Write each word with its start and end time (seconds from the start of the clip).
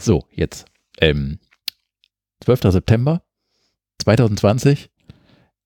So, 0.00 0.24
jetzt. 0.32 0.64
Ähm, 0.98 1.38
12. 2.42 2.72
September 2.72 3.22
2020. 3.98 4.90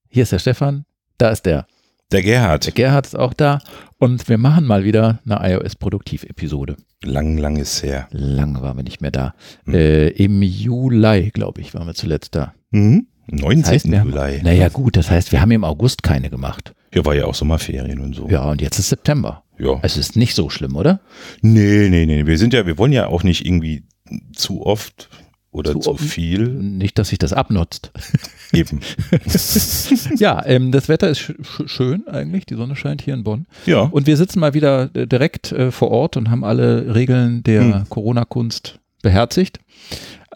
Hier 0.08 0.24
ist 0.24 0.32
der 0.32 0.40
Stefan, 0.40 0.86
da 1.18 1.30
ist 1.30 1.46
der. 1.46 1.66
Der 2.10 2.22
Gerhard. 2.22 2.66
Der 2.66 2.72
Gerhard 2.72 3.06
ist 3.06 3.16
auch 3.16 3.32
da 3.32 3.60
und 3.98 4.28
wir 4.28 4.36
machen 4.38 4.66
mal 4.66 4.82
wieder 4.82 5.20
eine 5.24 5.38
iOS-Produktiv-Episode. 5.52 6.76
Lang, 7.04 7.38
lang 7.38 7.56
ist 7.56 7.82
her. 7.84 8.08
Lange 8.10 8.60
waren 8.60 8.76
wir 8.76 8.82
nicht 8.82 9.00
mehr 9.00 9.12
da. 9.12 9.34
Mhm. 9.66 9.74
Äh, 9.74 10.08
Im 10.08 10.42
Juli, 10.42 11.30
glaube 11.30 11.60
ich, 11.60 11.72
waren 11.72 11.86
wir 11.86 11.94
zuletzt 11.94 12.34
da. 12.34 12.54
Mhm. 12.70 13.06
19. 13.28 13.62
Das 13.62 13.70
heißt, 13.70 13.86
Juli. 13.86 13.98
Haben, 13.98 14.42
naja, 14.42 14.68
gut, 14.68 14.96
das 14.96 15.10
heißt, 15.10 15.30
wir 15.30 15.40
haben 15.40 15.52
im 15.52 15.64
August 15.64 16.02
keine 16.02 16.28
gemacht. 16.28 16.74
Ja, 16.92 17.04
war 17.04 17.14
ja 17.14 17.26
auch 17.26 17.34
Sommerferien 17.34 18.00
und 18.00 18.14
so. 18.14 18.28
Ja, 18.28 18.50
und 18.50 18.60
jetzt 18.60 18.80
ist 18.80 18.88
September. 18.88 19.44
Ja. 19.58 19.78
Es 19.82 19.96
ist 19.96 20.16
nicht 20.16 20.34
so 20.34 20.50
schlimm, 20.50 20.74
oder? 20.74 21.00
Nee, 21.40 21.88
nee, 21.88 22.04
nee. 22.06 22.26
Wir 22.26 22.36
sind 22.36 22.52
ja, 22.52 22.66
wir 22.66 22.76
wollen 22.78 22.92
ja 22.92 23.06
auch 23.06 23.22
nicht 23.22 23.46
irgendwie 23.46 23.84
zu 24.34 24.64
oft 24.64 25.08
oder 25.50 25.72
zu, 25.72 25.78
zu 25.78 25.96
viel. 25.96 26.48
Nicht, 26.48 26.98
dass 26.98 27.10
sich 27.10 27.18
das 27.18 27.32
abnutzt. 27.32 27.92
Eben. 28.52 28.80
ja, 30.16 30.44
ähm, 30.44 30.72
das 30.72 30.88
Wetter 30.88 31.08
ist 31.08 31.20
sch 31.20 31.32
schön 31.66 32.08
eigentlich. 32.08 32.46
Die 32.46 32.56
Sonne 32.56 32.76
scheint 32.76 33.02
hier 33.02 33.14
in 33.14 33.24
Bonn. 33.24 33.46
Ja. 33.66 33.82
Und 33.82 34.06
wir 34.06 34.16
sitzen 34.16 34.40
mal 34.40 34.54
wieder 34.54 34.90
äh, 34.94 35.06
direkt 35.06 35.52
äh, 35.52 35.70
vor 35.70 35.90
Ort 35.90 36.16
und 36.16 36.30
haben 36.30 36.44
alle 36.44 36.94
Regeln 36.94 37.42
der 37.44 37.62
hm. 37.62 37.88
Corona-Kunst 37.88 38.80
beherzigt 39.02 39.60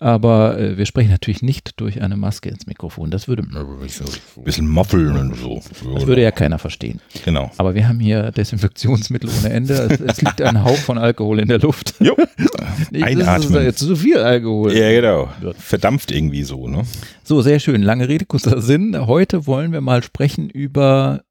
aber 0.01 0.59
äh, 0.59 0.79
wir 0.79 0.87
sprechen 0.87 1.11
natürlich 1.11 1.43
nicht 1.43 1.81
durch 1.81 2.01
eine 2.01 2.17
Maske 2.17 2.49
ins 2.49 2.67
Mikrofon. 2.67 3.11
Das 3.11 3.27
würde 3.27 3.43
ein 3.43 4.45
bisschen 4.45 4.69
moffeln 4.69 5.17
und 5.17 5.37
so. 5.37 5.61
Das 5.95 6.07
würde 6.07 6.23
ja 6.23 6.31
keiner 6.31 6.59
verstehen. 6.59 7.01
Genau. 7.25 7.51
Aber 7.57 7.75
wir 7.75 7.89
haben 7.89 7.99
hier 7.99 8.31
Desinfektionsmittel 8.31 9.29
ohne 9.41 9.51
Ende. 9.53 9.75
Es, 9.75 10.01
es 10.01 10.21
liegt 10.23 10.41
ein 10.41 10.63
Hauch 10.63 10.77
von 10.77 10.99
Alkohol 10.99 11.41
in 11.41 11.49
der 11.49 11.59
Luft. 11.59 11.95
Jo. 11.99 12.17
Einatmen. 12.93 13.53
Das 13.53 13.63
ist 13.63 13.67
jetzt 13.67 13.79
zu 13.81 13.97
viel 13.97 14.19
Alkohol. 14.19 14.73
Ja, 14.73 14.91
genau. 14.93 15.29
Verdampft 15.59 16.13
irgendwie 16.13 16.45
so, 16.45 16.69
ne? 16.69 16.85
So, 17.25 17.43
sehr 17.43 17.59
schön. 17.59 17.83
Lange 17.83 18.09
Rede, 18.09 18.25
kurzer 18.25 18.61
Sinn. 18.61 19.07
Heute 19.07 19.47
wollen 19.47 19.73
wir 19.73 19.81
mal 19.81 20.03
sprechen 20.03 20.49
über 20.49 21.23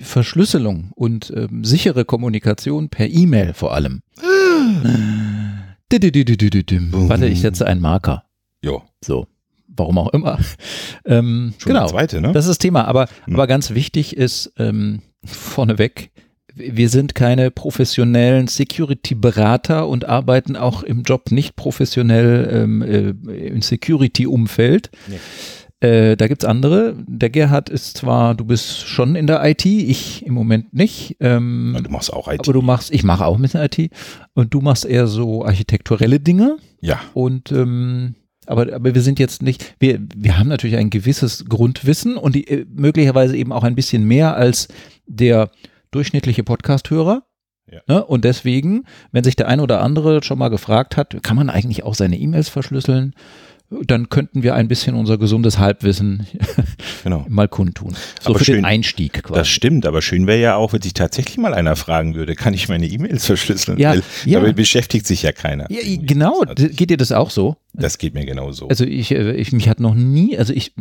Verschlüsselung 0.00 0.92
und 0.94 1.32
ähm, 1.36 1.64
sichere 1.64 2.04
Kommunikation 2.04 2.88
per 2.88 3.08
E-Mail 3.08 3.54
vor 3.54 3.74
allem. 3.74 4.02
Warte, 7.08 7.26
ich 7.26 7.40
setze 7.40 7.66
einen 7.66 7.80
Marker. 7.80 8.24
Jo. 8.62 8.82
So. 9.04 9.26
Warum 9.68 9.98
auch 9.98 10.12
immer. 10.12 10.38
Ähm, 11.04 11.54
Schon 11.58 11.72
genau. 11.72 11.86
zweite, 11.86 12.20
ne? 12.20 12.32
Das 12.32 12.44
ist 12.44 12.50
das 12.50 12.58
Thema. 12.58 12.86
Aber, 12.86 13.08
hm. 13.24 13.34
aber 13.34 13.46
ganz 13.46 13.70
wichtig 13.70 14.16
ist 14.16 14.52
ähm, 14.58 15.00
vorneweg, 15.24 16.10
wir 16.54 16.88
sind 16.88 17.14
keine 17.14 17.50
professionellen 17.50 18.48
Security-Berater 18.48 19.88
und 19.88 20.06
arbeiten 20.06 20.56
auch 20.56 20.82
im 20.82 21.02
Job 21.02 21.30
nicht 21.30 21.56
professionell 21.56 22.48
ähm, 22.52 22.82
äh, 22.82 23.46
im 23.46 23.62
Security-Umfeld. 23.62 24.90
Nee. 25.06 25.18
Äh, 25.80 26.16
da 26.16 26.26
gibt's 26.26 26.44
andere. 26.44 26.96
Der 27.06 27.30
Gerhard 27.30 27.68
ist 27.68 27.98
zwar, 27.98 28.34
du 28.34 28.44
bist 28.44 28.86
schon 28.86 29.14
in 29.14 29.26
der 29.26 29.44
IT, 29.44 29.64
ich 29.64 30.26
im 30.26 30.34
Moment 30.34 30.74
nicht. 30.74 31.16
Ähm, 31.20 31.72
ja, 31.76 31.82
du 31.82 31.90
machst 31.90 32.12
auch 32.12 32.26
IT. 32.26 32.40
Aber 32.40 32.52
du 32.52 32.62
machst, 32.62 32.92
ich 32.92 33.04
mache 33.04 33.24
auch 33.24 33.36
ein 33.36 33.42
bisschen 33.42 33.62
IT. 33.62 33.90
Und 34.34 34.54
du 34.54 34.60
machst 34.60 34.84
eher 34.84 35.06
so 35.06 35.44
architekturelle 35.44 36.18
Dinge. 36.18 36.56
Ja. 36.80 37.00
Und 37.14 37.52
ähm, 37.52 38.16
aber, 38.48 38.72
aber 38.72 38.94
wir 38.94 39.02
sind 39.02 39.18
jetzt 39.18 39.42
nicht, 39.42 39.74
wir, 39.78 40.00
wir 40.16 40.38
haben 40.38 40.48
natürlich 40.48 40.76
ein 40.76 40.90
gewisses 40.90 41.44
Grundwissen 41.44 42.16
und 42.16 42.34
die, 42.34 42.48
äh, 42.48 42.66
möglicherweise 42.68 43.36
eben 43.36 43.52
auch 43.52 43.62
ein 43.62 43.74
bisschen 43.74 44.04
mehr 44.04 44.36
als 44.36 44.68
der 45.06 45.50
durchschnittliche 45.90 46.44
Podcast-Hörer. 46.44 47.22
Ja. 47.70 47.80
Ne? 47.86 48.04
Und 48.04 48.24
deswegen, 48.24 48.84
wenn 49.12 49.24
sich 49.24 49.36
der 49.36 49.48
ein 49.48 49.60
oder 49.60 49.82
andere 49.82 50.22
schon 50.22 50.38
mal 50.38 50.48
gefragt 50.48 50.96
hat, 50.96 51.22
kann 51.22 51.36
man 51.36 51.50
eigentlich 51.50 51.82
auch 51.82 51.94
seine 51.94 52.18
E-Mails 52.18 52.48
verschlüsseln? 52.48 53.14
Dann 53.70 54.08
könnten 54.08 54.42
wir 54.42 54.54
ein 54.54 54.66
bisschen 54.66 54.94
unser 54.94 55.18
gesundes 55.18 55.58
Halbwissen 55.58 56.26
genau. 57.04 57.26
mal 57.28 57.48
kundtun. 57.48 57.94
So 58.20 58.30
aber 58.30 58.38
für 58.38 58.46
schön, 58.46 58.56
den 58.56 58.64
Einstieg 58.64 59.22
quasi. 59.22 59.38
Das 59.38 59.48
stimmt, 59.48 59.84
aber 59.84 60.00
schön 60.00 60.26
wäre 60.26 60.40
ja 60.40 60.56
auch, 60.56 60.72
wenn 60.72 60.80
sich 60.80 60.94
tatsächlich 60.94 61.36
mal 61.36 61.52
einer 61.52 61.76
fragen 61.76 62.14
würde, 62.14 62.34
kann 62.34 62.54
ich 62.54 62.68
meine 62.68 62.86
E-Mails 62.86 63.26
verschlüsseln? 63.26 63.78
Ja, 63.78 63.94
ja. 64.24 64.40
Damit 64.40 64.56
beschäftigt 64.56 65.06
sich 65.06 65.22
ja 65.22 65.32
keiner. 65.32 65.70
Ja, 65.70 65.80
genau, 66.00 66.44
geht 66.56 66.90
dir 66.90 66.96
das 66.96 67.12
auch 67.12 67.30
so? 67.30 67.56
Das 67.74 67.98
geht 67.98 68.14
mir 68.14 68.24
genauso. 68.24 68.68
Also 68.68 68.84
ich, 68.84 69.12
äh, 69.12 69.32
ich 69.32 69.52
mich 69.52 69.68
hat 69.68 69.78
noch 69.78 69.94
nie, 69.94 70.36
also 70.38 70.52
ich, 70.52 70.72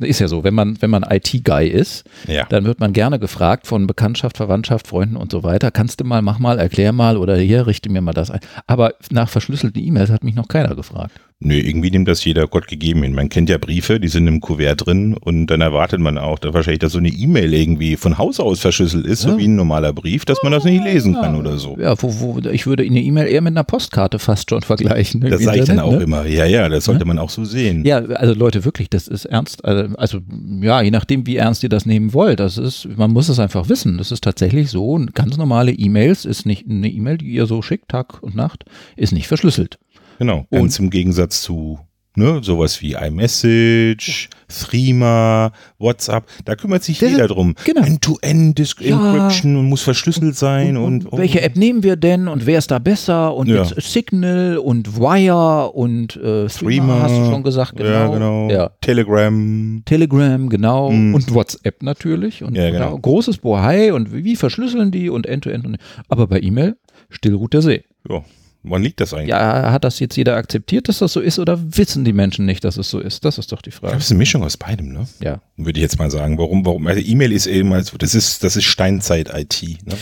ist 0.00 0.18
ja 0.18 0.28
so, 0.28 0.44
wenn 0.44 0.54
man, 0.54 0.80
wenn 0.80 0.90
man 0.90 1.04
IT-Guy 1.08 1.68
ist, 1.68 2.04
ja. 2.26 2.46
dann 2.46 2.64
wird 2.64 2.80
man 2.80 2.92
gerne 2.92 3.18
gefragt 3.18 3.66
von 3.66 3.86
Bekanntschaft, 3.86 4.38
Verwandtschaft, 4.38 4.86
Freunden 4.88 5.16
und 5.16 5.30
so 5.30 5.42
weiter, 5.44 5.70
kannst 5.70 6.00
du 6.00 6.04
mal, 6.04 6.22
mach 6.22 6.38
mal, 6.38 6.58
erklär 6.58 6.92
mal 6.92 7.16
oder 7.16 7.36
hier, 7.36 7.66
richte 7.66 7.90
mir 7.90 8.00
mal 8.00 8.12
das 8.12 8.30
ein. 8.30 8.40
Aber 8.66 8.94
nach 9.10 9.28
verschlüsselten 9.28 9.82
E-Mails 9.82 10.10
hat 10.10 10.24
mich 10.24 10.34
noch 10.34 10.48
keiner 10.48 10.74
gefragt. 10.74 11.12
Nö, 11.44 11.54
irgendwie 11.54 11.90
nimmt 11.90 12.06
das 12.06 12.24
jeder 12.24 12.46
Gott 12.46 12.68
gegeben 12.68 13.02
hin. 13.02 13.14
Man 13.14 13.28
kennt 13.28 13.48
ja 13.48 13.58
Briefe, 13.58 13.98
die 13.98 14.06
sind 14.06 14.28
im 14.28 14.40
Kuvert 14.40 14.86
drin 14.86 15.14
und 15.14 15.48
dann 15.48 15.60
erwartet 15.60 15.98
man 15.98 16.16
auch, 16.16 16.38
dass 16.38 16.54
wahrscheinlich, 16.54 16.78
dass 16.78 16.92
so 16.92 16.98
eine 16.98 17.08
E-Mail 17.08 17.52
irgendwie 17.52 17.96
von 17.96 18.16
Haus 18.16 18.38
aus 18.38 18.60
verschlüsselt 18.60 19.06
ist, 19.06 19.24
ja. 19.24 19.30
so 19.30 19.38
wie 19.38 19.48
ein 19.48 19.56
normaler 19.56 19.92
Brief, 19.92 20.24
dass 20.24 20.40
man 20.44 20.52
das 20.52 20.62
nicht 20.64 20.84
lesen 20.84 21.14
kann 21.14 21.34
oder 21.34 21.58
so. 21.58 21.76
Ja, 21.80 22.00
wo, 22.00 22.20
wo, 22.20 22.38
ich 22.48 22.66
würde 22.66 22.84
eine 22.84 23.00
E-Mail 23.00 23.26
eher 23.26 23.40
mit 23.40 23.54
einer 23.54 23.64
Postkarte 23.64 24.20
fast 24.20 24.50
schon 24.50 24.62
vergleichen. 24.62 25.20
Das 25.20 25.42
sage 25.42 25.60
ich 25.60 25.64
dann 25.64 25.80
auch 25.80 25.96
ne? 25.96 26.02
immer. 26.04 26.21
Ja, 26.24 26.44
ja, 26.44 26.68
das 26.68 26.84
sollte 26.84 27.04
man 27.04 27.18
auch 27.18 27.30
so 27.30 27.44
sehen. 27.44 27.84
Ja, 27.84 27.98
also 27.98 28.34
Leute, 28.34 28.64
wirklich, 28.64 28.90
das 28.90 29.08
ist 29.08 29.24
ernst. 29.24 29.64
Also, 29.64 29.94
also, 29.96 30.18
ja, 30.60 30.80
je 30.80 30.90
nachdem, 30.90 31.26
wie 31.26 31.36
ernst 31.36 31.62
ihr 31.62 31.68
das 31.68 31.86
nehmen 31.86 32.12
wollt, 32.12 32.40
das 32.40 32.58
ist, 32.58 32.88
man 32.96 33.12
muss 33.12 33.28
es 33.28 33.38
einfach 33.38 33.68
wissen. 33.68 33.98
Das 33.98 34.12
ist 34.12 34.24
tatsächlich 34.24 34.70
so. 34.70 35.00
Ganz 35.14 35.36
normale 35.36 35.72
E-Mails 35.72 36.24
ist 36.24 36.46
nicht 36.46 36.68
eine 36.68 36.88
E-Mail, 36.88 37.18
die 37.18 37.32
ihr 37.32 37.46
so 37.46 37.62
schickt, 37.62 37.88
Tag 37.88 38.22
und 38.22 38.34
Nacht, 38.34 38.64
ist 38.96 39.12
nicht 39.12 39.28
verschlüsselt. 39.28 39.78
Genau, 40.18 40.46
ganz 40.50 40.78
im 40.78 40.90
Gegensatz 40.90 41.42
zu 41.42 41.78
Ne, 42.14 42.40
sowas 42.42 42.82
wie 42.82 42.92
iMessage, 42.92 44.28
Threema, 44.48 45.50
WhatsApp, 45.78 46.26
da 46.44 46.54
kümmert 46.56 46.84
sich 46.84 47.00
jeder 47.00 47.26
drum. 47.26 47.54
Genau. 47.64 47.80
End-to-End-Encryption 47.80 49.54
ja. 49.54 49.60
und 49.60 49.68
muss 49.68 49.80
verschlüsselt 49.80 50.36
sein. 50.36 50.76
Und, 50.76 51.06
und, 51.06 51.12
und, 51.12 51.18
welche 51.18 51.40
App 51.40 51.56
nehmen 51.56 51.82
wir 51.82 51.96
denn 51.96 52.28
und 52.28 52.44
wer 52.44 52.58
ist 52.58 52.70
da 52.70 52.78
besser? 52.78 53.34
Und 53.34 53.48
ja. 53.48 53.64
Signal 53.64 54.58
und 54.58 54.98
Wire 54.98 55.72
und 55.72 56.16
äh, 56.16 56.48
Threema, 56.48 57.00
hast 57.02 57.16
du 57.16 57.30
schon 57.30 57.42
gesagt, 57.44 57.76
genau. 57.76 57.88
Ja, 57.88 58.08
genau. 58.08 58.50
Ja. 58.50 58.70
Telegram. 58.82 59.82
Telegram, 59.86 60.48
genau. 60.50 60.90
Mhm. 60.90 61.14
Und 61.14 61.32
WhatsApp 61.32 61.82
natürlich. 61.82 62.42
Und 62.42 62.56
ja, 62.56 62.70
genau. 62.70 62.98
großes 62.98 63.38
Bohai 63.38 63.94
und 63.94 64.12
wie 64.12 64.36
verschlüsseln 64.36 64.90
die 64.90 65.08
und 65.08 65.26
End-to-End. 65.26 65.64
-End. 65.64 65.78
Aber 66.08 66.26
bei 66.26 66.40
E-Mail, 66.40 66.76
Stillruht 67.08 67.54
der 67.54 67.62
See. 67.62 67.84
Ja. 68.06 68.22
Wann 68.64 68.82
liegt 68.82 69.00
das 69.00 69.12
eigentlich? 69.12 69.30
Ja, 69.30 69.72
hat 69.72 69.82
das 69.82 69.98
jetzt 69.98 70.16
jeder 70.16 70.36
akzeptiert, 70.36 70.88
dass 70.88 70.98
das 70.98 71.12
so 71.12 71.20
ist 71.20 71.40
oder 71.40 71.58
wissen 71.76 72.04
die 72.04 72.12
Menschen 72.12 72.46
nicht, 72.46 72.62
dass 72.62 72.76
es 72.76 72.90
so 72.90 73.00
ist? 73.00 73.24
Das 73.24 73.38
ist 73.38 73.50
doch 73.50 73.60
die 73.60 73.72
Frage. 73.72 73.94
Das 73.94 74.04
ist 74.04 74.10
eine 74.12 74.18
Mischung 74.18 74.44
aus 74.44 74.56
beidem, 74.56 74.92
ne? 74.92 75.08
Ja. 75.20 75.40
Würde 75.56 75.78
ich 75.78 75.82
jetzt 75.82 75.98
mal 75.98 76.10
sagen. 76.10 76.38
Warum, 76.38 76.64
warum? 76.64 76.86
Also 76.86 77.00
E-Mail 77.00 77.32
ist 77.32 77.46
eben 77.46 77.70
mal 77.70 77.82
so, 77.82 77.96
das 77.98 78.14
ist, 78.14 78.44
das 78.44 78.56
ist 78.56 78.64
Steinzeit-IT, 78.64 79.62
ne? 79.84 79.96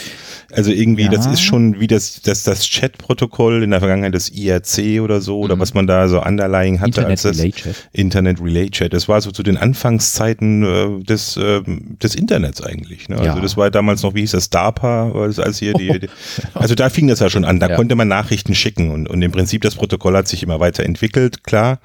Also 0.52 0.70
irgendwie, 0.70 1.04
ja. 1.04 1.10
das 1.10 1.26
ist 1.26 1.40
schon 1.40 1.80
wie 1.80 1.86
das, 1.86 2.22
das, 2.22 2.42
das 2.44 2.64
Chat-Protokoll 2.64 3.62
in 3.62 3.70
der 3.70 3.80
Vergangenheit, 3.80 4.14
das 4.14 4.28
IRC 4.28 5.00
oder 5.00 5.20
so, 5.20 5.38
mhm. 5.38 5.44
oder 5.44 5.58
was 5.58 5.74
man 5.74 5.86
da 5.86 6.08
so 6.08 6.22
underlying 6.22 6.80
hatte 6.80 6.88
Internet 6.88 7.10
als 7.10 7.22
das 7.22 7.38
Relay 7.38 7.52
Chat. 7.52 7.88
Internet 7.92 8.40
Relay 8.40 8.70
Chat. 8.70 8.92
Das 8.92 9.08
war 9.08 9.20
so 9.20 9.30
zu 9.30 9.42
den 9.42 9.56
Anfangszeiten 9.56 10.62
äh, 10.62 11.04
des, 11.04 11.36
äh, 11.36 11.62
des 11.66 12.14
Internets 12.14 12.62
eigentlich. 12.62 13.08
Ne? 13.08 13.16
Also 13.16 13.36
ja. 13.36 13.40
das 13.40 13.56
war 13.56 13.70
damals 13.70 14.02
noch, 14.02 14.14
wie 14.14 14.20
hieß 14.20 14.32
das, 14.32 14.50
DARPA, 14.50 15.12
als 15.12 15.58
hier 15.58 15.74
die, 15.74 16.00
die, 16.00 16.08
also 16.54 16.74
da 16.74 16.90
fing 16.90 17.08
das 17.08 17.20
ja 17.20 17.30
schon 17.30 17.44
an. 17.44 17.60
Da 17.60 17.68
ja. 17.68 17.76
konnte 17.76 17.94
man 17.94 18.08
Nachrichten 18.08 18.54
schicken 18.54 18.90
und, 18.90 19.08
und 19.08 19.22
im 19.22 19.32
Prinzip 19.32 19.62
das 19.62 19.74
Protokoll 19.74 20.16
hat 20.16 20.28
sich 20.28 20.42
immer 20.42 20.60
weiterentwickelt, 20.60 21.44
klar. 21.44 21.80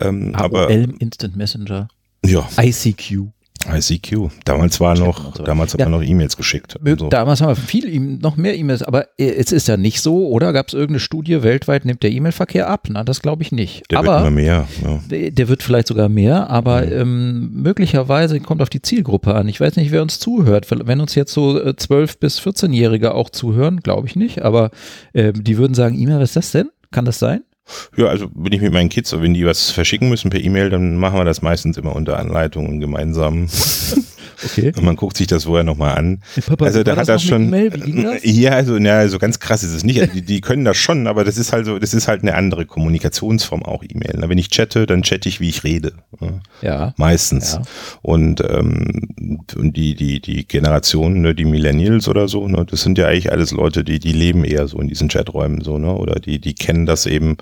Ähm, 0.00 0.34
AOL, 0.34 0.44
aber 0.44 0.70
Instant 0.70 1.36
Messenger. 1.36 1.88
Ja. 2.24 2.48
ICQ. 2.58 3.30
ICQ. 3.66 4.30
Damals 4.44 4.80
war 4.80 4.96
noch, 4.96 5.34
damals 5.34 5.74
hat 5.74 5.80
ja. 5.80 5.88
man 5.88 6.00
noch 6.00 6.06
E-Mails 6.06 6.36
geschickt. 6.36 6.78
So. 6.98 7.08
Damals 7.08 7.40
haben 7.42 7.50
wir 7.50 7.56
viel, 7.56 8.00
noch 8.00 8.36
mehr 8.36 8.56
E-Mails, 8.56 8.82
aber 8.82 9.08
es 9.18 9.52
ist 9.52 9.68
ja 9.68 9.76
nicht 9.76 10.00
so, 10.00 10.28
oder? 10.28 10.52
Gab 10.52 10.68
es 10.68 10.74
irgendeine 10.74 11.00
Studie, 11.00 11.42
weltweit 11.42 11.84
nimmt 11.84 12.02
der 12.02 12.10
E-Mail-Verkehr 12.10 12.68
ab? 12.68 12.88
Na, 12.90 13.04
das 13.04 13.20
glaube 13.20 13.42
ich 13.42 13.52
nicht. 13.52 13.82
Der 13.90 13.98
aber, 13.98 14.12
wird 14.12 14.20
immer 14.20 14.30
mehr. 14.30 14.68
Ja. 14.82 15.00
Der, 15.10 15.30
der, 15.30 15.48
wird 15.48 15.62
vielleicht 15.62 15.88
sogar 15.88 16.08
mehr, 16.08 16.48
aber 16.48 16.84
ja. 16.84 17.02
ähm, 17.02 17.50
möglicherweise 17.62 18.40
kommt 18.40 18.62
auf 18.62 18.70
die 18.70 18.82
Zielgruppe 18.82 19.34
an. 19.34 19.46
Ich 19.48 19.60
weiß 19.60 19.76
nicht, 19.76 19.90
wer 19.90 20.02
uns 20.02 20.18
zuhört. 20.18 20.66
Wenn 20.70 21.00
uns 21.00 21.14
jetzt 21.14 21.32
so 21.32 21.56
12- 21.56 22.18
bis 22.18 22.40
14-Jährige 22.40 23.14
auch 23.14 23.30
zuhören, 23.30 23.80
glaube 23.80 24.06
ich 24.06 24.16
nicht, 24.16 24.42
aber 24.42 24.70
äh, 25.12 25.32
die 25.34 25.58
würden 25.58 25.74
sagen, 25.74 25.98
E-Mail, 25.98 26.20
was 26.20 26.30
ist 26.30 26.36
das 26.36 26.52
denn? 26.52 26.70
Kann 26.90 27.04
das 27.04 27.18
sein? 27.18 27.42
Ja, 27.96 28.06
also 28.06 28.28
wenn 28.34 28.52
ich 28.52 28.60
mit 28.60 28.72
meinen 28.72 28.88
Kids, 28.88 29.12
wenn 29.12 29.34
die 29.34 29.46
was 29.46 29.70
verschicken 29.70 30.08
müssen 30.08 30.30
per 30.30 30.40
E-Mail, 30.40 30.70
dann 30.70 30.96
machen 30.96 31.18
wir 31.18 31.24
das 31.24 31.42
meistens 31.42 31.76
immer 31.76 31.94
unter 31.94 32.18
Anleitung 32.18 32.68
und 32.68 32.80
gemeinsam. 32.80 33.48
Okay. 34.44 34.72
Und 34.76 34.84
man 34.84 34.96
guckt 34.96 35.16
sich 35.16 35.26
das 35.26 35.44
vorher 35.44 35.64
nochmal 35.64 35.96
an. 35.96 36.22
Hey 36.34 36.42
Papa, 36.46 36.64
also 36.64 36.82
da 36.82 36.96
hat 36.96 37.08
das 37.08 37.22
schon. 37.22 37.52
Wie 37.52 37.68
ging 37.68 38.04
das? 38.04 38.20
Ja, 38.24 38.52
also 38.52 38.76
ja, 38.78 39.06
so 39.08 39.18
ganz 39.18 39.38
krass 39.38 39.62
ist 39.62 39.74
es 39.74 39.84
nicht. 39.84 40.00
Also 40.00 40.14
die, 40.14 40.22
die, 40.22 40.40
können 40.40 40.64
das 40.64 40.76
schon, 40.76 41.06
aber 41.06 41.24
das 41.24 41.36
ist 41.36 41.52
halt 41.52 41.66
so, 41.66 41.78
das 41.78 41.92
ist 41.92 42.08
halt 42.08 42.22
eine 42.22 42.34
andere 42.34 42.64
Kommunikationsform 42.64 43.62
auch 43.64 43.82
E-Mail. 43.82 44.22
Wenn 44.28 44.38
ich 44.38 44.50
chatte, 44.50 44.86
dann 44.86 45.02
chatte 45.02 45.28
ich, 45.28 45.40
wie 45.40 45.48
ich 45.48 45.64
rede. 45.64 45.92
Ja. 46.62 46.94
Meistens. 46.96 47.54
Ja. 47.54 47.62
Und, 48.02 48.42
ähm, 48.48 49.08
und 49.56 49.76
die, 49.76 49.94
die, 49.94 50.20
die 50.20 50.46
Generation, 50.46 51.20
ne, 51.20 51.34
die 51.34 51.44
Millennials 51.44 52.08
oder 52.08 52.28
so, 52.28 52.46
ne, 52.48 52.64
das 52.64 52.82
sind 52.82 52.96
ja 52.98 53.08
eigentlich 53.08 53.32
alles 53.32 53.50
Leute, 53.50 53.84
die, 53.84 53.98
die 53.98 54.12
leben 54.12 54.44
eher 54.44 54.68
so 54.68 54.78
in 54.78 54.88
diesen 54.88 55.08
Chaträumen 55.08 55.60
so, 55.60 55.78
ne? 55.78 55.94
Oder 55.94 56.20
die, 56.20 56.38
die 56.38 56.54
kennen 56.54 56.86
das 56.86 57.06
eben 57.06 57.36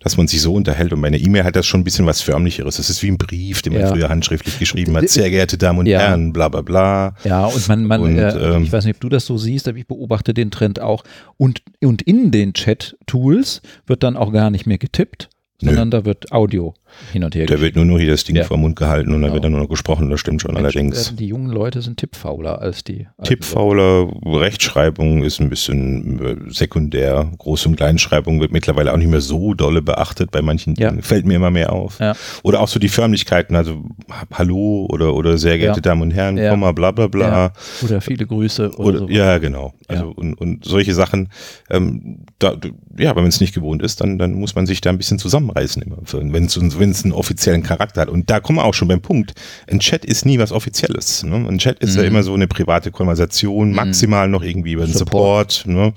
dass 0.00 0.16
man 0.16 0.28
sich 0.28 0.40
so 0.40 0.54
unterhält. 0.54 0.92
Und 0.92 1.00
meine 1.00 1.18
E-Mail 1.18 1.44
hat 1.44 1.56
das 1.56 1.66
schon 1.66 1.80
ein 1.80 1.84
bisschen 1.84 2.06
was 2.06 2.20
Förmlicheres. 2.20 2.76
Das 2.76 2.90
ist 2.90 3.02
wie 3.02 3.10
ein 3.10 3.18
Brief, 3.18 3.62
den 3.62 3.72
man 3.72 3.82
ja. 3.82 3.88
früher 3.88 4.08
handschriftlich 4.08 4.58
geschrieben 4.58 4.96
hat. 4.96 5.08
Sehr 5.08 5.30
geehrte 5.30 5.58
Damen 5.58 5.80
und 5.80 5.86
ja. 5.86 6.00
Herren, 6.00 6.32
bla 6.32 6.48
bla 6.48 6.62
bla. 6.62 7.14
Ja, 7.24 7.46
und 7.46 7.68
man, 7.68 7.84
man 7.84 8.00
und, 8.00 8.18
äh, 8.18 8.56
ähm, 8.56 8.62
ich 8.62 8.72
weiß 8.72 8.84
nicht, 8.84 8.96
ob 8.96 9.00
du 9.00 9.08
das 9.08 9.26
so 9.26 9.38
siehst, 9.38 9.68
aber 9.68 9.78
ich 9.78 9.86
beobachte 9.86 10.34
den 10.34 10.50
Trend 10.50 10.80
auch. 10.80 11.04
Und, 11.36 11.62
und 11.82 12.02
in 12.02 12.30
den 12.30 12.52
Chat-Tools 12.54 13.62
wird 13.86 14.02
dann 14.02 14.16
auch 14.16 14.32
gar 14.32 14.50
nicht 14.50 14.66
mehr 14.66 14.78
getippt, 14.78 15.28
sondern 15.60 15.88
Nö. 15.88 15.90
da 15.90 16.04
wird 16.04 16.32
Audio 16.32 16.74
hin 17.12 17.24
und 17.24 17.34
her. 17.34 17.46
Da 17.46 17.60
wird 17.60 17.76
nur 17.76 17.84
noch 17.84 17.98
hier 17.98 18.10
das 18.10 18.24
Ding 18.24 18.36
ja. 18.36 18.44
vor 18.44 18.56
Mund 18.56 18.76
gehalten 18.76 19.10
und 19.10 19.16
genau. 19.16 19.28
da 19.28 19.34
wird 19.34 19.44
dann 19.44 19.52
nur 19.52 19.60
noch 19.62 19.68
gesprochen, 19.68 20.10
das 20.10 20.20
stimmt 20.20 20.42
schon 20.42 20.54
Mensch, 20.54 20.64
allerdings. 20.64 21.14
Die 21.16 21.26
jungen 21.26 21.50
Leute 21.50 21.82
sind 21.82 21.98
tippfauler 21.98 22.60
als 22.60 22.84
die. 22.84 23.06
Tippfauler, 23.22 24.08
Rechtschreibung 24.24 25.22
ist 25.24 25.40
ein 25.40 25.50
bisschen 25.50 26.48
äh, 26.48 26.52
sekundär. 26.52 27.30
Groß- 27.38 27.66
und 27.68 27.76
Kleinschreibung 27.76 28.40
wird 28.40 28.52
mittlerweile 28.52 28.92
auch 28.92 28.96
nicht 28.96 29.10
mehr 29.10 29.20
so 29.20 29.54
dolle 29.54 29.82
beachtet 29.82 30.30
bei 30.30 30.42
manchen 30.42 30.74
ja. 30.76 30.90
Dingen. 30.90 31.02
Fällt 31.02 31.26
mir 31.26 31.34
immer 31.34 31.50
mehr 31.50 31.72
auf. 31.72 31.98
Ja. 32.00 32.14
Oder 32.42 32.60
auch 32.60 32.68
so 32.68 32.78
die 32.78 32.88
Förmlichkeiten, 32.88 33.56
also 33.56 33.84
Hallo 34.32 34.86
oder, 34.90 35.14
oder 35.14 35.38
sehr 35.38 35.58
geehrte 35.58 35.82
Damen 35.82 36.02
und 36.02 36.10
Herren, 36.12 36.36
Komma, 36.36 36.72
bla 36.72 36.90
bla 36.90 37.06
bla. 37.08 37.52
Oder 37.82 38.00
viele 38.00 38.26
Grüße. 38.26 38.72
Oder, 38.76 39.02
oder 39.02 39.12
ja, 39.12 39.38
genau. 39.38 39.74
Also 39.88 40.12
und, 40.16 40.34
und 40.34 40.64
solche 40.64 40.94
Sachen, 40.94 41.28
ähm, 41.70 42.24
da, 42.38 42.56
ja, 42.98 43.14
wenn 43.14 43.22
man 43.22 43.28
es 43.28 43.40
nicht 43.40 43.54
gewohnt 43.54 43.82
ist, 43.82 44.00
dann, 44.00 44.18
dann 44.18 44.34
muss 44.34 44.54
man 44.54 44.66
sich 44.66 44.80
da 44.80 44.90
ein 44.90 44.98
bisschen 44.98 45.18
zusammenreißen 45.46 45.82
immer, 45.82 45.98
wenn 46.32 46.44
es 46.90 47.04
einen 47.04 47.12
offiziellen 47.12 47.62
Charakter 47.62 48.02
hat. 48.02 48.08
Und 48.08 48.30
da 48.30 48.40
kommen 48.40 48.58
wir 48.58 48.64
auch 48.64 48.74
schon 48.74 48.88
beim 48.88 49.00
Punkt. 49.00 49.32
Ein 49.70 49.80
Chat 49.80 50.04
ist 50.04 50.24
nie 50.24 50.38
was 50.38 50.52
Offizielles. 50.52 51.22
Ne? 51.22 51.36
Ein 51.48 51.58
Chat 51.58 51.78
ist 51.80 51.94
mhm. 51.94 52.02
ja 52.02 52.08
immer 52.08 52.22
so 52.22 52.34
eine 52.34 52.48
private 52.48 52.90
Konversation, 52.90 53.70
mhm. 53.70 53.76
maximal 53.76 54.28
noch 54.28 54.42
irgendwie 54.42 54.72
über 54.72 54.84
den 54.84 54.92
Support. 54.92 55.52
Support 55.52 55.66
ne? 55.66 55.92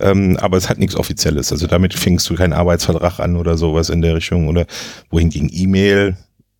ähm, 0.00 0.36
aber 0.38 0.56
es 0.56 0.68
hat 0.68 0.78
nichts 0.78 0.96
Offizielles. 0.96 1.52
Also 1.52 1.66
damit 1.66 1.94
fängst 1.94 2.28
du 2.28 2.34
keinen 2.34 2.52
Arbeitsvertrag 2.52 3.20
an 3.20 3.36
oder 3.36 3.56
sowas 3.56 3.90
in 3.90 4.02
der 4.02 4.14
Richtung. 4.14 4.48
Oder 4.48 4.66
wohingegen 5.10 5.50
E-Mail 5.52 6.16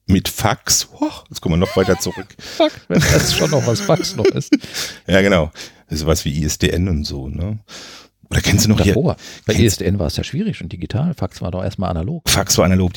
mit 0.09 0.29
Fax, 0.29 0.88
oh, 1.00 1.11
jetzt 1.29 1.41
kommen 1.41 1.55
wir 1.55 1.67
noch 1.67 1.77
weiter 1.77 1.99
zurück. 1.99 2.29
Fuck, 2.38 2.71
wenn 2.88 3.00
das 3.00 3.35
schon 3.35 3.50
noch 3.50 3.67
was 3.67 3.81
Fax 3.81 4.15
noch 4.15 4.27
ist. 4.27 4.56
ja, 5.06 5.21
genau. 5.21 5.50
Das 5.88 6.00
ist 6.00 6.06
was 6.06 6.25
wie 6.25 6.43
ISDN 6.43 6.88
und 6.88 7.05
so, 7.05 7.29
ne? 7.29 7.59
Oder 8.31 8.40
kennst 8.40 8.67
du 8.67 8.70
noch 8.70 8.78
Davor. 8.81 9.17
hier? 9.17 9.44
Bei 9.46 9.55
ISDN 9.55 9.99
war 9.99 10.06
es 10.08 10.17
ja 10.17 10.25
schwierig 10.25 10.62
und 10.62 10.73
digital. 10.73 11.14
Fax 11.14 11.40
war 11.43 11.50
doch 11.50 11.62
erstmal 11.62 11.90
analog. 11.90 12.28
Fax 12.28 12.58
war 12.58 12.64
analog. 12.64 12.93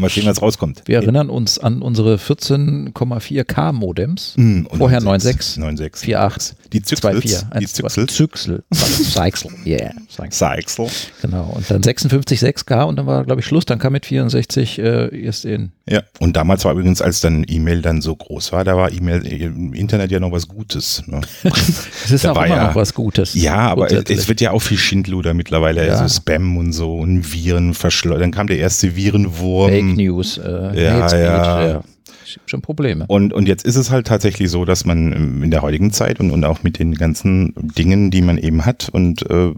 Mal 0.00 0.10
sehen, 0.10 0.26
was 0.26 0.40
rauskommt. 0.40 0.82
Wir 0.86 0.98
erinnern 0.98 1.28
uns 1.28 1.58
an 1.58 1.82
unsere 1.82 2.16
14,4K 2.16 3.72
Modems. 3.72 4.34
Mm, 4.36 4.66
Vorher 4.76 5.00
9.6, 5.00 5.58
9.6, 5.58 6.04
4.8, 6.04 6.54
die 6.72 6.82
Zyxel. 6.82 7.20
Die 7.20 7.66
Zyxel. 7.66 8.08
Zyxel. 8.08 8.64
Zyxel. 8.70 9.50
Yeah. 9.66 9.92
Zyxel. 10.08 10.88
Genau. 11.22 11.52
Und 11.54 11.70
dann 11.70 11.82
56,6K 11.82 12.84
und 12.84 12.96
dann 12.96 13.06
war, 13.06 13.24
glaube 13.24 13.40
ich, 13.40 13.46
Schluss. 13.46 13.64
Dann 13.64 13.78
kam 13.78 13.92
mit 13.92 14.06
64 14.06 14.78
äh, 14.78 15.26
ISDN. 15.26 15.72
Ja. 15.88 16.02
Und 16.20 16.36
damals 16.36 16.64
war 16.64 16.72
übrigens, 16.72 17.00
als 17.00 17.20
dann 17.20 17.44
E-Mail 17.48 17.80
dann 17.80 18.02
so 18.02 18.14
groß 18.14 18.52
war, 18.52 18.64
da 18.64 18.76
war 18.76 18.92
E-Mail 18.92 19.26
im 19.26 19.72
Internet 19.72 20.10
ja 20.10 20.20
noch 20.20 20.32
was 20.32 20.46
Gutes. 20.46 21.02
Ne? 21.06 21.22
es 22.04 22.10
ist 22.10 22.24
da 22.24 22.32
auch 22.32 22.36
immer 22.36 22.48
ja, 22.48 22.66
noch 22.68 22.74
was 22.74 22.92
Gutes. 22.92 23.34
Ja, 23.34 23.56
aber 23.56 23.90
es 23.90 24.28
wird 24.28 24.40
ja 24.40 24.50
auch 24.50 24.60
viel 24.60 24.78
Schindluder 24.78 25.32
mittlerweile. 25.32 25.86
Ja. 25.86 25.94
Also 25.94 26.14
Spam 26.14 26.56
und 26.58 26.72
so 26.72 26.96
und 26.96 27.32
Viren 27.32 27.72
verschleudert. 27.72 28.22
Dann 28.22 28.32
kam 28.32 28.46
der 28.46 28.58
erste 28.58 28.94
Virenwurm. 29.36 29.70
Fake 29.70 29.96
News. 29.96 30.38
Äh, 30.38 30.82
ja, 30.82 31.08
ja. 31.16 31.66
ja 31.66 31.82
schon 32.46 32.62
Probleme. 32.62 33.04
Und, 33.08 33.32
und 33.32 33.48
jetzt 33.48 33.64
ist 33.64 33.76
es 33.76 33.90
halt 33.90 34.06
tatsächlich 34.06 34.50
so, 34.50 34.64
dass 34.64 34.84
man 34.84 35.42
in 35.42 35.50
der 35.50 35.62
heutigen 35.62 35.92
Zeit 35.92 36.20
und, 36.20 36.30
und 36.30 36.44
auch 36.44 36.62
mit 36.62 36.78
den 36.78 36.94
ganzen 36.94 37.54
Dingen, 37.56 38.10
die 38.10 38.22
man 38.22 38.38
eben 38.38 38.66
hat 38.66 38.88
und 38.90 39.28
äh, 39.30 39.52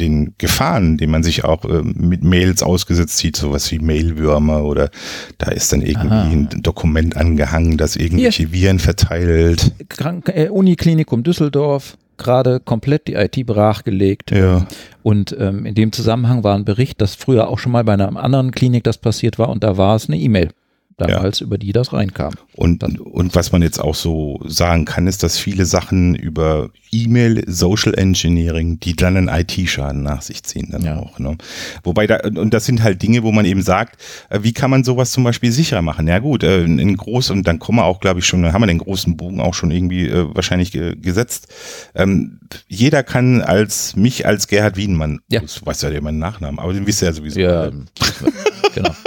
den 0.00 0.34
Gefahren, 0.38 0.96
die 0.96 1.06
man 1.06 1.22
sich 1.22 1.44
auch 1.44 1.64
äh, 1.64 1.82
mit 1.82 2.24
Mails 2.24 2.62
ausgesetzt 2.62 3.18
sieht, 3.18 3.36
sowas 3.36 3.70
wie 3.70 3.78
Mailwürmer 3.78 4.64
oder 4.64 4.90
da 5.38 5.50
ist 5.50 5.72
dann 5.72 5.82
irgendwie 5.82 6.14
Aha. 6.14 6.30
ein 6.30 6.48
Dokument 6.62 7.16
angehangen, 7.16 7.76
das 7.76 7.96
irgendwelche 7.96 8.44
Hier. 8.44 8.52
Viren 8.52 8.78
verteilt. 8.78 9.72
Krank 9.88 10.30
äh, 10.34 10.48
Uniklinikum 10.48 11.22
Düsseldorf, 11.22 11.98
gerade 12.16 12.60
komplett 12.60 13.08
die 13.08 13.14
IT 13.14 13.46
brachgelegt. 13.46 14.30
Ja. 14.30 14.66
Und 15.02 15.36
ähm, 15.38 15.66
in 15.66 15.74
dem 15.74 15.92
Zusammenhang 15.92 16.44
war 16.44 16.54
ein 16.54 16.64
Bericht, 16.64 17.00
dass 17.00 17.14
früher 17.14 17.48
auch 17.48 17.58
schon 17.58 17.72
mal 17.72 17.84
bei 17.84 17.94
einer 17.94 18.16
anderen 18.16 18.50
Klinik 18.50 18.84
das 18.84 18.98
passiert 18.98 19.38
war 19.38 19.48
und 19.48 19.64
da 19.64 19.76
war 19.76 19.96
es 19.96 20.08
eine 20.08 20.18
E-Mail 20.18 20.50
damals, 20.96 21.40
ja. 21.40 21.46
über 21.46 21.58
die 21.58 21.72
das 21.72 21.92
reinkam. 21.92 22.34
Und, 22.54 22.82
und 23.00 23.34
was 23.34 23.52
man 23.52 23.62
jetzt 23.62 23.80
auch 23.80 23.94
so 23.94 24.40
sagen 24.46 24.84
kann, 24.84 25.06
ist, 25.06 25.22
dass 25.22 25.38
viele 25.38 25.66
Sachen 25.66 26.14
über 26.14 26.70
E-Mail, 26.92 27.42
Social 27.48 27.94
Engineering, 27.94 28.78
die 28.78 28.94
dann 28.94 29.16
einen 29.16 29.28
IT-Schaden 29.28 30.02
nach 30.02 30.22
sich 30.22 30.44
ziehen 30.44 30.68
dann 30.70 30.82
ja. 30.82 30.96
auch. 30.96 31.18
Ne? 31.18 31.36
Wobei 31.82 32.06
da, 32.06 32.20
und 32.24 32.54
das 32.54 32.66
sind 32.66 32.82
halt 32.82 33.02
Dinge, 33.02 33.22
wo 33.22 33.32
man 33.32 33.44
eben 33.44 33.62
sagt, 33.62 34.00
äh, 34.30 34.40
wie 34.42 34.52
kann 34.52 34.70
man 34.70 34.84
sowas 34.84 35.10
zum 35.10 35.24
Beispiel 35.24 35.50
sicherer 35.50 35.82
machen? 35.82 36.06
Ja 36.06 36.20
gut, 36.20 36.44
äh, 36.44 36.62
in 36.62 36.96
groß, 36.96 37.30
und 37.30 37.46
dann 37.48 37.58
kommen 37.58 37.78
wir 37.78 37.84
auch, 37.84 38.00
glaube 38.00 38.20
ich, 38.20 38.26
schon, 38.26 38.44
haben 38.52 38.62
wir 38.62 38.66
den 38.66 38.78
großen 38.78 39.16
Bogen 39.16 39.40
auch 39.40 39.54
schon 39.54 39.70
irgendwie 39.70 40.08
äh, 40.08 40.34
wahrscheinlich 40.34 40.70
ge 40.70 40.94
gesetzt. 40.94 41.48
Ähm, 41.94 42.38
jeder 42.68 43.02
kann 43.02 43.42
als 43.42 43.96
mich 43.96 44.26
als 44.26 44.46
Gerhard 44.46 44.76
Wiedenmann, 44.76 45.20
ja. 45.28 45.40
das 45.40 45.64
weiß 45.64 45.82
ja 45.82 46.00
meinen 46.00 46.18
Nachnamen, 46.18 46.60
aber 46.60 46.72
den 46.72 46.86
wisst 46.86 47.02
ihr 47.02 47.06
ja 47.06 47.12
sowieso. 47.12 47.40
Ja, 47.40 47.70
genau. 48.74 48.94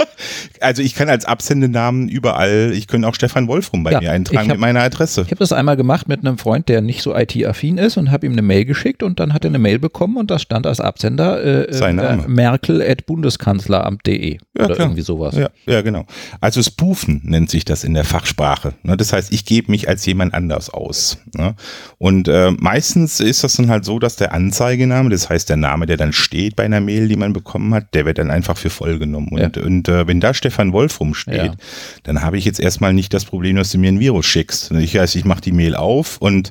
Also 0.60 0.82
ich 0.82 0.94
kann 0.94 1.08
als 1.08 1.24
Absendenamen 1.24 2.08
überall, 2.08 2.72
ich 2.74 2.88
könnte 2.88 3.06
auch 3.06 3.14
Stefan 3.14 3.46
Wolfrum 3.46 3.84
bei 3.84 3.92
ja, 3.92 4.00
mir 4.00 4.10
eintragen 4.10 4.48
hab, 4.48 4.56
mit 4.56 4.58
meiner 4.58 4.80
Adresse. 4.80 5.22
Ich 5.22 5.28
habe 5.28 5.38
das 5.38 5.52
einmal 5.52 5.76
gemacht 5.76 6.08
mit 6.08 6.20
einem 6.20 6.38
Freund, 6.38 6.68
der 6.68 6.80
nicht 6.80 7.02
so 7.02 7.14
IT-affin 7.14 7.78
ist 7.78 7.96
und 7.96 8.10
habe 8.10 8.26
ihm 8.26 8.32
eine 8.32 8.42
Mail 8.42 8.64
geschickt 8.64 9.04
und 9.04 9.20
dann 9.20 9.32
hat 9.32 9.44
er 9.44 9.50
eine 9.50 9.60
Mail 9.60 9.78
bekommen 9.78 10.16
und 10.16 10.30
da 10.30 10.38
stand 10.38 10.66
als 10.66 10.80
Absender 10.80 11.68
äh, 11.68 11.72
Sein 11.72 11.98
äh, 11.98 12.02
Name. 12.02 12.24
Äh, 12.24 12.28
merkel 12.28 12.82
at 12.82 13.06
bundeskanzleramt.de 13.06 14.34
ja, 14.34 14.64
oder 14.64 14.74
klar. 14.74 14.86
irgendwie 14.88 15.02
sowas. 15.02 15.36
Ja, 15.36 15.50
ja, 15.66 15.82
genau. 15.82 16.06
Also 16.40 16.62
Spoofen 16.62 17.20
nennt 17.24 17.50
sich 17.50 17.64
das 17.64 17.84
in 17.84 17.94
der 17.94 18.04
Fachsprache. 18.04 18.74
Ne? 18.82 18.96
Das 18.96 19.12
heißt, 19.12 19.32
ich 19.32 19.44
gebe 19.44 19.70
mich 19.70 19.88
als 19.88 20.04
jemand 20.06 20.34
anders 20.34 20.70
aus. 20.70 21.18
Ne? 21.34 21.54
Und 21.98 22.28
äh, 22.28 22.50
meistens 22.50 23.20
ist 23.20 23.44
das 23.44 23.54
dann 23.54 23.70
halt 23.70 23.84
so, 23.84 23.98
dass 23.98 24.16
der 24.16 24.32
Anzeigename, 24.32 25.10
das 25.10 25.28
heißt 25.28 25.48
der 25.48 25.56
Name, 25.56 25.86
der 25.86 25.96
dann 25.96 26.12
steht 26.12 26.56
bei 26.56 26.64
einer 26.64 26.80
Mail, 26.80 27.08
die 27.08 27.16
man 27.16 27.32
bekommen 27.32 27.74
hat, 27.74 27.94
der 27.94 28.04
wird 28.06 28.18
dann 28.18 28.30
einfach 28.30 28.56
für 28.56 28.70
voll 28.70 28.98
genommen. 28.98 29.28
Und, 29.30 29.56
ja. 29.56 29.57
Und 29.62 29.88
äh, 29.88 30.06
wenn 30.06 30.20
da 30.20 30.34
Stefan 30.34 30.72
Wolf 30.72 31.00
rumsteht, 31.00 31.34
ja. 31.34 31.54
dann 32.02 32.22
habe 32.22 32.38
ich 32.38 32.44
jetzt 32.44 32.60
erstmal 32.60 32.92
nicht 32.92 33.12
das 33.14 33.24
Problem, 33.24 33.56
dass 33.56 33.70
du 33.70 33.78
mir 33.78 33.88
ein 33.88 34.00
Virus 34.00 34.26
schickst. 34.26 34.70
Ich 34.72 34.94
weiß, 34.94 35.14
ich 35.14 35.24
mache 35.24 35.40
die 35.40 35.52
Mail 35.52 35.74
auf 35.74 36.18
und 36.18 36.50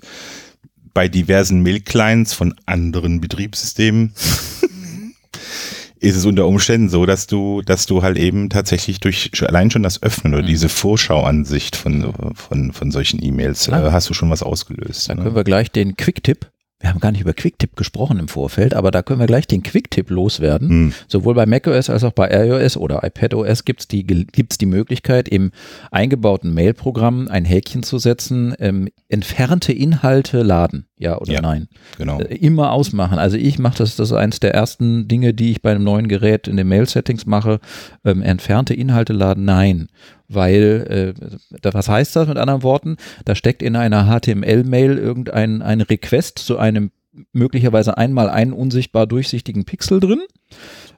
bei 0.94 1.08
diversen 1.08 1.62
Mail-Clients 1.62 2.34
von 2.34 2.56
anderen 2.66 3.22
Betriebssystemen 3.22 4.14
ist 6.00 6.16
es 6.16 6.26
unter 6.26 6.48
Umständen 6.48 6.90
so, 6.90 7.06
dass 7.06 7.28
du, 7.28 7.62
dass 7.62 7.86
du 7.86 8.02
halt 8.02 8.18
eben 8.18 8.50
tatsächlich 8.50 9.00
durch 9.00 9.32
allein 9.44 9.70
schon 9.70 9.84
das 9.84 10.02
Öffnen 10.02 10.34
oder 10.34 10.44
mhm. 10.44 10.48
diese 10.48 10.70
Vorschauansicht 10.70 11.76
von, 11.76 12.14
von, 12.34 12.74
von 12.74 12.92
solchen 12.92 13.24
E-Mails 13.24 13.68
äh, 13.68 13.92
hast 13.92 14.10
du 14.10 14.14
schon 14.14 14.30
was 14.30 14.44
ausgelöst. 14.44 15.10
Da 15.10 15.16
ne? 15.16 15.24
können 15.24 15.36
wir 15.36 15.44
gleich 15.44 15.72
den 15.72 15.96
Quick-Tipp 15.98 16.48
wir 16.80 16.90
haben 16.90 17.00
gar 17.00 17.12
nicht 17.12 17.22
über 17.22 17.34
Quicktip 17.34 17.76
gesprochen 17.76 18.20
im 18.20 18.28
Vorfeld, 18.28 18.74
aber 18.74 18.92
da 18.92 19.02
können 19.02 19.20
wir 19.20 19.28
gleich 19.28 19.48
den 19.48 19.64
Quicktip 19.64 20.10
loswerden. 20.10 20.70
Hm. 20.70 20.94
Sowohl 21.08 21.34
bei 21.34 21.46
macOS 21.46 21.90
als 21.90 22.04
auch 22.04 22.12
bei 22.12 22.30
iOS 22.30 22.78
oder 22.78 23.04
iPadOS 23.04 23.66
gibt 23.66 23.82
es 23.82 23.88
die, 23.88 24.06
gibt's 24.06 24.58
die 24.58 24.68
Möglichkeit, 24.68 25.28
im 25.28 25.52
eingebauten 25.92 26.54
Mail-Programm 26.54 27.28
ein 27.30 27.46
Häkchen 27.46 27.84
zu 27.84 27.98
setzen, 27.98 28.54
ähm, 28.60 28.90
entfernte 29.10 29.74
Inhalte 29.74 30.44
laden, 30.44 30.87
ja 30.98 31.18
oder 31.18 31.34
ja, 31.34 31.42
nein. 31.42 31.68
Genau. 31.98 32.20
Äh, 32.20 32.36
immer 32.36 32.72
ausmachen. 32.72 33.20
Also 33.20 33.38
ich 33.38 33.60
mache 33.60 33.78
das, 33.78 33.96
das 33.96 34.10
ist 34.10 34.18
eines 34.18 34.40
der 34.40 34.54
ersten 34.54 35.08
Dinge, 35.08 35.34
die 35.34 35.52
ich 35.52 35.62
bei 35.62 35.72
einem 35.72 35.84
neuen 35.84 36.08
Gerät 36.08 36.48
in 36.48 36.58
den 36.58 36.68
Mail-Settings 36.68 37.26
mache. 37.26 37.60
Ähm, 38.06 38.22
entfernte 38.22 38.74
Inhalte 38.74 39.14
laden, 39.14 39.46
nein 39.46 39.88
weil, 40.30 41.16
äh, 41.22 41.70
was 41.72 41.88
heißt 41.88 42.16
das 42.16 42.28
mit 42.28 42.38
anderen 42.38 42.64
Worten? 42.64 42.98
Da 43.24 43.34
steckt 43.34 43.64
in 43.64 43.78
einer 43.78 44.08
HTML-Mail 44.08 44.98
irgendein 44.98 45.62
ein 45.62 45.80
Request 45.80 46.40
zu 46.40 46.58
einem 46.58 46.92
möglicherweise 47.34 47.98
einmal 47.98 48.30
einen 48.30 48.54
unsichtbar 48.54 49.08
durchsichtigen 49.08 49.66
Pixel 49.66 50.00
drin. 50.00 50.22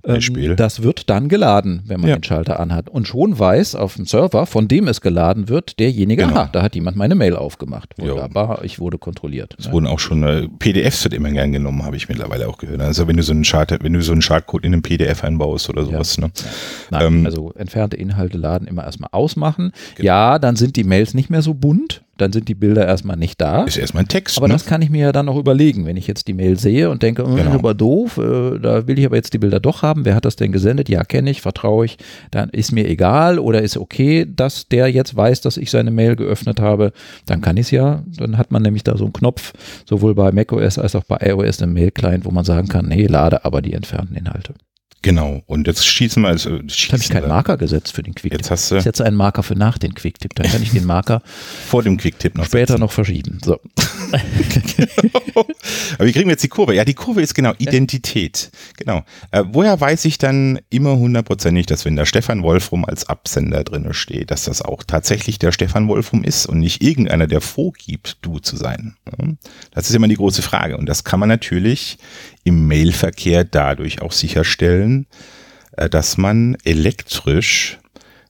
Ähm, 0.04 0.56
das 0.56 0.82
wird 0.82 1.10
dann 1.10 1.28
geladen, 1.28 1.82
wenn 1.86 2.00
man 2.00 2.10
ja. 2.10 2.16
den 2.16 2.24
Schalter 2.24 2.60
anhat. 2.60 2.90
Und 2.90 3.08
schon 3.08 3.38
weiß 3.38 3.76
auf 3.76 3.96
dem 3.96 4.06
Server, 4.06 4.46
von 4.46 4.68
dem 4.68 4.88
es 4.88 5.02
geladen 5.02 5.50
wird, 5.50 5.80
derjenige, 5.80 6.24
genau. 6.24 6.36
aha, 6.36 6.50
da 6.52 6.62
hat 6.62 6.76
jemand 6.76 6.96
meine 6.96 7.16
Mail 7.16 7.36
aufgemacht. 7.36 7.94
Wunderbar, 7.98 8.60
jo. 8.60 8.64
ich 8.64 8.80
wurde 8.80 8.98
kontrolliert. 8.98 9.56
Es 9.60 9.68
ne? 9.68 9.74
wurden 9.74 9.88
auch 9.88 10.00
schon 10.00 10.24
äh, 10.24 10.48
PDFs 10.60 11.04
wird 11.04 11.14
immer 11.14 11.32
gern 11.32 11.52
genommen, 11.52 11.84
habe 11.84 11.98
ich 11.98 12.08
mittlerweile 12.08 12.48
auch 12.48 12.58
gehört. 12.58 12.80
Also 12.82 13.08
wenn 13.08 13.18
du 13.18 13.24
so 13.24 13.34
einen 13.34 13.44
Chart, 13.44 13.72
wenn 13.84 13.94
du 13.94 14.02
so 14.02 14.14
einen 14.14 14.22
Chartcode 14.22 14.64
in 14.64 14.74
einem 14.74 14.82
PDF 14.82 15.24
einbaust 15.24 15.70
oder 15.70 15.86
sowas. 15.86 16.16
Ja. 16.16 16.28
Ne? 16.28 16.32
Nein, 16.92 17.06
ähm, 17.06 17.26
also 17.26 17.52
entfernte 17.54 17.98
Inhalte 17.98 18.38
laden 18.38 18.68
immer 18.68 18.86
erstmal 18.86 19.10
ausmachen. 19.12 19.74
Genau. 19.96 20.06
Ja, 20.08 20.40
dann 20.40 20.56
sind 20.56 20.76
die 20.76 20.84
Mails 20.84 21.14
nicht 21.14 21.30
mehr 21.30 21.42
so 21.42 21.54
bunt 21.54 22.04
dann 22.22 22.32
sind 22.32 22.48
die 22.48 22.56
Bilder 22.56 22.86
erstmal 22.86 23.18
nicht 23.18 23.40
da. 23.40 23.64
Ist 23.64 23.78
erstmal 23.78 24.04
ein 24.04 24.08
Text. 24.08 24.38
Aber 24.38 24.48
ne? 24.48 24.54
das 24.54 24.66
kann 24.66 24.82
ich 24.82 24.90
mir 24.90 25.02
ja 25.02 25.12
dann 25.12 25.26
noch 25.26 25.38
überlegen, 25.38 25.86
wenn 25.86 25.98
ich 25.98 26.08
jetzt 26.08 26.28
die 26.28 26.34
Mail 26.34 26.60
sehe 26.60 26.90
und 26.90 27.04
denke, 27.04 27.24
hm, 27.26 27.36
genau. 27.36 27.52
aber 27.52 27.74
doof, 27.74 28.18
äh, 28.18 28.60
da 28.60 28.88
will 28.88 29.00
ich 29.00 29.06
aber 29.06 29.16
jetzt 29.16 29.34
die 29.34 29.38
Bilder 29.38 29.60
doch 29.60 29.82
haben. 29.82 30.06
Wer 30.06 30.16
hat 30.16 30.26
das 30.26 30.36
denn 30.36 30.52
gesendet? 30.52 30.90
Ja, 30.90 31.04
kenne 31.04 31.30
ich, 31.30 31.42
vertraue 31.42 31.86
ich. 31.86 31.98
Dann 32.32 32.50
ist 32.50 32.72
mir 32.72 32.88
egal 32.88 33.40
oder 33.40 33.62
ist 33.62 33.78
okay, 33.78 34.26
dass 34.28 34.68
der 34.68 34.90
jetzt 34.92 35.16
weiß, 35.16 35.42
dass 35.42 35.58
ich 35.58 35.72
seine 35.72 35.92
Mail 35.92 36.16
geöffnet 36.16 36.60
habe. 36.60 36.92
Dann 37.26 37.42
kann 37.42 37.58
ich 37.58 37.68
es 37.68 37.72
ja. 37.72 38.04
Dann 38.18 38.38
hat 38.38 38.52
man 38.52 38.62
nämlich 38.62 38.84
da 38.84 38.98
so 38.98 39.06
einen 39.06 39.14
Knopf, 39.14 39.54
sowohl 39.86 40.16
bei 40.16 40.32
macOS 40.32 40.78
als 40.78 40.96
auch 40.96 41.04
bei 41.04 41.18
iOS, 41.22 41.62
einen 41.62 41.74
Mail-Client, 41.74 42.26
wo 42.26 42.32
man 42.32 42.46
sagen 42.46 42.68
kann, 42.68 42.88
nee, 42.88 43.08
lade 43.08 43.46
aber 43.46 43.62
die 43.62 43.74
entfernten 43.74 44.16
Inhalte. 44.16 44.54
Genau. 45.02 45.44
Und 45.48 45.68
jetzt 45.68 45.86
schießen 45.86 46.22
wir. 46.24 46.30
Also, 46.30 46.60
schießen 46.68 46.92
habe 46.94 47.04
ich 47.04 47.10
keinen 47.10 47.30
Marker 47.30 47.58
gesetzt 47.58 47.94
für 47.94 48.04
den 48.04 48.16
Quicktip. 48.16 48.42
Jetzt 48.42 48.52
hast 48.52 48.72
du 48.72 48.78
ich 48.78 48.84
setze 48.84 49.06
einen 49.06 49.16
Marker 49.16 49.44
für 49.44 49.56
nach 49.56 49.78
den 49.78 49.94
Quicktip. 49.94 50.36
Dann 50.36 50.52
kann 50.52 50.62
ich 50.62 50.72
den 50.72 50.86
Marker 50.86 51.22
vor 51.68 51.84
dem 51.84 51.98
Quicktip 51.98 52.38
noch 52.38 52.46
später 52.46 52.74
setzen. 52.74 52.82
noch 52.82 52.92
verschieben. 52.92 53.40
So. 53.44 53.60
Aber 55.98 56.06
wie 56.06 56.12
kriegen 56.12 56.26
wir 56.26 56.34
jetzt 56.34 56.44
die 56.44 56.50
Kurve? 56.50 56.76
Ja, 56.76 56.86
die 56.86 56.94
Kurve 56.94 57.22
ist 57.22 57.34
genau 57.34 57.54
Identität. 57.58 58.52
Genau. 58.78 59.04
Äh, 59.32 59.44
woher 59.52 59.80
weiß 59.80 60.06
ich 60.06 60.18
dann 60.18 60.60
immer 60.70 60.98
hundertprozentig, 60.98 61.66
dass 61.66 61.86
wenn 61.86 61.96
da 61.96 62.06
Stefan 62.06 62.44
Wolfrum 62.44 62.86
als 62.86 63.08
Absender 63.08 63.64
drin 63.64 63.88
steht, 63.94 64.32
dass 64.32 64.46
das 64.46 64.62
auch 64.62 64.84
tatsächlich 64.84 65.40
der 65.40 65.52
Stefan 65.52 65.88
Wolfrum 65.88 66.24
ist 66.24 66.46
und 66.46 66.60
nicht 66.60 66.82
irgendeiner, 66.82 67.28
der 67.28 67.42
vorgibt, 67.42 68.18
du 68.22 68.40
zu 68.40 68.56
sein? 68.56 68.96
Das 69.72 69.90
ist 69.90 69.96
immer 69.96 70.08
die 70.08 70.16
große 70.16 70.42
Frage. 70.42 70.78
Und 70.78 70.88
das 70.88 71.04
kann 71.04 71.20
man 71.20 71.30
natürlich 71.30 71.98
im 72.44 72.68
Mailverkehr 72.68 73.44
dadurch 73.44 74.02
auch 74.02 74.12
sicherstellen, 74.12 75.08
äh, 75.74 75.90
dass 75.90 76.18
man 76.18 76.58
elektrisch 76.64 77.80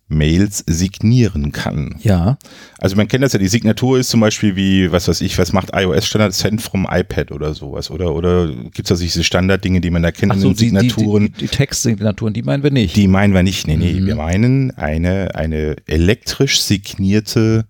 Mails 0.10 0.64
signieren 0.68 1.52
kann. 1.52 1.96
Ja. 2.02 2.38
Also 2.80 2.96
man 2.96 3.08
kennt 3.08 3.24
das 3.24 3.34
ja, 3.34 3.40
die 3.40 3.48
Signatur 3.48 4.00
ist 4.00 4.10
zum 4.10 4.20
Beispiel 4.20 4.56
wie, 4.56 4.92
was 4.92 5.08
weiß 5.08 5.22
ich, 5.22 5.38
was 5.38 5.54
macht 5.54 5.70
iOS 5.74 6.06
Standard 6.08 6.34
Send 6.34 6.62
vom 6.62 6.88
iPad 6.90 7.32
oder 7.32 7.54
sowas, 7.54 7.92
oder? 7.92 8.14
Oder 8.16 8.48
gibt 8.48 8.80
es 8.80 8.88
da 8.90 8.96
diese 8.96 9.24
Standarddinge, 9.24 9.82
die 9.82 9.92
man 9.92 10.02
da 10.02 10.12
kennt 10.12 10.32
Ach 10.32 10.38
so, 10.38 10.50
in 10.50 10.54
den 10.54 10.58
Signaturen? 10.58 11.26
Die, 11.26 11.32
die, 11.32 11.38
die, 11.42 11.48
Textsignaturen, 11.48 12.34
die 12.34 12.42
meinen 12.42 12.64
wir 12.64 12.72
nicht. 12.72 12.96
Die 12.96 13.08
meinen 13.08 13.34
wir 13.34 13.44
nicht, 13.44 13.68
nee, 13.68 13.78
nee. 13.78 13.94
Mhm. 13.94 14.06
Wir 14.08 14.16
meinen 14.16 14.72
eine, 14.72 15.36
eine 15.36 15.76
elektrisch 15.86 16.60
signierte 16.60 17.66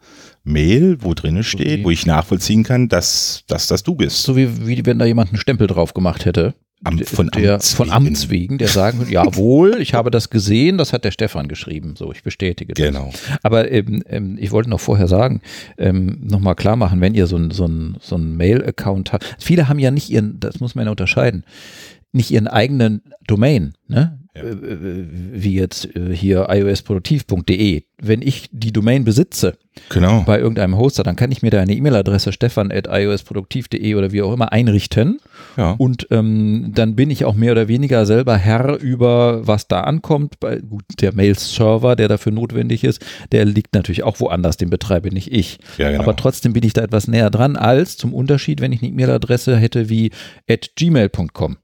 Mail, 0.46 0.98
wo 1.02 1.14
drin 1.14 1.44
steht, 1.44 1.84
wo 1.84 1.92
ich 1.92 2.06
nachvollziehen 2.06 2.64
kann, 2.64 2.88
dass, 2.88 3.44
dass 3.48 3.68
das 3.68 3.84
du 3.84 3.96
bist. 3.96 4.24
So 4.24 4.36
wie, 4.36 4.66
wie 4.66 4.86
wenn 4.86 4.98
da 4.98 5.06
jemand 5.06 5.30
einen 5.30 5.40
Stempel 5.40 5.68
drauf 5.68 5.94
gemacht 5.94 6.26
hätte. 6.26 6.54
Am, 6.84 6.98
von, 7.00 7.28
der, 7.28 7.56
Amts 7.56 7.74
von 7.74 7.92
Amts 7.92 8.30
wegen, 8.30 8.58
der 8.58 8.70
sagen 8.70 9.00
würde, 9.00 9.12
jawohl, 9.12 9.82
ich 9.82 9.94
habe 9.94 10.12
das 10.12 10.30
gesehen, 10.30 10.78
das 10.78 10.94
hat 10.94 11.04
der 11.04 11.12
Stefan 11.12 11.50
geschrieben, 11.50 11.96
so, 11.98 12.12
ich 12.14 12.24
bestätige 12.24 12.74
das. 12.74 12.86
Genau. 12.86 13.12
Aber 13.44 13.70
ähm, 13.70 14.02
ähm, 14.08 14.38
ich 14.40 14.52
wollte 14.52 14.70
noch 14.70 14.80
vorher 14.80 15.08
sagen, 15.08 15.42
ähm, 15.78 16.20
nochmal 16.22 16.56
klar 16.56 16.78
machen, 16.78 17.02
wenn 17.02 17.16
ihr 17.16 17.28
so 17.28 17.36
ein, 17.36 17.52
so 17.52 17.66
ein, 17.66 17.98
so 18.00 18.16
ein 18.16 18.38
Mail-Account 18.38 19.12
habt, 19.12 19.36
viele 19.40 19.68
haben 19.68 19.80
ja 19.80 19.92
nicht 19.92 20.10
ihren, 20.10 20.40
das 20.40 20.62
muss 20.62 20.74
man 20.76 20.86
ja 20.86 20.92
unterscheiden, 20.92 21.44
nicht 22.14 22.32
ihren 22.32 22.48
eigenen 22.48 23.02
Domain, 23.28 23.74
ne? 23.88 24.19
Ja. 24.40 24.50
Äh, 24.50 24.74
äh, 24.74 25.06
wie 25.34 25.56
jetzt 25.56 25.96
äh, 25.96 26.16
hier 26.16 26.48
iosproduktiv.de. 26.50 27.84
Wenn 28.02 28.22
ich 28.22 28.50
die 28.52 28.72
Domain 28.72 29.04
besitze, 29.04 29.58
genau. 29.90 30.24
bei 30.26 30.40
irgendeinem 30.40 30.78
Hoster, 30.78 31.04
dann 31.04 31.16
kann 31.16 31.32
ich 31.32 31.42
mir 31.42 31.52
da 31.52 31.62
eine 31.62 31.74
E-Mail-Adresse 31.74 32.32
stefan.iosproduktiv.de 32.32 33.96
oder 33.96 34.12
wie 34.12 34.22
auch 34.22 34.34
immer 34.34 34.52
einrichten. 34.52 35.20
Ja. 35.58 35.72
Und 35.78 36.08
ähm, 36.12 36.72
dann 36.74 36.96
bin 36.96 37.12
ich 37.12 37.26
auch 37.26 37.36
mehr 37.36 37.52
oder 37.52 37.68
weniger 37.68 38.06
selber 38.06 38.38
Herr 38.38 38.80
über, 38.80 39.46
was 39.48 39.68
da 39.68 39.82
ankommt. 39.82 40.40
Bei, 40.40 40.58
gut, 40.58 40.84
der 41.02 41.14
Mail-Server, 41.14 41.96
der 41.96 42.08
dafür 42.08 42.32
notwendig 42.32 42.84
ist, 42.84 43.06
der 43.32 43.46
liegt 43.46 43.74
natürlich 43.74 44.04
auch 44.04 44.20
woanders, 44.20 44.58
den 44.58 44.70
betreibe 44.70 45.14
nicht 45.14 45.32
ich. 45.32 45.60
Ja, 45.78 45.90
genau. 45.92 46.04
Aber 46.04 46.16
trotzdem 46.16 46.54
bin 46.54 46.64
ich 46.64 46.74
da 46.74 46.82
etwas 46.82 47.08
näher 47.08 47.30
dran, 47.30 47.56
als 47.56 47.98
zum 47.98 48.14
Unterschied, 48.14 48.62
wenn 48.62 48.72
ich 48.72 48.82
eine 48.82 48.92
E-Mail-Adresse 48.92 49.58
hätte 49.58 49.90
wie 49.90 50.12
at 50.48 50.72
gmail.com 50.76 51.58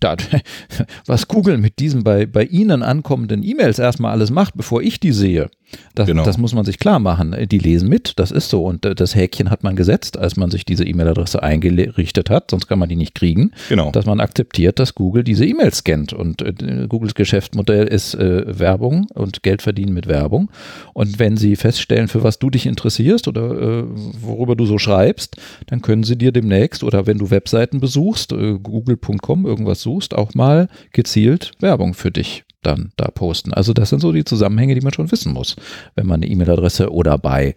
da, 0.00 0.16
was 1.06 1.28
Google 1.28 1.58
mit 1.58 1.78
diesen 1.78 2.04
bei, 2.04 2.26
bei 2.26 2.44
Ihnen 2.44 2.82
ankommenden 2.82 3.42
E-Mails 3.42 3.78
erstmal 3.78 4.12
alles 4.12 4.30
macht, 4.30 4.56
bevor 4.56 4.82
ich 4.82 5.00
die 5.00 5.12
sehe, 5.12 5.50
das, 5.94 6.06
genau. 6.06 6.24
das, 6.24 6.38
muss 6.38 6.54
man 6.54 6.64
sich 6.64 6.78
klar 6.78 6.98
machen. 6.98 7.36
Die 7.48 7.58
lesen 7.58 7.88
mit, 7.88 8.18
das 8.18 8.30
ist 8.30 8.48
so. 8.48 8.64
Und 8.64 8.84
das 8.84 9.14
Häkchen 9.14 9.50
hat 9.50 9.62
man 9.62 9.76
gesetzt, 9.76 10.18
als 10.18 10.36
man 10.36 10.50
sich 10.50 10.64
diese 10.64 10.84
E-Mail-Adresse 10.84 11.42
eingerichtet 11.42 12.30
hat, 12.30 12.50
sonst 12.50 12.66
kann 12.66 12.78
man 12.78 12.88
die 12.88 12.96
nicht 12.96 13.14
kriegen. 13.14 13.52
Genau. 13.68 13.90
Dass 13.90 14.06
man 14.06 14.20
akzeptiert, 14.20 14.78
dass 14.78 14.94
Google 14.94 15.24
diese 15.24 15.46
E-Mails 15.46 15.78
scannt. 15.78 16.12
Und 16.12 16.42
äh, 16.42 16.86
Googles 16.88 17.14
Geschäftsmodell 17.14 17.86
ist 17.86 18.14
äh, 18.14 18.58
Werbung 18.58 19.06
und 19.14 19.42
Geld 19.42 19.62
verdienen 19.62 19.94
mit 19.94 20.06
Werbung. 20.06 20.50
Und 20.92 21.18
wenn 21.18 21.36
sie 21.36 21.56
feststellen, 21.56 22.08
für 22.08 22.22
was 22.22 22.38
du 22.38 22.50
dich 22.50 22.66
interessierst 22.66 23.28
oder 23.28 23.80
äh, 23.80 23.84
worüber 24.20 24.56
du 24.56 24.66
so 24.66 24.78
schreibst, 24.78 25.36
dann 25.66 25.82
können 25.82 26.04
sie 26.04 26.16
dir 26.16 26.32
demnächst 26.32 26.82
oder 26.84 27.06
wenn 27.06 27.18
du 27.18 27.30
Webseiten 27.30 27.80
besuchst, 27.80 28.32
äh, 28.32 28.58
google.com 28.62 29.46
irgendwas 29.46 29.82
suchst, 29.82 30.14
auch 30.14 30.34
mal 30.34 30.68
gezielt 30.92 31.52
Werbung 31.60 31.94
für 31.94 32.10
dich 32.10 32.43
dann 32.66 32.92
da 32.96 33.08
posten. 33.08 33.52
Also 33.52 33.72
das 33.72 33.90
sind 33.90 34.00
so 34.00 34.12
die 34.12 34.24
Zusammenhänge, 34.24 34.74
die 34.74 34.80
man 34.80 34.92
schon 34.92 35.10
wissen 35.10 35.32
muss, 35.32 35.56
wenn 35.94 36.06
man 36.06 36.22
eine 36.22 36.30
E-Mail-Adresse 36.30 36.92
oder 36.92 37.18
bei, 37.18 37.54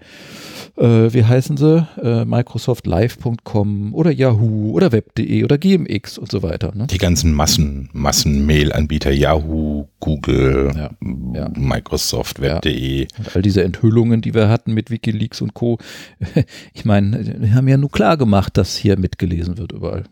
äh, 0.78 1.14
wie 1.14 1.24
heißen 1.24 1.58
sie, 1.58 1.88
äh, 2.02 2.26
microsoftlive.com 2.26 3.94
oder 3.94 4.12
Yahoo 4.12 4.72
oder 4.72 4.92
Web.de 4.92 5.44
oder 5.44 5.58
GMX 5.58 6.18
und 6.18 6.32
so 6.32 6.44
weiter. 6.44 6.74
Ne? 6.76 6.88
Die 6.88 6.98
ganzen 6.98 7.34
Massen, 7.34 7.90
Massen-Mail-Anbieter, 7.94 9.12
Yahoo, 9.12 9.88
Google, 10.00 10.72
ja, 10.76 10.90
ja. 11.34 11.50
Microsoft, 11.56 12.42
Web.de. 12.42 13.02
Ja. 13.02 13.08
All 13.34 13.42
diese 13.42 13.64
Enthüllungen, 13.64 14.22
die 14.22 14.34
wir 14.34 14.50
hatten 14.50 14.74
mit 14.74 14.92
Wikileaks 14.92 15.42
und 15.42 15.54
Co. 15.54 15.78
Ich 16.74 16.86
meine, 16.86 17.36
wir 17.40 17.56
haben 17.56 17.68
ja 17.68 17.78
nur 17.78 17.90
klar 17.90 18.18
gemacht, 18.18 18.58
dass 18.58 18.78
hier 18.78 18.98
mitgelesen 19.00 19.58
wird 19.58 19.72
überall. 19.72 20.04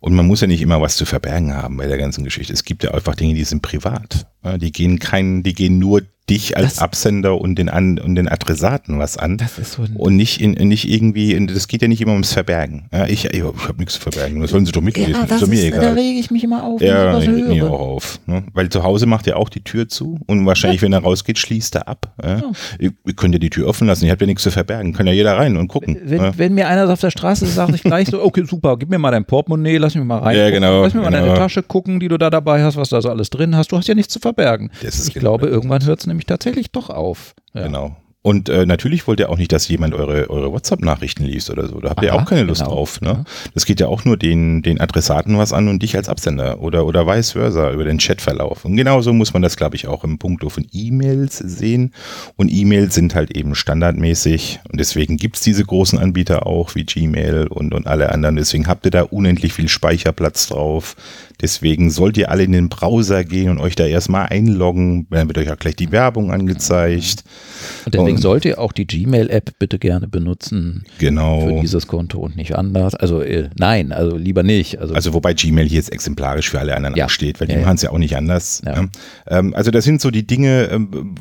Und 0.00 0.14
man 0.14 0.26
muss 0.26 0.40
ja 0.40 0.46
nicht 0.46 0.62
immer 0.62 0.80
was 0.80 0.96
zu 0.96 1.04
verbergen 1.04 1.54
haben 1.54 1.76
bei 1.76 1.86
der 1.86 1.98
ganzen 1.98 2.24
Geschichte. 2.24 2.52
Es 2.52 2.64
gibt 2.64 2.82
ja 2.82 2.92
einfach 2.92 3.14
Dinge, 3.14 3.34
die 3.34 3.44
sind 3.44 3.62
privat. 3.62 4.26
Die 4.58 4.72
gehen 4.72 4.98
kein, 4.98 5.42
die 5.42 5.52
gehen 5.52 5.78
nur 5.78 6.02
dich 6.30 6.56
als 6.56 6.74
das, 6.74 6.78
Absender 6.78 7.40
und 7.40 7.56
den, 7.56 7.68
an, 7.68 7.98
und 7.98 8.14
den 8.14 8.28
Adressaten 8.28 8.98
was 8.98 9.16
an. 9.16 9.36
Das 9.36 9.58
ist 9.58 9.72
so 9.72 9.84
und 9.94 10.16
nicht, 10.16 10.40
in, 10.40 10.52
nicht 10.68 10.88
irgendwie, 10.88 11.46
das 11.46 11.68
geht 11.68 11.82
ja 11.82 11.88
nicht 11.88 12.00
immer 12.00 12.12
ums 12.12 12.32
Verbergen. 12.32 12.88
Ja, 12.92 13.06
ich 13.06 13.24
ich, 13.24 13.34
ich 13.34 13.42
habe 13.42 13.78
nichts 13.78 13.94
zu 13.94 14.00
verbergen, 14.00 14.40
das 14.40 14.50
sollen 14.50 14.64
sie 14.64 14.72
doch 14.72 14.80
mitlesen. 14.80 15.12
Ja, 15.12 15.26
das 15.26 15.42
ist, 15.42 15.48
mir 15.48 15.64
egal. 15.64 15.80
Da 15.80 15.92
rege 15.92 16.18
ich 16.18 16.30
mich 16.30 16.44
immer 16.44 16.62
auf. 16.62 16.80
Ja, 16.80 17.18
ich 17.18 17.28
rege 17.28 17.48
mich 17.48 17.62
auch 17.62 17.80
auf. 17.80 18.20
Ne? 18.26 18.44
Weil 18.54 18.68
zu 18.68 18.82
Hause 18.82 19.06
macht 19.06 19.26
er 19.26 19.36
auch 19.36 19.48
die 19.48 19.62
Tür 19.62 19.88
zu 19.88 20.20
und 20.26 20.46
wahrscheinlich, 20.46 20.80
ja. 20.80 20.86
wenn 20.86 20.92
er 20.92 21.00
rausgeht, 21.00 21.38
schließt 21.38 21.74
er 21.74 21.88
ab. 21.88 22.14
Ja? 22.22 22.38
Ja. 22.38 22.52
Ihr, 22.78 22.92
ihr 23.06 23.14
könnt 23.14 23.34
ja 23.34 23.40
die 23.40 23.50
Tür 23.50 23.66
offen 23.66 23.88
lassen, 23.88 24.04
ihr 24.04 24.12
habt 24.12 24.20
ja 24.20 24.26
nichts 24.26 24.44
zu 24.44 24.50
verbergen, 24.50 24.92
kann 24.92 25.06
ja 25.06 25.12
jeder 25.12 25.36
rein 25.36 25.56
und 25.56 25.68
gucken. 25.68 25.98
Wenn, 26.04 26.20
ja? 26.20 26.38
wenn 26.38 26.54
mir 26.54 26.68
einer 26.68 26.88
auf 26.88 27.00
der 27.00 27.10
Straße 27.10 27.46
sagt, 27.46 27.74
ich 27.74 27.82
gleich 27.82 28.08
so, 28.08 28.22
okay, 28.22 28.44
super, 28.44 28.76
gib 28.78 28.88
mir 28.88 28.98
mal 28.98 29.10
dein 29.10 29.24
Portemonnaie, 29.24 29.78
lass 29.78 29.94
mich 29.94 30.04
mal 30.04 30.18
rein. 30.18 30.36
Ja, 30.36 30.50
genau. 30.50 30.82
Lass 30.82 30.94
mir 30.94 31.00
mal 31.00 31.10
genau. 31.10 31.26
deine 31.26 31.38
Tasche 31.38 31.62
gucken, 31.62 31.98
die 31.98 32.08
du 32.08 32.18
da 32.18 32.30
dabei 32.30 32.62
hast, 32.62 32.76
was 32.76 32.88
da 32.90 33.02
so 33.02 33.10
alles 33.10 33.30
drin 33.30 33.56
hast. 33.56 33.72
Du 33.72 33.76
hast 33.76 33.88
ja 33.88 33.94
nichts 33.94 34.12
zu 34.12 34.20
verbergen. 34.20 34.29
Ich 35.08 35.14
genau 35.14 35.36
glaube, 35.36 35.48
irgendwann 35.48 35.84
hört 35.84 36.00
es 36.00 36.06
nämlich 36.06 36.26
tatsächlich 36.26 36.70
doch 36.70 36.90
auf. 36.90 37.34
Ja. 37.54 37.64
Genau. 37.64 37.96
Und 38.22 38.50
äh, 38.50 38.66
natürlich 38.66 39.06
wollt 39.06 39.18
ihr 39.18 39.30
auch 39.30 39.38
nicht, 39.38 39.50
dass 39.50 39.66
jemand 39.68 39.94
eure, 39.94 40.28
eure 40.28 40.52
WhatsApp-Nachrichten 40.52 41.24
liest 41.24 41.48
oder 41.48 41.66
so. 41.68 41.80
Da 41.80 41.88
habt 41.88 42.02
ihr 42.02 42.14
auch 42.14 42.26
keine 42.26 42.42
Lust 42.42 42.60
genau. 42.60 42.74
drauf. 42.74 43.00
Ne? 43.00 43.24
Das 43.54 43.64
geht 43.64 43.80
ja 43.80 43.86
auch 43.86 44.04
nur 44.04 44.18
den, 44.18 44.60
den 44.60 44.78
Adressaten 44.78 45.38
was 45.38 45.54
an 45.54 45.68
und 45.68 45.82
dich 45.82 45.96
als 45.96 46.10
Absender 46.10 46.60
oder, 46.60 46.84
oder 46.84 47.06
vice 47.06 47.32
versa 47.32 47.72
über 47.72 47.84
den 47.84 47.96
Chatverlauf. 47.96 48.66
Und 48.66 48.76
genauso 48.76 49.14
muss 49.14 49.32
man 49.32 49.40
das, 49.40 49.56
glaube 49.56 49.76
ich, 49.76 49.88
auch 49.88 50.04
im 50.04 50.18
Punkt 50.18 50.44
von 50.52 50.66
E-Mails 50.70 51.38
sehen. 51.38 51.94
Und 52.36 52.50
E-Mails 52.50 52.94
sind 52.94 53.14
halt 53.14 53.34
eben 53.34 53.54
standardmäßig 53.54 54.60
und 54.70 54.78
deswegen 54.78 55.16
gibt 55.16 55.36
es 55.36 55.42
diese 55.42 55.64
großen 55.64 55.98
Anbieter 55.98 56.46
auch 56.46 56.74
wie 56.74 56.84
Gmail 56.84 57.46
und, 57.46 57.72
und 57.72 57.86
alle 57.86 58.12
anderen. 58.12 58.36
Deswegen 58.36 58.66
habt 58.66 58.84
ihr 58.84 58.90
da 58.90 59.02
unendlich 59.02 59.54
viel 59.54 59.68
Speicherplatz 59.68 60.48
drauf. 60.48 60.94
Deswegen 61.40 61.90
sollt 61.90 62.16
ihr 62.16 62.30
alle 62.30 62.44
in 62.44 62.52
den 62.52 62.68
Browser 62.68 63.24
gehen 63.24 63.50
und 63.50 63.58
euch 63.58 63.74
da 63.74 63.86
erstmal 63.86 64.26
einloggen. 64.26 65.06
Dann 65.10 65.28
wird 65.28 65.38
euch 65.38 65.50
auch 65.50 65.58
gleich 65.58 65.76
die 65.76 65.90
Werbung 65.90 66.30
angezeigt. 66.30 67.24
Und 67.84 67.94
deswegen 67.94 68.16
und, 68.16 68.22
sollt 68.22 68.44
ihr 68.44 68.58
auch 68.58 68.72
die 68.72 68.86
Gmail-App 68.86 69.58
bitte 69.58 69.78
gerne 69.78 70.06
benutzen. 70.06 70.84
Genau. 70.98 71.46
Für 71.46 71.60
dieses 71.60 71.86
Konto 71.86 72.18
und 72.18 72.36
nicht 72.36 72.56
anders. 72.56 72.94
Also 72.94 73.22
äh, 73.22 73.48
nein, 73.58 73.92
also 73.92 74.16
lieber 74.16 74.42
nicht. 74.42 74.78
Also, 74.78 74.94
also 74.94 75.14
wobei 75.14 75.34
Gmail 75.34 75.66
hier 75.66 75.76
jetzt 75.76 75.92
exemplarisch 75.92 76.50
für 76.50 76.60
alle 76.60 76.76
anderen 76.76 76.96
ja. 76.96 77.08
steht, 77.08 77.40
weil 77.40 77.48
die 77.48 77.54
ja, 77.54 77.60
machen 77.60 77.76
es 77.76 77.82
ja 77.82 77.90
auch 77.90 77.98
nicht 77.98 78.16
anders. 78.16 78.62
Ja. 78.64 78.82
Ne? 78.82 78.90
Ähm, 79.26 79.54
also 79.54 79.70
das 79.70 79.84
sind 79.84 80.00
so 80.00 80.10
die 80.10 80.26
Dinge, 80.26 80.68
ähm, 80.70 81.16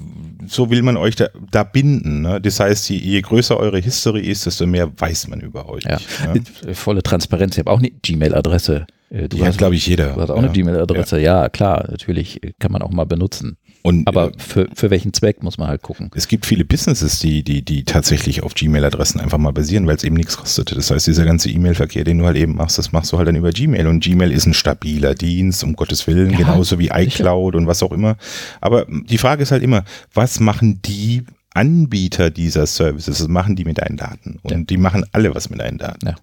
so 0.48 0.70
will 0.70 0.82
man 0.82 0.98
euch 0.98 1.16
da, 1.16 1.30
da 1.52 1.64
binden. 1.64 2.22
Ne? 2.22 2.42
Das 2.42 2.60
heißt, 2.60 2.90
je, 2.90 2.98
je, 2.98 3.22
größer 3.22 3.58
eure 3.58 3.80
History 3.80 4.22
ist, 4.22 4.46
desto 4.46 4.66
mehr 4.66 4.90
weiß 5.00 5.28
man 5.28 5.40
über 5.40 5.70
euch. 5.70 5.84
Ja. 5.84 6.00
Ne? 6.34 6.76
Volle 6.76 7.04
Transparenz. 7.04 7.56
Ich 7.56 7.60
habe 7.60 7.72
auch 7.72 7.80
eine 7.80 7.92
Gmail-Adresse. 7.92 8.86
Äh, 9.10 9.28
du 9.28 9.38
ja, 9.38 9.50
glaube 9.52 9.76
ich, 9.76 9.86
jeder. 9.88 10.14
Du 10.14 10.22
hast 10.22 10.30
auch 10.30 10.38
ja. 10.38 10.44
eine 10.44 10.52
Gmail-Adresse. 10.52 11.20
Ja. 11.20 11.44
ja. 11.44 11.50
klar, 11.50 11.86
natürlich 11.90 12.40
kann 12.60 12.72
man 12.72 12.82
auch 12.82 12.92
mal 12.92 13.06
benutzen. 13.06 13.58
Und, 13.82 14.08
Aber 14.08 14.28
äh, 14.28 14.32
für, 14.38 14.68
für 14.74 14.90
welchen 14.90 15.14
Zweck 15.14 15.42
muss 15.42 15.58
man 15.58 15.68
halt 15.68 15.82
gucken. 15.82 16.12
Es 16.14 16.28
gibt 16.28 16.46
viele 16.46 16.66
Businesses, 16.66 17.20
die, 17.20 17.44
die, 17.44 17.64
die 17.64 17.86
tatsächlich 17.86 18.44
auf 18.44 18.54
Gmail-Adressen 18.54 19.22
einfach 19.22 19.38
mal 19.38 19.54
basieren, 19.54 19.88
weil 19.88 19.96
es 19.96 20.04
eben 20.04 20.16
nichts 20.16 20.38
kostet. 20.38 20.76
Das 20.76 20.92
heißt, 20.92 21.08
dieser 21.08 21.26
ganze 21.26 21.50
E-Mail-Verkehr, 21.50 22.04
den 22.04 22.20
du 22.20 22.26
halt 22.26 22.38
eben 22.38 22.56
machst, 22.56 22.78
das 22.78 22.92
machst 22.92 23.12
du 23.12 23.18
halt 23.18 23.28
dann 23.28 23.36
über 23.36 23.52
Gmail. 23.52 23.88
Und 23.88 24.04
Gmail 24.04 24.32
ist 24.32 24.46
ein 24.46 24.54
stabiler 24.54 25.16
Dienst, 25.16 25.64
um 25.64 25.76
Gottes 25.76 26.08
Willen, 26.08 26.36
genauso 26.36 26.78
wie 26.78 26.90
iCloud 26.90 27.54
sicher. 27.54 27.58
und 27.58 27.68
was 27.68 27.82
auch 27.82 27.92
immer. 27.92 28.18
Aber 28.62 28.86
die 28.90 29.18
Frage 29.18 29.44
ist 29.44 29.52
halt 29.52 29.64
immer, 29.64 29.86
was 30.14 30.40
machen 30.40 30.82
die 30.82 31.24
Anbieter 31.54 32.30
dieser 32.30 32.66
Services, 32.68 33.22
was 33.22 33.28
machen 33.28 33.56
die 33.56 33.66
mit 33.66 33.80
deinen 33.80 33.98
Daten? 33.98 34.40
Und 34.44 34.52
ja. 34.52 34.58
die 34.58 34.78
machen 34.78 35.06
alle 35.12 35.34
was 35.34 35.50
mit 35.50 35.60
deinen 35.60 35.78
Daten. 35.78 36.08
Ja. 36.08 36.16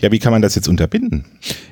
ja, 0.00 0.12
wie 0.12 0.18
kann 0.18 0.32
man 0.32 0.42
das 0.42 0.54
jetzt 0.54 0.68
unterbinden? 0.68 1.24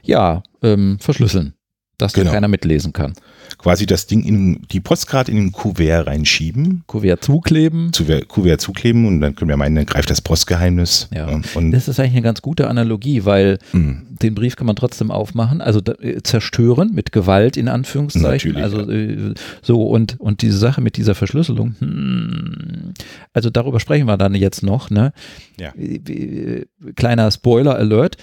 Ja, 0.02 0.42
ähm, 0.62 0.98
verschlüsseln. 1.00 1.54
dass 1.96 2.12
genau. 2.12 2.26
da 2.26 2.34
keiner 2.34 2.48
mitlesen 2.48 2.92
kann. 2.92 3.14
Quasi 3.56 3.86
das 3.86 4.06
Ding 4.06 4.22
in 4.22 4.62
die 4.70 4.80
Postkarte 4.80 5.30
in 5.30 5.36
den 5.38 5.52
Kuvert 5.52 6.06
reinschieben. 6.06 6.84
Kuvert 6.86 7.24
zukleben. 7.24 7.90
Kuvert 8.28 8.60
zukleben 8.60 9.06
und 9.06 9.20
dann 9.20 9.34
können 9.34 9.48
wir 9.48 9.56
meinen, 9.56 9.76
dann 9.76 9.86
greift 9.86 10.10
das 10.10 10.20
Postgeheimnis. 10.20 11.08
Ja. 11.14 11.28
Und 11.54 11.72
das 11.72 11.88
ist 11.88 11.98
eigentlich 11.98 12.12
eine 12.12 12.22
ganz 12.22 12.42
gute 12.42 12.68
Analogie, 12.68 13.24
weil 13.24 13.58
mhm. 13.72 14.06
den 14.22 14.34
Brief 14.34 14.56
kann 14.56 14.66
man 14.66 14.76
trotzdem 14.76 15.10
aufmachen, 15.10 15.60
also 15.60 15.80
äh, 16.00 16.22
zerstören 16.22 16.92
mit 16.92 17.12
Gewalt 17.12 17.56
in 17.56 17.68
Anführungszeichen. 17.68 18.52
Natürlich, 18.52 18.62
also 18.62 18.90
ja. 18.90 19.30
äh, 19.30 19.34
so 19.62 19.82
und, 19.86 20.20
und 20.20 20.42
diese 20.42 20.58
Sache 20.58 20.80
mit 20.80 20.96
dieser 20.96 21.14
Verschlüsselung, 21.14 21.74
hm, 21.78 22.94
also 23.32 23.50
darüber 23.50 23.80
sprechen 23.80 24.06
wir 24.06 24.16
dann 24.16 24.34
jetzt 24.34 24.62
noch, 24.62 24.90
ne? 24.90 25.12
Ja. 25.58 25.72
Äh, 25.74 26.66
kleiner 26.96 27.30
Spoiler 27.30 27.76
Alert. 27.76 28.16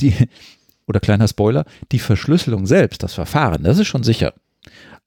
Die, 0.00 0.14
oder 0.86 1.00
kleiner 1.00 1.28
Spoiler, 1.28 1.64
die 1.92 1.98
Verschlüsselung 1.98 2.66
selbst, 2.66 3.02
das 3.02 3.14
Verfahren, 3.14 3.62
das 3.62 3.78
ist 3.78 3.86
schon 3.86 4.02
sicher. 4.02 4.34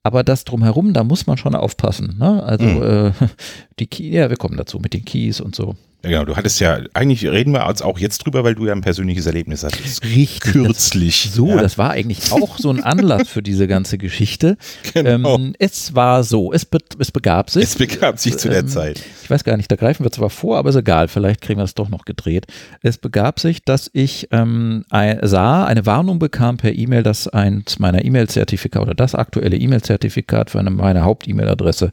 Aber 0.07 0.23
das 0.23 0.45
drumherum, 0.45 0.93
da 0.93 1.03
muss 1.03 1.27
man 1.27 1.35
schon 1.35 1.53
aufpassen. 1.53 2.15
Ne? 2.17 2.41
Also 2.41 2.63
mhm. 2.63 2.81
äh, 2.81 3.11
die 3.79 3.87
Key, 3.87 4.09
ja, 4.09 4.29
wir 4.29 4.37
kommen 4.37 4.55
dazu 4.55 4.79
mit 4.79 4.93
den 4.93 5.03
Keys 5.03 5.41
und 5.41 5.53
so. 5.53 5.75
Genau. 6.07 6.25
Du 6.25 6.35
hattest 6.35 6.59
ja, 6.59 6.79
eigentlich 6.93 7.25
reden 7.25 7.51
wir 7.51 7.67
jetzt 7.67 7.83
auch 7.83 7.99
jetzt 7.99 8.19
drüber, 8.19 8.43
weil 8.43 8.55
du 8.55 8.65
ja 8.65 8.73
ein 8.73 8.81
persönliches 8.81 9.25
Erlebnis 9.25 9.63
hattest. 9.63 10.03
Richtig. 10.03 10.41
Kürzlich. 10.41 11.23
Das, 11.25 11.33
so, 11.33 11.49
ja. 11.49 11.57
das 11.57 11.77
war 11.77 11.91
eigentlich 11.91 12.31
auch 12.31 12.57
so 12.57 12.69
ein 12.69 12.83
Anlass 12.83 13.27
für 13.27 13.41
diese 13.41 13.67
ganze 13.67 13.97
Geschichte. 13.97 14.57
Genau. 14.93 15.35
Ähm, 15.35 15.53
es 15.59 15.95
war 15.95 16.23
so, 16.23 16.51
es, 16.53 16.65
be 16.65 16.79
es 16.99 17.11
begab 17.11 17.49
sich. 17.49 17.63
Es 17.63 17.75
begab 17.75 18.19
sich 18.19 18.37
zu 18.37 18.49
der 18.49 18.59
ähm, 18.59 18.67
Zeit. 18.67 19.01
Ich 19.23 19.29
weiß 19.29 19.43
gar 19.43 19.57
nicht, 19.57 19.71
da 19.71 19.75
greifen 19.75 20.03
wir 20.03 20.11
zwar 20.11 20.29
vor, 20.29 20.57
aber 20.57 20.69
ist 20.69 20.75
egal, 20.75 21.07
vielleicht 21.07 21.41
kriegen 21.41 21.59
wir 21.59 21.65
es 21.65 21.75
doch 21.75 21.89
noch 21.89 22.05
gedreht. 22.05 22.45
Es 22.81 22.97
begab 22.97 23.39
sich, 23.39 23.63
dass 23.63 23.89
ich 23.93 24.27
ähm, 24.31 24.85
ein, 24.89 25.19
sah, 25.23 25.65
eine 25.65 25.85
Warnung 25.85 26.19
bekam 26.19 26.57
per 26.57 26.73
E-Mail, 26.73 27.03
dass 27.03 27.27
eins 27.27 27.79
meiner 27.79 28.03
E-Mail-Zertifikate 28.03 28.83
oder 28.83 28.95
das 28.95 29.15
aktuelle 29.15 29.57
E-Mail-Zertifikat 29.57 30.49
für 30.49 30.59
eine, 30.59 30.69
meine 30.69 31.03
Haupt-E-Mail-Adresse 31.03 31.91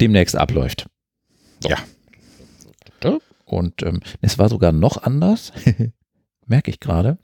demnächst 0.00 0.36
abläuft. 0.36 0.86
So. 1.60 1.70
Ja. 1.70 1.78
Und 3.48 3.82
ähm, 3.82 4.00
es 4.20 4.38
war 4.38 4.48
sogar 4.48 4.72
noch 4.72 5.02
anders, 5.02 5.52
merke 6.46 6.70
ich 6.70 6.80
gerade. 6.80 7.18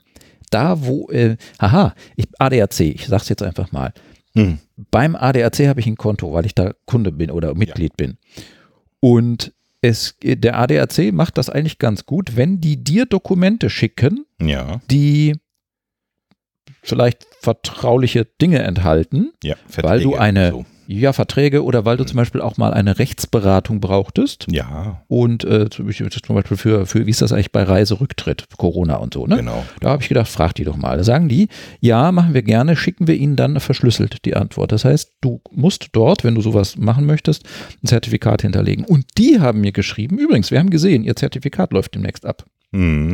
Da, 0.51 0.85
wo, 0.85 1.09
äh, 1.09 1.37
haha, 1.59 1.95
ich, 2.15 2.27
ADAC, 2.39 2.79
ich 2.81 3.07
sag's 3.07 3.29
jetzt 3.29 3.43
einfach 3.43 3.71
mal. 3.71 3.93
Hm. 4.33 4.59
Beim 4.91 5.15
ADAC 5.15 5.67
habe 5.67 5.79
ich 5.79 5.87
ein 5.87 5.97
Konto, 5.97 6.33
weil 6.33 6.45
ich 6.45 6.55
da 6.55 6.73
Kunde 6.85 7.11
bin 7.11 7.31
oder 7.31 7.55
Mitglied 7.55 7.93
ja. 7.99 8.05
bin. 8.05 8.17
Und 8.99 9.53
es, 9.81 10.15
der 10.21 10.57
ADAC 10.57 11.13
macht 11.13 11.37
das 11.37 11.49
eigentlich 11.49 11.79
ganz 11.79 12.05
gut, 12.05 12.35
wenn 12.35 12.59
die 12.59 12.83
dir 12.83 13.05
Dokumente 13.05 13.69
schicken, 13.69 14.25
ja. 14.41 14.81
die 14.89 15.35
vielleicht 16.81 17.25
vertrauliche 17.39 18.25
Dinge 18.25 18.59
enthalten, 18.59 19.31
ja, 19.43 19.55
weil 19.81 20.01
du 20.01 20.15
eine 20.15 20.51
so. 20.51 20.65
Ja, 20.87 21.13
Verträge 21.13 21.63
oder 21.63 21.85
weil 21.85 21.97
du 21.97 22.03
mhm. 22.03 22.07
zum 22.07 22.17
Beispiel 22.17 22.41
auch 22.41 22.57
mal 22.57 22.73
eine 22.73 22.99
Rechtsberatung 22.99 23.79
brauchtest. 23.79 24.45
Ja. 24.49 25.03
Und 25.07 25.43
äh, 25.43 25.69
zum 25.69 25.87
Beispiel 25.87 26.57
für, 26.57 26.85
für, 26.85 27.05
wie 27.05 27.09
ist 27.09 27.21
das 27.21 27.31
eigentlich 27.31 27.51
bei 27.51 27.63
Reiserücktritt, 27.63 28.45
Corona 28.57 28.97
und 28.97 29.13
so, 29.13 29.27
ne? 29.27 29.37
Genau. 29.37 29.63
Da 29.81 29.89
habe 29.89 30.03
ich 30.03 30.09
gedacht, 30.09 30.27
frag 30.27 30.53
die 30.53 30.63
doch 30.63 30.77
mal. 30.77 30.97
Da 30.97 31.03
sagen 31.03 31.29
die, 31.29 31.49
ja, 31.79 32.11
machen 32.11 32.33
wir 32.33 32.43
gerne, 32.43 32.75
schicken 32.75 33.07
wir 33.07 33.15
ihnen 33.15 33.35
dann 33.35 33.59
verschlüsselt 33.59 34.25
die 34.25 34.35
Antwort. 34.35 34.71
Das 34.71 34.85
heißt, 34.85 35.13
du 35.21 35.41
musst 35.51 35.89
dort, 35.93 36.23
wenn 36.23 36.35
du 36.35 36.41
sowas 36.41 36.77
machen 36.77 37.05
möchtest, 37.05 37.43
ein 37.83 37.87
Zertifikat 37.87 38.41
hinterlegen. 38.41 38.85
Und 38.85 39.05
die 39.17 39.39
haben 39.39 39.61
mir 39.61 39.71
geschrieben, 39.71 40.17
übrigens, 40.17 40.51
wir 40.51 40.59
haben 40.59 40.69
gesehen, 40.69 41.03
ihr 41.03 41.15
Zertifikat 41.15 41.73
läuft 41.73 41.95
demnächst 41.95 42.25
ab. 42.25 42.45
Mhm. 42.75 43.13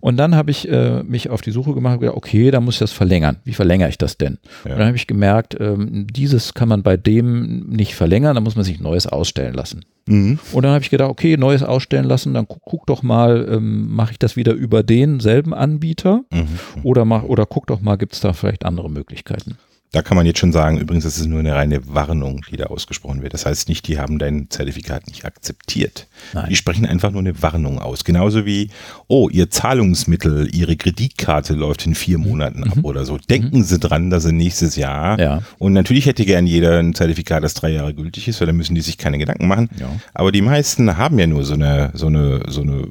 Und 0.00 0.16
dann 0.16 0.34
habe 0.34 0.50
ich 0.50 0.68
äh, 0.68 1.02
mich 1.02 1.30
auf 1.30 1.40
die 1.40 1.50
Suche 1.50 1.72
gemacht 1.74 1.94
und 1.94 2.00
gedacht, 2.00 2.16
okay, 2.16 2.50
da 2.50 2.60
muss 2.60 2.74
ich 2.74 2.80
das 2.80 2.92
verlängern. 2.92 3.36
Wie 3.44 3.54
verlängere 3.54 3.88
ich 3.88 3.98
das 3.98 4.18
denn? 4.18 4.38
Ja. 4.64 4.72
Und 4.72 4.78
dann 4.78 4.88
habe 4.88 4.96
ich 4.96 5.06
gemerkt, 5.06 5.56
ähm, 5.58 6.06
dieses 6.10 6.54
kann 6.54 6.68
man 6.68 6.82
bei 6.82 6.96
dem 6.96 7.66
nicht 7.68 7.94
verlängern, 7.94 8.34
da 8.34 8.40
muss 8.40 8.56
man 8.56 8.64
sich 8.64 8.80
Neues 8.80 9.06
ausstellen 9.06 9.54
lassen. 9.54 9.84
Mhm. 10.06 10.38
Und 10.52 10.62
dann 10.62 10.72
habe 10.72 10.82
ich 10.82 10.90
gedacht, 10.90 11.10
okay, 11.10 11.36
Neues 11.36 11.62
ausstellen 11.62 12.04
lassen, 12.04 12.34
dann 12.34 12.46
guck, 12.46 12.62
guck 12.62 12.86
doch 12.86 13.02
mal, 13.02 13.46
ähm, 13.50 13.92
mache 13.94 14.12
ich 14.12 14.18
das 14.18 14.36
wieder 14.36 14.52
über 14.52 14.82
denselben 14.82 15.54
Anbieter 15.54 16.22
mhm. 16.32 16.46
oder, 16.82 17.04
mach, 17.04 17.24
oder 17.24 17.46
guck 17.46 17.66
doch 17.66 17.80
mal, 17.80 17.96
gibt 17.96 18.14
es 18.14 18.20
da 18.20 18.32
vielleicht 18.32 18.64
andere 18.64 18.90
Möglichkeiten. 18.90 19.56
Da 19.92 20.02
kann 20.02 20.16
man 20.16 20.26
jetzt 20.26 20.40
schon 20.40 20.52
sagen, 20.52 20.78
übrigens, 20.78 21.04
das 21.04 21.16
ist 21.16 21.26
nur 21.26 21.38
eine 21.38 21.54
reine 21.54 21.80
Warnung, 21.86 22.42
die 22.50 22.56
da 22.56 22.66
ausgesprochen 22.66 23.22
wird. 23.22 23.34
Das 23.34 23.46
heißt 23.46 23.68
nicht, 23.68 23.86
die 23.86 23.98
haben 23.98 24.18
dein 24.18 24.50
Zertifikat 24.50 25.06
nicht 25.06 25.24
akzeptiert. 25.24 26.08
Nein. 26.34 26.46
Die 26.50 26.56
sprechen 26.56 26.84
einfach 26.84 27.12
nur 27.12 27.20
eine 27.20 27.40
Warnung 27.40 27.78
aus. 27.78 28.04
Genauso 28.04 28.44
wie, 28.44 28.70
oh, 29.06 29.28
ihr 29.30 29.48
Zahlungsmittel, 29.48 30.54
ihre 30.54 30.76
Kreditkarte 30.76 31.54
läuft 31.54 31.86
in 31.86 31.94
vier 31.94 32.18
Monaten 32.18 32.60
mhm. 32.60 32.72
ab 32.72 32.78
oder 32.82 33.04
so. 33.04 33.16
Denken 33.16 33.58
mhm. 33.58 33.62
Sie 33.62 33.78
dran, 33.78 34.10
dass 34.10 34.24
sie 34.24 34.32
nächstes 34.32 34.76
Jahr. 34.76 35.18
Ja. 35.20 35.42
Und 35.58 35.72
natürlich 35.72 36.06
hätte 36.06 36.24
gern 36.26 36.46
jeder 36.46 36.78
ein 36.78 36.94
Zertifikat, 36.94 37.44
das 37.44 37.54
drei 37.54 37.70
Jahre 37.70 37.94
gültig 37.94 38.28
ist, 38.28 38.40
weil 38.40 38.48
dann 38.48 38.56
müssen 38.56 38.74
die 38.74 38.80
sich 38.80 38.98
keine 38.98 39.18
Gedanken 39.18 39.46
machen. 39.46 39.70
Ja. 39.78 39.88
Aber 40.14 40.32
die 40.32 40.42
meisten 40.42 40.96
haben 40.98 41.18
ja 41.18 41.26
nur 41.26 41.44
so 41.44 41.54
eine, 41.54 41.92
so 41.94 42.08
eine, 42.08 42.42
so 42.48 42.60
eine, 42.60 42.88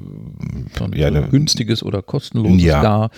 so 0.76 0.84
ein, 0.84 0.92
ja, 0.94 1.08
eine 1.08 1.28
günstiges 1.28 1.82
oder 1.82 2.02
kostenloses 2.02 2.62
ja. 2.64 3.10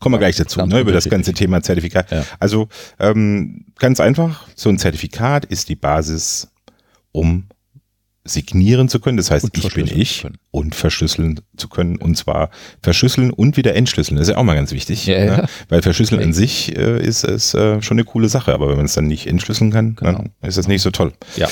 Kommen 0.00 0.14
wir 0.14 0.18
gleich 0.18 0.36
dazu, 0.36 0.64
ne, 0.64 0.80
über 0.80 0.92
das 0.92 1.08
ganze 1.08 1.32
Thema 1.32 1.62
Zertifikat. 1.62 2.08
Also 2.40 2.68
ähm, 2.98 3.25
ganz 3.78 4.00
einfach, 4.00 4.46
so 4.54 4.68
ein 4.68 4.78
Zertifikat 4.78 5.44
ist 5.44 5.68
die 5.68 5.76
Basis, 5.76 6.48
um 7.12 7.48
signieren 8.28 8.88
zu 8.88 9.00
können. 9.00 9.16
Das 9.16 9.30
heißt, 9.30 9.48
ich 9.56 9.74
bin 9.74 9.86
ich 9.86 10.26
und 10.50 10.74
verschlüsseln 10.74 11.40
zu 11.56 11.68
können. 11.68 11.96
Und 11.96 12.16
zwar 12.16 12.50
verschlüsseln 12.82 13.30
und 13.30 13.56
wieder 13.56 13.74
entschlüsseln. 13.74 14.16
Das 14.16 14.28
ist 14.28 14.34
ja 14.34 14.38
auch 14.38 14.44
mal 14.44 14.54
ganz 14.54 14.72
wichtig. 14.72 15.06
Ja, 15.06 15.24
ja. 15.24 15.36
Ne? 15.38 15.48
Weil 15.68 15.82
verschlüsseln 15.82 16.18
okay. 16.18 16.26
an 16.26 16.32
sich 16.32 16.76
äh, 16.76 17.04
ist, 17.04 17.24
ist 17.24 17.54
äh, 17.54 17.80
schon 17.82 17.96
eine 17.96 18.04
coole 18.04 18.28
Sache. 18.28 18.52
Aber 18.52 18.68
wenn 18.68 18.76
man 18.76 18.86
es 18.86 18.94
dann 18.94 19.06
nicht 19.06 19.26
entschlüsseln 19.26 19.70
kann, 19.70 19.96
genau. 19.96 20.12
dann 20.18 20.32
ist 20.42 20.58
das 20.58 20.68
nicht 20.68 20.82
so 20.82 20.90
toll. 20.90 21.12
Ja. 21.36 21.48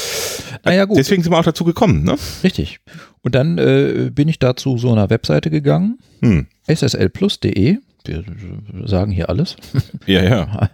Naja, 0.65 0.85
gut. 0.85 0.99
Deswegen 0.99 1.23
sind 1.23 1.33
wir 1.33 1.39
auch 1.39 1.45
dazu 1.45 1.65
gekommen. 1.65 2.05
Ne? 2.05 2.17
Richtig. 2.43 2.81
Und 3.23 3.35
dann 3.35 3.59
äh, 3.59 4.11
bin 4.13 4.29
ich 4.29 4.39
da 4.39 4.57
zu 4.57 4.79
so 4.79 4.93
einer 4.93 5.11
Webseite 5.11 5.51
gegangen. 5.51 5.99
Hm. 6.21 6.47
sslplus.de 6.69 7.79
wir 8.05 8.25
sagen 8.87 9.13
hier 9.13 9.29
alles. 9.29 9.57
Ja, 10.07 10.23
ja. 10.23 10.71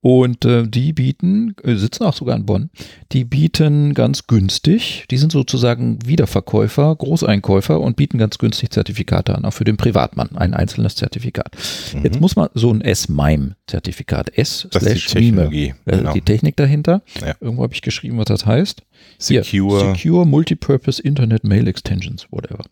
Und 0.00 0.44
äh, 0.44 0.66
die 0.66 0.92
bieten, 0.92 1.54
äh, 1.62 1.76
sitzen 1.76 2.02
auch 2.02 2.14
sogar 2.14 2.34
in 2.34 2.44
Bonn, 2.44 2.70
die 3.12 3.24
bieten 3.24 3.94
ganz 3.94 4.26
günstig, 4.26 5.04
die 5.08 5.16
sind 5.16 5.30
sozusagen 5.30 6.00
Wiederverkäufer, 6.04 6.96
Großeinkäufer 6.96 7.80
und 7.80 7.96
bieten 7.96 8.18
ganz 8.18 8.38
günstig 8.38 8.70
Zertifikate 8.70 9.36
an, 9.36 9.44
auch 9.44 9.52
für 9.52 9.62
den 9.62 9.76
Privatmann, 9.76 10.30
ein 10.34 10.54
einzelnes 10.54 10.96
Zertifikat. 10.96 11.52
Mhm. 11.94 12.02
Jetzt 12.02 12.20
muss 12.20 12.34
man 12.34 12.48
so 12.54 12.72
ein 12.72 12.80
S-MIME-Zertifikat, 12.80 14.36
S 14.36 14.66
das 14.72 14.82
slash 14.82 15.06
ist 15.06 15.10
die 15.10 15.18
Technologie, 15.26 15.74
Mime, 15.84 15.96
äh, 15.96 15.98
genau. 15.98 16.12
die 16.14 16.22
Technik 16.22 16.56
dahinter. 16.56 17.02
Ja. 17.20 17.34
Irgendwo 17.40 17.62
habe 17.62 17.74
ich 17.74 17.82
geschrieben, 17.82 18.18
was 18.18 18.26
das 18.26 18.44
heißt. 18.44 18.82
Secure. 19.18 19.44
Hier, 19.44 19.94
Secure 19.94 20.26
Multipurpose 20.26 21.00
Internet 21.00 21.44
Mail 21.44 21.68
Extensions, 21.68 22.26
whatever. 22.32 22.64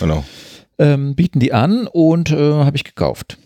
Genau. 0.00 0.24
Ähm, 0.78 1.14
bieten 1.14 1.38
die 1.38 1.52
an 1.52 1.86
und 1.86 2.32
äh, 2.32 2.36
habe 2.36 2.76
ich 2.76 2.82
gekauft 2.82 3.38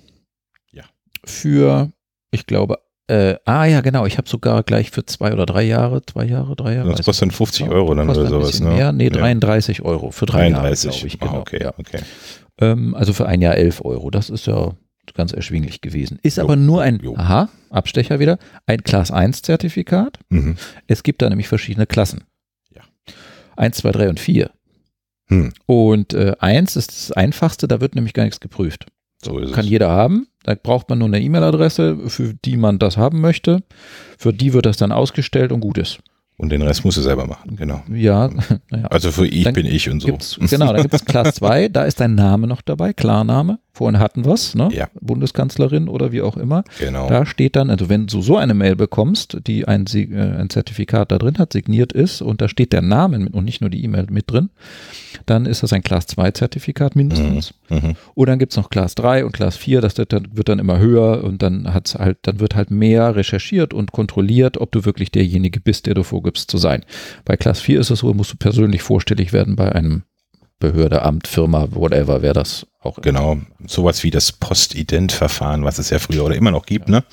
für, 1.27 1.91
ich 2.31 2.47
glaube, 2.47 2.79
äh, 3.09 3.37
ah 3.45 3.65
ja, 3.65 3.83
genau, 3.83 4.05
ich 4.07 4.19
habe 4.19 4.29
sogar 4.29 4.63
gleich 4.65 4.91
für 4.91 5.07
zwei 5.07 5.33
oder 5.33 5.47
drei 5.47 5.63
Jahre, 5.63 6.03
zwei 6.05 6.25
Jahre, 6.25 6.57
drei 6.57 6.75
Jahre. 6.75 6.91
Das 6.91 7.05
kostet 7.05 7.23
dann 7.23 7.31
50 7.31 7.69
Euro 7.69 7.95
dann 7.95 8.11
oder 8.11 8.27
sowas, 8.27 8.61
ne? 8.61 8.71
Mehr, 8.71 8.93
nee, 8.93 9.11
33 9.11 9.79
ja. 9.79 9.85
Euro 9.85 10.11
für 10.11 10.27
drei 10.27 10.51
33. 10.51 10.95
Jahre, 10.95 11.07
ich. 11.07 11.15
Ah, 11.15 11.19
genau, 11.25 11.37
ah, 11.37 11.41
okay, 11.41 11.63
ja. 11.63 11.75
okay. 11.79 12.01
Ähm, 12.61 12.95
also 12.95 13.13
für 13.13 13.27
ein 13.27 13.41
Jahr 13.43 13.55
11 13.55 13.85
Euro, 13.85 14.11
das 14.11 14.29
ist 14.29 14.47
ja 14.47 14.73
ganz 15.15 15.33
erschwinglich 15.33 15.81
gewesen. 15.81 16.19
Ist 16.23 16.39
jo, 16.39 16.43
aber 16.43 16.57
nur 16.57 16.83
ein, 16.83 16.99
jo. 17.01 17.15
aha, 17.17 17.49
Abstecher 17.71 18.19
wieder, 18.19 18.39
ein 18.67 18.83
Class 18.83 19.13
1 19.13 19.43
Zertifikat. 19.43 20.19
Mhm. 20.31 20.57
Es 20.89 21.05
gibt 21.05 21.23
da 21.23 21.29
nämlich 21.29 21.47
verschiedene 21.47 21.87
Klassen. 21.87 22.25
Ja. 22.75 22.83
1, 23.57 23.77
2, 23.77 23.93
3 23.93 24.09
und 24.09 24.21
4. 24.21 24.51
Hm. 25.29 25.53
Und 25.67 26.15
äh, 26.15 26.35
1 26.39 26.77
ist 26.77 26.91
das 26.91 27.13
einfachste, 27.13 27.67
da 27.67 27.81
wird 27.81 27.95
nämlich 27.95 28.15
gar 28.15 28.25
nichts 28.25 28.41
geprüft. 28.41 28.87
So 29.23 29.35
kann 29.35 29.65
es. 29.65 29.71
jeder 29.71 29.91
haben. 29.91 30.29
Da 30.47 30.55
braucht 30.55 30.89
man 30.89 31.01
nur 31.01 31.09
eine 31.09 31.21
E-Mail-Adresse, 31.21 32.09
für 32.09 32.33
die 32.33 32.57
man 32.57 32.79
das 32.79 32.97
haben 32.97 33.21
möchte. 33.21 33.65
Für 34.17 34.33
die 34.33 34.53
wird 34.53 34.65
das 34.65 34.77
dann 34.77 34.93
ausgestellt 34.93 35.51
und 35.51 35.59
gut 35.59 35.77
ist. 35.77 35.99
Und 36.37 36.51
den 36.51 36.63
Rest 36.63 36.85
musst 36.85 36.99
du 36.99 37.03
selber 37.03 37.27
machen, 37.27 37.57
genau. 37.57 37.83
Ja. 37.93 38.31
Naja. 38.71 38.87
Also 38.87 39.11
für 39.11 39.27
ich 39.27 39.43
dann 39.43 39.55
bin 39.55 39.67
ich 39.67 39.91
und 39.91 40.01
so. 40.01 40.17
Genau, 40.39 40.73
da 40.73 40.83
gibt 40.83 40.95
es 40.95 41.05
Class 41.05 41.35
2, 41.37 41.69
da 41.69 41.83
ist 41.85 41.99
dein 41.99 42.15
Name 42.15 42.47
noch 42.47 42.63
dabei, 42.63 42.93
Klarname. 42.93 43.59
Vorhin 43.77 44.01
hatten 44.01 44.25
wir 44.25 44.33
es, 44.33 44.55
ne? 44.55 44.71
Ja. 44.73 44.89
Bundeskanzlerin 45.03 45.89
oder 45.89 46.11
wie 46.11 46.23
auch 46.23 46.39
immer. 46.39 46.65
Genau. 46.81 47.11
Da 47.11 47.27
steht 47.27 47.57
dann, 47.57 47.69
also 47.69 47.91
wenn 47.91 48.07
du 48.07 48.23
so 48.23 48.39
eine 48.39 48.55
Mail 48.55 48.75
bekommst, 48.75 49.37
die 49.47 49.69
ein, 49.69 49.85
äh, 49.93 50.07
ein 50.17 50.49
Zertifikat 50.49 51.13
da 51.13 51.19
drin 51.19 51.37
hat, 51.37 51.53
signiert 51.53 51.93
ist 51.93 52.23
und 52.23 52.41
da 52.41 52.49
steht 52.49 52.73
der 52.73 52.81
Name 52.81 53.29
und 53.31 53.45
nicht 53.45 53.61
nur 53.61 53.69
die 53.69 53.85
E-Mail 53.85 54.07
mit 54.09 54.31
drin, 54.31 54.49
dann 55.27 55.45
ist 55.45 55.63
das 55.63 55.75
ein 55.75 55.83
Class 55.83 56.07
2 56.07 56.31
Zertifikat 56.31 56.97
mindestens. 56.97 57.53
Mhm. 57.69 57.77
Mhm. 57.77 57.97
Und 58.15 58.27
dann 58.31 58.39
gibt 58.39 58.53
es 58.53 58.57
noch 58.57 58.71
Class 58.71 58.95
3 58.95 59.27
und 59.27 59.33
Class 59.33 59.59
4, 59.59 59.83
das 59.83 59.99
wird 59.99 60.11
dann, 60.11 60.27
wird 60.33 60.49
dann 60.49 60.59
immer 60.59 60.79
höher 60.79 61.23
und 61.23 61.43
dann 61.43 61.75
hat's 61.75 61.97
halt, 61.97 62.17
dann 62.23 62.41
wird 62.41 62.55
halt 62.55 62.71
mehr 62.71 63.15
recherchiert 63.15 63.75
und 63.75 63.93
kontrolliert, 63.93 64.57
ob 64.57 64.73
du 64.73 64.87
wirklich 64.87 65.11
derjenige 65.11 65.61
bist, 65.61 65.85
der 65.85 65.93
du 65.93 66.03
vorgibst 66.03 66.51
zu 66.51 66.57
sein. 66.57 66.83
Bei 67.27 67.37
Class 67.37 67.61
4 67.61 67.79
ist 67.79 67.91
es 67.91 67.99
so, 67.99 68.15
musst 68.15 68.33
du 68.33 68.39
persönlich 68.39 68.81
vorstellig 68.81 69.35
werden 69.35 69.55
bei 69.55 69.71
einem 69.71 70.05
Behörde, 70.59 71.03
Amt, 71.03 71.27
Firma, 71.29 71.69
whatever, 71.73 72.23
wer 72.23 72.33
das 72.33 72.67
auch 72.81 73.03
Genau, 73.03 73.39
sowas 73.67 74.03
wie 74.05 74.11
das 74.11 74.33
Postident-Verfahren, 74.33 75.65
was 75.65 75.79
es 75.79 75.91
ja 75.91 75.99
früher 75.99 76.25
oder 76.25 76.35
immer 76.35 76.51
noch 76.51 76.65
gibt, 76.65 76.89
ja. 76.89 76.97
ne? 76.97 77.05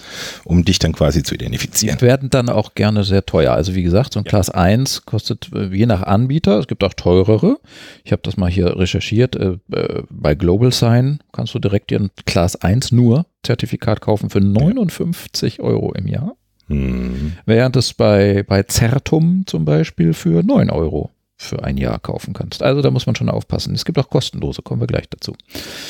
um 0.46 0.64
dich 0.64 0.80
dann 0.80 0.94
quasi 0.94 1.24
zu 1.24 1.36
identifizieren. 1.36 1.98
Die 1.98 2.06
werden 2.06 2.30
dann 2.30 2.48
auch 2.48 2.74
gerne 2.74 3.04
sehr 3.04 3.26
teuer. 3.26 3.54
Also 3.54 3.76
wie 3.76 3.84
gesagt, 3.84 4.14
so 4.14 4.20
ein 4.20 4.26
ja. 4.26 4.30
Class 4.30 4.50
1 4.50 5.06
kostet 5.06 5.50
äh, 5.54 5.76
je 5.76 5.86
nach 5.86 6.04
Anbieter, 6.04 6.58
es 6.60 6.68
gibt 6.68 6.84
auch 6.84 6.94
teurere. 6.94 7.60
Ich 8.06 8.12
habe 8.12 8.22
das 8.24 8.38
mal 8.38 8.50
hier 8.50 8.78
recherchiert, 8.78 9.36
äh, 9.36 9.58
äh 9.72 10.04
bei 10.10 10.36
Global 10.36 10.72
Sign 10.72 11.20
kannst 11.34 11.54
du 11.54 11.60
direkt 11.60 11.90
dir 11.90 12.00
ein 12.00 12.12
Class 12.26 12.56
1 12.56 12.92
nur 12.94 13.26
Zertifikat 13.44 14.00
kaufen 14.00 14.30
für 14.30 14.40
59 14.40 15.58
ja. 15.58 15.64
Euro 15.64 15.92
im 15.94 16.08
Jahr. 16.08 16.36
Mhm. 16.68 17.34
Während 17.46 17.76
es 17.76 17.94
bei, 17.94 18.44
bei 18.48 18.64
Certum 18.64 19.44
zum 19.46 19.66
Beispiel 19.66 20.14
für 20.14 20.44
9 20.44 20.70
Euro 20.70 21.12
für 21.38 21.64
ein 21.64 21.78
Jahr 21.78 22.00
kaufen 22.00 22.34
kannst. 22.34 22.64
Also 22.64 22.82
da 22.82 22.92
muss 22.92 23.06
man 23.06 23.16
schon 23.16 23.30
aufpassen. 23.30 23.74
Es 23.74 23.86
gibt 23.86 23.98
auch 24.00 24.10
kostenlose, 24.10 24.62
kommen 24.62 24.82
wir 24.82 24.88
gleich 24.88 25.10
dazu. 25.10 25.36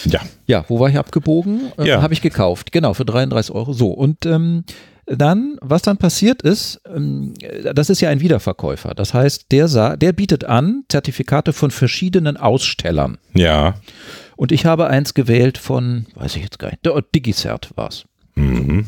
Ja. 0.05 0.21
Ja, 0.47 0.65
wo 0.67 0.79
war 0.79 0.89
ich 0.89 0.97
abgebogen? 0.97 1.71
Äh, 1.77 1.87
ja. 1.87 2.01
Habe 2.01 2.13
ich 2.13 2.21
gekauft, 2.21 2.71
genau, 2.71 2.93
für 2.93 3.05
33 3.05 3.53
Euro. 3.53 3.73
So, 3.73 3.91
und 3.91 4.25
ähm, 4.25 4.63
dann, 5.05 5.57
was 5.61 5.81
dann 5.81 5.97
passiert 5.97 6.41
ist, 6.41 6.81
ähm, 6.93 7.33
das 7.73 7.89
ist 7.89 8.01
ja 8.01 8.09
ein 8.09 8.21
Wiederverkäufer. 8.21 8.93
Das 8.95 9.13
heißt, 9.13 9.51
der, 9.51 9.97
der 9.97 10.13
bietet 10.13 10.45
an 10.45 10.85
Zertifikate 10.89 11.53
von 11.53 11.71
verschiedenen 11.71 12.37
Ausstellern. 12.37 13.17
Ja. 13.33 13.75
Und 14.35 14.51
ich 14.51 14.65
habe 14.65 14.87
eins 14.87 15.13
gewählt 15.13 15.57
von, 15.57 16.05
weiß 16.15 16.35
ich 16.37 16.43
jetzt 16.43 16.59
gar 16.59 16.69
nicht, 16.69 16.85
Digicert 17.13 17.71
war 17.75 17.89
es. 17.89 18.05
Mhm. 18.35 18.85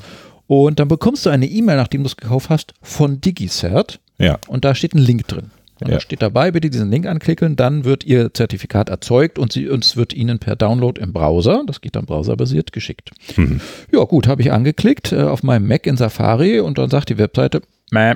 Und 0.48 0.80
dann 0.80 0.88
bekommst 0.88 1.26
du 1.26 1.30
eine 1.30 1.48
E-Mail, 1.48 1.78
nachdem 1.78 2.04
du 2.04 2.08
es 2.08 2.18
gekauft 2.18 2.50
hast, 2.50 2.74
von 2.82 3.20
Digicert. 3.20 4.00
Ja. 4.18 4.38
Und 4.48 4.64
da 4.64 4.74
steht 4.74 4.94
ein 4.94 5.00
Link 5.00 5.28
drin. 5.28 5.52
Und 5.82 5.90
ja. 5.90 5.96
da 5.96 6.00
steht 6.00 6.22
dabei, 6.22 6.52
bitte 6.52 6.70
diesen 6.70 6.90
Link 6.90 7.06
anklicken, 7.06 7.56
dann 7.56 7.84
wird 7.84 8.06
Ihr 8.06 8.34
Zertifikat 8.34 8.90
erzeugt 8.90 9.38
und, 9.38 9.52
sie, 9.52 9.66
es 9.66 9.98
wird 9.98 10.14
Ihnen 10.14 10.40
per 10.40 10.56
Download 10.56 11.00
im 11.02 11.12
Browser, 11.12 11.64
das 11.68 11.82
geht 11.82 11.96
dann 11.96 12.06
browserbasiert, 12.06 12.72
geschickt. 12.72 13.12
Mhm. 13.36 13.60
Ja, 13.92 14.04
gut, 14.04 14.28
habe 14.28 14.42
ich 14.42 14.52
angeklickt 14.52 15.12
äh, 15.12 15.24
auf 15.24 15.44
meinem 15.44 15.68
Mac 15.68 15.86
in 15.86 15.98
Safari 15.98 16.60
und 16.60 16.78
dann 16.78 16.90
sagt 16.90 17.10
die 17.10 17.18
Webseite, 17.18 17.62
Mäh, 17.92 18.16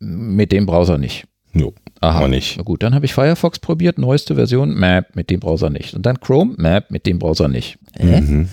mit 0.00 0.50
dem 0.50 0.66
Browser 0.66 0.98
nicht. 0.98 1.26
Jo, 1.52 1.74
Aha, 2.00 2.28
nicht. 2.28 2.56
Na 2.56 2.62
gut, 2.62 2.82
dann 2.82 2.94
habe 2.94 3.04
ich 3.04 3.12
Firefox 3.12 3.58
probiert, 3.58 3.98
neueste 3.98 4.34
Version, 4.34 4.74
Map 4.74 5.14
mit 5.14 5.28
dem 5.28 5.38
Browser 5.38 5.68
nicht. 5.68 5.94
Und 5.94 6.06
dann 6.06 6.18
Chrome, 6.18 6.54
Map 6.56 6.90
mit 6.90 7.06
dem 7.06 7.18
Browser 7.18 7.48
nicht. 7.48 7.78
Äh? 7.98 8.20
Mhm. 8.20 8.48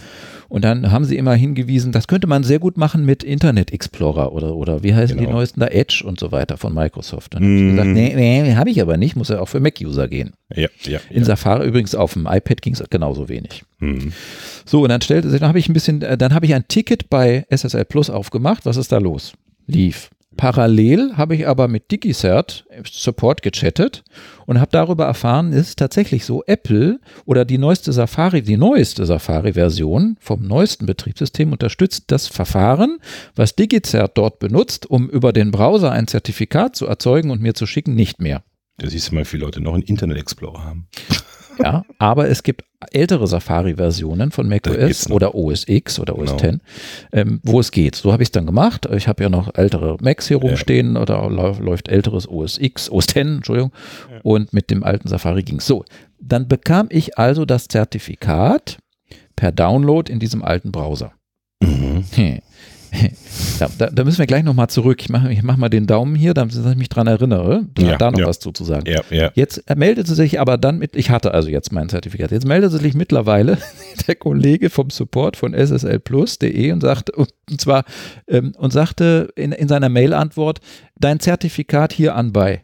Und 0.49 0.63
dann 0.63 0.91
haben 0.91 1.03
sie 1.05 1.17
immer 1.17 1.33
hingewiesen, 1.33 1.91
das 1.91 2.07
könnte 2.07 2.27
man 2.27 2.43
sehr 2.43 2.60
gut 2.60 2.77
machen 2.77 3.05
mit 3.05 3.23
Internet 3.23 3.71
Explorer 3.73 4.31
oder, 4.31 4.55
oder 4.55 4.83
wie 4.83 4.95
heißen 4.95 5.17
genau. 5.17 5.29
die 5.29 5.33
neuesten 5.33 5.60
da, 5.60 5.67
Edge 5.67 6.03
und 6.05 6.19
so 6.19 6.31
weiter 6.31 6.57
von 6.57 6.73
Microsoft. 6.73 7.33
Dann 7.33 7.43
mm. 7.43 7.45
habe 7.45 7.60
ich 7.60 7.71
gesagt, 7.71 7.89
nee, 7.89 8.41
nee 8.43 8.55
habe 8.55 8.69
ich 8.69 8.81
aber 8.81 8.97
nicht, 8.97 9.15
muss 9.15 9.29
ja 9.29 9.41
auch 9.41 9.49
für 9.49 9.60
Mac-User 9.60 10.07
gehen. 10.07 10.33
Ja, 10.55 10.69
ja, 10.83 10.99
In 11.10 11.19
ja. 11.19 11.25
Safari 11.25 11.67
übrigens 11.67 11.95
auf 11.95 12.13
dem 12.13 12.27
iPad 12.27 12.62
ging 12.62 12.73
es 12.73 12.83
genauso 12.89 13.27
wenig. 13.27 13.63
Mm. 13.79 14.10
So, 14.65 14.83
und 14.83 14.89
dann 14.89 15.01
stellte 15.01 15.29
sich, 15.29 15.39
dann 15.39 15.49
habe 15.49 15.60
ich 15.60 15.67
ein 15.67 15.73
bisschen, 15.73 16.01
äh, 16.01 16.17
dann 16.17 16.33
habe 16.33 16.45
ich 16.45 16.53
ein 16.53 16.67
Ticket 16.67 17.10
bei 17.10 17.45
SSL 17.49 17.86
Plus 17.86 18.10
aufgemacht. 18.10 18.65
Was 18.65 18.77
ist 18.77 18.91
da 18.91 18.99
los? 18.99 19.33
Lief. 19.67 20.10
Parallel 20.38 21.17
habe 21.17 21.36
ich 21.36 21.47
aber 21.47 21.67
mit 21.67 21.91
DigiCert 21.91 22.65
Support 22.89 23.41
gechattet 23.41 24.04
und 24.45 24.60
habe 24.60 24.71
darüber 24.71 25.06
erfahren, 25.06 25.52
ist 25.52 25.80
tatsächlich 25.80 26.23
so, 26.23 26.43
Apple 26.45 27.00
oder 27.26 27.43
die 27.43 27.58
neueste 27.58 27.91
Safari, 27.91 28.41
die 28.41 28.56
neueste 28.56 29.06
Safari-Version 29.06 30.17
vom 30.21 30.47
neuesten 30.47 30.86
Betriebssystem 30.86 31.52
unterstützt 31.52 32.06
das 32.08 32.28
Verfahren, 32.28 33.00
was 33.36 33.56
DigiCert 33.56 34.17
dort 34.17 34.39
benutzt, 34.39 34.86
um 34.89 35.10
über 35.10 35.34
den 35.34 35.52
Browser 35.52 35.91
ein 35.91 36.08
Zertifikat 36.08 36.76
zu 36.76 36.86
erzeugen 36.86 37.32
und 37.32 37.41
mir 37.41 37.54
zu 37.54 37.65
schicken, 37.65 37.95
nicht 37.95 38.21
mehr. 38.21 38.43
Da 38.78 38.88
siehst 38.88 39.10
du 39.10 39.15
mal, 39.15 39.21
wie 39.21 39.26
viele 39.26 39.45
Leute 39.45 39.60
noch 39.60 39.73
einen 39.73 39.84
Internet 39.84 40.17
Explorer 40.17 40.63
haben. 40.63 40.88
Ja, 41.59 41.83
aber 41.97 42.29
es 42.29 42.43
gibt 42.43 42.63
ältere 42.91 43.27
Safari-Versionen 43.27 44.31
von 44.31 44.47
macOS 44.47 45.09
oder 45.09 45.33
OS 45.35 45.67
X 45.67 45.99
oder 45.99 46.17
OS 46.17 46.37
genau. 46.37 46.53
X, 46.53 46.59
ähm, 47.11 47.39
wo 47.43 47.59
es 47.59 47.71
geht. 47.71 47.95
So 47.95 48.11
habe 48.13 48.23
ich 48.23 48.27
es 48.27 48.31
dann 48.31 48.45
gemacht. 48.45 48.87
Ich 48.91 49.07
habe 49.07 49.23
ja 49.23 49.29
noch 49.29 49.55
ältere 49.55 49.97
Macs 50.01 50.27
hier 50.27 50.37
rumstehen 50.37 50.95
ja. 50.95 51.01
oder 51.01 51.29
läuft 51.29 51.89
älteres 51.89 52.29
OS 52.29 52.57
X, 52.59 52.89
OS 52.89 53.05
X, 53.07 53.15
Entschuldigung. 53.15 53.71
Ja. 54.11 54.19
Und 54.23 54.53
mit 54.53 54.69
dem 54.69 54.83
alten 54.83 55.07
Safari 55.07 55.43
ging 55.43 55.57
es 55.57 55.67
so. 55.67 55.83
Dann 56.19 56.47
bekam 56.47 56.87
ich 56.89 57.17
also 57.17 57.45
das 57.45 57.67
Zertifikat 57.67 58.77
per 59.35 59.51
Download 59.51 60.11
in 60.11 60.19
diesem 60.19 60.43
alten 60.43 60.71
Browser. 60.71 61.13
Mhm. 61.61 62.05
Ja, 63.60 63.67
da, 63.78 63.88
da, 63.88 64.04
müssen 64.04 64.19
wir 64.19 64.28
gleich 64.28 64.43
nochmal 64.43 64.67
zurück. 64.67 65.02
Ich 65.02 65.10
mache 65.10 65.36
mach 65.41 65.58
mal 65.58 65.69
den 65.69 65.88
Daumen 65.88 66.15
hier, 66.15 66.34
damit 66.34 66.56
ich 66.56 66.76
mich 66.76 66.89
dran 66.89 67.08
erinnere, 67.08 67.65
ja, 67.78 67.97
da 67.97 68.12
noch 68.12 68.19
ja. 68.19 68.28
was 68.28 68.39
zu, 68.39 68.52
zu 68.52 68.63
sagen. 68.63 68.86
Jetzt 69.34 69.63
meldete 69.76 70.13
sich 70.13 70.39
aber 70.39 70.58
dann 70.58 70.78
mit, 70.78 70.95
ich 70.95 71.10
hatte 71.10 71.34
also 71.34 71.50
jetzt 71.50 71.71
mein 71.71 71.89
Zertifikat, 71.89 72.32
jetzt 72.32 72.45
meldete 72.45 72.78
sich 72.78 72.93
mittlerweile 72.93 73.58
der 74.08 74.15
Kollege 74.15 74.69
vom 74.69 74.89
Support 74.89 75.38
von 75.38 75.54
sslplus.de 75.54 76.71
und 76.71 76.82
sagte, 76.82 77.13
und 77.13 77.32
zwar, 77.60 77.84
ähm, 78.28 78.54
und 78.58 78.71
sagte 78.73 79.30
in, 79.36 79.52
in 79.52 79.67
seiner 79.67 79.89
Mail-Antwort, 79.89 80.60
dein 80.95 81.19
Zertifikat 81.19 81.93
hier 81.93 82.15
an 82.15 82.34
bei 82.34 82.63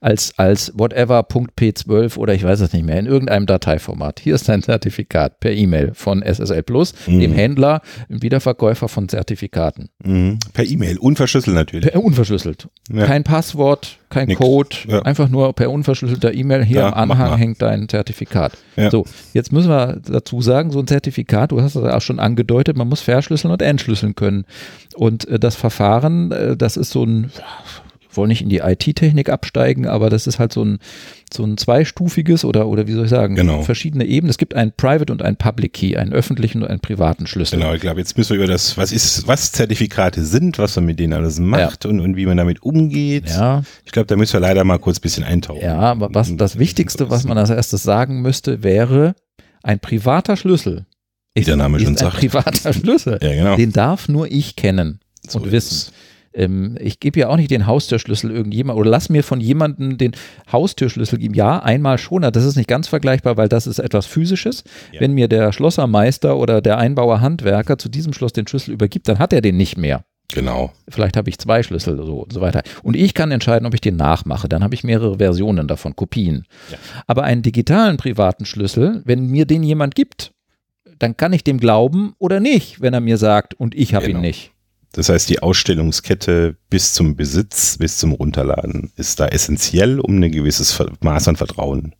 als, 0.00 0.32
als 0.38 0.72
whatever.p12 0.74 2.16
oder 2.16 2.34
ich 2.34 2.42
weiß 2.42 2.60
es 2.60 2.72
nicht 2.72 2.84
mehr, 2.84 2.98
in 2.98 3.06
irgendeinem 3.06 3.46
Dateiformat. 3.46 4.20
Hier 4.20 4.34
ist 4.34 4.48
dein 4.48 4.62
Zertifikat 4.62 5.40
per 5.40 5.52
E-Mail 5.52 5.92
von 5.94 6.22
SSL 6.22 6.62
Plus, 6.62 6.94
mhm. 7.06 7.20
dem 7.20 7.32
Händler, 7.32 7.82
dem 8.08 8.22
Wiederverkäufer 8.22 8.88
von 8.88 9.08
Zertifikaten. 9.08 9.90
Mhm. 10.02 10.38
Per 10.52 10.64
E-Mail, 10.64 10.98
unverschlüsselt 10.98 11.54
natürlich. 11.54 11.90
Per, 11.90 12.02
unverschlüsselt. 12.02 12.68
Ja. 12.92 13.06
Kein 13.06 13.24
Passwort, 13.24 13.98
kein 14.08 14.28
Nix. 14.28 14.40
Code, 14.40 14.76
ja. 14.88 15.02
einfach 15.02 15.28
nur 15.28 15.52
per 15.54 15.70
unverschlüsselter 15.70 16.34
E-Mail. 16.34 16.64
Hier 16.64 16.80
ja, 16.80 16.92
am 16.92 17.10
Anhang 17.10 17.36
hängt 17.36 17.62
dein 17.62 17.88
Zertifikat. 17.88 18.52
So, 18.90 19.04
jetzt 19.34 19.52
müssen 19.52 19.68
wir 19.68 20.00
dazu 20.02 20.40
sagen, 20.40 20.70
so 20.70 20.78
ein 20.78 20.86
Zertifikat, 20.86 21.52
du 21.52 21.60
hast 21.60 21.74
es 21.74 21.84
auch 21.84 22.00
schon 22.00 22.18
angedeutet, 22.18 22.78
man 22.78 22.88
muss 22.88 23.02
verschlüsseln 23.02 23.52
und 23.52 23.60
entschlüsseln 23.60 24.14
können. 24.14 24.46
Und 24.94 25.28
äh, 25.28 25.38
das 25.38 25.54
Verfahren, 25.54 26.32
äh, 26.32 26.56
das 26.56 26.78
ist 26.78 26.90
so 26.90 27.04
ein 27.04 27.30
wollen 28.12 28.28
nicht 28.28 28.42
in 28.42 28.48
die 28.48 28.58
IT-Technik 28.58 29.28
absteigen, 29.28 29.86
aber 29.86 30.10
das 30.10 30.26
ist 30.26 30.38
halt 30.38 30.52
so 30.52 30.64
ein, 30.64 30.78
so 31.32 31.44
ein 31.44 31.56
zweistufiges 31.56 32.44
oder, 32.44 32.66
oder 32.66 32.86
wie 32.86 32.92
soll 32.92 33.04
ich 33.04 33.10
sagen, 33.10 33.34
genau. 33.34 33.62
verschiedene 33.62 34.04
Ebenen. 34.04 34.30
Es 34.30 34.38
gibt 34.38 34.54
einen 34.54 34.72
Private 34.72 35.12
und 35.12 35.22
einen 35.22 35.36
Public 35.36 35.74
Key, 35.74 35.96
einen 35.96 36.12
öffentlichen 36.12 36.62
und 36.62 36.68
einen 36.68 36.80
privaten 36.80 37.26
Schlüssel. 37.26 37.58
Genau, 37.58 37.74
ich 37.74 37.80
glaube, 37.80 38.00
jetzt 38.00 38.16
müssen 38.16 38.30
wir 38.30 38.44
über 38.44 38.46
das, 38.46 38.76
was 38.76 38.92
ist, 38.92 39.26
was 39.26 39.52
Zertifikate 39.52 40.24
sind, 40.24 40.58
was 40.58 40.76
man 40.76 40.86
mit 40.86 40.98
denen 40.98 41.12
alles 41.12 41.38
macht 41.38 41.84
ja. 41.84 41.90
und, 41.90 42.00
und 42.00 42.16
wie 42.16 42.26
man 42.26 42.36
damit 42.36 42.62
umgeht. 42.62 43.28
Ja. 43.28 43.62
Ich 43.84 43.92
glaube, 43.92 44.06
da 44.06 44.16
müssen 44.16 44.32
wir 44.34 44.40
leider 44.40 44.64
mal 44.64 44.78
kurz 44.78 44.98
ein 44.98 45.02
bisschen 45.02 45.24
eintauchen. 45.24 45.62
Ja, 45.62 45.78
aber 45.78 46.08
was, 46.12 46.34
das 46.36 46.58
Wichtigste, 46.58 47.10
was 47.10 47.24
man 47.24 47.38
als 47.38 47.50
erstes 47.50 47.82
sagen 47.82 48.22
müsste, 48.22 48.62
wäre, 48.62 49.14
ein 49.62 49.78
privater 49.78 50.36
Schlüssel 50.36 50.86
ist, 51.34 51.48
der 51.48 51.56
Name 51.56 51.78
schon 51.78 51.94
ist 51.94 52.02
ein 52.02 52.10
privater 52.10 52.72
Schlüssel. 52.72 53.18
ja, 53.22 53.34
genau. 53.34 53.56
Den 53.56 53.72
darf 53.72 54.08
nur 54.08 54.30
ich 54.30 54.56
kennen 54.56 55.00
so 55.28 55.38
und 55.38 55.52
wissen. 55.52 55.74
Es. 55.74 55.92
Ähm, 56.32 56.76
ich 56.80 57.00
gebe 57.00 57.20
ja 57.20 57.28
auch 57.28 57.36
nicht 57.36 57.50
den 57.50 57.66
Haustürschlüssel 57.66 58.30
irgendjemand 58.30 58.78
oder 58.78 58.90
lass 58.90 59.08
mir 59.08 59.24
von 59.24 59.40
jemandem 59.40 59.98
den 59.98 60.12
Haustürschlüssel 60.50 61.18
geben. 61.18 61.34
Ja, 61.34 61.58
einmal 61.60 61.98
schon, 61.98 62.22
das 62.22 62.44
ist 62.44 62.56
nicht 62.56 62.68
ganz 62.68 62.88
vergleichbar, 62.88 63.36
weil 63.36 63.48
das 63.48 63.66
ist 63.66 63.78
etwas 63.78 64.06
Physisches. 64.06 64.64
Ja. 64.92 65.00
Wenn 65.00 65.12
mir 65.12 65.28
der 65.28 65.52
Schlossermeister 65.52 66.36
oder 66.36 66.60
der 66.60 66.78
Einbauer 66.78 67.20
Handwerker 67.20 67.78
zu 67.78 67.88
diesem 67.88 68.12
Schloss 68.12 68.32
den 68.32 68.46
Schlüssel 68.46 68.72
übergibt, 68.72 69.08
dann 69.08 69.18
hat 69.18 69.32
er 69.32 69.40
den 69.40 69.56
nicht 69.56 69.76
mehr. 69.76 70.04
Genau. 70.32 70.72
Vielleicht 70.88 71.16
habe 71.16 71.28
ich 71.28 71.38
zwei 71.38 71.62
Schlüssel 71.62 71.96
so 71.96 72.20
und 72.20 72.32
so 72.32 72.40
weiter. 72.40 72.62
Und 72.82 72.94
ich 72.94 73.14
kann 73.14 73.32
entscheiden, 73.32 73.66
ob 73.66 73.74
ich 73.74 73.80
den 73.80 73.96
nachmache. 73.96 74.48
Dann 74.48 74.62
habe 74.62 74.74
ich 74.74 74.84
mehrere 74.84 75.18
Versionen 75.18 75.66
davon, 75.66 75.96
Kopien. 75.96 76.46
Ja. 76.70 76.78
Aber 77.06 77.24
einen 77.24 77.42
digitalen 77.42 77.96
privaten 77.96 78.44
Schlüssel, 78.44 79.02
wenn 79.04 79.26
mir 79.26 79.46
den 79.46 79.62
jemand 79.62 79.94
gibt, 79.94 80.32
dann 80.98 81.16
kann 81.16 81.32
ich 81.32 81.44
dem 81.44 81.58
glauben 81.58 82.14
oder 82.18 82.40
nicht, 82.40 82.80
wenn 82.80 82.94
er 82.94 83.00
mir 83.00 83.16
sagt, 83.16 83.54
und 83.54 83.74
ich 83.74 83.94
habe 83.94 84.06
genau. 84.06 84.18
ihn 84.18 84.22
nicht. 84.22 84.52
Das 84.92 85.08
heißt, 85.08 85.30
die 85.30 85.40
Ausstellungskette 85.40 86.56
bis 86.68 86.94
zum 86.94 87.14
Besitz, 87.14 87.78
bis 87.78 87.98
zum 87.98 88.12
Runterladen 88.12 88.90
ist 88.96 89.20
da 89.20 89.26
essentiell, 89.26 90.00
um 90.00 90.20
ein 90.20 90.32
gewisses 90.32 90.82
Maß 91.00 91.28
an 91.28 91.36
Vertrauen 91.36 91.94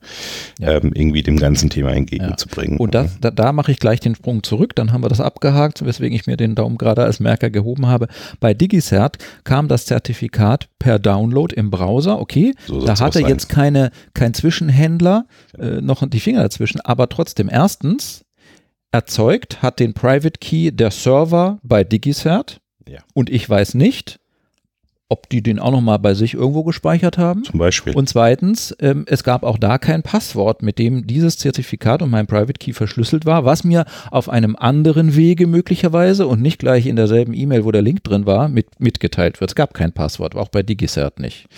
ja. 0.59 0.72
ähm, 0.72 0.92
irgendwie 0.92 1.22
dem 1.22 1.38
ganzen 1.38 1.70
Thema 1.70 1.92
entgegenzubringen. 1.92 2.74
Ja. 2.74 2.81
Und 2.81 2.94
das, 2.94 3.20
da, 3.20 3.31
da 3.31 3.53
mache 3.53 3.70
ich 3.70 3.79
gleich 3.79 4.00
den 4.00 4.16
Sprung 4.16 4.42
zurück, 4.42 4.74
dann 4.74 4.92
haben 4.92 5.05
wir 5.05 5.09
das 5.09 5.20
abgehakt, 5.20 5.85
weswegen 5.85 6.16
ich 6.16 6.26
mir 6.26 6.37
den 6.37 6.57
Daumen 6.57 6.79
gerade 6.79 7.05
als 7.05 7.20
Merker 7.20 7.50
gehoben 7.50 7.87
habe. 7.87 8.09
Bei 8.40 8.55
DigiCert 8.55 9.18
kam 9.44 9.68
das 9.68 9.87
Zertifikat 9.87 10.68
per 10.81 10.98
Download 10.98 11.55
im 11.55 11.70
Browser, 11.70 12.20
okay, 12.20 12.55
so 12.66 12.85
da 12.85 12.98
hatte 12.98 13.20
jetzt 13.20 13.48
keine, 13.48 13.92
kein 14.14 14.35
Zwischenhändler 14.35 15.26
äh, 15.59 15.81
noch 15.81 16.07
die 16.09 16.20
Finger 16.20 16.42
dazwischen, 16.42 16.81
aber 16.81 17.09
trotzdem 17.09 17.48
erstens 17.48 18.24
erzeugt 18.92 19.62
hat 19.62 19.79
den 19.79 19.94
Private 19.94 20.38
Key 20.40 20.72
der 20.72 20.90
Server 20.90 21.59
bei 21.62 21.85
DigiCert, 21.85 22.61
ja. 22.88 23.00
Und 23.14 23.30
ich 23.30 23.48
weiß 23.48 23.74
nicht, 23.74 24.20
ob 25.10 25.28
die 25.28 25.42
den 25.42 25.58
auch 25.58 25.72
nochmal 25.72 25.98
bei 25.98 26.14
sich 26.14 26.34
irgendwo 26.34 26.62
gespeichert 26.62 27.18
haben. 27.18 27.42
Zum 27.42 27.58
Beispiel. 27.58 27.94
Und 27.94 28.08
zweitens, 28.08 28.74
ähm, 28.78 29.04
es 29.08 29.24
gab 29.24 29.42
auch 29.42 29.58
da 29.58 29.76
kein 29.76 30.04
Passwort, 30.04 30.62
mit 30.62 30.78
dem 30.78 31.04
dieses 31.08 31.36
Zertifikat 31.36 32.00
und 32.00 32.10
mein 32.10 32.28
Private 32.28 32.52
Key 32.52 32.72
verschlüsselt 32.72 33.26
war, 33.26 33.44
was 33.44 33.64
mir 33.64 33.86
auf 34.12 34.28
einem 34.28 34.54
anderen 34.54 35.16
Wege 35.16 35.48
möglicherweise 35.48 36.28
und 36.28 36.40
nicht 36.40 36.60
gleich 36.60 36.86
in 36.86 36.94
derselben 36.94 37.34
E-Mail, 37.34 37.64
wo 37.64 37.72
der 37.72 37.82
Link 37.82 38.04
drin 38.04 38.24
war, 38.24 38.48
mit, 38.48 38.78
mitgeteilt 38.78 39.40
wird. 39.40 39.50
Es 39.50 39.54
gab 39.56 39.74
kein 39.74 39.90
Passwort, 39.92 40.36
auch 40.36 40.48
bei 40.48 40.62
DigiCert 40.62 41.18
nicht. 41.18 41.48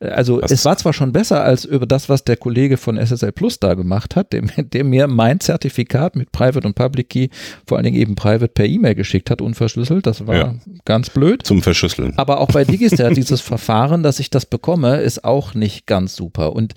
Äh, 0.00 0.08
also 0.08 0.40
was? 0.40 0.50
es 0.50 0.64
war 0.64 0.78
zwar 0.78 0.94
schon 0.94 1.12
besser 1.12 1.44
als 1.44 1.66
über 1.66 1.84
das, 1.84 2.08
was 2.08 2.24
der 2.24 2.38
Kollege 2.38 2.78
von 2.78 2.96
SSL 2.96 3.32
Plus 3.32 3.60
da 3.60 3.74
gemacht 3.74 4.16
hat, 4.16 4.32
der, 4.32 4.40
der 4.56 4.84
mir 4.84 5.06
mein 5.06 5.38
Zertifikat 5.38 6.16
mit 6.16 6.32
Private 6.32 6.66
und 6.66 6.74
Public 6.74 7.10
Key, 7.10 7.28
vor 7.66 7.76
allen 7.76 7.84
Dingen 7.84 7.98
eben 7.98 8.14
Private 8.14 8.48
per 8.48 8.64
E-Mail 8.64 8.94
geschickt 8.94 9.28
hat, 9.28 9.42
unverschlüsselt. 9.42 10.06
Das 10.06 10.26
war 10.26 10.34
ja. 10.34 10.54
ganz 10.86 11.10
blöd. 11.10 11.46
Zum 11.46 11.60
Verschlüsseln. 11.60 12.14
Aber 12.16 12.40
auch 12.40 12.48
bei 12.48 12.64
DigiCert 12.64 13.01
ja 13.02 13.10
dieses 13.14 13.40
Verfahren, 13.40 14.02
dass 14.02 14.20
ich 14.20 14.30
das 14.30 14.46
bekomme, 14.46 14.96
ist 15.00 15.24
auch 15.24 15.54
nicht 15.54 15.86
ganz 15.86 16.16
super. 16.16 16.54
Und 16.54 16.74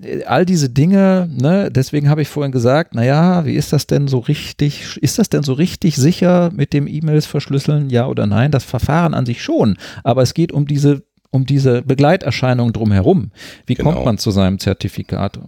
nee. 0.00 0.24
all 0.24 0.44
diese 0.44 0.68
Dinge, 0.68 1.28
ne, 1.32 1.70
deswegen 1.70 2.08
habe 2.08 2.22
ich 2.22 2.28
vorhin 2.28 2.52
gesagt, 2.52 2.94
naja, 2.94 3.44
wie 3.44 3.54
ist 3.54 3.72
das 3.72 3.86
denn 3.86 4.08
so 4.08 4.18
richtig, 4.18 4.98
ist 5.00 5.18
das 5.18 5.28
denn 5.28 5.42
so 5.42 5.52
richtig 5.52 5.96
sicher 5.96 6.50
mit 6.52 6.72
dem 6.72 6.86
E-Mails 6.86 7.26
verschlüsseln, 7.26 7.90
ja 7.90 8.06
oder 8.06 8.26
nein? 8.26 8.50
Das 8.50 8.64
Verfahren 8.64 9.14
an 9.14 9.26
sich 9.26 9.42
schon, 9.42 9.76
aber 10.02 10.22
es 10.22 10.34
geht 10.34 10.52
um 10.52 10.66
diese 10.66 11.02
um 11.32 11.46
diese 11.46 11.82
Begleiterscheinung 11.82 12.72
drumherum. 12.72 13.30
Wie 13.64 13.74
genau. 13.74 13.92
kommt 13.92 14.04
man 14.04 14.18
zu 14.18 14.32
seinem 14.32 14.58
Zertifikat? 14.58 15.38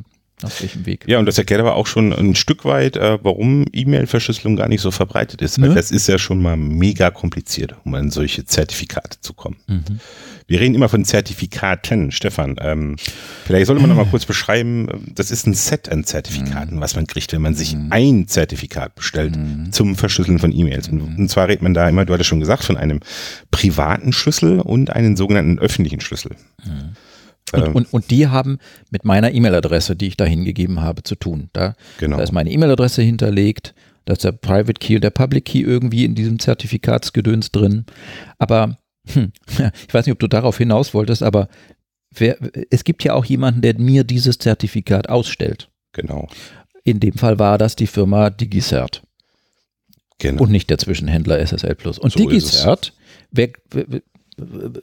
Auf 0.44 0.60
welchem 0.60 0.86
Weg? 0.86 1.04
Ja, 1.06 1.18
und 1.18 1.26
das 1.26 1.38
erklärt 1.38 1.60
aber 1.60 1.74
auch 1.76 1.86
schon 1.86 2.12
ein 2.12 2.34
Stück 2.34 2.64
weit, 2.64 2.96
äh, 2.96 3.18
warum 3.22 3.64
E-Mail-Verschlüsselung 3.72 4.56
gar 4.56 4.68
nicht 4.68 4.80
so 4.80 4.90
verbreitet 4.90 5.42
ist. 5.42 5.60
Weil 5.60 5.70
ne? 5.70 5.74
das 5.74 5.90
ist 5.90 6.08
ja 6.08 6.18
schon 6.18 6.40
mal 6.40 6.56
mega 6.56 7.10
kompliziert, 7.10 7.74
um 7.84 7.94
an 7.94 8.10
solche 8.10 8.44
Zertifikate 8.44 9.20
zu 9.20 9.34
kommen. 9.34 9.56
Mhm. 9.66 10.00
Wir 10.46 10.60
reden 10.60 10.74
immer 10.74 10.88
von 10.88 11.04
Zertifikaten, 11.04 12.10
Stefan. 12.10 12.56
Ähm, 12.60 12.96
vielleicht 13.44 13.66
sollte 13.66 13.80
man 13.80 13.88
noch 13.88 13.96
mal 13.96 14.10
kurz 14.10 14.26
beschreiben, 14.26 14.88
das 15.14 15.30
ist 15.30 15.46
ein 15.46 15.54
Set 15.54 15.90
an 15.90 16.04
Zertifikaten, 16.04 16.76
mhm. 16.76 16.80
was 16.80 16.96
man 16.96 17.06
kriegt, 17.06 17.32
wenn 17.32 17.42
man 17.42 17.54
sich 17.54 17.74
mhm. 17.74 17.88
ein 17.90 18.28
Zertifikat 18.28 18.94
bestellt 18.94 19.36
mhm. 19.36 19.72
zum 19.72 19.96
Verschlüsseln 19.96 20.38
von 20.38 20.52
E-Mails. 20.52 20.88
Und, 20.88 21.00
und, 21.00 21.28
zwar 21.28 21.48
redet 21.48 21.62
man 21.62 21.74
da 21.74 21.88
immer, 21.88 22.04
du 22.04 22.12
hattest 22.12 22.28
schon 22.28 22.40
gesagt, 22.40 22.64
von 22.64 22.76
einem 22.76 23.00
privaten 23.50 24.12
Schlüssel 24.12 24.60
und 24.60 24.90
einen 24.90 25.16
sogenannten 25.16 25.58
öffentlichen 25.58 26.00
Schlüssel. 26.00 26.36
Mhm. 26.64 26.96
Und, 27.52 27.66
ähm. 27.66 27.74
und, 27.74 27.92
und, 27.92 28.10
die 28.10 28.28
haben 28.28 28.58
mit 28.90 29.04
meiner 29.04 29.32
E-Mail-Adresse, 29.32 29.96
die 29.96 30.08
ich 30.08 30.16
da 30.16 30.24
hingegeben 30.24 30.80
habe, 30.80 31.02
zu 31.02 31.16
tun. 31.16 31.50
Da, 31.52 31.74
genau. 31.98 32.16
da 32.16 32.22
ist 32.22 32.32
meine 32.32 32.50
E-Mail-Adresse 32.50 33.02
hinterlegt, 33.02 33.74
da 34.04 34.14
ist 34.14 34.24
der 34.24 34.32
Private 34.32 34.74
Key 34.74 34.96
und 34.96 35.04
der 35.04 35.10
Public 35.10 35.44
Key 35.44 35.60
irgendwie 35.60 36.04
in 36.04 36.14
diesem 36.14 36.38
Zertifikatsgedöns 36.38 37.52
drin. 37.52 37.84
Aber 38.38 38.78
hm, 39.06 39.32
ich 39.86 39.94
weiß 39.94 40.06
nicht, 40.06 40.12
ob 40.12 40.18
du 40.18 40.28
darauf 40.28 40.58
hinaus 40.58 40.94
wolltest, 40.94 41.22
aber 41.22 41.48
wer, 42.14 42.36
es 42.70 42.84
gibt 42.84 43.04
ja 43.04 43.14
auch 43.14 43.24
jemanden, 43.24 43.62
der 43.62 43.78
mir 43.78 44.04
dieses 44.04 44.38
Zertifikat 44.38 45.08
ausstellt. 45.08 45.70
Genau. 45.92 46.28
In 46.84 47.00
dem 47.00 47.14
Fall 47.14 47.38
war 47.38 47.58
das 47.58 47.76
die 47.76 47.86
Firma 47.86 48.30
DigiCert. 48.30 49.02
Genau. 50.18 50.42
Und 50.42 50.50
nicht 50.50 50.70
der 50.70 50.78
Zwischenhändler 50.78 51.44
SSL 51.44 51.74
Plus. 51.74 51.98
Und 51.98 52.12
so 52.12 52.18
DigiCert, 52.18 52.92
wer, 53.30 53.50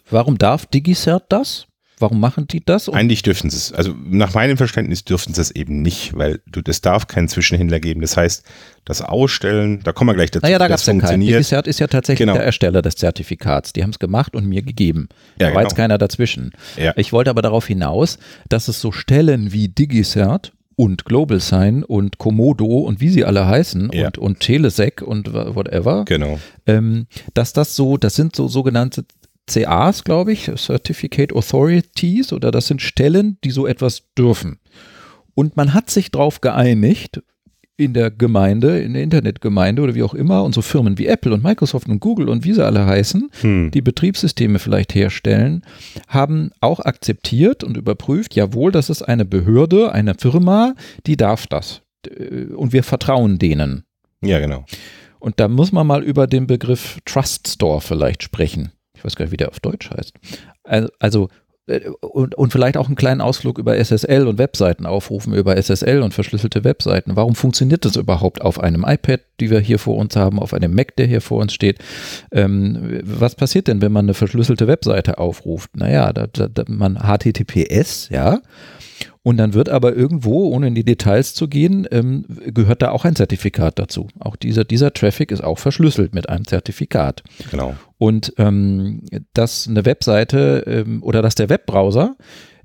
warum 0.10 0.38
darf 0.38 0.65
DigiCert 0.65 1.26
das? 1.30 1.67
Warum 2.00 2.20
machen 2.20 2.48
die 2.48 2.64
das? 2.64 2.88
Eigentlich 2.90 3.24
dürfen 3.24 3.50
sie 3.50 3.58
es. 3.58 3.74
Also 3.74 3.94
nach 4.10 4.34
meinem 4.34 4.58
Verständnis 4.58 5.04
dürfen 5.04 5.34
sie 5.34 5.42
es 5.42 5.52
eben 5.52 5.82
nicht, 5.82 6.16
weil 6.18 6.40
du, 6.48 6.62
das 6.62 6.82
darf 6.82 7.08
keinen 7.08 7.28
Zwischenhändler 7.28 7.80
geben. 7.80 8.02
Das 8.02 8.16
heißt, 8.16 8.44
das 8.86 9.02
Ausstellen, 9.02 9.82
da 9.84 9.92
kommen 9.92 10.10
wir 10.10 10.16
gleich 10.16 10.32
dazu. 10.32 10.46
Naja, 10.46 10.58
da 10.58 10.68
gab 10.68 10.80
es 10.80 10.86
ja 10.86 10.98
keinen. 10.98 11.22
DigiCert 11.22 11.68
ist 11.68 11.80
ja 11.80 11.88
tatsächlich 11.88 12.26
genau. 12.26 12.34
der 12.34 12.44
Ersteller 12.44 12.82
des 12.82 12.96
Zertifikats. 12.96 13.74
Die 13.74 13.84
haben 13.84 13.92
es 13.92 14.00
gemacht 14.00 14.36
und 14.36 14.48
mir 14.48 14.62
gegeben. 14.62 15.10
Da 15.38 15.50
ja, 15.50 15.54
war 15.54 15.62
jetzt 15.62 15.76
genau. 15.76 15.84
keiner 15.84 15.98
dazwischen. 15.98 16.52
Ja. 16.78 16.94
Ich 16.96 17.12
wollte 17.12 17.30
aber 17.30 17.42
darauf 17.42 17.68
hinaus, 17.68 18.18
dass 18.48 18.68
es 18.68 18.80
so 18.80 18.92
Stellen 18.92 19.52
wie 19.52 19.68
DigiCert 19.68 20.54
und 20.80 21.04
Global 21.04 21.42
Sign 21.42 21.84
und 21.84 22.20
Komodo 22.20 22.64
und 22.64 23.02
wie 23.02 23.10
sie 23.10 23.26
alle 23.26 23.46
heißen 23.46 23.92
ja. 23.92 24.06
und, 24.06 24.18
und 24.18 24.40
Telesec 24.40 25.02
und 25.02 25.34
whatever. 25.34 26.06
Genau. 26.06 26.40
Ähm, 26.66 27.08
dass 27.34 27.52
das 27.52 27.76
so, 27.76 27.98
das 27.98 28.16
sind 28.16 28.34
so 28.34 28.48
sogenannte 28.48 29.04
CAs, 29.50 30.04
glaube 30.04 30.32
ich, 30.32 30.52
Certificate 30.56 31.34
Authorities, 31.34 32.32
oder 32.32 32.52
das 32.52 32.68
sind 32.68 32.82
Stellen, 32.82 33.38
die 33.44 33.52
so 33.52 33.68
etwas 33.68 34.04
dürfen. 34.18 34.60
Und 35.34 35.58
man 35.58 35.74
hat 35.74 35.90
sich 35.90 36.12
darauf 36.12 36.42
geeinigt, 36.42 37.22
in 37.78 37.94
der 37.94 38.12
Gemeinde, 38.12 38.82
in 38.82 38.94
der 38.94 39.04
Internetgemeinde 39.04 39.82
oder 39.82 39.96
wie 39.96 40.04
auch 40.04 40.14
immer, 40.14 40.44
und 40.44 40.54
so 40.54 40.62
Firmen 40.62 40.98
wie 40.98 41.08
Apple 41.08 41.34
und 41.34 41.44
Microsoft 41.44 41.88
und 41.88 42.02
Google 42.02 42.28
und 42.28 42.44
wie 42.44 42.54
sie 42.54 42.66
alle 42.66 42.86
heißen, 42.86 43.30
hm. 43.40 43.72
die 43.72 43.82
Betriebssysteme 43.82 44.60
vielleicht 44.60 44.94
herstellen, 44.96 45.64
haben 46.10 46.52
auch 46.60 46.82
akzeptiert 46.82 47.64
und 47.64 47.78
überprüft, 47.78 48.36
jawohl, 48.36 48.74
das 48.74 48.90
ist 48.90 49.02
eine 49.04 49.24
Behörde, 49.24 49.94
eine 49.94 50.16
Firma, 50.16 50.76
die 51.08 51.16
darf 51.16 51.48
das. 51.48 51.82
Und 52.54 52.74
wir 52.74 52.84
vertrauen 52.84 53.40
denen. 53.40 53.86
Ja, 54.22 54.40
genau. 54.40 54.66
Und 55.20 55.40
da 55.40 55.48
muss 55.48 55.72
man 55.72 55.88
mal 55.88 56.04
über 56.04 56.28
den 56.28 56.48
Begriff 56.48 57.00
Trust 57.06 57.48
Store 57.48 57.80
vielleicht 57.80 58.24
sprechen 58.24 58.74
ich 59.00 59.06
weiß 59.06 59.16
gar 59.16 59.26
nicht, 59.26 59.32
wie 59.32 59.38
der 59.38 59.50
auf 59.50 59.62
Deutsch 59.62 59.90
heißt. 59.90 60.14
Also, 61.00 61.30
äh, 61.68 61.90
und, 62.02 62.36
und 62.36 62.52
vielleicht 62.52 62.76
auch 62.76 62.88
einen 62.88 62.98
kleinen 62.98 63.22
Ausflug 63.22 63.58
über 63.58 63.78
SSL 63.78 64.28
und 64.28 64.38
Webseiten 64.38 64.86
aufrufen, 64.86 65.34
über 65.34 65.56
SSL 65.56 66.02
und 66.02 66.14
verschlüsselte 66.14 66.66
Webseiten. 66.66 67.16
Warum 67.16 67.34
funktioniert 67.36 67.86
das 67.86 67.96
überhaupt 67.96 68.42
auf 68.42 68.60
einem 68.60 68.84
iPad, 68.86 69.22
die 69.40 69.50
wir 69.50 69.62
hier 69.62 69.80
vor 69.80 69.96
uns 69.96 70.18
haben, 70.18 70.38
auf 70.38 70.54
einem 70.54 70.74
Mac, 70.76 70.98
der 70.98 71.08
hier 71.08 71.22
vor 71.22 71.40
uns 71.40 71.54
steht? 71.54 71.80
Ähm, 72.34 73.00
was 73.04 73.36
passiert 73.36 73.70
denn, 73.70 73.82
wenn 73.82 73.94
man 73.94 74.06
eine 74.06 74.14
verschlüsselte 74.14 74.68
Webseite 74.68 75.18
aufruft? 75.18 75.78
Naja, 75.78 76.12
da, 76.12 76.28
da, 76.28 76.50
da 76.50 76.66
man 76.68 76.98
HTTPS, 76.98 78.10
ja, 78.10 78.42
und 79.24 79.38
dann 79.38 79.54
wird 79.54 79.70
aber 79.70 79.96
irgendwo, 79.96 80.50
ohne 80.50 80.68
in 80.68 80.76
die 80.76 80.84
Details 80.84 81.34
zu 81.34 81.48
gehen, 81.48 81.88
ähm, 81.92 82.26
gehört 82.28 82.82
da 82.82 82.92
auch 82.92 83.06
ein 83.06 83.16
Zertifikat 83.16 83.80
dazu. 83.80 84.08
Auch 84.20 84.36
dieser, 84.36 84.64
dieser 84.64 84.94
Traffic 84.94 85.32
ist 85.32 85.44
auch 85.44 85.60
verschlüsselt 85.60 86.14
mit 86.14 86.30
einem 86.30 86.46
Zertifikat. 86.46 87.24
Genau. 87.52 87.76
Und 87.98 88.34
ähm, 88.38 89.04
dass 89.34 89.68
eine 89.68 89.86
Webseite 89.86 90.64
ähm, 90.68 91.04
oder 91.04 91.22
dass 91.22 91.36
der 91.36 91.50
Webbrowser 91.50 92.16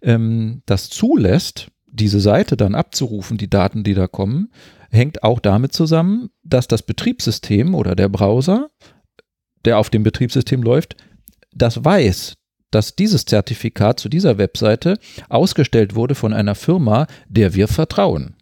ähm, 0.03 0.62
das 0.66 0.90
zulässt, 0.90 1.68
diese 1.87 2.20
Seite 2.20 2.57
dann 2.57 2.75
abzurufen, 2.75 3.38
die 3.38 3.51
Daten, 3.51 3.85
die 3.85 3.94
da 3.94 4.07
kommen, 4.07 4.51
hängt 4.90 5.23
auch 5.23 5.40
damit 5.40 5.73
zusammen, 5.73 6.31
dass 6.42 6.68
das 6.68 6.83
Betriebssystem 6.83 7.75
oder 7.75 7.94
der 7.94 8.09
Browser, 8.09 8.70
der 9.64 9.79
auf 9.79 9.90
dem 9.90 10.03
Betriebssystem 10.03 10.62
läuft, 10.62 10.97
das 11.53 11.85
weiß, 11.85 12.35
dass 12.74 12.96
dieses 12.96 13.24
Zertifikat 13.24 14.00
zu 14.00 14.08
dieser 14.08 14.38
Webseite 14.38 14.98
ausgestellt 15.28 15.94
wurde 15.94 16.14
von 16.14 16.32
einer 16.32 16.54
Firma, 16.54 17.06
der 17.28 17.54
wir 17.54 17.68
vertrauen. 17.68 18.34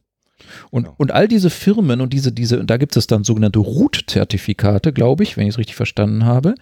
Und, 0.70 0.84
genau. 0.84 0.94
und 0.98 1.12
all 1.12 1.28
diese 1.28 1.50
Firmen 1.50 2.00
und 2.00 2.12
diese, 2.12 2.32
diese, 2.32 2.64
da 2.64 2.76
gibt 2.76 2.96
es 2.96 3.06
dann 3.06 3.24
sogenannte 3.24 3.58
Root-Zertifikate, 3.58 4.92
glaube 4.92 5.22
ich, 5.22 5.36
wenn 5.36 5.44
ich 5.44 5.54
es 5.54 5.58
richtig 5.58 5.76
verstanden 5.76 6.24
habe, 6.24 6.54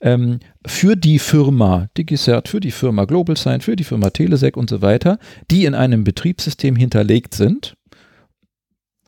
ähm, 0.00 0.40
für 0.66 0.96
die 0.96 1.18
Firma 1.18 1.88
DigiCert, 1.96 2.48
für 2.48 2.60
die 2.60 2.70
Firma 2.70 3.04
GlobalSign, 3.04 3.60
für 3.60 3.76
die 3.76 3.84
Firma 3.84 4.10
Telesec 4.10 4.56
und 4.56 4.70
so 4.70 4.82
weiter, 4.82 5.18
die 5.50 5.64
in 5.64 5.74
einem 5.74 6.04
Betriebssystem 6.04 6.76
hinterlegt 6.76 7.34
sind 7.34 7.74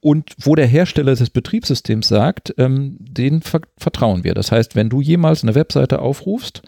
und 0.00 0.32
wo 0.42 0.54
der 0.54 0.66
Hersteller 0.66 1.14
des 1.14 1.30
Betriebssystems 1.30 2.08
sagt, 2.08 2.54
ähm, 2.58 2.96
den 3.00 3.42
ver 3.42 3.60
vertrauen 3.76 4.24
wir. 4.24 4.34
Das 4.34 4.50
heißt, 4.50 4.74
wenn 4.76 4.88
du 4.88 5.00
jemals 5.00 5.42
eine 5.42 5.54
Webseite 5.54 6.00
aufrufst 6.00 6.62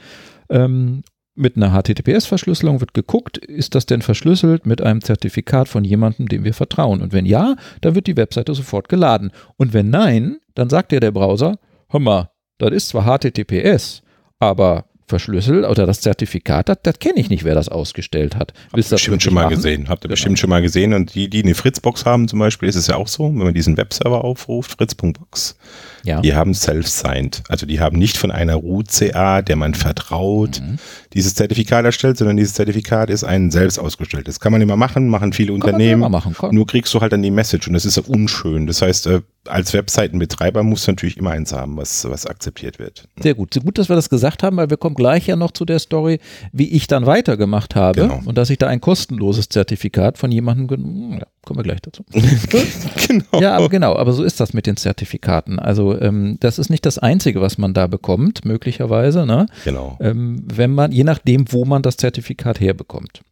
ähm, 0.51 1.03
mit 1.35 1.57
einer 1.57 1.71
HTTPS-Verschlüsselung 1.71 2.81
wird 2.81 2.95
geguckt, 2.95 3.39
ist 3.39 3.75
das 3.75 3.87
denn 3.87 4.03
verschlüsselt 4.03 4.67
mit 4.67 4.83
einem 4.83 5.01
Zertifikat 5.01 5.69
von 5.69 5.85
jemandem, 5.85 6.29
dem 6.29 6.45
wir 6.45 6.55
vertrauen? 6.55 7.01
Und 7.01 7.13
wenn 7.13 7.27
ja, 7.27 7.57
dann 7.81 7.95
wird 7.95 8.07
die 8.07 8.17
Webseite 8.17 8.55
sofort 8.55 8.89
geladen. 8.89 9.33
Und 9.57 9.73
wenn 9.73 9.91
nein, 9.91 10.39
dann 10.55 10.69
sagt 10.69 10.93
dir 10.93 11.01
der 11.01 11.11
Browser, 11.11 11.59
hör 11.89 12.01
mal, 12.01 12.31
das 12.59 12.73
ist 12.73 12.89
zwar 12.89 13.19
HTTPS, 13.19 14.03
aber 14.39 14.85
verschlüsselt 15.07 15.65
oder 15.65 15.87
das 15.87 16.01
Zertifikat, 16.01 16.69
das, 16.69 16.79
das 16.83 16.99
kenne 16.99 17.21
ich 17.21 17.31
nicht, 17.31 17.45
wer 17.45 17.55
das 17.55 17.69
ausgestellt 17.69 18.37
hat. 18.37 18.53
Habt 18.73 18.79
ihr 18.79 18.91
bestimmt 18.91 19.23
schon 19.23 19.35
mal 19.35 19.45
machen? 19.45 19.57
gesehen. 19.57 19.89
Habt 19.89 20.05
ihr 20.05 20.09
genau. 20.09 20.13
bestimmt 20.13 20.39
schon 20.39 20.51
mal 20.51 20.63
gesehen. 20.63 20.95
Und 20.95 21.15
die, 21.15 21.29
die 21.29 21.43
eine 21.43 21.55
Fritzbox 21.55 22.05
haben 22.05 22.29
zum 22.29 22.39
Beispiel, 22.39 22.69
ist 22.69 22.77
es 22.77 22.87
ja 22.87 22.97
auch 22.97 23.09
so, 23.09 23.25
wenn 23.25 23.37
man 23.37 23.55
diesen 23.55 23.77
Webserver 23.77 24.25
aufruft, 24.25 24.73
fritz.box, 24.73 25.57
ja. 26.05 26.21
die 26.21 26.35
haben 26.35 26.55
self-signed. 26.55 27.43
Also 27.49 27.67
die 27.67 27.81
haben 27.81 27.99
nicht 27.99 28.17
von 28.17 28.31
einer 28.31 28.55
Root-CA, 28.55 29.43
der 29.43 29.57
man 29.57 29.75
vertraut, 29.75 30.61
mhm. 30.61 30.79
dieses 31.13 31.35
Zertifikat 31.35 31.85
erstellt, 31.85 32.19
sondern 32.19 32.37
dieses 32.37 32.55
Zertifikat 32.55 33.11
ist 33.11 33.25
ein 33.25 33.51
selbst 33.51 33.79
ausgestelltes. 33.79 34.41
Kann 34.41 34.53
man 34.53 34.63
immer 34.63 34.77
machen, 34.77 35.09
machen 35.09 35.33
viele 35.33 35.49
kann 35.49 35.57
Unternehmen. 35.57 36.11
Machen, 36.11 36.35
nur 36.51 36.67
kriegst 36.67 36.93
du 36.95 37.01
halt 37.01 37.13
dann 37.13 37.23
die 37.23 37.31
Message 37.31 37.67
und 37.67 37.75
das 37.75 37.85
ist 37.85 37.97
ja 37.97 38.03
unschön. 38.07 38.67
Das 38.67 38.83
heißt, 38.83 39.07
äh, 39.07 39.21
als 39.47 39.73
Webseitenbetreiber 39.73 40.63
musst 40.63 40.87
du 40.87 40.93
natürlich 40.93 41.17
immer 41.17 41.31
eins 41.31 41.53
haben, 41.53 41.77
was, 41.77 42.09
was 42.09 42.27
akzeptiert 42.27 42.79
wird. 42.79 43.09
Sehr 43.21 43.35
gut. 43.35 43.55
So 43.55 43.61
gut, 43.61 43.79
dass 43.79 43.89
wir 43.89 43.97
das 43.97 44.09
gesagt 44.09 44.43
haben, 44.43 44.57
weil 44.57 44.71
wir 44.71 44.77
kommen 44.77 44.95
gleich 45.03 45.27
ja 45.27 45.35
noch 45.35 45.51
zu 45.51 45.65
der 45.65 45.81
Story, 45.81 46.21
wie 46.53 46.69
ich 46.69 46.87
dann 46.87 47.07
weitergemacht 47.07 47.75
habe 47.75 48.03
genau. 48.03 48.21
und 48.25 48.39
dass 48.39 48.51
ich 48.51 48.59
da 48.59 48.69
ein 48.69 48.81
kostenloses 48.81 49.49
Zertifikat 49.49 50.17
von 50.17 50.31
jemandem, 50.31 51.19
ja, 51.19 51.27
kommen 51.45 51.59
wir 51.59 51.65
gleich 51.65 51.81
dazu. 51.81 52.05
genau. 53.09 53.41
Ja, 53.41 53.57
aber 53.57 53.69
genau, 53.69 53.97
aber 53.97 54.13
so 54.13 54.23
ist 54.23 54.39
das 54.39 54.55
mit 54.55 54.67
den 54.67 54.77
Zertifikaten. 54.77 55.59
Also 55.59 56.01
ähm, 56.01 56.37
das 56.39 56.61
ist 56.61 56.71
nicht 56.71 56.87
das 56.87 56.99
Einzige, 56.99 57.41
was 57.41 57.59
man 57.59 57.75
da 57.75 57.89
bekommt, 57.89 58.45
möglicherweise. 58.45 59.27
Ne? 59.27 59.47
Genau. 59.65 59.99
Ähm, 60.01 60.45
wenn 60.47 60.73
man, 60.73 60.93
je 60.93 61.03
nachdem, 61.03 61.47
wo 61.51 61.65
man 61.65 61.83
das 61.83 61.97
Zertifikat 61.97 62.61
herbekommt. 62.61 63.23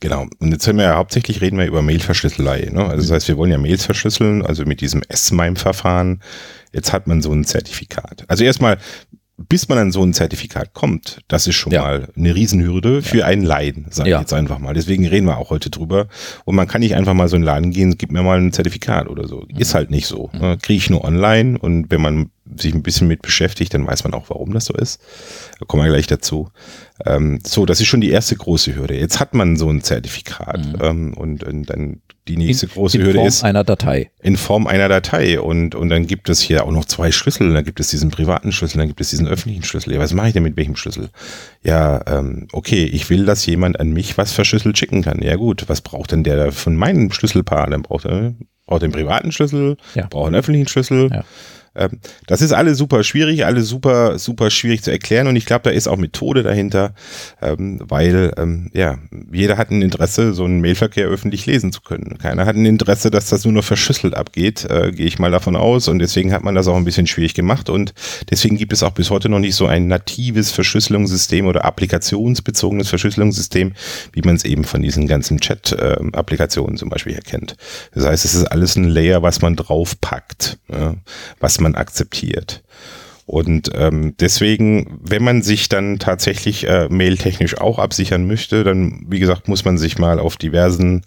Genau. 0.00 0.26
Und 0.40 0.50
jetzt 0.50 0.66
haben 0.66 0.78
wir 0.78 0.84
ja 0.84 0.96
hauptsächlich 0.96 1.40
reden 1.42 1.58
wir 1.58 1.66
über 1.66 1.82
Mailverschlüsselei. 1.82 2.70
Ne? 2.72 2.84
Also 2.84 3.02
das 3.02 3.10
heißt, 3.10 3.28
wir 3.28 3.36
wollen 3.36 3.52
ja 3.52 3.58
Mails 3.58 3.84
verschlüsseln, 3.84 4.44
also 4.44 4.64
mit 4.64 4.80
diesem 4.80 5.02
S-MIME-Verfahren. 5.08 6.22
Jetzt 6.72 6.92
hat 6.92 7.06
man 7.06 7.20
so 7.20 7.32
ein 7.32 7.44
Zertifikat. 7.44 8.24
Also 8.28 8.44
erstmal, 8.44 8.78
bis 9.48 9.68
man 9.68 9.78
an 9.78 9.92
so 9.92 10.02
ein 10.02 10.14
Zertifikat 10.14 10.74
kommt, 10.74 11.20
das 11.28 11.46
ist 11.46 11.56
schon 11.56 11.72
ja. 11.72 11.82
mal 11.82 12.08
eine 12.16 12.34
Riesenhürde 12.34 13.02
für 13.02 13.18
ja. 13.18 13.26
einen 13.26 13.42
Laien, 13.42 13.86
sage 13.90 14.10
ja. 14.10 14.16
ich 14.16 14.22
jetzt 14.22 14.32
einfach 14.32 14.58
mal. 14.58 14.74
Deswegen 14.74 15.06
reden 15.06 15.26
wir 15.26 15.38
auch 15.38 15.50
heute 15.50 15.70
drüber. 15.70 16.08
Und 16.44 16.54
man 16.54 16.68
kann 16.68 16.80
nicht 16.80 16.94
einfach 16.94 17.14
mal 17.14 17.28
so 17.28 17.36
in 17.36 17.42
den 17.42 17.46
Laden 17.46 17.70
gehen, 17.70 17.96
gib 17.98 18.12
mir 18.12 18.22
mal 18.22 18.38
ein 18.38 18.52
Zertifikat 18.52 19.08
oder 19.08 19.26
so. 19.26 19.44
Mhm. 19.48 19.58
Ist 19.58 19.74
halt 19.74 19.90
nicht 19.90 20.06
so. 20.06 20.30
Mhm. 20.32 20.58
Kriege 20.58 20.78
ich 20.78 20.90
nur 20.90 21.04
online 21.04 21.58
und 21.58 21.90
wenn 21.90 22.00
man 22.00 22.30
sich 22.56 22.74
ein 22.74 22.82
bisschen 22.82 23.08
mit 23.08 23.22
beschäftigt, 23.22 23.72
dann 23.74 23.86
weiß 23.86 24.04
man 24.04 24.14
auch, 24.14 24.28
warum 24.28 24.52
das 24.52 24.66
so 24.66 24.74
ist. 24.74 25.00
Da 25.58 25.66
kommen 25.66 25.84
wir 25.84 25.90
gleich 25.90 26.06
dazu. 26.06 26.50
Ähm, 27.04 27.40
so, 27.44 27.66
das 27.66 27.80
ist 27.80 27.86
schon 27.86 28.00
die 28.00 28.10
erste 28.10 28.36
große 28.36 28.74
Hürde. 28.74 28.94
Jetzt 28.94 29.20
hat 29.20 29.34
man 29.34 29.56
so 29.56 29.68
ein 29.68 29.82
Zertifikat 29.82 30.58
mhm. 30.58 30.78
ähm, 30.80 31.14
und, 31.14 31.44
und, 31.44 31.64
dann 31.70 32.00
die 32.28 32.36
nächste 32.36 32.66
in, 32.66 32.72
große 32.72 32.98
in 32.98 33.04
Hürde 33.04 33.18
Form 33.18 33.26
ist 33.28 33.42
einer 33.42 33.64
Datei. 33.64 34.10
In 34.22 34.36
Form 34.36 34.66
einer 34.66 34.88
Datei 34.88 35.40
und 35.40 35.74
und 35.74 35.88
dann 35.88 36.06
gibt 36.06 36.28
es 36.28 36.40
hier 36.40 36.64
auch 36.64 36.70
noch 36.70 36.84
zwei 36.84 37.10
Schlüssel. 37.10 37.52
Dann 37.52 37.64
gibt 37.64 37.80
es 37.80 37.88
diesen 37.88 38.10
privaten 38.10 38.52
Schlüssel, 38.52 38.78
dann 38.78 38.88
gibt 38.88 39.00
es 39.00 39.10
diesen 39.10 39.26
öffentlichen 39.26 39.64
Schlüssel. 39.64 39.92
Ja, 39.92 39.98
was 39.98 40.12
mache 40.12 40.28
ich 40.28 40.32
denn 40.32 40.44
mit 40.44 40.56
welchem 40.56 40.76
Schlüssel? 40.76 41.10
Ja, 41.62 42.00
ähm, 42.06 42.46
okay, 42.52 42.84
ich 42.84 43.10
will, 43.10 43.24
dass 43.24 43.44
jemand 43.46 43.80
an 43.80 43.90
mich 43.90 44.16
was 44.18 44.32
verschlüsselt 44.32 44.78
schicken 44.78 45.02
kann. 45.02 45.20
Ja 45.22 45.36
gut, 45.36 45.64
was 45.68 45.80
braucht 45.80 46.12
denn 46.12 46.22
der 46.22 46.52
von 46.52 46.76
meinem 46.76 47.10
Schlüsselpaar? 47.10 47.70
Dann 47.70 47.82
braucht 47.82 48.04
er 48.04 48.34
braucht 48.66 48.82
den 48.82 48.92
privaten 48.92 49.32
Schlüssel, 49.32 49.76
ja. 49.94 50.06
braucht 50.06 50.28
einen 50.28 50.36
öffentlichen 50.36 50.68
Schlüssel. 50.68 51.10
Ja. 51.10 51.24
Ähm, 51.74 51.98
das 52.26 52.42
ist 52.42 52.52
alles 52.52 52.78
super 52.78 53.02
schwierig, 53.02 53.46
alles 53.46 53.68
super, 53.68 54.18
super 54.18 54.50
schwierig 54.50 54.82
zu 54.82 54.90
erklären 54.90 55.26
und 55.26 55.36
ich 55.36 55.46
glaube, 55.46 55.62
da 55.64 55.70
ist 55.70 55.88
auch 55.88 55.96
Methode 55.96 56.42
dahinter, 56.42 56.94
ähm, 57.40 57.80
weil 57.82 58.32
ähm, 58.36 58.70
ja, 58.74 58.98
jeder 59.32 59.56
hat 59.56 59.70
ein 59.70 59.80
Interesse, 59.80 60.34
so 60.34 60.44
einen 60.44 60.60
Mailverkehr 60.60 61.06
öffentlich 61.06 61.46
lesen 61.46 61.72
zu 61.72 61.80
können. 61.80 62.18
Keiner 62.18 62.44
hat 62.44 62.56
ein 62.56 62.66
Interesse, 62.66 63.10
dass 63.10 63.28
das 63.28 63.44
nur 63.44 63.54
noch 63.54 63.64
verschlüsselt 63.64 64.14
abgeht, 64.14 64.66
äh, 64.68 64.92
gehe 64.92 65.06
ich 65.06 65.18
mal 65.18 65.30
davon 65.30 65.56
aus 65.56 65.88
und 65.88 65.98
deswegen 65.98 66.32
hat 66.32 66.44
man 66.44 66.54
das 66.54 66.68
auch 66.68 66.76
ein 66.76 66.84
bisschen 66.84 67.06
schwierig 67.06 67.34
gemacht 67.34 67.70
und 67.70 67.94
deswegen 68.30 68.56
gibt 68.56 68.72
es 68.72 68.82
auch 68.82 68.92
bis 68.92 69.10
heute 69.10 69.28
noch 69.28 69.38
nicht 69.38 69.54
so 69.54 69.66
ein 69.66 69.86
natives 69.86 70.50
Verschlüsselungssystem 70.50 71.46
oder 71.46 71.64
applikationsbezogenes 71.64 72.88
Verschlüsselungssystem, 72.88 73.72
wie 74.12 74.22
man 74.22 74.36
es 74.36 74.44
eben 74.44 74.64
von 74.64 74.82
diesen 74.82 75.06
ganzen 75.06 75.40
Chat-Applikationen 75.40 76.76
zum 76.76 76.90
Beispiel 76.90 77.14
erkennt. 77.14 77.56
Das 77.94 78.04
heißt, 78.04 78.24
es 78.24 78.34
ist 78.34 78.44
alles 78.44 78.76
ein 78.76 78.84
Layer, 78.84 79.22
was 79.22 79.40
man 79.40 79.56
draufpackt, 79.56 80.58
ja, 80.70 80.96
was 81.40 81.61
man 81.62 81.74
akzeptiert. 81.74 82.62
Und 83.26 83.70
ähm, 83.74 84.14
deswegen, 84.18 84.98
wenn 85.00 85.22
man 85.22 85.42
sich 85.42 85.68
dann 85.68 85.98
tatsächlich 85.98 86.66
äh, 86.66 86.88
mailtechnisch 86.88 87.58
auch 87.58 87.78
absichern 87.78 88.26
möchte, 88.26 88.64
dann, 88.64 89.06
wie 89.08 89.20
gesagt, 89.20 89.48
muss 89.48 89.64
man 89.64 89.78
sich 89.78 89.98
mal 89.98 90.18
auf 90.18 90.36
diversen 90.36 91.04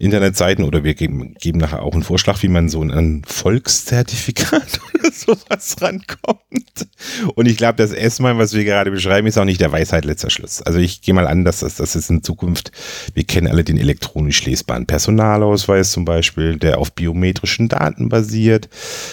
Internetseiten 0.00 0.64
oder 0.64 0.84
wir 0.84 0.94
geben, 0.94 1.34
geben 1.40 1.58
nachher 1.58 1.82
auch 1.82 1.92
einen 1.92 2.04
Vorschlag, 2.04 2.40
wie 2.44 2.48
man 2.48 2.68
so 2.68 2.82
ein 2.82 3.22
Volkszertifikat 3.26 4.80
oder 4.94 5.10
sowas 5.10 5.76
rankommt. 5.80 6.86
Und 7.34 7.46
ich 7.46 7.56
glaube, 7.56 7.76
das 7.76 7.92
erstmal, 7.92 8.38
was 8.38 8.54
wir 8.54 8.64
gerade 8.64 8.92
beschreiben, 8.92 9.26
ist 9.26 9.38
auch 9.38 9.44
nicht 9.44 9.60
der 9.60 9.72
Weisheit 9.72 10.04
letzter 10.04 10.30
Schluss. 10.30 10.62
Also 10.62 10.78
ich 10.78 11.02
gehe 11.02 11.14
mal 11.14 11.26
an, 11.26 11.44
dass 11.44 11.60
das, 11.60 11.76
das 11.76 11.96
ist 11.96 12.10
in 12.10 12.22
Zukunft, 12.22 12.70
wir 13.14 13.24
kennen 13.24 13.48
alle 13.48 13.64
den 13.64 13.76
elektronisch 13.76 14.44
lesbaren 14.44 14.86
Personalausweis 14.86 15.90
zum 15.90 16.04
Beispiel, 16.04 16.58
der 16.58 16.78
auf 16.78 16.92
biometrischen 16.92 17.68
Daten 17.68 18.08
basiert. 18.08 18.68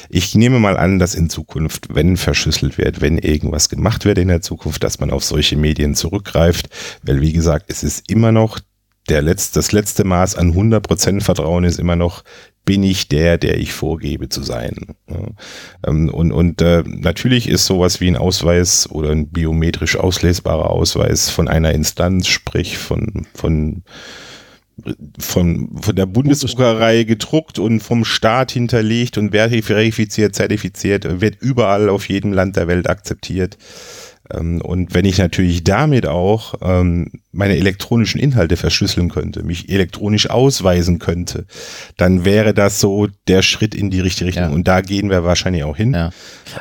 Ich 0.10 0.36
nehme 0.36 0.60
mal 0.60 0.78
an, 0.78 1.00
dass 1.00 1.16
in 1.16 1.32
Zukunft, 1.32 1.96
wenn 1.96 2.16
verschlüsselt 2.16 2.78
wird, 2.78 3.02
wenn 3.02 3.18
irgendwas 3.18 3.70
gemacht 3.70 4.06
wird 4.06 4.20
in 4.20 4.28
der 4.28 4.42
Zukunft, 4.42 4.84
dass 4.84 5.00
man 5.00 5.10
auf 5.10 5.24
solche 5.24 5.58
Medien 5.58 5.96
zurückgreift, 5.96 6.70
weil 7.02 7.22
wie 7.22 7.34
gesagt, 7.34 7.66
es 7.70 7.84
ist 7.84 8.10
immer 8.10 8.32
noch 8.32 8.60
der 9.10 9.22
letzte, 9.22 9.60
das 9.60 9.72
letzte 9.72 10.04
Maß 10.04 10.36
an 10.36 10.54
100% 10.54 11.22
Vertrauen 11.22 11.64
ist 11.64 11.80
immer 11.80 11.96
noch, 11.96 12.24
bin 12.66 12.82
ich 12.82 13.08
der, 13.08 13.38
der 13.38 13.60
ich 13.60 13.74
vorgebe 13.74 14.28
zu 14.30 14.42
sein. 14.42 14.96
Ähm, 15.86 16.10
und 16.10 16.32
und 16.32 16.62
äh, 16.62 16.84
natürlich 16.86 17.48
ist 17.48 17.66
sowas 17.66 18.02
wie 18.02 18.08
ein 18.08 18.18
Ausweis 18.18 18.90
oder 18.90 19.12
ein 19.12 19.28
biometrisch 19.30 19.98
auslesbarer 19.98 20.72
Ausweis 20.72 21.30
von 21.30 21.48
einer 21.48 21.74
Instanz, 21.74 22.28
sprich 22.28 22.78
von, 22.78 23.28
von 23.36 23.84
von, 25.20 25.70
von 25.82 25.96
der 25.96 26.06
Bundesdruckerei 26.06 27.04
gedruckt 27.04 27.60
und 27.60 27.80
vom 27.80 28.04
Staat 28.04 28.52
hinterlegt 28.52 29.18
und 29.18 29.32
verifiziert, 29.32 30.36
zertifiziert, 30.36 31.22
wird 31.22 31.42
überall 31.42 31.88
auf 31.88 32.10
jedem 32.10 32.34
Land 32.34 32.58
der 32.58 32.68
Welt 32.68 32.90
akzeptiert. 32.90 33.58
Ähm, 34.34 34.62
und 34.62 34.94
wenn 34.94 35.06
ich 35.06 35.18
natürlich 35.18 35.64
damit 35.64 36.06
auch 36.08 36.56
ähm, 36.62 37.12
meine 37.32 37.58
elektronischen 37.58 38.20
Inhalte 38.20 38.56
verschlüsseln 38.56 39.10
könnte, 39.10 39.44
mich 39.44 39.70
elektronisch 39.70 40.30
ausweisen 40.30 41.00
könnte, 41.00 41.46
dann 41.98 42.26
wäre 42.26 42.54
das 42.54 42.80
so 42.80 43.08
der 43.28 43.42
Schritt 43.42 43.76
in 43.76 43.90
die 43.90 44.00
richtige 44.00 44.30
Richtung. 44.30 44.44
Ja. 44.46 44.50
Und 44.50 44.68
da 44.68 44.82
gehen 44.82 45.10
wir 45.10 45.24
wahrscheinlich 45.24 45.64
auch 45.64 45.76
hin, 45.76 45.94
ja. 45.94 46.08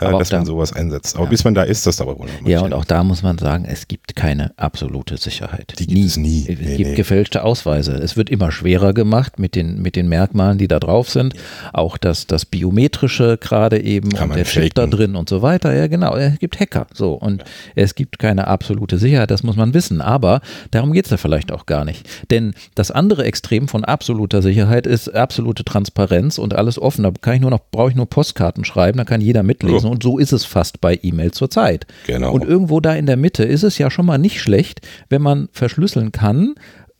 äh, 0.00 0.10
dass 0.10 0.30
da, 0.30 0.38
man 0.38 0.46
sowas 0.46 0.72
einsetzt. 0.72 1.14
Aber 1.16 1.24
ja. 1.24 1.30
bis 1.30 1.44
man 1.44 1.54
da 1.54 1.62
ist, 1.62 1.86
das 1.86 1.96
dauert 1.96 2.18
wohl 2.18 2.26
noch. 2.26 2.48
Ja, 2.48 2.60
und 2.60 2.72
auch 2.72 2.84
da 2.84 3.04
muss 3.04 3.22
man 3.22 3.38
sagen, 3.38 3.64
es 3.64 3.86
gibt 3.88 4.16
keine 4.16 4.52
absolute 4.58 5.16
Sicherheit. 5.16 5.74
Die 5.78 5.86
gibt 5.86 5.98
nie. 5.98 6.06
es 6.06 6.16
nie. 6.16 6.40
Es 6.48 6.58
nee, 6.58 6.76
gibt 6.76 6.90
nee. 6.90 6.96
gefälschte 6.96 7.44
Ausweise. 7.44 7.92
Es 7.92 8.16
wird 8.16 8.28
immer 8.28 8.50
schwerer 8.50 8.92
gemacht 8.92 9.38
mit 9.38 9.54
den, 9.54 9.80
mit 9.80 9.96
den 9.96 10.08
Merkmalen, 10.08 10.58
die 10.58 10.68
da 10.68 10.80
drauf 10.80 11.08
sind. 11.08 11.34
Auch 11.72 11.96
das, 11.98 12.26
das 12.26 12.44
Biometrische 12.44 13.38
gerade 13.38 13.80
eben 13.80 14.10
Kann 14.10 14.30
und 14.30 14.36
der 14.36 14.44
faken. 14.44 14.62
Chip 14.62 14.74
da 14.74 14.86
drin 14.86 15.14
und 15.14 15.28
so 15.28 15.40
weiter. 15.42 15.72
Ja, 15.72 15.86
genau. 15.86 16.16
Es 16.16 16.38
gibt 16.38 16.58
Hacker. 16.58 16.86
So. 16.92 17.12
Und 17.12 17.44
es 17.74 17.94
gibt 17.94 18.18
keine 18.18 18.46
absolute 18.46 18.98
Sicherheit, 18.98 19.30
das 19.30 19.42
muss 19.42 19.56
man 19.56 19.74
wissen. 19.74 20.00
Aber 20.00 20.40
Darum 20.70 20.92
geht 20.92 21.04
es 21.04 21.10
ja 21.10 21.16
vielleicht 21.16 21.52
auch 21.52 21.66
gar 21.66 21.84
nicht. 21.84 22.08
Denn 22.30 22.54
das 22.74 22.90
andere 22.90 23.24
Extrem 23.24 23.68
von 23.68 23.84
absoluter 23.84 24.42
Sicherheit 24.42 24.86
ist 24.86 25.08
absolute 25.08 25.64
Transparenz 25.64 26.38
und 26.38 26.54
alles 26.54 26.78
offen. 26.78 27.04
Da 27.04 27.12
kann 27.20 27.34
ich 27.34 27.40
nur 27.40 27.50
noch, 27.50 27.60
brauche 27.70 27.90
ich 27.90 27.96
nur 27.96 28.08
Postkarten 28.08 28.64
schreiben, 28.64 28.98
da 28.98 29.04
kann 29.04 29.20
jeder 29.20 29.42
mitlesen. 29.42 29.88
Oh. 29.88 29.92
Und 29.92 30.02
so 30.02 30.18
ist 30.18 30.32
es 30.32 30.44
fast 30.44 30.80
bei 30.80 30.98
E-Mail 31.02 31.30
zurzeit. 31.30 31.86
Genau. 32.06 32.32
Und 32.32 32.44
irgendwo 32.44 32.80
da 32.80 32.94
in 32.94 33.06
der 33.06 33.16
Mitte 33.16 33.44
ist 33.44 33.62
es 33.62 33.78
ja 33.78 33.90
schon 33.90 34.06
mal 34.06 34.18
nicht 34.18 34.40
schlecht, 34.40 34.80
wenn 35.08 35.22
man 35.22 35.48
verschlüsseln 35.52 36.12
kann, 36.12 36.54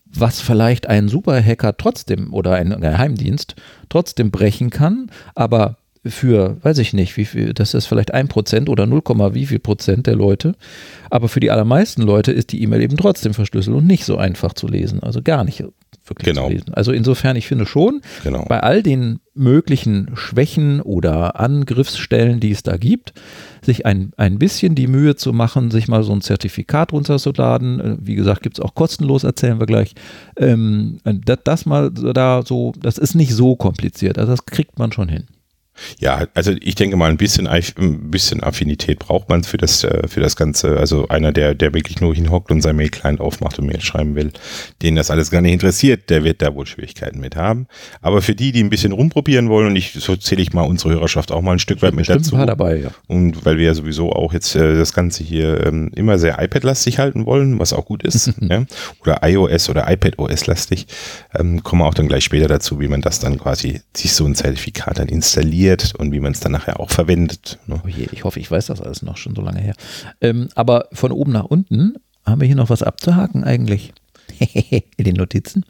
was 0.07 0.41
vielleicht 0.41 0.87
ein 0.87 1.09
Superhacker 1.09 1.77
trotzdem 1.77 2.33
oder 2.33 2.55
ein 2.55 2.81
Geheimdienst 2.81 3.57
trotzdem 3.89 4.31
brechen 4.31 4.71
kann, 4.71 5.11
aber 5.35 5.79
für, 6.07 6.57
weiß 6.63 6.79
ich 6.79 6.93
nicht, 6.93 7.17
wie 7.17 7.25
viel, 7.25 7.55
das 7.55 7.75
ist 7.75 7.87
vielleicht 7.87 8.13
ein 8.13 8.29
Prozent 8.29 8.69
oder 8.69 8.87
0, 8.87 9.03
wie 9.33 9.47
viel 9.47 9.59
Prozent 9.59 10.07
der 10.07 10.17
Leute. 10.17 10.55
Aber 11.11 11.29
für 11.29 11.41
die 11.41 11.51
allermeisten 11.51 12.03
Leute 12.03 12.33
ist 12.33 12.53
die 12.53 12.63
E-Mail 12.63 12.83
eben 12.83 12.97
trotzdem 12.97 13.35
verschlüsselt 13.35 13.77
und 13.77 13.87
nicht 13.87 14.05
so 14.05 14.17
einfach 14.17 14.53
zu 14.53 14.67
lesen. 14.67 15.03
Also 15.03 15.23
gar 15.23 15.45
nicht 15.45 15.65
wirklich 16.07 16.35
genau. 16.35 16.47
zu 16.47 16.53
lesen. 16.53 16.75
Also 16.75 16.93
insofern, 16.93 17.37
ich 17.37 17.47
finde 17.47 17.67
schon, 17.67 18.03
genau. 18.23 18.45
bei 18.49 18.61
all 18.61 18.83
den 18.83 19.21
möglichen 19.35 20.11
Schwächen 20.15 20.81
oder 20.81 21.41
Angriffsstellen, 21.41 22.41
die 22.41 22.51
es 22.51 22.63
da 22.63 22.77
gibt, 22.77 23.15
sich 23.63 23.87
ein, 23.87 24.13
ein 24.17 24.39
bisschen 24.39 24.75
die 24.75 24.87
Mühe 24.87 25.17
zu 25.17 25.33
machen, 25.33 25.71
sich 25.71 25.89
mal 25.89 26.03
so 26.03 26.13
ein 26.13 26.21
Zertifikat 26.21 26.93
runterzuladen. 26.93 27.81
Äh, 27.81 27.97
wie 28.01 28.15
gesagt, 28.15 28.43
gibt 28.43 28.59
es 28.59 28.65
auch 28.65 28.75
kostenlos, 28.75 29.25
erzählen 29.25 29.59
wir 29.59 29.67
gleich. 29.67 29.95
Ähm, 30.37 30.99
das, 31.05 31.39
das 31.45 31.67
mal 31.67 31.91
da 31.91 32.43
so, 32.45 32.73
das 32.79 32.99
ist 32.99 33.15
nicht 33.15 33.35
so 33.35 33.57
kompliziert. 33.57 34.19
Also 34.19 34.33
das 34.33 34.45
kriegt 34.47 34.79
man 34.79 34.93
schon 34.93 35.09
hin. 35.09 35.25
Ja, 35.99 36.27
also 36.35 36.53
ich 36.61 36.75
denke 36.75 36.97
mal, 36.97 37.11
ein 37.11 37.17
bisschen, 37.17 37.47
ein 37.47 38.11
bisschen 38.11 38.43
Affinität 38.43 39.01
braucht 39.01 39.29
man 39.29 39.45
für 39.45 39.57
das, 39.57 39.85
äh, 39.85 40.07
für 40.09 40.21
das 40.21 40.37
Ganze. 40.37 40.79
Also 40.79 41.09
einer, 41.09 41.33
der, 41.33 41.55
der 41.55 41.75
wirklich 41.75 42.01
nur 42.01 42.15
hinhockt 42.15 42.51
und 42.51 42.63
sein 42.63 42.77
Mail-Client 42.77 43.21
aufmacht 43.21 43.59
und 43.59 43.67
Mail 43.67 43.81
schreiben 43.81 44.15
will, 44.15 44.33
den 44.83 44.97
das 44.97 45.11
alles 45.11 45.31
gar 45.31 45.41
nicht 45.41 45.53
interessiert, 45.53 46.11
der 46.11 46.25
wird 46.25 46.43
da 46.43 46.55
wohl 46.55 46.67
Schwierigkeiten 46.67 47.21
mit 47.21 47.37
haben. 47.37 47.67
Aber 48.03 48.23
für 48.23 48.35
die, 48.35 48.53
die 48.53 48.63
ein 48.63 48.71
bisschen 48.71 48.93
rumprobieren 48.93 49.49
wollen, 49.49 49.69
und 49.69 49.77
ich, 49.77 49.93
so 49.93 50.17
zähle 50.17 50.43
ich 50.43 50.53
mal 50.53 50.63
unsere 50.63 50.95
Hörerschaft 50.95 51.33
auch 51.33 51.43
mal 51.43 51.53
ein 51.53 51.59
Stück 51.59 51.83
weit 51.83 51.95
mit 51.95 52.09
dazu. 52.09 52.37
Ein 52.37 52.47
dabei, 52.47 52.77
ja. 52.77 52.91
Und 53.09 53.45
weil 53.45 53.59
wir 53.59 53.67
ja 53.67 53.75
sowieso 53.75 54.13
auch 54.13 54.33
jetzt 54.33 54.55
äh, 54.55 54.77
das 54.77 54.93
Ganze 54.93 55.25
hier 55.25 55.67
ähm, 55.67 55.91
immer 55.97 56.19
sehr 56.19 56.41
iPad-lastig 56.41 56.99
halten 56.99 57.27
wollen, 57.27 57.59
was 57.59 57.73
auch 57.73 57.85
gut 57.85 58.05
ist, 58.05 58.33
ja? 58.41 58.65
oder 59.01 59.21
iOS 59.23 59.69
oder 59.71 59.91
iPad-OS-lastig, 59.91 60.87
ähm, 61.35 61.63
kommen 61.63 61.83
wir 61.83 61.87
auch 61.87 61.95
dann 61.95 62.09
gleich 62.09 62.25
später 62.25 62.47
dazu, 62.47 62.81
wie 62.81 62.89
man 62.89 63.01
das 63.01 63.19
dann 63.19 63.39
quasi 63.39 63.81
sich 63.97 64.13
so 64.13 64.25
ein 64.25 64.35
Zertifikat 64.35 64.99
dann 64.99 65.09
installiert 65.09 65.64
installiert 65.65 65.95
und 65.99 66.13
wie 66.13 66.21
man 66.21 66.33
es 66.33 66.41
dann 66.41 66.53
nachher 66.53 66.81
auch 66.81 66.91
verwendet. 66.91 67.59
Ne? 67.67 67.81
Oh 67.85 67.89
je, 67.89 68.09
ich 68.13 68.25
hoffe, 68.25 68.41
ich 68.41 68.51
weiß 68.51 68.67
das 68.67 68.81
alles 68.81 69.03
noch 69.03 69.17
schon 69.17 69.35
so 69.35 69.43
lange 69.43 69.61
her. 69.61 69.75
Ähm, 70.21 70.49
aber 70.55 70.89
von 70.93 71.13
oben 71.13 71.33
nach 71.33 71.45
unten 71.45 71.95
haben 72.25 72.41
wir 72.41 72.47
hier 72.47 72.57
noch 72.57 72.71
was 72.71 72.83
abzuhaken 72.83 73.45
eigentlich 73.45 73.93
in 74.39 75.05
den 75.05 75.17
Notizen. 75.17 75.65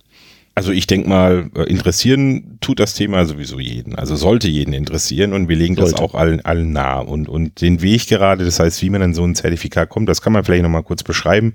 Also 0.57 0.71
ich 0.71 0.87
denke 0.87 1.09
mal, 1.09 1.51
äh, 1.57 1.65
interessieren 1.65 2.59
tut 2.61 2.79
das 2.79 2.95
Thema 2.95 3.25
sowieso 3.25 3.59
jeden. 3.59 3.97
Also 3.97 4.15
sollte 4.15 4.47
jeden 4.47 4.73
interessieren 4.73 5.33
und 5.33 5.49
wir 5.49 5.57
legen 5.57 5.75
sollte. 5.75 5.93
das 5.93 6.01
auch 6.01 6.15
allen, 6.15 6.45
allen 6.45 6.71
nahe. 6.71 7.05
Und, 7.05 7.29
und 7.29 7.61
den 7.61 7.83
Weg 7.83 8.07
gerade, 8.07 8.45
das 8.45 8.61
heißt, 8.61 8.81
wie 8.81 8.91
man 8.91 9.03
an 9.03 9.15
so 9.15 9.25
ein 9.25 9.35
Zertifikat 9.35 9.89
kommt, 9.89 10.09
das 10.09 10.23
kann 10.23 10.33
man 10.33 10.45
vielleicht 10.45 10.63
nochmal 10.63 10.85
kurz 10.85 11.03
beschreiben. 11.03 11.55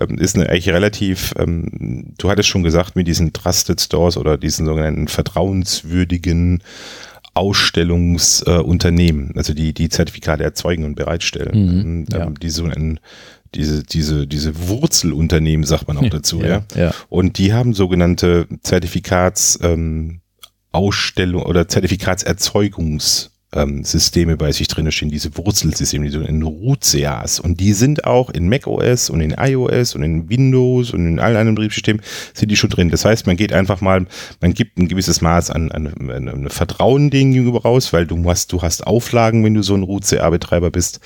Ähm, 0.00 0.16
ist 0.16 0.36
eine, 0.36 0.48
eigentlich 0.48 0.70
relativ, 0.70 1.34
ähm, 1.38 2.14
du 2.16 2.30
hattest 2.30 2.48
schon 2.48 2.62
gesagt, 2.62 2.96
mit 2.96 3.06
diesen 3.06 3.34
Trusted 3.34 3.78
Stores 3.78 4.16
oder 4.16 4.38
diesen 4.38 4.64
sogenannten 4.64 5.08
vertrauenswürdigen 5.08 6.62
Ausstellungsunternehmen, 7.34 9.30
äh, 9.34 9.38
also 9.38 9.54
die, 9.54 9.72
die 9.72 9.88
Zertifikate 9.88 10.44
erzeugen 10.44 10.84
und 10.84 10.94
bereitstellen. 10.94 11.64
Mhm, 11.64 11.80
ähm, 11.80 12.06
ja. 12.12 12.30
Die 12.30 12.50
sogenannten 12.50 13.00
diese, 13.54 13.82
diese, 13.82 14.26
diese 14.26 14.68
Wurzelunternehmen, 14.68 15.66
sagt 15.66 15.88
man 15.88 15.98
auch 15.98 16.08
dazu, 16.08 16.40
ja, 16.40 16.48
ja. 16.48 16.64
ja. 16.76 16.94
Und 17.08 17.38
die 17.38 17.52
haben 17.52 17.74
sogenannte 17.74 18.46
Zertifikats, 18.62 19.58
ähm, 19.62 20.20
Ausstellung 20.72 21.42
oder 21.42 21.66
Zertifikatserzeugungs 21.66 23.29
ähm, 23.52 23.82
Systeme 23.84 24.36
bei 24.36 24.52
sich 24.52 24.68
drin 24.68 24.90
stehen, 24.92 25.10
diese 25.10 25.36
Wurzelsysteme, 25.36 26.06
die 26.06 26.12
sogenannten 26.12 26.42
Root-CAs. 26.42 27.40
Und 27.40 27.60
die 27.60 27.72
sind 27.72 28.04
auch 28.04 28.30
in 28.30 28.48
macOS 28.48 29.10
und 29.10 29.20
in 29.20 29.32
iOS 29.32 29.94
und 29.94 30.02
in 30.02 30.28
Windows 30.28 30.92
und 30.92 31.06
in 31.06 31.18
allen 31.18 31.36
anderen 31.36 31.56
Betriebssystemen 31.56 32.02
sind 32.34 32.50
die 32.50 32.56
schon 32.56 32.70
drin. 32.70 32.90
Das 32.90 33.04
heißt, 33.04 33.26
man 33.26 33.36
geht 33.36 33.52
einfach 33.52 33.80
mal, 33.80 34.06
man 34.40 34.54
gibt 34.54 34.78
ein 34.78 34.88
gewisses 34.88 35.20
Maß 35.20 35.50
an, 35.50 35.72
an, 35.72 36.10
an, 36.10 36.48
Vertrauen 36.48 37.10
denen 37.10 37.32
gegenüber 37.32 37.62
raus, 37.62 37.92
weil 37.92 38.06
du 38.06 38.22
hast, 38.28 38.52
du 38.52 38.62
hast 38.62 38.86
Auflagen, 38.86 39.44
wenn 39.44 39.54
du 39.54 39.62
so 39.62 39.74
ein 39.74 39.82
Root-CA-Betreiber 39.82 40.70
bist 40.70 41.00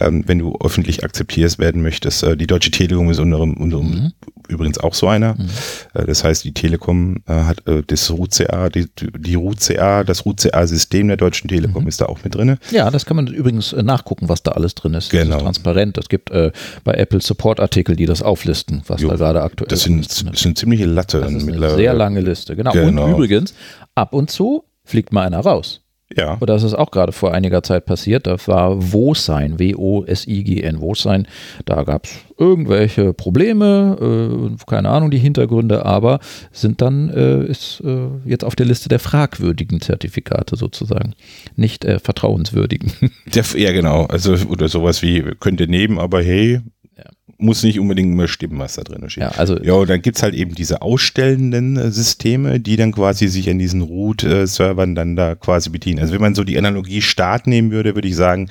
ähm, 0.00 0.24
wenn 0.26 0.38
du 0.38 0.56
öffentlich 0.60 1.04
akzeptierst 1.04 1.58
werden 1.58 1.82
möchtest. 1.82 2.22
Äh, 2.22 2.36
die 2.36 2.46
Deutsche 2.46 2.70
Telekom 2.70 3.10
ist 3.10 3.18
unter, 3.18 3.40
unter 3.40 3.80
mhm. 3.80 4.12
übrigens 4.48 4.78
auch 4.78 4.94
so 4.94 5.08
einer. 5.08 5.34
Mhm. 5.34 5.48
Äh, 5.94 6.06
das 6.06 6.24
heißt, 6.24 6.44
die 6.44 6.52
Telekom 6.52 7.16
äh, 7.26 7.32
hat 7.32 7.66
äh, 7.66 7.82
das 7.86 8.10
RUCA, 8.10 8.70
die, 8.70 8.86
die 8.96 9.34
RUCA, 9.34 10.04
das 10.04 10.24
RUCA-System 10.26 11.08
der 11.08 11.16
Deutschen 11.16 11.48
Telekom 11.48 11.82
mhm. 11.82 11.88
ist 11.88 12.00
da 12.00 12.06
auch 12.06 12.22
mit 12.24 12.34
drin. 12.34 12.56
Ja, 12.70 12.90
das 12.90 13.06
kann 13.06 13.16
man 13.16 13.26
übrigens 13.28 13.72
äh, 13.72 13.82
nachgucken, 13.82 14.28
was 14.28 14.42
da 14.42 14.52
alles 14.52 14.74
drin 14.74 14.94
ist. 14.94 15.10
Genau. 15.10 15.24
Das 15.24 15.36
ist 15.36 15.42
transparent. 15.42 15.98
Es 15.98 16.08
gibt 16.08 16.30
äh, 16.30 16.52
bei 16.82 16.94
Apple 16.94 17.20
Support-Artikel, 17.20 17.96
die 17.96 18.06
das 18.06 18.22
auflisten, 18.22 18.82
was 18.86 19.00
jo, 19.00 19.08
da 19.08 19.16
gerade 19.16 19.42
aktuell 19.42 19.68
das 19.68 19.82
sind, 19.82 20.00
ist. 20.00 20.26
Das 20.26 20.40
ist 20.40 20.46
eine 20.46 20.54
ziemliche 20.54 20.86
Latte. 20.86 21.20
Das 21.20 21.32
ist 21.32 21.48
eine 21.48 21.70
sehr 21.70 21.94
lange 21.94 22.20
Liste, 22.20 22.56
genau. 22.56 22.72
genau. 22.72 23.04
Und 23.04 23.12
übrigens, 23.12 23.54
ab 23.94 24.12
und 24.12 24.30
zu 24.30 24.64
fliegt 24.84 25.12
mal 25.12 25.26
einer 25.26 25.40
raus. 25.40 25.83
Ja. 26.16 26.36
Oder 26.40 26.54
das 26.54 26.62
ist 26.62 26.74
auch 26.74 26.90
gerade 26.90 27.12
vor 27.12 27.32
einiger 27.32 27.62
Zeit 27.62 27.86
passiert. 27.86 28.26
Das 28.26 28.48
war 28.48 28.92
Wosign, 28.92 29.58
W-O-S-I-G-N, 29.58 30.80
Wosign. 30.80 31.26
Da 31.64 31.82
gab 31.82 32.04
es 32.04 32.12
irgendwelche 32.38 33.12
Probleme, 33.12 34.50
äh, 34.60 34.64
keine 34.66 34.90
Ahnung 34.90 35.10
die 35.10 35.18
Hintergründe, 35.18 35.84
aber 35.84 36.20
sind 36.52 36.80
dann 36.80 37.10
äh, 37.10 37.44
ist 37.44 37.82
äh, 37.84 38.08
jetzt 38.24 38.44
auf 38.44 38.56
der 38.56 38.66
Liste 38.66 38.88
der 38.88 38.98
fragwürdigen 38.98 39.80
Zertifikate 39.80 40.56
sozusagen, 40.56 41.14
nicht 41.56 41.84
äh, 41.84 41.98
vertrauenswürdigen. 41.98 42.92
Der, 43.34 43.44
ja, 43.56 43.72
genau. 43.72 44.04
Also 44.06 44.34
oder 44.48 44.68
sowas 44.68 45.02
wie 45.02 45.22
könnt 45.40 45.60
ihr 45.60 45.66
nehmen, 45.66 45.98
aber 45.98 46.22
hey, 46.22 46.60
muss 47.38 47.62
nicht 47.62 47.78
unbedingt 47.78 48.12
immer 48.12 48.28
stimmen, 48.28 48.58
was 48.58 48.74
da 48.74 48.82
drin 48.82 49.08
steht. 49.08 49.22
Ja, 49.22 49.28
also 49.30 49.58
ja, 49.62 49.74
und 49.74 49.88
dann 49.88 50.02
gibt 50.02 50.16
es 50.16 50.22
halt 50.22 50.34
eben 50.34 50.54
diese 50.54 50.82
ausstellenden 50.82 51.76
äh, 51.76 51.90
Systeme, 51.90 52.60
die 52.60 52.76
dann 52.76 52.92
quasi 52.92 53.28
sich 53.28 53.48
an 53.50 53.58
diesen 53.58 53.82
Root-Servern 53.82 54.94
dann 54.94 55.16
da 55.16 55.34
quasi 55.34 55.70
bedienen. 55.70 56.00
Also 56.00 56.12
wenn 56.12 56.20
man 56.20 56.34
so 56.34 56.44
die 56.44 56.58
Analogie 56.58 57.02
Start 57.02 57.46
nehmen 57.46 57.70
würde, 57.70 57.94
würde 57.94 58.08
ich 58.08 58.16
sagen, 58.16 58.48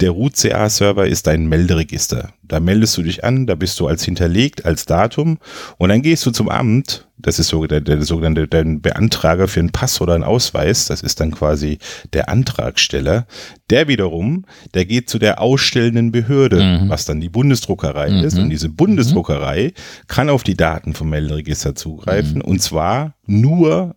der 0.00 0.10
Root-CA-Server 0.10 1.06
ist 1.06 1.26
dein 1.26 1.46
Melderegister. 1.46 2.32
Da 2.42 2.58
meldest 2.58 2.96
du 2.96 3.02
dich 3.02 3.22
an, 3.22 3.46
da 3.46 3.54
bist 3.54 3.78
du 3.78 3.86
als 3.86 4.04
hinterlegt, 4.04 4.64
als 4.64 4.86
Datum 4.86 5.38
und 5.78 5.90
dann 5.90 6.02
gehst 6.02 6.24
du 6.26 6.30
zum 6.30 6.48
Amt. 6.48 7.06
Das 7.16 7.38
ist 7.38 7.48
so 7.48 7.66
der, 7.66 7.82
der 7.82 8.02
sogenannte 8.02 8.48
der 8.48 8.64
Beantrager 8.64 9.46
für 9.46 9.60
einen 9.60 9.72
Pass 9.72 10.00
oder 10.00 10.14
einen 10.14 10.24
Ausweis. 10.24 10.86
Das 10.86 11.02
ist 11.02 11.20
dann 11.20 11.32
quasi 11.32 11.78
der 12.14 12.30
Antragsteller. 12.30 13.26
Der 13.68 13.88
wiederum, 13.88 14.46
der 14.72 14.86
geht 14.86 15.10
zu 15.10 15.18
der 15.18 15.40
ausstellenden 15.40 16.12
Behörde, 16.12 16.62
mhm. 16.62 16.88
was 16.88 17.04
dann 17.04 17.20
die 17.20 17.28
Bundesdruckerei 17.28 18.08
mhm. 18.10 18.24
ist. 18.24 18.38
Und 18.38 18.48
diese 18.48 18.70
Bundesdruckerei 18.70 19.66
mhm. 19.66 20.06
kann 20.08 20.30
auf 20.30 20.42
die 20.42 20.56
Daten 20.56 20.94
vom 20.94 21.10
Melderegister 21.10 21.74
zugreifen 21.74 22.36
mhm. 22.36 22.42
und 22.42 22.62
zwar 22.62 23.14
nur 23.26 23.96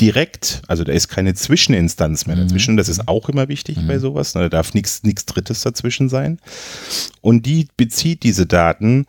direkt, 0.00 0.62
also 0.68 0.84
da 0.84 0.92
ist 0.92 1.08
keine 1.08 1.34
Zwischeninstanz 1.34 2.26
mehr 2.26 2.36
dazwischen. 2.36 2.76
Das 2.76 2.88
ist 2.88 3.08
auch 3.08 3.28
immer 3.28 3.48
wichtig 3.48 3.76
mhm. 3.78 3.86
bei 3.86 3.98
sowas. 3.98 4.34
Ne? 4.34 4.42
Da 4.42 4.48
darf 4.48 4.74
nichts 4.74 5.02
nichts 5.02 5.26
Drittes 5.26 5.62
dazwischen 5.62 6.08
sein. 6.08 6.38
Und 7.20 7.46
die 7.46 7.68
bezieht 7.76 8.22
diese 8.22 8.46
Daten, 8.46 9.06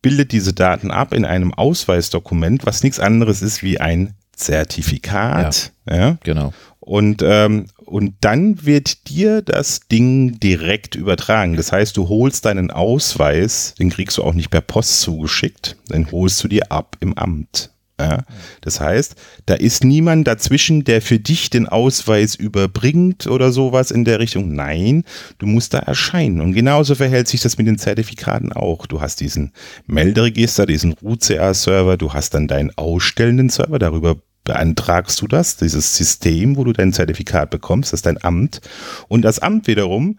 bildet 0.00 0.32
diese 0.32 0.52
Daten 0.52 0.90
ab 0.90 1.12
in 1.12 1.24
einem 1.24 1.52
Ausweisdokument, 1.52 2.66
was 2.66 2.82
nichts 2.82 3.00
anderes 3.00 3.42
ist 3.42 3.62
wie 3.62 3.80
ein 3.80 4.14
Zertifikat. 4.36 5.72
Ja, 5.88 5.96
ja? 5.96 6.18
Genau. 6.22 6.52
Und, 6.80 7.22
ähm, 7.24 7.66
und 7.86 8.14
dann 8.20 8.66
wird 8.66 9.08
dir 9.08 9.40
das 9.40 9.80
Ding 9.88 10.38
direkt 10.38 10.94
übertragen. 10.96 11.56
Das 11.56 11.72
heißt, 11.72 11.96
du 11.96 12.08
holst 12.08 12.44
deinen 12.44 12.70
Ausweis, 12.70 13.74
den 13.78 13.90
kriegst 13.90 14.18
du 14.18 14.22
auch 14.22 14.34
nicht 14.34 14.50
per 14.50 14.60
Post 14.60 15.00
zugeschickt, 15.00 15.76
den 15.90 16.10
holst 16.10 16.44
du 16.44 16.48
dir 16.48 16.70
ab 16.70 16.96
im 17.00 17.16
Amt. 17.16 17.70
Ja, 18.00 18.24
das 18.60 18.80
heißt, 18.80 19.14
da 19.46 19.54
ist 19.54 19.84
niemand 19.84 20.26
dazwischen, 20.26 20.82
der 20.82 21.00
für 21.00 21.20
dich 21.20 21.48
den 21.48 21.68
Ausweis 21.68 22.34
überbringt 22.34 23.28
oder 23.28 23.52
sowas 23.52 23.92
in 23.92 24.04
der 24.04 24.18
Richtung. 24.18 24.52
Nein, 24.52 25.04
du 25.38 25.46
musst 25.46 25.74
da 25.74 25.78
erscheinen. 25.78 26.40
Und 26.40 26.54
genauso 26.54 26.96
verhält 26.96 27.28
sich 27.28 27.40
das 27.40 27.56
mit 27.56 27.68
den 27.68 27.78
Zertifikaten 27.78 28.52
auch. 28.52 28.86
Du 28.86 29.00
hast 29.00 29.20
diesen 29.20 29.52
Melderegister, 29.86 30.66
diesen 30.66 30.94
RUCA-Server, 30.94 31.96
du 31.96 32.12
hast 32.12 32.34
dann 32.34 32.48
deinen 32.48 32.76
ausstellenden 32.76 33.48
Server, 33.48 33.78
darüber 33.78 34.16
beantragst 34.42 35.22
du 35.22 35.28
das, 35.28 35.56
dieses 35.56 35.96
System, 35.96 36.56
wo 36.56 36.64
du 36.64 36.72
dein 36.72 36.92
Zertifikat 36.92 37.50
bekommst, 37.50 37.92
das 37.92 37.98
ist 37.98 38.06
dein 38.06 38.22
Amt. 38.22 38.60
Und 39.08 39.22
das 39.22 39.38
Amt 39.38 39.68
wiederum 39.68 40.18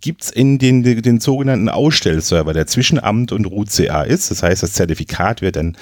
gibt 0.00 0.22
es 0.22 0.30
in 0.30 0.58
den, 0.58 0.82
den, 0.82 1.02
den 1.02 1.20
sogenannten 1.20 1.68
Ausstellserver, 1.68 2.54
der 2.54 2.66
zwischen 2.66 2.98
Amt 2.98 3.32
und 3.32 3.44
RUCA 3.44 4.02
ist. 4.02 4.30
Das 4.30 4.42
heißt, 4.42 4.62
das 4.62 4.72
Zertifikat 4.72 5.42
wird 5.42 5.56
dann 5.56 5.76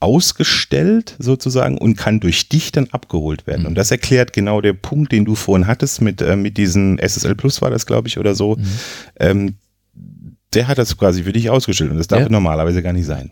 ausgestellt 0.00 1.14
sozusagen 1.18 1.78
und 1.78 1.96
kann 1.96 2.20
durch 2.20 2.48
dich 2.48 2.72
dann 2.72 2.88
abgeholt 2.90 3.46
werden. 3.46 3.62
Mhm. 3.62 3.68
Und 3.68 3.74
das 3.76 3.90
erklärt 3.90 4.32
genau 4.32 4.60
der 4.60 4.72
Punkt, 4.72 5.12
den 5.12 5.24
du 5.24 5.34
vorhin 5.34 5.66
hattest 5.66 6.00
mit, 6.00 6.22
äh, 6.22 6.36
mit 6.36 6.56
diesen 6.56 6.98
SSL 6.98 7.34
Plus 7.34 7.62
war 7.62 7.70
das, 7.70 7.86
glaube 7.86 8.08
ich, 8.08 8.18
oder 8.18 8.34
so. 8.34 8.56
Mhm. 8.56 8.64
Ähm, 9.18 9.54
der 10.52 10.66
hat 10.66 10.78
das 10.78 10.96
quasi 10.96 11.22
für 11.22 11.32
dich 11.32 11.48
ausgestellt 11.48 11.92
und 11.92 11.98
das 11.98 12.08
darf 12.08 12.22
ja. 12.22 12.28
normalerweise 12.28 12.82
gar 12.82 12.92
nicht 12.92 13.06
sein. 13.06 13.30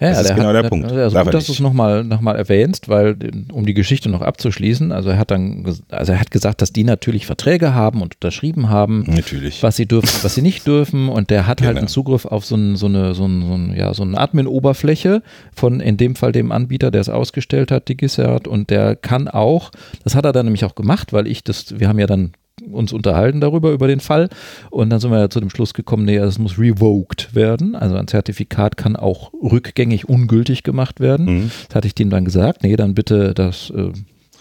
Ja, 0.00 0.10
das 0.10 0.22
ist 0.30 0.36
genau 0.36 0.48
hat, 0.48 0.64
der 0.64 0.68
Punkt. 0.68 0.90
Also 0.90 1.18
gut, 1.18 1.34
dass 1.34 1.46
du 1.46 1.52
es 1.52 1.58
nochmal 1.58 2.04
noch 2.04 2.20
mal 2.20 2.36
erwähnst, 2.36 2.88
weil 2.88 3.16
um 3.50 3.66
die 3.66 3.74
Geschichte 3.74 4.08
noch 4.08 4.22
abzuschließen, 4.22 4.92
also 4.92 5.10
er 5.10 5.18
hat 5.18 5.32
dann, 5.32 5.64
also 5.90 6.12
er 6.12 6.20
hat 6.20 6.30
gesagt, 6.30 6.62
dass 6.62 6.72
die 6.72 6.84
natürlich 6.84 7.26
Verträge 7.26 7.74
haben 7.74 8.00
und 8.00 8.14
unterschrieben 8.14 8.68
haben, 8.68 9.04
natürlich. 9.08 9.62
was 9.64 9.74
sie 9.74 9.86
dürfen, 9.86 10.08
was 10.22 10.36
sie 10.36 10.42
nicht 10.42 10.66
dürfen 10.68 11.08
und 11.08 11.30
der 11.30 11.48
hat 11.48 11.48
halt 11.48 11.58
genau. 11.58 11.68
halt 11.68 11.78
einen 11.78 11.88
Zugriff 11.88 12.26
auf 12.26 12.44
so, 12.44 12.54
ein, 12.54 12.76
so 12.76 12.86
eine, 12.86 13.14
so, 13.14 13.26
ein, 13.26 13.42
so, 13.42 13.54
ein, 13.54 13.76
ja, 13.76 13.92
so 13.92 14.04
eine 14.04 14.16
Admin-Oberfläche 14.16 15.22
von 15.52 15.80
in 15.80 15.96
dem 15.96 16.14
Fall 16.14 16.30
dem 16.30 16.52
Anbieter, 16.52 16.92
der 16.92 17.00
es 17.00 17.08
ausgestellt 17.08 17.72
hat, 17.72 17.88
die 17.88 17.96
Gissert 17.96 18.46
und 18.46 18.70
der 18.70 18.94
kann 18.94 19.26
auch, 19.26 19.72
das 20.04 20.14
hat 20.14 20.24
er 20.24 20.32
dann 20.32 20.46
nämlich 20.46 20.64
auch 20.64 20.76
gemacht, 20.76 21.12
weil 21.12 21.26
ich 21.26 21.42
das, 21.42 21.80
wir 21.80 21.88
haben 21.88 21.98
ja 21.98 22.06
dann 22.06 22.32
uns 22.70 22.92
unterhalten 22.92 23.40
darüber, 23.40 23.72
über 23.72 23.88
den 23.88 24.00
Fall. 24.00 24.28
Und 24.70 24.90
dann 24.90 25.00
sind 25.00 25.10
wir 25.10 25.18
ja 25.18 25.30
zu 25.30 25.40
dem 25.40 25.50
Schluss 25.50 25.74
gekommen, 25.74 26.04
nee, 26.04 26.16
es 26.16 26.38
muss 26.38 26.58
revoked 26.58 27.34
werden. 27.34 27.74
Also 27.74 27.96
ein 27.96 28.08
Zertifikat 28.08 28.76
kann 28.76 28.96
auch 28.96 29.32
rückgängig 29.34 30.08
ungültig 30.08 30.62
gemacht 30.62 31.00
werden. 31.00 31.26
Mhm. 31.26 31.50
Das 31.68 31.76
hatte 31.76 31.86
ich 31.86 31.94
dem 31.94 32.10
dann 32.10 32.24
gesagt, 32.24 32.62
nee, 32.62 32.76
dann 32.76 32.94
bitte 32.94 33.34
das 33.34 33.70
äh, 33.70 33.92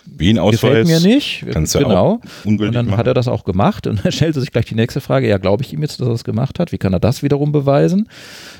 wie 0.06 0.30
ein 0.30 0.40
Ausweis. 0.40 0.62
Gefällt 0.62 0.88
mir 0.88 1.00
nicht. 1.00 1.46
Kannst 1.52 1.78
genau. 1.78 2.22
und 2.44 2.60
dann 2.60 2.88
machen. 2.88 2.98
hat 2.98 3.08
er 3.08 3.14
das 3.14 3.28
auch 3.28 3.44
gemacht 3.44 3.88
und 3.88 4.04
dann 4.04 4.12
stellte 4.14 4.40
sich 4.40 4.52
gleich 4.52 4.66
die 4.66 4.76
nächste 4.76 5.02
Frage, 5.02 5.28
ja, 5.28 5.38
glaube 5.38 5.64
ich 5.64 5.74
ihm 5.74 5.82
jetzt, 5.82 6.00
dass 6.00 6.08
er 6.08 6.12
das 6.12 6.24
gemacht 6.24 6.60
hat? 6.60 6.72
Wie 6.72 6.78
kann 6.78 6.94
er 6.94 7.00
das 7.00 7.24
wiederum 7.24 7.52
beweisen? 7.52 8.08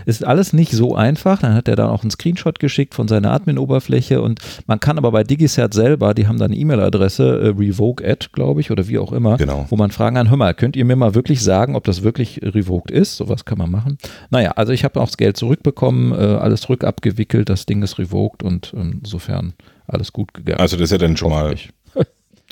Ist 0.06 0.24
alles 0.24 0.54
nicht 0.54 0.72
so 0.72 0.96
einfach. 0.96 1.40
Dann 1.40 1.54
hat 1.54 1.68
er 1.68 1.76
dann 1.76 1.90
auch 1.90 2.02
einen 2.02 2.12
Screenshot 2.12 2.60
geschickt 2.60 2.94
von 2.96 3.08
seiner 3.08 3.32
Admin-Oberfläche 3.32 4.22
und 4.22 4.40
man 4.68 4.80
kann 4.80 4.98
aber 4.98 5.12
bei 5.12 5.24
DigiCert 5.24 5.74
selber, 5.74 6.14
die 6.14 6.28
haben 6.28 6.38
da 6.38 6.46
eine 6.46 6.56
E-Mail-Adresse, 6.56 7.40
äh, 7.42 7.48
revoke 7.60 8.06
glaube 8.32 8.62
ich, 8.62 8.72
oder 8.72 8.88
wie 8.88 8.98
auch 8.98 9.12
immer, 9.12 9.38
genau. 9.38 9.66
wo 9.70 9.76
man 9.76 9.92
fragen 9.92 10.16
kann, 10.16 10.30
hör 10.30 10.38
mal, 10.38 10.54
könnt 10.54 10.76
ihr 10.76 10.86
mir 10.86 10.96
mal 10.96 11.16
wirklich 11.16 11.42
sagen, 11.42 11.76
ob 11.76 11.84
das 11.84 12.04
wirklich 12.04 12.42
revoked 12.44 12.92
ist? 12.92 13.18
Sowas 13.18 13.46
kann 13.46 13.58
man 13.58 13.72
machen. 13.72 13.98
Naja, 14.30 14.52
also 14.52 14.72
ich 14.72 14.84
habe 14.84 15.00
auch 15.00 15.08
das 15.08 15.18
Geld 15.18 15.38
zurückbekommen, 15.38 16.12
äh, 16.12 16.16
alles 16.16 16.70
rückabgewickelt, 16.70 17.50
das 17.50 17.66
Ding 17.66 17.82
ist 17.84 18.00
revoked 18.00 18.44
und 18.44 18.74
ähm, 18.76 19.00
insofern 19.04 19.54
alles 19.88 20.14
gut 20.14 20.34
gegangen. 20.34 20.60
Also 20.60 20.78
das 20.78 20.86
ist 20.86 20.92
ja 20.92 20.98
dann 20.98 21.18
schon 21.18 21.30
mal 21.30 21.56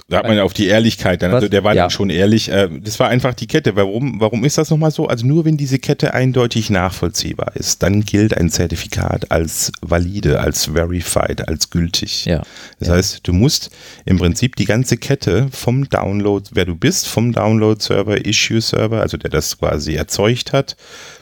da 0.09 0.17
hat 0.17 0.27
man 0.27 0.35
ja 0.35 0.43
auf 0.43 0.53
die 0.53 0.67
Ehrlichkeit, 0.67 1.21
dann, 1.21 1.33
also 1.33 1.47
der 1.47 1.63
war 1.63 1.73
ja. 1.73 1.83
dann 1.83 1.89
schon 1.89 2.09
ehrlich. 2.09 2.49
Äh, 2.49 2.69
das 2.81 2.99
war 2.99 3.09
einfach 3.09 3.33
die 3.33 3.47
Kette. 3.47 3.75
Warum, 3.75 4.19
warum 4.19 4.43
ist 4.43 4.57
das 4.57 4.69
nochmal 4.69 4.91
so? 4.91 5.07
Also 5.07 5.25
nur 5.25 5.45
wenn 5.45 5.57
diese 5.57 5.79
Kette 5.79 6.13
eindeutig 6.13 6.69
nachvollziehbar 6.69 7.55
ist, 7.55 7.83
dann 7.83 8.01
gilt 8.01 8.35
ein 8.35 8.49
Zertifikat 8.49 9.31
als 9.31 9.71
valide, 9.81 10.39
als 10.39 10.65
verified, 10.65 11.47
als 11.47 11.69
gültig. 11.69 12.25
Ja. 12.25 12.43
Das 12.79 12.89
ja. 12.89 12.95
heißt, 12.95 13.27
du 13.27 13.33
musst 13.33 13.69
im 14.05 14.17
Prinzip 14.17 14.55
die 14.55 14.65
ganze 14.65 14.97
Kette 14.97 15.47
vom 15.51 15.89
Download, 15.89 16.47
wer 16.53 16.65
du 16.65 16.75
bist, 16.75 17.07
vom 17.07 17.31
Download-Server, 17.31 18.25
Issue-Server, 18.25 19.01
also 19.01 19.17
der 19.17 19.29
das 19.29 19.57
quasi 19.57 19.95
erzeugt 19.95 20.53
hat, 20.53 20.75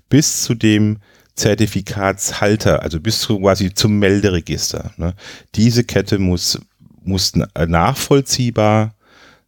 bis 0.09 0.43
zu 0.43 0.55
dem 0.55 0.97
Zertifikatshalter, 1.41 2.83
also 2.83 2.99
bis 2.99 3.19
zu 3.19 3.39
quasi 3.39 3.73
zum 3.73 3.97
Melderegister. 3.99 4.91
Ne? 4.97 5.15
Diese 5.55 5.83
Kette 5.83 6.19
muss, 6.19 6.59
muss 7.03 7.33
nachvollziehbar 7.35 8.93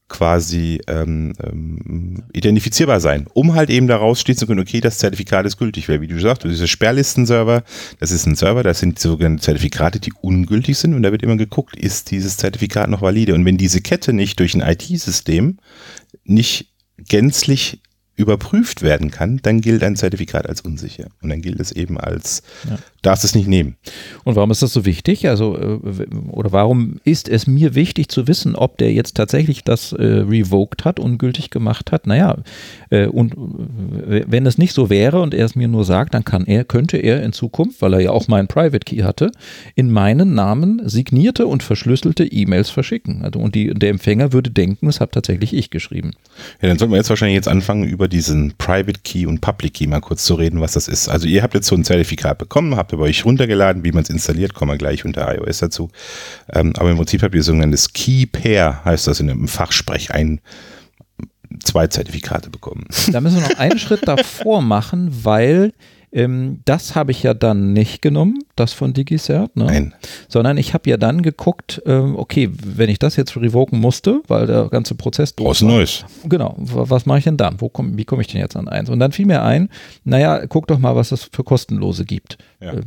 quasi 0.09 0.79
ähm, 0.87 1.33
ähm, 1.43 2.23
identifizierbar 2.33 2.99
sein, 2.99 3.25
um 3.33 3.55
halt 3.55 3.69
eben 3.69 3.87
daraus 3.87 4.21
stehen 4.21 4.35
zu 4.35 4.45
können, 4.45 4.59
okay, 4.59 4.79
das 4.79 4.97
Zertifikat 4.99 5.45
ist 5.45 5.57
gültig, 5.57 5.89
weil 5.89 6.01
wie 6.01 6.07
du 6.07 6.19
sagst, 6.19 6.43
dieser 6.43 6.67
Sperrlistenserver, 6.67 7.63
das 7.99 8.11
ist 8.11 8.27
ein 8.27 8.35
Server, 8.35 8.63
das 8.63 8.79
sind 8.79 8.99
sogenannte 8.99 9.41
Zertifikate, 9.41 9.99
die 9.99 10.13
ungültig 10.21 10.77
sind 10.77 10.93
und 10.93 11.03
da 11.03 11.11
wird 11.11 11.23
immer 11.23 11.37
geguckt, 11.37 11.75
ist 11.75 12.11
dieses 12.11 12.37
Zertifikat 12.37 12.89
noch 12.89 13.01
valide 13.01 13.33
und 13.33 13.45
wenn 13.45 13.57
diese 13.57 13.81
Kette 13.81 14.13
nicht 14.13 14.39
durch 14.39 14.53
ein 14.53 14.61
IT-System 14.61 15.57
nicht 16.25 16.69
gänzlich 16.97 17.81
überprüft 18.15 18.83
werden 18.83 19.09
kann, 19.09 19.39
dann 19.41 19.59
gilt 19.59 19.83
ein 19.83 19.95
Zertifikat 19.95 20.47
als 20.47 20.61
unsicher. 20.61 21.07
Und 21.21 21.29
dann 21.29 21.41
gilt 21.41 21.59
es 21.59 21.71
eben 21.71 21.99
als, 21.99 22.43
ja. 22.69 22.77
darfst 23.01 23.25
es 23.25 23.33
nicht 23.33 23.47
nehmen. 23.47 23.75
Und 24.23 24.35
warum 24.35 24.51
ist 24.51 24.61
das 24.61 24.71
so 24.71 24.85
wichtig? 24.85 25.27
Also, 25.27 25.57
äh, 25.57 26.05
oder 26.29 26.51
warum 26.51 26.99
ist 27.03 27.27
es 27.27 27.47
mir 27.47 27.73
wichtig 27.73 28.09
zu 28.09 28.27
wissen, 28.27 28.55
ob 28.55 28.77
der 28.77 28.93
jetzt 28.93 29.17
tatsächlich 29.17 29.63
das 29.63 29.93
äh, 29.93 30.03
revoked 30.03 30.85
hat, 30.85 30.99
ungültig 30.99 31.49
gemacht 31.49 31.91
hat? 31.91 32.05
Naja, 32.05 32.37
äh, 32.91 33.07
und 33.07 33.33
wenn 33.35 34.45
es 34.45 34.59
nicht 34.59 34.73
so 34.73 34.91
wäre 34.91 35.19
und 35.19 35.33
er 35.33 35.45
es 35.45 35.55
mir 35.55 35.67
nur 35.67 35.83
sagt, 35.83 36.13
dann 36.13 36.23
kann 36.23 36.45
er, 36.45 36.65
könnte 36.65 36.97
er 36.97 37.23
in 37.23 37.33
Zukunft, 37.33 37.81
weil 37.81 37.93
er 37.93 37.99
ja 37.99 38.11
auch 38.11 38.27
meinen 38.27 38.47
Private 38.47 38.85
Key 38.85 39.01
hatte, 39.01 39.31
in 39.73 39.91
meinen 39.91 40.35
Namen 40.35 40.87
signierte 40.87 41.47
und 41.47 41.63
verschlüsselte 41.63 42.25
E-Mails 42.25 42.69
verschicken. 42.69 43.23
Also, 43.23 43.39
und 43.39 43.55
die, 43.55 43.73
der 43.73 43.89
Empfänger 43.89 44.33
würde 44.33 44.51
denken, 44.51 44.87
es 44.87 44.99
habe 44.99 45.11
tatsächlich 45.11 45.55
ich 45.55 45.71
geschrieben. 45.71 46.11
Ja, 46.61 46.69
dann 46.69 46.77
sollten 46.77 46.93
wir 46.93 46.97
jetzt 46.97 47.09
wahrscheinlich 47.09 47.35
jetzt 47.35 47.47
anfangen, 47.47 47.85
über 47.85 48.02
über 48.03 48.09
diesen 48.09 48.51
Private 48.57 48.99
Key 49.01 49.25
und 49.25 49.39
Public 49.39 49.75
Key 49.75 49.87
mal 49.87 50.01
kurz 50.01 50.25
zu 50.25 50.35
reden, 50.35 50.59
was 50.59 50.73
das 50.73 50.89
ist. 50.89 51.07
Also 51.07 51.25
ihr 51.25 51.41
habt 51.41 51.53
jetzt 51.53 51.67
so 51.67 51.75
ein 51.75 51.85
Zertifikat 51.85 52.37
bekommen, 52.37 52.75
habt 52.75 52.91
ihr 52.91 52.97
bei 52.97 53.05
euch 53.05 53.23
runtergeladen, 53.23 53.85
wie 53.85 53.93
man 53.93 54.03
es 54.03 54.09
installiert, 54.09 54.53
kommen 54.53 54.71
wir 54.71 54.77
gleich 54.77 55.05
unter 55.05 55.33
iOS 55.33 55.59
dazu. 55.59 55.89
Ähm, 56.51 56.73
aber 56.75 56.91
im 56.91 56.97
Prinzip 56.97 57.23
habt 57.23 57.33
ihr 57.33 57.43
sogenanntes 57.43 57.93
Key 57.93 58.25
Pair, 58.25 58.83
heißt 58.83 59.07
das 59.07 59.21
in 59.21 59.29
einem 59.29 59.47
Fachsprech, 59.47 60.11
ein 60.11 60.41
zwei 61.63 61.87
Zertifikate 61.87 62.49
bekommen. 62.49 62.83
Da 63.09 63.21
müssen 63.21 63.41
wir 63.41 63.47
noch 63.47 63.57
einen 63.57 63.79
Schritt 63.79 64.05
davor 64.05 64.61
machen, 64.61 65.09
weil 65.23 65.71
ähm, 66.13 66.61
das 66.65 66.95
habe 66.95 67.11
ich 67.11 67.23
ja 67.23 67.33
dann 67.33 67.73
nicht 67.73 68.01
genommen, 68.01 68.39
das 68.55 68.73
von 68.73 68.93
DigiCert, 68.93 69.55
ne? 69.55 69.65
Nein. 69.65 69.93
sondern 70.27 70.57
ich 70.57 70.73
habe 70.73 70.89
ja 70.89 70.97
dann 70.97 71.23
geguckt, 71.23 71.81
ähm, 71.85 72.15
okay, 72.17 72.49
wenn 72.63 72.89
ich 72.89 72.99
das 72.99 73.15
jetzt 73.15 73.35
revoken 73.35 73.79
musste, 73.79 74.21
weil 74.27 74.45
der 74.45 74.69
ganze 74.69 74.95
Prozess 74.95 75.35
durch 75.35 75.61
war. 75.61 75.69
Neues. 75.69 76.05
Genau, 76.25 76.55
was 76.57 77.05
mache 77.05 77.17
ich 77.17 77.23
denn 77.23 77.37
dann? 77.37 77.59
Wo 77.59 77.69
komm, 77.69 77.97
wie 77.97 78.05
komme 78.05 78.21
ich 78.21 78.27
denn 78.27 78.41
jetzt 78.41 78.55
an 78.55 78.67
eins? 78.67 78.89
Und 78.89 78.99
dann 78.99 79.11
fiel 79.11 79.25
mir 79.25 79.43
ein, 79.43 79.69
naja, 80.03 80.45
guck 80.47 80.67
doch 80.67 80.77
mal, 80.77 80.95
was 80.95 81.11
es 81.11 81.29
für 81.31 81.43
kostenlose 81.43 82.05
gibt. 82.05 82.37
Ja. 82.61 82.73
Äh, 82.73 82.81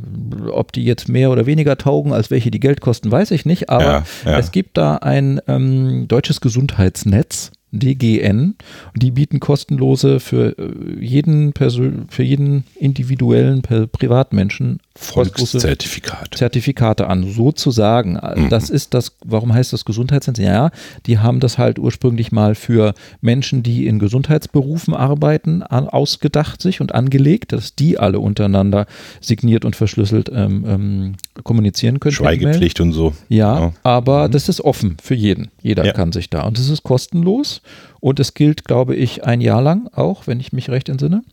ob 0.51 0.71
die 0.71 0.85
jetzt 0.85 1.09
mehr 1.09 1.29
oder 1.29 1.45
weniger 1.45 1.77
taugen, 1.77 2.13
als 2.13 2.31
welche 2.31 2.49
die 2.49 2.59
Geld 2.59 2.79
kosten, 2.79 3.11
weiß 3.11 3.31
ich 3.31 3.45
nicht, 3.45 3.69
aber 3.69 3.83
ja, 3.83 4.03
ja. 4.25 4.37
es 4.37 4.51
gibt 4.51 4.77
da 4.77 4.95
ein 4.97 5.41
ähm, 5.47 6.07
deutsches 6.07 6.39
Gesundheitsnetz, 6.39 7.51
DGN. 7.71 8.55
Die 8.95 9.11
bieten 9.11 9.39
kostenlose 9.39 10.19
für 10.19 10.57
äh, 10.57 11.03
jeden, 11.03 11.53
Persön 11.53 12.07
für 12.09 12.23
jeden 12.23 12.63
individuellen 12.75 13.61
Privatmenschen 13.61 14.79
Volkszertifikat. 14.95 16.35
Zertifikate 16.35 17.07
an, 17.07 17.31
sozusagen. 17.31 18.13
Mhm. 18.13 18.49
Das 18.49 18.69
ist 18.69 18.93
das, 18.93 19.15
warum 19.23 19.53
heißt 19.53 19.73
das 19.73 19.85
Gesundheitszentrum? 19.85 20.45
Ja, 20.45 20.71
die 21.05 21.19
haben 21.19 21.39
das 21.39 21.57
halt 21.57 21.77
ursprünglich 21.77 22.31
mal 22.31 22.55
für 22.55 22.93
Menschen, 23.21 23.63
die 23.63 23.85
in 23.85 23.99
Gesundheitsberufen 23.99 24.93
arbeiten, 24.93 25.61
ausgedacht 25.63 26.61
sich 26.61 26.81
und 26.81 26.95
angelegt, 26.95 27.51
dass 27.51 27.75
die 27.75 27.99
alle 27.99 28.19
untereinander 28.19 28.87
signiert 29.21 29.65
und 29.65 29.75
verschlüsselt 29.75 30.31
ähm, 30.33 30.65
ähm, 30.67 31.15
kommunizieren 31.43 31.99
können. 31.99 32.15
Schweigepflicht 32.15 32.79
und 32.79 32.93
so. 32.93 33.13
Ja, 33.29 33.59
ja. 33.59 33.73
aber 33.83 34.27
mhm. 34.27 34.31
das 34.31 34.49
ist 34.49 34.61
offen 34.61 34.97
für 35.01 35.15
jeden. 35.15 35.49
Jeder 35.61 35.85
ja. 35.85 35.93
kann 35.93 36.11
sich 36.11 36.29
da. 36.29 36.43
Und 36.43 36.57
es 36.57 36.69
ist 36.69 36.83
kostenlos 36.83 37.56
und 37.99 38.19
es 38.19 38.33
gilt, 38.33 38.65
glaube 38.65 38.95
ich, 38.95 39.25
ein 39.25 39.41
Jahr 39.41 39.61
lang 39.61 39.89
auch, 39.93 40.27
wenn 40.27 40.39
ich 40.39 40.53
mich 40.53 40.69
recht 40.69 40.89
entsinne. 40.89 41.23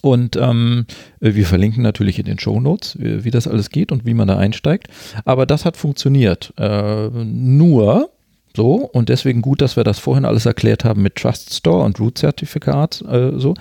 Und 0.00 0.34
ähm, 0.34 0.86
wir 1.20 1.46
verlinken 1.46 1.82
natürlich 1.82 2.18
in 2.18 2.26
den 2.26 2.38
Show 2.38 2.58
Notes, 2.60 2.96
wie, 2.98 3.24
wie, 3.24 3.30
das 3.30 3.46
alles 3.46 3.70
geht 3.70 3.92
und 3.92 4.04
wie 4.04 4.14
man 4.14 4.26
da 4.26 4.36
einsteigt. 4.36 4.88
Aber 5.24 5.46
das 5.46 5.64
hat 5.64 5.76
funktioniert. 5.76 6.52
Äh, 6.58 7.08
nur 7.08 8.10
so, 8.54 8.74
und 8.74 9.08
deswegen 9.08 9.40
gut, 9.40 9.62
dass 9.62 9.76
wir 9.76 9.84
das 9.84 9.98
vorhin 9.98 10.24
alles 10.24 10.44
erklärt 10.44 10.84
haben 10.84 11.02
mit 11.02 11.16
Trust 11.16 11.54
Store 11.54 11.84
und 11.84 11.98
Root-Zertifikat. 11.98 13.02
Äh, 13.08 13.38
so. 13.38 13.54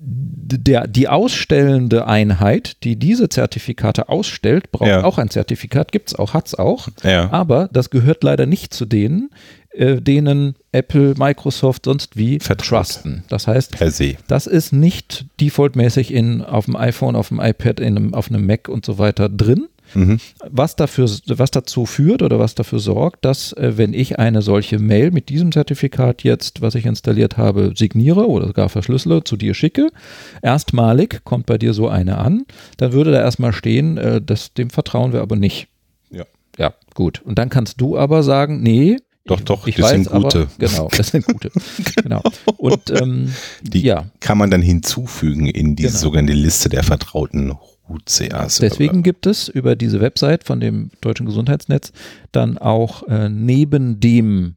Der, 0.00 0.86
die 0.86 1.08
ausstellende 1.08 2.06
Einheit, 2.06 2.82
die 2.84 2.96
diese 2.96 3.28
Zertifikate 3.28 4.08
ausstellt, 4.08 4.72
braucht 4.72 4.88
ja. 4.88 5.04
auch 5.04 5.18
ein 5.18 5.30
Zertifikat, 5.30 5.92
gibt 5.92 6.08
es 6.08 6.14
auch, 6.14 6.34
hat 6.34 6.46
es 6.46 6.54
auch. 6.54 6.88
Ja. 7.02 7.30
Aber 7.30 7.68
das 7.72 7.90
gehört 7.90 8.24
leider 8.24 8.46
nicht 8.46 8.72
zu 8.72 8.86
denen, 8.86 9.30
äh, 9.78 10.00
denen 10.00 10.54
Apple, 10.72 11.14
Microsoft 11.16 11.84
sonst 11.84 12.16
wie 12.16 12.40
vertrusten. 12.40 13.24
Das 13.28 13.46
heißt, 13.46 13.78
per 13.78 13.90
se. 13.90 14.16
Das 14.26 14.46
ist 14.46 14.72
nicht 14.72 15.26
defaultmäßig 15.40 16.12
in, 16.12 16.42
auf 16.42 16.66
dem 16.66 16.76
iPhone, 16.76 17.16
auf 17.16 17.28
dem 17.28 17.40
iPad, 17.40 17.80
in 17.80 17.96
einem, 17.96 18.14
auf 18.14 18.30
einem 18.30 18.46
Mac 18.46 18.68
und 18.68 18.84
so 18.84 18.98
weiter 18.98 19.28
drin. 19.28 19.68
Mhm. 19.94 20.18
Was, 20.50 20.76
dafür, 20.76 21.08
was 21.26 21.50
dazu 21.50 21.86
führt 21.86 22.22
oder 22.22 22.38
was 22.38 22.54
dafür 22.54 22.78
sorgt, 22.78 23.24
dass, 23.24 23.52
äh, 23.54 23.76
wenn 23.76 23.94
ich 23.94 24.18
eine 24.18 24.42
solche 24.42 24.78
Mail 24.78 25.10
mit 25.10 25.28
diesem 25.28 25.52
Zertifikat 25.52 26.24
jetzt, 26.24 26.60
was 26.60 26.74
ich 26.74 26.84
installiert 26.84 27.36
habe, 27.36 27.72
signiere 27.74 28.28
oder 28.28 28.48
sogar 28.48 28.68
verschlüssele, 28.68 29.24
zu 29.24 29.36
dir 29.36 29.54
schicke, 29.54 29.90
erstmalig 30.42 31.20
kommt 31.24 31.46
bei 31.46 31.56
dir 31.56 31.72
so 31.72 31.88
eine 31.88 32.18
an, 32.18 32.44
dann 32.76 32.92
würde 32.92 33.12
da 33.12 33.20
erstmal 33.20 33.52
stehen, 33.52 33.96
äh, 33.96 34.20
das, 34.20 34.52
dem 34.52 34.70
vertrauen 34.70 35.12
wir 35.12 35.22
aber 35.22 35.36
nicht. 35.36 35.68
Ja. 36.10 36.24
Ja, 36.58 36.74
gut. 36.94 37.22
Und 37.24 37.38
dann 37.38 37.48
kannst 37.48 37.80
du 37.80 37.96
aber 37.96 38.22
sagen, 38.22 38.62
nee, 38.62 38.98
doch, 39.28 39.40
doch, 39.40 39.66
ich 39.66 39.76
das 39.76 39.84
weiß, 39.84 39.92
sind 39.92 40.10
gute. 40.10 40.38
Aber, 40.40 40.50
genau, 40.58 40.88
das 40.96 41.08
sind 41.08 41.26
gute. 41.26 41.50
genau. 42.02 42.22
Und 42.56 42.90
ähm, 42.90 43.32
die 43.62 43.82
ja. 43.82 44.06
kann 44.20 44.38
man 44.38 44.50
dann 44.50 44.62
hinzufügen 44.62 45.46
in 45.46 45.76
diese 45.76 45.90
genau. 45.90 46.00
sogenannte 46.00 46.32
Liste 46.32 46.68
der 46.68 46.82
vertrauten 46.82 47.54
UCAs. 47.88 48.58
Deswegen 48.58 49.02
gibt 49.02 49.26
es 49.26 49.48
über 49.48 49.76
diese 49.76 50.00
Website 50.00 50.44
von 50.44 50.60
dem 50.60 50.90
Deutschen 51.00 51.26
Gesundheitsnetz 51.26 51.92
dann 52.32 52.58
auch 52.58 53.02
äh, 53.08 53.28
neben 53.28 54.00
dem 54.00 54.56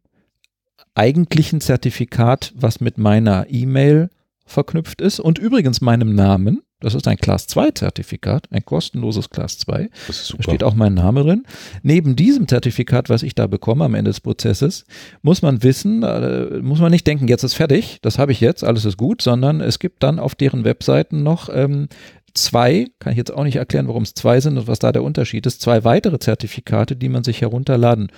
eigentlichen 0.95 1.61
Zertifikat, 1.61 2.53
was 2.55 2.81
mit 2.81 2.97
meiner 2.97 3.47
E-Mail 3.49 4.09
verknüpft 4.45 5.01
ist 5.01 5.19
und 5.19 5.39
übrigens 5.39 5.81
meinem 5.81 6.13
Namen, 6.13 6.61
das 6.81 6.95
ist 6.95 7.07
ein 7.07 7.17
Class 7.17 7.47
2 7.47 7.71
Zertifikat, 7.71 8.47
ein 8.51 8.65
kostenloses 8.65 9.29
Class 9.29 9.57
2. 9.59 9.89
Das 10.07 10.17
ist 10.17 10.27
super. 10.27 10.43
Da 10.43 10.49
steht 10.51 10.63
auch 10.63 10.73
mein 10.73 10.95
Name 10.95 11.23
drin. 11.23 11.43
Neben 11.83 12.15
diesem 12.15 12.47
Zertifikat, 12.47 13.09
was 13.09 13.23
ich 13.23 13.35
da 13.35 13.47
bekomme 13.47 13.85
am 13.85 13.95
Ende 13.95 14.09
des 14.09 14.19
Prozesses, 14.19 14.85
muss 15.21 15.41
man 15.41 15.63
wissen, 15.63 16.03
äh, 16.03 16.59
muss 16.61 16.79
man 16.79 16.91
nicht 16.91 17.07
denken, 17.07 17.27
jetzt 17.27 17.43
ist 17.43 17.53
fertig, 17.53 17.99
das 18.01 18.17
habe 18.17 18.31
ich 18.31 18.41
jetzt, 18.41 18.63
alles 18.63 18.85
ist 18.85 18.97
gut, 18.97 19.21
sondern 19.21 19.61
es 19.61 19.79
gibt 19.79 20.03
dann 20.03 20.19
auf 20.19 20.35
deren 20.35 20.63
Webseiten 20.65 21.23
noch 21.23 21.49
ähm, 21.53 21.87
zwei, 22.33 22.87
kann 22.99 23.11
ich 23.11 23.17
jetzt 23.17 23.33
auch 23.33 23.43
nicht 23.43 23.57
erklären, 23.57 23.87
warum 23.87 24.03
es 24.03 24.13
zwei 24.13 24.39
sind 24.41 24.57
und 24.57 24.67
was 24.67 24.79
da 24.79 24.91
der 24.91 25.03
Unterschied 25.03 25.45
ist, 25.45 25.61
zwei 25.61 25.83
weitere 25.83 26.19
Zertifikate, 26.19 26.95
die 26.95 27.09
man 27.09 27.23
sich 27.23 27.41
herunterladen, 27.41 28.11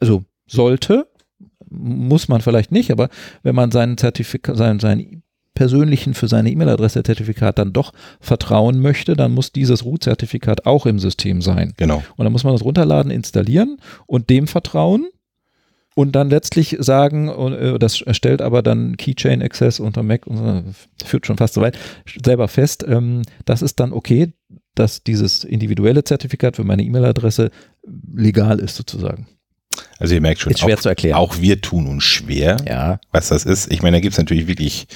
also 0.00 0.24
sollte, 0.46 1.08
muss 1.68 2.28
man 2.28 2.40
vielleicht 2.40 2.72
nicht, 2.72 2.90
aber 2.90 3.08
wenn 3.42 3.54
man 3.54 3.70
seinen 3.70 3.96
Zertifikat, 3.96 4.56
sein, 4.56 4.78
sein 4.78 5.21
persönlichen 5.54 6.14
für 6.14 6.28
seine 6.28 6.50
E-Mail-Adresse-Zertifikat 6.50 7.58
dann 7.58 7.72
doch 7.72 7.92
vertrauen 8.20 8.80
möchte, 8.80 9.14
dann 9.14 9.32
muss 9.32 9.52
dieses 9.52 9.84
Root-Zertifikat 9.84 10.66
auch 10.66 10.86
im 10.86 10.98
System 10.98 11.42
sein. 11.42 11.74
Genau. 11.76 12.02
Und 12.16 12.24
dann 12.24 12.32
muss 12.32 12.44
man 12.44 12.54
das 12.54 12.64
runterladen, 12.64 13.10
installieren 13.10 13.76
und 14.06 14.30
dem 14.30 14.46
vertrauen 14.46 15.08
und 15.94 16.12
dann 16.12 16.30
letztlich 16.30 16.76
sagen, 16.80 17.28
äh, 17.28 17.78
das 17.78 17.98
stellt 17.98 18.40
aber 18.40 18.62
dann 18.62 18.96
Keychain 18.96 19.42
Access 19.42 19.80
unter 19.80 20.02
Mac, 20.02 20.24
führt 21.04 21.26
schon 21.26 21.36
fast 21.36 21.54
so 21.54 21.60
weit, 21.60 21.78
selber 22.22 22.48
fest, 22.48 22.84
ähm, 22.88 23.22
das 23.44 23.62
ist 23.62 23.78
dann 23.80 23.92
okay, 23.92 24.32
dass 24.74 25.02
dieses 25.02 25.44
individuelle 25.44 26.02
Zertifikat 26.04 26.56
für 26.56 26.64
meine 26.64 26.82
E-Mail-Adresse 26.82 27.50
legal 28.14 28.58
ist 28.58 28.76
sozusagen. 28.76 29.26
Also 29.98 30.14
ihr 30.14 30.20
merkt 30.20 30.40
schon, 30.40 30.52
ist 30.52 30.60
schwer 30.60 30.76
auch, 30.76 30.80
zu 30.80 30.88
erklären. 30.88 31.16
auch 31.16 31.38
wir 31.38 31.60
tun 31.60 31.86
uns 31.86 32.04
schwer, 32.04 32.56
ja. 32.66 32.98
was 33.12 33.28
das 33.28 33.44
ist. 33.44 33.70
Ich 33.70 33.82
meine, 33.82 33.98
da 33.98 34.00
gibt 34.00 34.12
es 34.12 34.18
natürlich 34.18 34.46
wirklich 34.46 34.86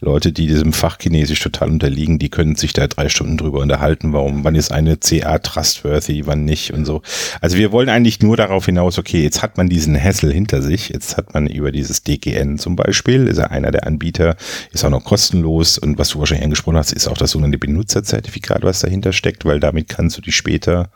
Leute, 0.00 0.32
die 0.32 0.46
diesem 0.46 0.72
Fach 0.72 0.98
Chinesisch 1.00 1.40
total 1.40 1.70
unterliegen, 1.70 2.18
die 2.18 2.28
können 2.28 2.56
sich 2.56 2.72
da 2.72 2.86
drei 2.86 3.08
Stunden 3.08 3.36
drüber 3.36 3.60
unterhalten, 3.60 4.12
warum, 4.12 4.44
wann 4.44 4.54
ist 4.54 4.72
eine 4.72 4.96
CA 4.96 5.38
trustworthy, 5.38 6.26
wann 6.26 6.44
nicht 6.44 6.72
und 6.72 6.84
so. 6.84 7.02
Also 7.40 7.56
wir 7.56 7.72
wollen 7.72 7.88
eigentlich 7.88 8.20
nur 8.20 8.36
darauf 8.36 8.66
hinaus, 8.66 8.98
okay, 8.98 9.22
jetzt 9.22 9.42
hat 9.42 9.56
man 9.56 9.68
diesen 9.68 10.00
Hassel 10.00 10.32
hinter 10.32 10.62
sich, 10.62 10.88
jetzt 10.88 11.16
hat 11.16 11.34
man 11.34 11.46
über 11.46 11.72
dieses 11.72 12.02
DGN 12.02 12.58
zum 12.58 12.76
Beispiel, 12.76 13.26
ist 13.28 13.38
ja 13.38 13.46
einer 13.46 13.70
der 13.70 13.86
Anbieter, 13.86 14.36
ist 14.72 14.84
auch 14.84 14.90
noch 14.90 15.04
kostenlos 15.04 15.78
und 15.78 15.98
was 15.98 16.10
du 16.10 16.18
wahrscheinlich 16.18 16.44
angesprochen 16.44 16.78
hast, 16.78 16.92
ist 16.92 17.08
auch 17.08 17.18
das 17.18 17.32
sogenannte 17.32 17.58
Benutzerzertifikat, 17.58 18.62
was 18.62 18.80
dahinter 18.80 19.12
steckt, 19.12 19.44
weil 19.44 19.60
damit 19.60 19.88
kannst 19.88 20.16
du 20.16 20.22
dich 20.22 20.36
später 20.36 20.90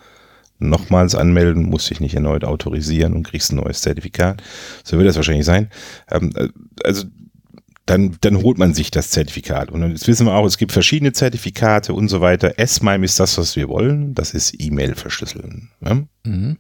nochmals 0.69 1.15
anmelden, 1.15 1.65
musst 1.65 1.91
dich 1.91 2.01
nicht 2.01 2.15
erneut 2.15 2.45
autorisieren 2.45 3.15
und 3.15 3.25
kriegst 3.25 3.53
ein 3.53 3.57
neues 3.57 3.83
Zertifikat. 3.83 4.43
So 4.85 4.97
wird 4.97 5.09
das 5.09 5.17
wahrscheinlich 5.17 5.47
sein. 5.47 5.69
Ähm, 6.11 6.33
äh, 6.37 6.49
also 6.85 7.05
dann, 7.87 8.17
dann 8.21 8.43
holt 8.43 8.59
man 8.59 8.75
sich 8.75 8.91
das 8.91 9.11
Zertifikat. 9.11 9.71
Und 9.71 9.89
jetzt 9.91 10.07
wissen 10.07 10.27
wir 10.27 10.35
auch, 10.35 10.47
es 10.47 10.57
gibt 10.57 10.73
verschiedene 10.73 11.13
Zertifikate 11.13 11.95
und 11.95 12.09
so 12.09 12.21
weiter. 12.21 12.59
S-MIME 12.59 13.05
ist 13.05 13.19
das, 13.19 13.39
was 13.39 13.57
wir 13.57 13.69
wollen. 13.69 14.15
Das 14.15 14.35
ist 14.35 14.55
E-Mail 14.59 14.95
verschlüsseln. 14.95 15.71
Ja? 15.81 16.03
Mhm. 16.25 16.59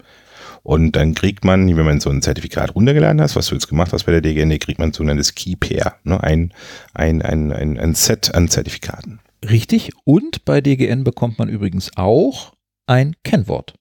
Und 0.64 0.92
dann 0.92 1.14
kriegt 1.14 1.44
man, 1.44 1.76
wenn 1.76 1.84
man 1.84 2.00
so 2.00 2.10
ein 2.10 2.22
Zertifikat 2.22 2.74
runtergeladen 2.74 3.20
hat, 3.20 3.34
was 3.34 3.46
du 3.46 3.54
jetzt 3.54 3.68
gemacht 3.68 3.92
hast 3.92 4.04
bei 4.04 4.12
der 4.12 4.20
DGN, 4.20 4.58
kriegt 4.58 4.78
man 4.78 4.92
sogenanntes 4.92 5.34
Key 5.34 5.56
Pair, 5.56 5.96
ne? 6.04 6.22
ein, 6.22 6.52
ein, 6.94 7.22
ein, 7.22 7.52
ein, 7.52 7.78
ein 7.78 7.94
Set 7.94 8.34
an 8.34 8.48
Zertifikaten. 8.48 9.20
Richtig. 9.48 9.90
Und 10.04 10.44
bei 10.44 10.60
DGN 10.60 11.02
bekommt 11.02 11.38
man 11.38 11.48
übrigens 11.48 11.90
auch 11.96 12.52
ein 12.86 13.16
Kennwort. 13.24 13.74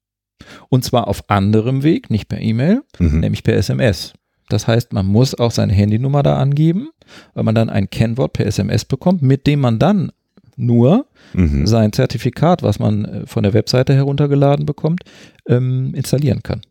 Und 0.70 0.84
zwar 0.84 1.08
auf 1.08 1.30
anderem 1.30 1.84
Weg, 1.84 2.10
nicht 2.10 2.28
per 2.28 2.40
E-Mail, 2.40 2.84
mhm. 3.00 3.20
nämlich 3.20 3.44
per 3.44 3.56
SMS. 3.56 4.14
Das 4.50 4.68
heißt, 4.68 4.94
man 4.94 5.06
muss 5.06 5.34
auch 5.36 5.52
seine 5.52 5.74
Handynummer 5.74 6.24
da 6.24 6.38
angeben, 6.38 6.90
weil 7.34 7.44
man 7.44 7.56
dann 7.56 7.70
ein 7.70 7.90
Kennwort 7.90 8.34
per 8.34 8.46
SMS 8.46 8.86
bekommt, 8.86 9.22
mit 9.22 9.48
dem 9.48 9.62
man 9.62 9.80
dann 9.80 10.12
nur 10.58 11.08
mhm. 11.34 11.66
sein 11.66 11.94
Zertifikat, 11.94 12.62
was 12.62 12.80
man 12.80 13.06
äh, 13.06 13.26
von 13.26 13.44
der 13.44 13.54
Webseite 13.54 13.94
heruntergeladen 13.94 14.66
bekommt, 14.66 15.04
ähm, 15.48 15.94
installieren 15.96 16.44
kann. 16.44 16.62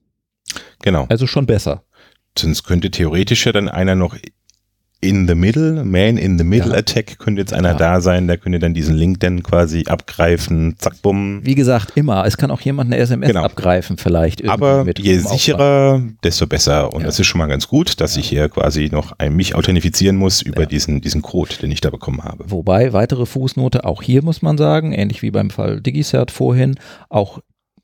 Genau. 0.83 1.07
Also 1.09 1.27
schon 1.27 1.47
besser. 1.47 1.83
Sonst 2.39 2.65
könnte 2.65 2.91
theoretisch 2.91 3.47
ja 3.47 3.53
dann 3.53 3.69
einer 3.69 3.95
noch 3.95 4.17
in 5.03 5.27
the 5.27 5.35
middle, 5.35 5.83
man 5.85 6.19
in 6.19 6.37
the 6.37 6.45
middle 6.45 6.73
ja. 6.73 6.79
attack 6.79 7.19
könnte 7.19 7.41
jetzt 7.41 7.55
einer 7.55 7.71
ja. 7.71 7.77
da 7.77 8.01
sein, 8.03 8.27
der 8.27 8.37
könnte 8.37 8.59
dann 8.59 8.75
diesen 8.75 8.95
Link 8.95 9.21
dann 9.21 9.43
quasi 9.43 9.85
abgreifen, 9.87 10.75
zack, 10.79 11.01
bumm. 11.01 11.41
Wie 11.43 11.55
gesagt, 11.55 11.93
immer. 11.97 12.27
Es 12.27 12.37
kann 12.37 12.51
auch 12.51 12.61
jemand 12.61 12.93
eine 12.93 13.01
SMS 13.01 13.29
genau. 13.29 13.43
abgreifen 13.43 13.97
vielleicht. 13.97 14.47
Aber 14.47 14.85
je 14.99 15.19
sicherer, 15.19 16.03
desto 16.23 16.47
besser. 16.47 16.93
Und 16.93 17.01
ja. 17.01 17.07
das 17.07 17.19
ist 17.19 17.27
schon 17.27 17.39
mal 17.39 17.47
ganz 17.47 17.67
gut, 17.67 18.01
dass 18.01 18.17
ich 18.17 18.29
hier 18.29 18.51
quasi 18.51 18.91
noch 18.93 19.13
ein, 19.19 19.35
mich 19.35 19.55
authentifizieren 19.55 20.17
muss 20.17 20.43
über 20.43 20.67
diesen, 20.67 21.01
diesen 21.01 21.23
Code, 21.23 21.55
den 21.63 21.71
ich 21.71 21.81
da 21.81 21.89
bekommen 21.89 22.23
habe. 22.23 22.45
Wobei, 22.49 22.93
weitere 22.93 23.25
Fußnote, 23.25 23.85
auch 23.85 24.03
hier 24.03 24.23
muss 24.23 24.43
man 24.43 24.59
sagen, 24.59 24.93
ähnlich 24.93 25.23
wie 25.23 25.31
beim 25.31 25.49
Fall 25.49 25.81
DigiCert 25.81 26.31
vorhin, 26.31 26.75
auch, 27.09 27.41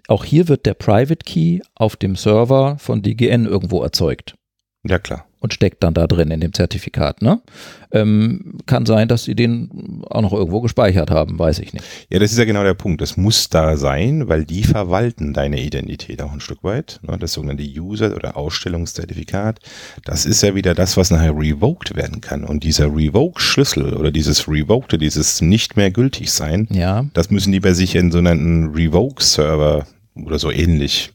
auch 0.06 0.24
hier 0.24 0.48
wird 0.48 0.66
der 0.66 0.74
Private 0.74 1.24
Key 1.24 1.60
auf 1.74 1.96
dem 1.96 2.14
Server 2.14 2.76
von 2.78 3.00
DGN 3.00 3.46
irgendwo 3.46 3.82
erzeugt. 3.82 4.34
Ja, 4.88 4.98
klar 4.98 5.26
und 5.46 5.54
steckt 5.54 5.84
dann 5.84 5.94
da 5.94 6.08
drin 6.08 6.32
in 6.32 6.40
dem 6.40 6.52
Zertifikat. 6.52 7.22
Ne? 7.22 7.40
Ähm, 7.92 8.58
kann 8.66 8.84
sein, 8.84 9.06
dass 9.06 9.22
sie 9.22 9.36
den 9.36 10.02
auch 10.10 10.22
noch 10.22 10.32
irgendwo 10.32 10.60
gespeichert 10.60 11.12
haben, 11.12 11.38
weiß 11.38 11.60
ich 11.60 11.72
nicht. 11.72 11.84
Ja, 12.10 12.18
das 12.18 12.32
ist 12.32 12.38
ja 12.38 12.44
genau 12.44 12.64
der 12.64 12.74
Punkt. 12.74 13.00
Das 13.00 13.16
muss 13.16 13.48
da 13.48 13.76
sein, 13.76 14.28
weil 14.28 14.44
die 14.44 14.64
verwalten 14.64 15.32
deine 15.32 15.60
Identität 15.60 16.20
auch 16.20 16.32
ein 16.32 16.40
Stück 16.40 16.64
weit. 16.64 16.98
Ne? 17.02 17.16
Das 17.18 17.34
sogenannte 17.34 17.62
User- 17.62 18.16
oder 18.16 18.36
Ausstellungszertifikat. 18.36 19.60
Das 20.04 20.26
ist 20.26 20.42
ja 20.42 20.56
wieder 20.56 20.74
das, 20.74 20.96
was 20.96 21.12
nachher 21.12 21.36
revoked 21.36 21.94
werden 21.94 22.20
kann. 22.20 22.42
Und 22.42 22.64
dieser 22.64 22.86
Revoke-Schlüssel 22.86 23.94
oder 23.94 24.10
dieses 24.10 24.48
Revoked, 24.48 25.00
dieses 25.00 25.40
nicht 25.40 25.76
mehr 25.76 25.92
gültig 25.92 26.32
sein, 26.32 26.66
ja. 26.72 27.06
das 27.14 27.30
müssen 27.30 27.52
die 27.52 27.60
bei 27.60 27.72
sich 27.72 27.94
in 27.94 28.10
so 28.10 28.18
einen 28.18 28.74
Revoke-Server 28.74 29.86
oder 30.16 30.38
so 30.40 30.50
ähnlich 30.50 31.12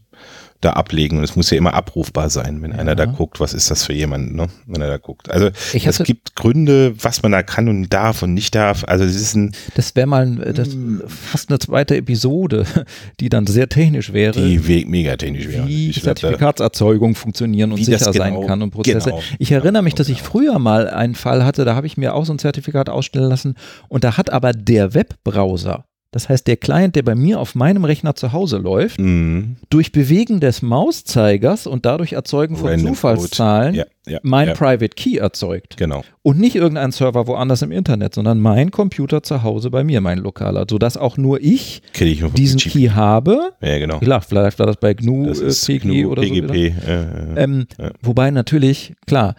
da 0.61 0.73
ablegen 0.73 1.17
und 1.17 1.23
es 1.23 1.35
muss 1.35 1.49
ja 1.49 1.57
immer 1.57 1.73
abrufbar 1.73 2.29
sein, 2.29 2.61
wenn 2.61 2.71
ja. 2.71 2.77
einer 2.77 2.95
da 2.95 3.05
guckt, 3.05 3.39
was 3.39 3.53
ist 3.53 3.71
das 3.71 3.83
für 3.83 3.93
jemand, 3.93 4.35
ne? 4.35 4.47
wenn 4.67 4.81
er 4.81 4.87
da 4.87 4.97
guckt. 4.97 5.29
Also 5.29 5.49
es 5.73 6.03
gibt 6.03 6.35
Gründe, 6.35 6.93
was 7.01 7.23
man 7.23 7.31
da 7.31 7.43
kann 7.43 7.67
und 7.67 7.89
darf 7.89 8.21
und 8.21 8.33
nicht 8.33 8.55
darf. 8.55 8.83
Also 8.87 9.03
es 9.03 9.15
ist 9.15 9.35
ein 9.35 9.55
Das 9.75 9.95
wäre 9.95 10.07
mal 10.07 10.35
das, 10.35 10.69
fast 11.07 11.49
eine 11.49 11.59
zweite 11.59 11.97
Episode, 11.97 12.65
die 13.19 13.29
dann 13.29 13.47
sehr 13.47 13.69
technisch 13.69 14.13
wäre. 14.13 14.39
Die 14.39 14.85
mega 14.85 15.17
technisch 15.17 15.47
wäre. 15.47 15.67
Wie 15.67 15.89
ich 15.89 16.01
Zertifikatserzeugung 16.01 17.15
funktionieren 17.15 17.71
und 17.71 17.83
sicher 17.83 17.97
genau, 17.97 18.11
sein 18.11 18.47
kann 18.47 18.61
und 18.61 18.71
Prozesse. 18.71 19.09
Genau, 19.09 19.23
ich 19.39 19.51
erinnere 19.51 19.83
mich, 19.83 19.95
dass 19.95 20.09
ich 20.09 20.21
früher 20.21 20.59
mal 20.59 20.89
einen 20.89 21.15
Fall 21.15 21.43
hatte, 21.43 21.65
da 21.65 21.75
habe 21.75 21.87
ich 21.87 21.97
mir 21.97 22.13
auch 22.13 22.25
so 22.25 22.33
ein 22.33 22.39
Zertifikat 22.39 22.89
ausstellen 22.89 23.29
lassen 23.29 23.55
und 23.87 24.03
da 24.03 24.17
hat 24.17 24.31
aber 24.31 24.53
der 24.53 24.93
Webbrowser 24.93 25.85
das 26.11 26.27
heißt, 26.27 26.45
der 26.45 26.57
Client, 26.57 26.97
der 26.97 27.03
bei 27.03 27.15
mir 27.15 27.39
auf 27.39 27.55
meinem 27.55 27.85
Rechner 27.85 28.15
zu 28.15 28.33
Hause 28.33 28.57
läuft, 28.57 28.99
mhm. 28.99 29.55
durch 29.69 29.93
Bewegen 29.93 30.41
des 30.41 30.61
Mauszeigers 30.61 31.67
und 31.67 31.85
dadurch 31.85 32.13
Erzeugen 32.13 32.57
von 32.57 32.69
Random 32.69 32.89
Zufallszahlen 32.89 33.75
ja, 33.75 33.85
ja, 34.05 34.19
mein 34.21 34.49
ja. 34.49 34.53
Private 34.53 34.89
Key 34.89 35.15
erzeugt. 35.15 35.77
Genau. 35.77 36.03
Und 36.21 36.37
nicht 36.37 36.55
irgendein 36.55 36.91
Server 36.91 37.27
woanders 37.27 37.61
im 37.61 37.71
Internet, 37.71 38.13
sondern 38.13 38.41
mein 38.41 38.71
Computer 38.71 39.23
zu 39.23 39.41
Hause 39.43 39.69
bei 39.71 39.85
mir, 39.85 40.01
mein 40.01 40.17
lokaler, 40.17 40.65
sodass 40.69 40.97
auch 40.97 41.15
nur 41.15 41.41
ich, 41.41 41.81
ich 41.97 42.23
diesen 42.33 42.59
Key 42.59 42.89
habe. 42.89 43.53
Ja, 43.61 43.79
genau. 43.79 43.99
Klar, 43.99 44.21
vielleicht 44.21 44.59
war 44.59 44.67
das 44.67 44.77
bei 44.77 44.93
GNU, 44.93 45.27
das 45.27 45.39
äh, 45.39 45.79
PG 45.79 45.87
GNU, 45.87 46.11
oder 46.11 46.23
PGP, 46.23 46.47
so. 46.49 46.91
Äh, 46.91 47.43
ähm, 47.43 47.67
wobei 48.01 48.31
natürlich, 48.31 48.93
klar, 49.07 49.35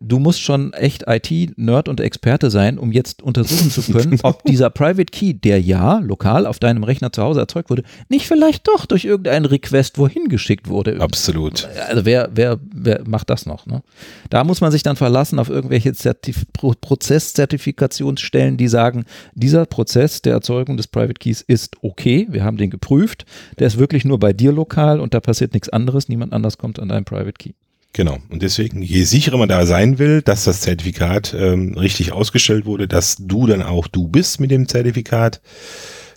du 0.00 0.18
musst 0.18 0.40
schon 0.40 0.72
echt 0.72 1.04
IT-Nerd 1.06 1.88
und 1.88 2.00
Experte 2.00 2.50
sein, 2.50 2.78
um 2.78 2.92
jetzt 2.92 3.22
untersuchen 3.22 3.70
zu 3.70 3.82
können, 3.92 4.18
ob 4.22 4.42
dieser 4.44 4.70
Private 4.70 5.06
Key, 5.06 5.34
der 5.34 5.60
ja 5.60 5.98
lokal 5.98 6.46
auf 6.46 6.58
deinem 6.58 6.84
Rechner 6.84 7.12
zu 7.12 7.22
Hause 7.22 7.40
erzeugt 7.40 7.70
wurde, 7.70 7.82
nicht 8.08 8.26
vielleicht 8.26 8.66
doch 8.68 8.86
durch 8.86 9.04
irgendeinen 9.04 9.46
Request 9.46 9.98
wohin 9.98 10.28
geschickt 10.28 10.68
wurde. 10.68 11.00
Absolut. 11.00 11.68
Also 11.88 12.04
wer, 12.04 12.30
wer, 12.34 12.58
wer 12.72 13.02
macht 13.06 13.30
das 13.30 13.46
noch? 13.46 13.66
Ne? 13.66 13.82
Da 14.30 14.44
muss 14.44 14.60
man 14.60 14.72
sich 14.72 14.82
dann 14.82 14.96
verlassen 14.96 15.38
auf 15.38 15.48
irgendwelche 15.48 15.92
Zertif 15.94 16.44
Pro 16.52 16.74
Prozesszertifikationsstellen, 16.80 18.56
die 18.56 18.68
sagen, 18.68 19.04
dieser 19.34 19.66
Prozess 19.66 20.22
der 20.22 20.34
Erzeugung 20.34 20.76
des 20.76 20.86
Private 20.86 21.14
Keys 21.14 21.40
ist 21.40 21.76
okay, 21.82 22.26
wir 22.30 22.44
haben 22.44 22.56
den 22.56 22.70
geprüft, 22.70 23.24
der 23.58 23.66
ist 23.66 23.78
wirklich 23.78 24.04
nur 24.04 24.18
bei 24.18 24.32
dir 24.32 24.52
lokal 24.52 25.00
und 25.00 25.14
da 25.14 25.20
passiert 25.20 25.54
nichts 25.54 25.68
anderes, 25.68 26.08
niemand 26.08 26.32
anders 26.32 26.58
kommt 26.58 26.78
an 26.78 26.88
deinen 26.88 27.04
Private 27.04 27.32
Key. 27.32 27.52
Genau. 27.94 28.18
Und 28.28 28.42
deswegen, 28.42 28.82
je 28.82 29.04
sicherer 29.04 29.38
man 29.38 29.48
da 29.48 29.64
sein 29.66 30.00
will, 30.00 30.20
dass 30.20 30.44
das 30.44 30.62
Zertifikat 30.62 31.32
ähm, 31.38 31.74
richtig 31.78 32.10
ausgestellt 32.10 32.66
wurde, 32.66 32.88
dass 32.88 33.16
du 33.20 33.46
dann 33.46 33.62
auch 33.62 33.86
du 33.86 34.08
bist 34.08 34.40
mit 34.40 34.50
dem 34.50 34.66
Zertifikat, 34.66 35.40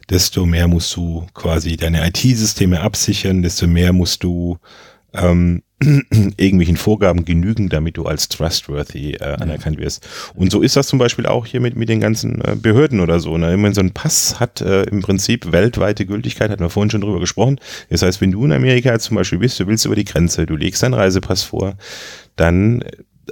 desto 0.10 0.48
mehr 0.48 0.68
musst 0.68 0.96
du 0.96 1.28
quasi 1.36 1.78
deine 1.78 2.06
IT-Systeme 2.08 2.82
absichern, 2.82 3.44
desto 3.44 3.68
mehr 3.68 3.94
musst 3.94 4.24
du 4.24 4.58
ähm, 5.14 5.62
irgendwelchen 6.38 6.78
Vorgaben 6.78 7.24
genügen, 7.24 7.70
damit 7.70 7.98
du 7.98 8.06
als 8.06 8.30
trustworthy 8.30 9.14
äh, 9.14 9.36
anerkannt 9.40 9.78
wirst. 9.78 10.08
Und 10.34 10.52
so 10.52 10.62
ist 10.62 10.76
das 10.76 10.88
zum 10.88 10.98
Beispiel 10.98 11.28
auch 11.28 11.46
hier 11.46 11.60
mit, 11.60 11.76
mit 11.76 11.88
den 11.88 12.00
ganzen 12.00 12.42
äh, 12.42 12.56
Behörden 12.56 13.00
oder 13.00 13.20
so. 13.20 13.38
Ne? 13.38 13.62
Wenn 13.62 13.74
so 13.74 13.82
ein 13.82 13.92
Pass 13.92 14.40
hat 14.40 14.62
äh, 14.62 14.84
im 14.84 15.02
Prinzip 15.02 15.52
weltweite 15.52 16.08
Gültigkeit, 16.08 16.50
hatten 16.50 16.64
wir 16.64 16.72
vorhin 16.72 16.90
schon 16.90 17.02
drüber 17.02 17.20
gesprochen. 17.20 17.60
Das 17.90 18.02
heißt, 18.02 18.22
wenn 18.22 18.32
du 18.32 18.44
in 18.46 18.54
Amerika 18.54 18.98
zum 18.98 19.18
Beispiel 19.18 19.40
bist, 19.40 19.60
du 19.60 19.68
willst 19.68 19.86
über 19.86 19.96
die 19.96 20.06
Grenze, 20.06 20.48
du 20.48 20.56
legst 20.56 20.82
deinen 20.82 20.96
Reisepass 20.96 21.44
vor, 21.44 21.78
dann 22.36 22.84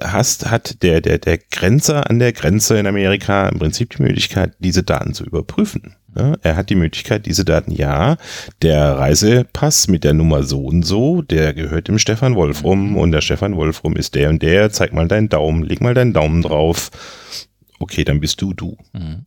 hast, 0.03 0.51
hat 0.51 0.83
der, 0.83 1.01
der, 1.01 1.17
der 1.17 1.37
Grenzer 1.37 2.09
an 2.09 2.19
der 2.19 2.33
Grenze 2.33 2.77
in 2.77 2.85
Amerika 2.85 3.47
im 3.49 3.59
Prinzip 3.59 3.95
die 3.95 4.03
Möglichkeit, 4.03 4.53
diese 4.59 4.83
Daten 4.83 5.13
zu 5.13 5.23
überprüfen. 5.23 5.95
Ja, 6.17 6.35
er 6.41 6.55
hat 6.55 6.69
die 6.69 6.75
Möglichkeit, 6.75 7.25
diese 7.25 7.43
Daten, 7.43 7.71
ja, 7.71 8.15
der 8.61 8.97
Reisepass 8.97 9.89
mit 9.89 10.05
der 10.05 10.13
Nummer 10.13 10.43
so 10.43 10.63
und 10.63 10.83
so, 10.83 11.21
der 11.21 11.53
gehört 11.53 11.89
dem 11.89 11.99
Stefan 11.99 12.35
Wolfrum 12.35 12.95
und 12.97 13.11
der 13.11 13.21
Stefan 13.21 13.57
Wolfrum 13.57 13.97
ist 13.97 14.15
der 14.15 14.29
und 14.29 14.41
der, 14.41 14.71
zeig 14.71 14.93
mal 14.93 15.07
deinen 15.09 15.27
Daumen, 15.27 15.63
leg 15.63 15.81
mal 15.81 15.93
deinen 15.93 16.13
Daumen 16.13 16.41
drauf. 16.41 16.89
Okay, 17.79 18.05
dann 18.05 18.21
bist 18.21 18.41
du 18.41 18.53
du. 18.53 18.77
Mhm. 18.93 19.25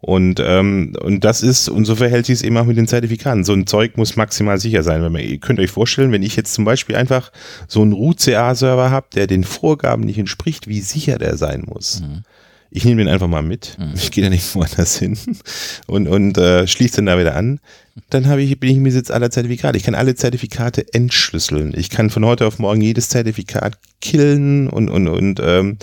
Und, 0.00 0.40
ähm, 0.44 0.94
und 1.00 1.24
das 1.24 1.42
ist, 1.42 1.70
und 1.70 1.86
so 1.86 1.96
verhält 1.96 2.26
sich 2.26 2.34
es 2.34 2.42
eben 2.42 2.58
auch 2.58 2.66
mit 2.66 2.76
den 2.76 2.86
Zertifikaten. 2.86 3.44
So 3.44 3.54
ein 3.54 3.66
Zeug 3.66 3.96
muss 3.96 4.16
maximal 4.16 4.58
sicher 4.58 4.82
sein. 4.82 5.02
Wenn 5.02 5.12
man, 5.12 5.22
ihr 5.22 5.38
könnt 5.38 5.58
euch 5.58 5.70
vorstellen, 5.70 6.12
wenn 6.12 6.22
ich 6.22 6.36
jetzt 6.36 6.52
zum 6.52 6.66
Beispiel 6.66 6.96
einfach 6.96 7.32
so 7.66 7.80
einen 7.80 7.94
root-CA-Server 7.94 8.90
habe, 8.90 9.06
der 9.14 9.26
den 9.26 9.44
Vorgaben 9.44 10.04
nicht 10.04 10.18
entspricht, 10.18 10.68
wie 10.68 10.80
sicher 10.80 11.16
der 11.16 11.38
sein 11.38 11.64
muss. 11.66 12.02
Mhm 12.02 12.24
ich 12.70 12.84
nehme 12.84 13.02
den 13.02 13.12
einfach 13.12 13.28
mal 13.28 13.42
mit. 13.42 13.76
Mhm. 13.78 13.92
Ich 13.94 14.10
gehe 14.10 14.24
da 14.24 14.30
nicht 14.30 14.54
woanders 14.54 14.98
hin 14.98 15.18
und, 15.86 16.08
und 16.08 16.38
äh, 16.38 16.66
schließe 16.66 16.96
den 16.96 17.06
da 17.06 17.18
wieder 17.18 17.36
an. 17.36 17.60
Dann 18.10 18.26
habe 18.26 18.42
ich, 18.42 18.58
bin 18.58 18.70
ich 18.70 18.76
im 18.76 18.84
Besitz 18.84 19.10
aller 19.10 19.30
Zertifikate. 19.30 19.76
Ich 19.76 19.84
kann 19.84 19.94
alle 19.94 20.14
Zertifikate 20.14 20.92
entschlüsseln. 20.92 21.72
Ich 21.76 21.90
kann 21.90 22.10
von 22.10 22.24
heute 22.24 22.46
auf 22.46 22.58
morgen 22.58 22.80
jedes 22.80 23.08
Zertifikat 23.08 23.78
killen 24.00 24.68
und, 24.68 24.88
und, 24.88 25.08
und, 25.08 25.40
ähm, 25.42 25.76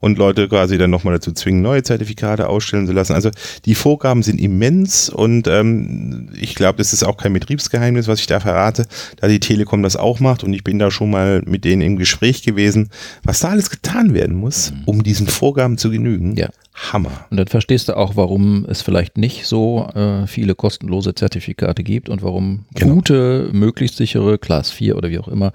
und 0.00 0.16
Leute 0.16 0.48
quasi 0.48 0.78
dann 0.78 0.90
nochmal 0.90 1.14
dazu 1.14 1.32
zwingen, 1.32 1.60
neue 1.60 1.82
Zertifikate 1.82 2.48
ausstellen 2.48 2.86
zu 2.86 2.92
lassen. 2.92 3.12
Also 3.12 3.30
die 3.66 3.74
Vorgaben 3.74 4.22
sind 4.22 4.40
immens 4.40 5.10
und 5.10 5.46
ähm, 5.48 6.30
ich 6.34 6.54
glaube, 6.54 6.78
das 6.78 6.92
ist 6.92 7.04
auch 7.04 7.18
kein 7.18 7.34
Betriebsgeheimnis, 7.34 8.08
was 8.08 8.20
ich 8.20 8.26
da 8.26 8.40
verrate, 8.40 8.86
da 9.20 9.28
die 9.28 9.40
Telekom 9.40 9.82
das 9.82 9.96
auch 9.96 10.18
macht 10.20 10.44
und 10.44 10.54
ich 10.54 10.64
bin 10.64 10.78
da 10.78 10.90
schon 10.90 11.10
mal 11.10 11.42
mit 11.44 11.64
denen 11.64 11.82
im 11.82 11.96
Gespräch 11.96 12.42
gewesen, 12.42 12.88
was 13.22 13.40
da 13.40 13.48
alles 13.48 13.68
getan 13.68 14.14
werden 14.14 14.36
muss, 14.36 14.70
mhm. 14.70 14.82
um 14.86 15.02
diesen 15.02 15.26
Vorgaben 15.26 15.76
zu 15.76 15.90
genügen. 15.90 16.36
Ja. 16.36 16.48
Hammer. 16.92 17.26
Und 17.30 17.36
dann 17.36 17.48
verstehst 17.48 17.88
du 17.88 17.96
auch, 17.96 18.16
warum 18.16 18.64
es 18.68 18.82
vielleicht 18.82 19.18
nicht 19.18 19.46
so 19.46 19.88
äh, 19.94 20.26
viele 20.26 20.54
kostenlose 20.54 21.14
Zertifikate 21.14 21.82
gibt 21.82 22.08
und 22.08 22.22
warum 22.22 22.64
genau. 22.74 22.94
gute, 22.94 23.50
möglichst 23.52 23.96
sichere 23.96 24.38
Class 24.38 24.70
4 24.70 24.96
oder 24.96 25.10
wie 25.10 25.18
auch 25.18 25.28
immer 25.28 25.52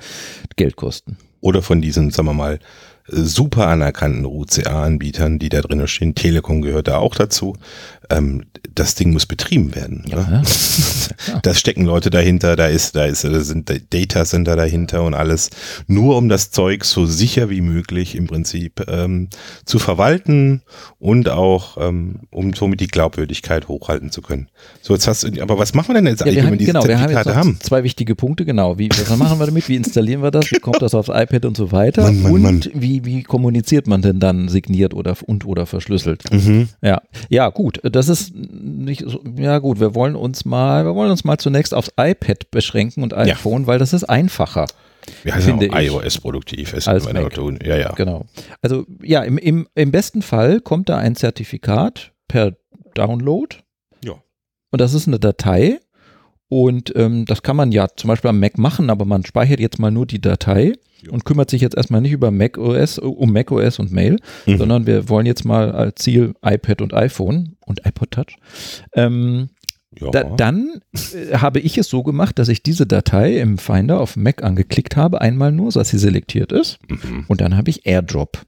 Geld 0.56 0.76
kosten 0.76 1.18
oder 1.44 1.62
von 1.62 1.82
diesen, 1.82 2.10
sagen 2.10 2.30
wir 2.30 2.34
mal, 2.34 2.60
super 3.08 3.68
anerkannten 3.68 4.26
UCA-Anbietern, 4.26 5.40
die 5.40 5.50
da 5.50 5.62
drin 5.62 5.86
stehen. 5.88 6.16
Telekom 6.16 6.62
gehört 6.62 6.88
da 6.88 6.98
auch 6.98 7.16
dazu. 7.16 7.56
Ähm, 8.10 8.46
das 8.76 8.96
Ding 8.96 9.14
muss 9.14 9.26
betrieben 9.26 9.76
werden. 9.76 10.04
Ja, 10.08 10.18
ne? 10.18 10.42
ja. 11.28 11.40
Da 11.42 11.54
stecken 11.54 11.86
Leute 11.86 12.10
dahinter, 12.10 12.56
da 12.56 12.68
ist, 12.68 12.96
da 12.96 13.06
ist, 13.06 13.24
da 13.24 13.40
sind 13.42 13.72
Data 13.94 14.26
Center 14.26 14.56
dahinter 14.56 15.04
und 15.04 15.14
alles. 15.14 15.50
Nur 15.88 16.18
um 16.18 16.30
das 16.30 16.52
Zeug 16.52 16.86
so 16.86 17.06
sicher 17.06 17.50
wie 17.50 17.62
möglich 17.62 18.16
im 18.16 18.28
Prinzip 18.28 18.86
ähm, 18.88 19.30
zu 19.66 19.80
verwalten 19.80 20.62
und 21.00 21.30
auch 21.30 21.78
ähm, 21.78 22.22
um 22.32 22.54
somit 22.54 22.80
die 22.80 22.88
Glaubwürdigkeit 22.88 23.68
hochhalten 23.68 24.12
zu 24.12 24.22
können. 24.22 24.48
So, 24.82 24.94
jetzt 24.94 25.08
hast 25.08 25.24
du, 25.24 25.42
aber 25.42 25.58
was 25.58 25.74
machen 25.74 25.90
wir 25.90 25.96
denn 25.96 26.08
jetzt 26.08 26.22
ja, 26.22 26.28
eigentlich, 26.28 26.44
wenn 26.44 26.52
wir 26.52 26.58
diese 26.58 26.72
genau, 26.72 26.82
Zertifikate 26.84 27.30
wir 27.30 27.36
haben, 27.36 27.50
haben? 27.50 27.60
Zwei 27.62 27.84
wichtige 27.84 28.16
Punkte, 28.16 28.46
genau. 28.46 28.78
Wie, 28.80 28.90
was 28.90 29.18
machen 29.18 29.40
wir 29.40 29.46
damit? 29.46 29.68
Wie 29.70 29.76
installieren 29.76 30.22
wir 30.22 30.32
das? 30.32 30.52
Wie 30.52 30.60
kommt 30.60 30.82
das 30.82 30.96
aufs 30.96 31.10
iPad 31.10 31.46
und 31.46 31.58
so 31.58 31.72
weiter? 31.72 32.04
Mann, 32.04 32.22
Mann, 32.22 32.32
und 32.32 32.42
Mann. 32.42 32.64
Wie, 32.74 32.93
wie 33.04 33.24
kommuniziert 33.24 33.88
man 33.88 34.02
denn 34.02 34.20
dann 34.20 34.50
signiert 34.50 34.94
oder 34.94 35.16
und 35.26 35.46
oder 35.46 35.66
verschlüsselt? 35.66 36.24
Mhm. 36.32 36.70
Ja, 36.82 37.02
ja, 37.30 37.50
gut. 37.50 37.80
Das 37.84 38.10
ist 38.10 38.34
nicht 38.36 39.04
so, 39.06 39.22
ja 39.38 39.60
gut, 39.60 39.80
wir 39.80 39.96
wollen 39.96 40.16
uns 40.16 40.46
mal, 40.46 40.86
wir 40.86 40.96
wollen 40.96 41.12
uns 41.12 41.24
mal 41.24 41.38
zunächst 41.38 41.74
aufs 41.74 41.92
iPad 41.98 42.52
beschränken 42.52 43.04
und 43.04 43.14
iPhone, 43.14 43.62
ja. 43.62 43.68
weil 43.68 43.80
das 43.80 43.94
ist 43.94 44.04
einfacher. 44.04 44.68
Wir 45.24 45.36
haben 45.36 45.62
ja 45.62 45.80
iOS 45.80 46.20
produktiv, 46.20 46.74
ist 46.74 46.88
als 46.88 47.12
Mac. 47.12 47.34
Tun. 47.34 47.60
Ja, 47.64 47.76
ja. 47.76 47.92
Genau. 47.94 48.26
Also 48.62 48.86
ja, 49.02 49.24
im, 49.24 49.38
im, 49.38 49.68
im 49.76 49.92
besten 49.92 50.22
Fall 50.22 50.62
kommt 50.62 50.90
da 50.90 50.98
ein 50.98 51.16
Zertifikat 51.16 52.12
per 52.28 52.56
Download. 52.94 53.56
Ja. 54.04 54.14
Und 54.72 54.82
das 54.82 54.94
ist 54.94 55.08
eine 55.08 55.20
Datei. 55.20 55.80
Und 56.50 56.94
ähm, 56.96 57.26
das 57.26 57.42
kann 57.42 57.56
man 57.56 57.72
ja 57.72 57.88
zum 57.96 58.10
Beispiel 58.10 58.30
am 58.30 58.40
Mac 58.40 58.58
machen, 58.58 58.90
aber 58.90 59.06
man 59.06 59.26
speichert 59.26 59.60
jetzt 59.60 59.80
mal 59.80 59.92
nur 59.92 60.06
die 60.06 60.22
Datei 60.22 60.74
und 61.10 61.26
kümmert 61.26 61.50
sich 61.50 61.62
jetzt 61.62 61.76
erstmal 61.76 62.02
nicht 62.02 62.12
über 62.12 62.32
Mac 62.32 62.58
OS, 62.58 63.00
um 63.00 63.32
Mac 63.32 63.52
OS 63.52 63.80
und 63.80 63.92
Mail, 63.92 64.18
mhm. 64.46 64.58
sondern 64.58 64.88
wir 64.88 65.10
wollen 65.10 65.26
jetzt 65.26 65.46
mal 65.46 65.72
als 65.72 65.96
Ziel 65.96 66.34
iPad 66.44 66.82
und 66.82 66.94
iPhone 66.94 67.56
und 67.66 67.86
iPod 67.86 68.12
Touch. 68.12 68.38
Ähm, 68.94 69.50
ja. 70.00 70.10
da, 70.12 70.24
dann 70.24 70.82
äh, 70.94 71.38
habe 71.38 71.60
ich 71.60 71.78
es 71.78 71.88
so 71.88 72.04
gemacht, 72.04 72.40
dass 72.40 72.50
ich 72.50 72.64
diese 72.64 72.88
Datei 72.88 73.38
im 73.38 73.58
Finder 73.58 74.00
auf 74.00 74.16
Mac 74.16 74.44
angeklickt 74.44 74.96
habe, 74.96 75.22
einmal 75.22 75.52
nur, 75.52 75.72
dass 75.72 75.90
sie 75.90 76.00
selektiert 76.00 76.52
ist. 76.52 76.80
Mhm. 76.90 77.26
Und 77.28 77.42
dann 77.42 77.56
habe 77.56 77.70
ich 77.70 77.86
AirDrop 77.86 78.42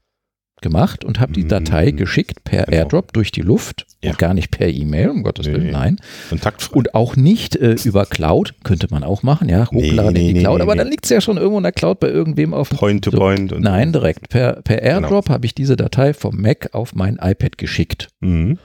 gemacht 0.62 1.04
und 1.04 1.20
habe 1.20 1.32
die 1.32 1.46
Datei 1.46 1.92
mhm. 1.92 1.96
geschickt 1.96 2.44
per 2.44 2.64
genau. 2.64 2.76
Airdrop 2.78 3.12
durch 3.12 3.30
die 3.30 3.42
Luft 3.42 3.86
ja. 4.02 4.10
und 4.10 4.18
gar 4.18 4.34
nicht 4.34 4.50
per 4.50 4.68
E-Mail, 4.68 5.10
um 5.10 5.22
Gottes 5.22 5.46
Willen, 5.46 5.66
nee. 5.66 5.72
nein. 5.72 6.00
Kontaktfrei. 6.30 6.76
Und 6.76 6.94
auch 6.94 7.14
nicht 7.14 7.56
äh, 7.56 7.76
über 7.84 8.06
Cloud, 8.06 8.54
könnte 8.64 8.88
man 8.90 9.04
auch 9.04 9.22
machen, 9.22 9.48
ja, 9.48 9.70
hochladen 9.70 10.14
nee, 10.14 10.20
nee, 10.20 10.28
in 10.30 10.34
die 10.36 10.40
Cloud, 10.40 10.60
aber 10.60 10.74
dann 10.74 10.88
liegt 10.88 11.04
es 11.04 11.10
ja 11.10 11.20
schon 11.20 11.36
irgendwo 11.36 11.58
in 11.58 11.62
der 11.62 11.72
Cloud 11.72 12.00
bei 12.00 12.08
irgendwem 12.08 12.54
auf. 12.54 12.70
Point 12.70 13.04
to 13.04 13.10
so, 13.10 13.18
Point. 13.18 13.52
Und 13.52 13.62
nein, 13.62 13.92
direkt. 13.92 14.28
Per, 14.28 14.62
per 14.62 14.78
genau. 14.78 14.88
Airdrop 14.88 15.26
genau. 15.26 15.34
habe 15.34 15.46
ich 15.46 15.54
diese 15.54 15.76
Datei 15.76 16.14
vom 16.14 16.40
Mac 16.40 16.70
auf 16.72 16.94
mein 16.94 17.18
iPad 17.20 17.58
geschickt. 17.58 18.08
Mhm. 18.20 18.58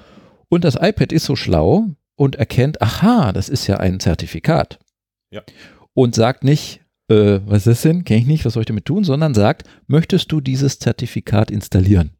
Und 0.49 0.63
das 0.63 0.75
iPad 0.75 1.11
ist 1.11 1.25
so 1.25 1.35
schlau 1.35 1.87
und 2.15 2.35
erkennt, 2.35 2.81
aha, 2.81 3.31
das 3.31 3.49
ist 3.49 3.67
ja 3.67 3.77
ein 3.77 3.99
Zertifikat. 3.99 4.79
Ja. 5.31 5.41
Und 5.93 6.15
sagt 6.15 6.43
nicht, 6.43 6.80
äh, 7.11 7.41
was 7.45 7.59
ist 7.59 7.67
das 7.67 7.81
denn? 7.83 8.03
Kenne 8.03 8.21
ich 8.21 8.27
nicht, 8.27 8.45
was 8.45 8.53
soll 8.53 8.61
ich 8.61 8.67
damit 8.67 8.85
tun? 8.85 9.03
Sondern 9.03 9.33
sagt, 9.33 9.67
möchtest 9.87 10.31
du 10.31 10.41
dieses 10.41 10.79
Zertifikat 10.79 11.51
installieren? 11.51 12.11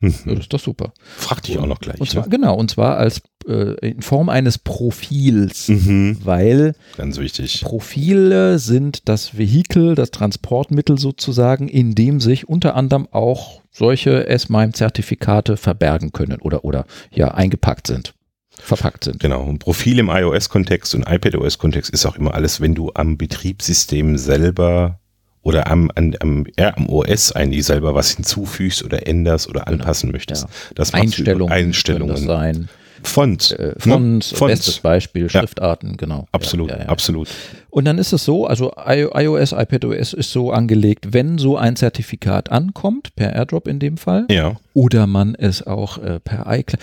Mhm. 0.00 0.14
Ja, 0.24 0.34
das 0.34 0.40
ist 0.44 0.52
doch 0.52 0.60
super. 0.60 0.92
Frag 1.02 1.42
dich 1.42 1.58
auch 1.58 1.66
noch 1.66 1.78
gleich. 1.78 2.00
Und 2.00 2.08
zwar, 2.08 2.24
ja? 2.24 2.28
Genau, 2.30 2.56
und 2.56 2.70
zwar 2.70 2.96
als 2.96 3.20
äh, 3.46 3.74
in 3.86 4.00
Form 4.00 4.28
eines 4.30 4.58
Profils, 4.58 5.68
mhm. 5.68 6.18
weil 6.24 6.74
ganz 6.96 7.18
wichtig. 7.18 7.60
Profile 7.62 8.58
sind 8.58 9.08
das 9.08 9.36
Vehikel, 9.36 9.94
das 9.94 10.10
Transportmittel 10.10 10.98
sozusagen, 10.98 11.68
in 11.68 11.94
dem 11.94 12.20
sich 12.20 12.48
unter 12.48 12.76
anderem 12.76 13.08
auch 13.10 13.60
solche 13.70 14.26
S-MIME-Zertifikate 14.26 15.56
verbergen 15.56 16.12
können 16.12 16.40
oder, 16.40 16.64
oder 16.64 16.86
ja 17.12 17.32
eingepackt 17.32 17.86
sind 17.86 18.14
verpackt 18.62 19.04
sind. 19.04 19.20
Genau. 19.20 19.46
Ein 19.46 19.58
Profil 19.58 19.98
im 19.98 20.08
iOS-Kontext 20.08 20.94
und 20.94 21.08
iPadOS-Kontext 21.08 21.90
ist 21.90 22.06
auch 22.06 22.16
immer 22.16 22.34
alles, 22.34 22.60
wenn 22.60 22.74
du 22.74 22.90
am 22.94 23.16
Betriebssystem 23.16 24.16
selber 24.16 24.98
oder 25.42 25.70
am, 25.70 25.90
am, 25.94 26.14
am, 26.20 26.46
ja, 26.58 26.76
am 26.76 26.88
OS 26.88 27.32
eigentlich 27.32 27.64
selber 27.64 27.94
was 27.94 28.10
hinzufügst 28.10 28.84
oder 28.84 29.06
änderst 29.06 29.48
oder 29.48 29.60
genau. 29.60 29.78
anpassen 29.78 30.08
genau. 30.08 30.16
möchtest. 30.16 30.44
Ja. 30.44 30.50
Das 30.74 30.92
Einstellungen, 30.92 31.52
Einstellungen. 31.52 32.14
Das 32.14 32.24
sein. 32.24 32.68
Font. 33.02 33.52
Äh, 33.52 33.74
Font, 33.78 34.24
Font, 34.24 34.50
bestes 34.50 34.80
Beispiel, 34.80 35.28
Schriftarten, 35.28 35.96
genau. 35.96 36.26
Absolut, 36.32 36.70
ja, 36.70 36.76
ja, 36.76 36.82
ja. 36.84 36.88
absolut. 36.88 37.28
Und 37.70 37.84
dann 37.84 37.98
ist 37.98 38.12
es 38.12 38.24
so, 38.24 38.46
also 38.46 38.72
iOS, 38.86 39.52
iPadOS 39.52 40.12
ist 40.12 40.32
so 40.32 40.50
angelegt, 40.50 41.12
wenn 41.12 41.38
so 41.38 41.56
ein 41.56 41.76
Zertifikat 41.76 42.50
ankommt, 42.50 43.14
per 43.16 43.32
AirDrop 43.32 43.68
in 43.68 43.78
dem 43.78 43.96
Fall, 43.96 44.26
ja. 44.30 44.56
oder 44.74 45.06
man 45.06 45.34
es 45.34 45.66
auch 45.66 45.98
äh, 45.98 46.20
per 46.20 46.46
iCloud, 46.46 46.80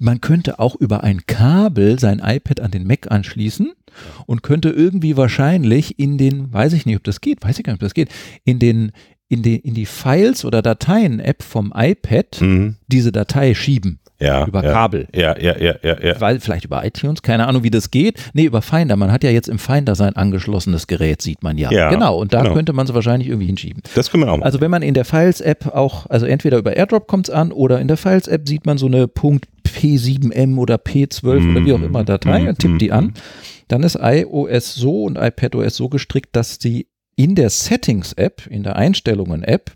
man 0.00 0.20
könnte 0.20 0.58
auch 0.58 0.76
über 0.76 1.04
ein 1.04 1.26
Kabel 1.26 1.98
sein 1.98 2.20
iPad 2.24 2.60
an 2.60 2.70
den 2.70 2.86
Mac 2.86 3.10
anschließen 3.10 3.72
und 4.26 4.42
könnte 4.42 4.70
irgendwie 4.70 5.16
wahrscheinlich 5.16 5.98
in 5.98 6.18
den, 6.18 6.52
weiß 6.52 6.72
ich 6.72 6.86
nicht, 6.86 6.96
ob 6.96 7.04
das 7.04 7.20
geht, 7.20 7.42
weiß 7.42 7.58
ich 7.58 7.64
gar 7.64 7.72
nicht, 7.72 7.82
ob 7.82 7.86
das 7.86 7.94
geht, 7.94 8.10
in 8.44 8.58
den 8.58 8.92
in 9.28 9.42
die, 9.42 9.56
in 9.56 9.74
die 9.74 9.86
Files 9.86 10.44
oder 10.44 10.60
Dateien-App 10.60 11.44
vom 11.44 11.72
iPad 11.72 12.40
mhm. 12.40 12.76
diese 12.88 13.12
Datei 13.12 13.54
schieben 13.54 13.99
ja, 14.20 14.46
über 14.46 14.62
ja, 14.62 14.72
Kabel. 14.72 15.08
Ja, 15.14 15.38
ja, 15.38 15.56
ja, 15.58 15.74
ja, 15.82 15.96
ja. 16.00 16.20
Weil 16.20 16.40
vielleicht 16.40 16.64
über 16.64 16.84
iTunes, 16.84 17.22
keine 17.22 17.46
Ahnung, 17.46 17.62
wie 17.62 17.70
das 17.70 17.90
geht. 17.90 18.20
Nee, 18.34 18.44
über 18.44 18.62
Finder. 18.62 18.96
Man 18.96 19.10
hat 19.10 19.24
ja 19.24 19.30
jetzt 19.30 19.48
im 19.48 19.58
Finder 19.58 19.94
sein 19.94 20.14
angeschlossenes 20.14 20.86
Gerät, 20.86 21.22
sieht 21.22 21.42
man 21.42 21.56
ja. 21.58 21.70
ja 21.70 21.90
genau, 21.90 22.18
und 22.18 22.34
da 22.34 22.42
genau. 22.42 22.54
könnte 22.54 22.72
man 22.72 22.86
es 22.86 22.94
wahrscheinlich 22.94 23.28
irgendwie 23.28 23.46
hinschieben. 23.46 23.82
Das 23.94 24.10
können 24.10 24.24
wir 24.24 24.32
auch 24.32 24.36
machen. 24.36 24.44
Also 24.44 24.60
wenn 24.60 24.70
man 24.70 24.82
in 24.82 24.94
der 24.94 25.04
Files-App 25.04 25.74
auch, 25.74 26.06
also 26.06 26.26
entweder 26.26 26.58
über 26.58 26.76
AirDrop 26.76 27.06
kommt 27.06 27.28
es 27.28 27.34
an 27.34 27.52
oder 27.52 27.80
in 27.80 27.88
der 27.88 27.96
Files-App 27.96 28.46
sieht 28.46 28.66
man 28.66 28.78
so 28.78 28.86
eine 28.86 29.06
.p7m 29.06 30.58
oder 30.58 30.76
P12 30.76 31.40
mm, 31.40 31.50
oder 31.50 31.66
wie 31.66 31.72
auch 31.72 31.82
immer 31.82 32.04
Datei 32.04 32.40
mm, 32.40 32.48
und 32.48 32.58
tippt 32.58 32.74
mm, 32.74 32.78
die 32.78 32.92
an. 32.92 33.04
Mm. 33.06 33.14
Dann 33.68 33.82
ist 33.82 33.98
iOS 34.00 34.74
so 34.74 35.04
und 35.04 35.16
iPadOS 35.16 35.76
so 35.76 35.88
gestrickt, 35.88 36.34
dass 36.34 36.58
sie 36.60 36.88
in 37.16 37.34
der 37.34 37.50
Settings-App, 37.50 38.46
in 38.48 38.62
der 38.62 38.76
Einstellungen-App, 38.76 39.70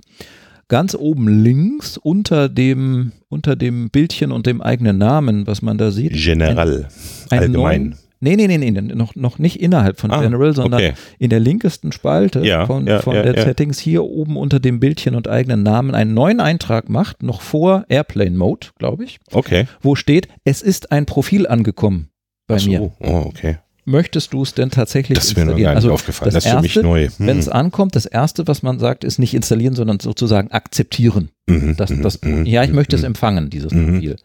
ganz 0.75 0.97
oben 0.97 1.29
links 1.29 1.99
unter 1.99 2.49
dem, 2.49 3.13
unter 3.29 3.55
dem 3.55 3.91
Bildchen 3.91 4.33
und 4.33 4.45
dem 4.47 4.61
eigenen 4.61 4.99
Namen, 4.99 5.47
was 5.47 5.63
man 5.63 5.79
da 5.79 5.93
sieht. 5.93 6.15
General, 6.15 6.89
ein, 7.31 7.31
ein 7.31 7.39
allgemein. 7.39 7.83
Neuen, 7.83 7.99
Nee, 8.19 8.35
nee, 8.35 8.49
nee, 8.49 8.59
nee, 8.59 8.73
noch, 8.73 9.15
noch 9.15 9.39
nicht 9.39 9.61
innerhalb 9.61 10.01
von 10.01 10.11
ah, 10.11 10.21
General, 10.21 10.53
sondern 10.53 10.81
okay. 10.81 10.95
in 11.21 11.31
der 11.31 11.39
linkesten 11.39 11.93
Spalte 11.93 12.41
ja, 12.41 12.67
von, 12.67 12.89
ja, 12.89 13.01
von 13.01 13.15
ja, 13.15 13.23
der 13.23 13.41
Settings 13.41 13.79
hier 13.79 14.03
oben 14.03 14.37
unter 14.37 14.59
dem 14.59 14.81
Bildchen 14.81 15.15
und 15.15 15.29
eigenen 15.29 15.63
Namen 15.63 15.95
einen 15.95 16.13
neuen 16.13 16.41
Eintrag 16.41 16.89
macht, 16.89 17.23
noch 17.23 17.41
vor 17.41 17.85
Airplane 17.89 18.37
Mode, 18.37 18.69
glaube 18.77 19.05
ich. 19.05 19.21
Okay. 19.31 19.69
Wo 19.81 19.95
steht, 19.95 20.27
es 20.45 20.61
ist 20.61 20.91
ein 20.91 21.07
Profil 21.07 21.47
angekommen 21.47 22.09
bei 22.49 22.59
so, 22.59 22.69
mir. 22.69 22.81
Oh, 22.99 23.27
okay 23.27 23.59
möchtest 23.85 24.33
du 24.33 24.43
es 24.43 24.55
denn 24.55 24.71
tatsächlich 24.71 25.19
das 25.19 25.29
installieren? 25.29 25.57
Das 25.57 25.59
ist 25.59 25.65
mir 25.65 25.77
also 25.77 25.93
aufgefallen, 25.93 26.33
das, 26.33 26.45
das 26.45 26.53
ist 26.53 26.57
für 26.57 26.63
mich 26.63 26.77
neu. 26.77 27.09
Hm. 27.09 27.27
Wenn 27.27 27.39
es 27.39 27.49
ankommt, 27.49 27.97
das 27.97 28.07
erste, 28.07 28.47
was 28.47 28.63
man 28.63 28.79
sagt, 28.79 29.05
ist 29.05 29.19
nicht 29.19 29.35
installieren, 29.35 29.75
sondern 29.75 30.01
sozusagen 30.01 30.51
akzeptieren. 30.51 31.31
Mhm, 31.47 31.77
das, 31.77 31.91
mhm, 31.91 32.03
das, 32.03 32.23
mhm, 32.23 32.47
ja, 32.47 32.65
ich 32.65 32.73
möchte 32.73 32.97
es 32.97 33.03
mhm. 33.03 33.09
empfangen, 33.09 33.51
dieses 33.51 33.71
Profil. 33.71 34.17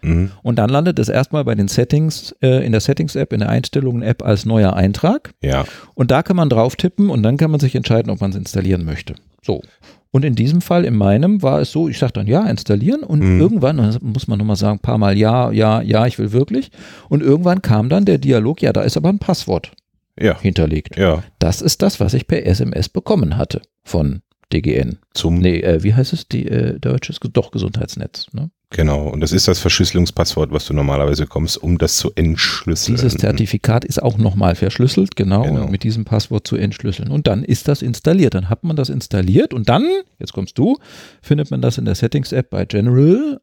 Und 0.42 0.56
dann 0.56 0.70
landet 0.70 1.00
es 1.00 1.10
erstmal 1.10 1.44
bei 1.44 1.54
den 1.54 1.68
Settings, 1.68 2.34
äh, 2.42 2.66
in 2.66 2.72
der 2.72 2.80
Settings-App, 2.80 3.34
in 3.34 3.40
der 3.40 3.50
Einstellungen-App 3.50 4.24
als 4.24 4.46
neuer 4.46 4.74
Eintrag. 4.74 5.34
Ja. 5.42 5.66
Und 5.96 6.12
da 6.12 6.24
kann 6.24 6.38
man 6.38 6.50
drauf 6.50 6.78
tippen 6.78 7.10
und 7.10 7.22
dann 7.24 7.36
kann 7.36 7.52
man 7.52 7.60
sich 7.60 7.76
entscheiden, 7.76 8.10
ob 8.10 8.22
man 8.22 8.32
es 8.32 8.38
installieren 8.38 8.86
möchte. 8.86 9.16
So. 9.42 9.62
Und 10.12 10.26
in 10.26 10.34
diesem 10.34 10.62
Fall, 10.62 10.86
in 10.86 10.96
meinem, 10.96 11.44
war 11.44 11.60
es 11.60 11.72
so, 11.72 11.88
ich 11.88 12.00
sage 12.00 12.14
dann 12.14 12.28
ja, 12.28 12.46
installieren 12.48 13.04
und 13.04 13.20
mhm. 13.20 13.40
irgendwann, 13.40 13.98
muss 14.02 14.28
man 14.28 14.40
nochmal 14.40 14.56
sagen, 14.56 14.78
ein 14.78 14.82
paar 14.82 14.98
Mal 14.98 15.18
ja, 15.18 15.52
ja, 15.52 15.82
ja, 15.82 16.08
ich 16.08 16.18
will 16.18 16.32
wirklich. 16.32 16.72
Und 17.10 17.22
irgendwann 17.22 17.62
kam 17.62 17.90
dann 17.90 18.06
der 18.06 18.18
Dialog, 18.18 18.62
ja, 18.62 18.74
da 18.74 18.82
ist 18.82 18.98
aber 18.98 19.10
ein 19.10 19.20
Passwort 19.20 19.72
ja. 20.20 20.40
hinterlegt. 20.40 20.98
Ja. 20.98 21.24
Das 21.38 21.62
ist 21.62 21.82
das, 21.84 22.00
was 22.00 22.16
ich 22.16 22.28
per 22.28 22.46
SMS 22.46 22.90
bekommen 22.90 23.38
hatte 23.38 23.62
von 23.84 24.22
DGN. 24.54 24.98
Zum 25.14 25.40
nee, 25.40 25.60
äh, 25.60 25.84
wie 25.84 25.94
heißt 25.94 26.14
es? 26.14 26.28
Die 26.28 26.48
äh, 26.48 26.80
deutsches, 26.80 27.20
doch 27.20 27.52
Gesundheitsnetz. 27.52 28.28
Ne? 28.34 28.50
Genau, 28.72 29.08
und 29.08 29.22
das 29.22 29.32
ist 29.32 29.48
das 29.48 29.58
Verschlüsselungspasswort, 29.60 30.52
was 30.52 30.66
du 30.66 30.74
normalerweise 30.74 31.26
kommst, 31.26 31.58
um 31.58 31.80
das 31.80 31.98
zu 31.98 32.12
entschlüsseln. 32.14 32.98
Dieses 32.98 33.18
Zertifikat 33.18 33.84
ist 33.84 34.02
auch 34.02 34.20
nochmal 34.20 34.54
verschlüsselt, 34.54 35.16
genau, 35.16 35.42
genau. 35.42 35.68
mit 35.68 35.82
diesem 35.82 36.06
Passwort 36.06 36.48
zu 36.48 36.56
entschlüsseln. 36.56 37.10
Und 37.10 37.26
dann 37.26 37.44
ist 37.44 37.68
das 37.68 37.82
installiert. 37.82 38.36
Dann 38.36 38.48
hat 38.48 38.64
man 38.64 38.76
das 38.76 38.90
installiert 38.90 39.56
und 39.56 39.70
dann, 39.70 39.88
jetzt 40.20 40.34
kommst 40.34 40.58
du, 40.60 40.78
findet 41.22 41.50
man 41.50 41.64
das 41.64 41.80
in 41.80 41.86
der 41.86 41.96
Settings-App 41.96 42.52
bei 42.52 42.66
General 42.66 43.40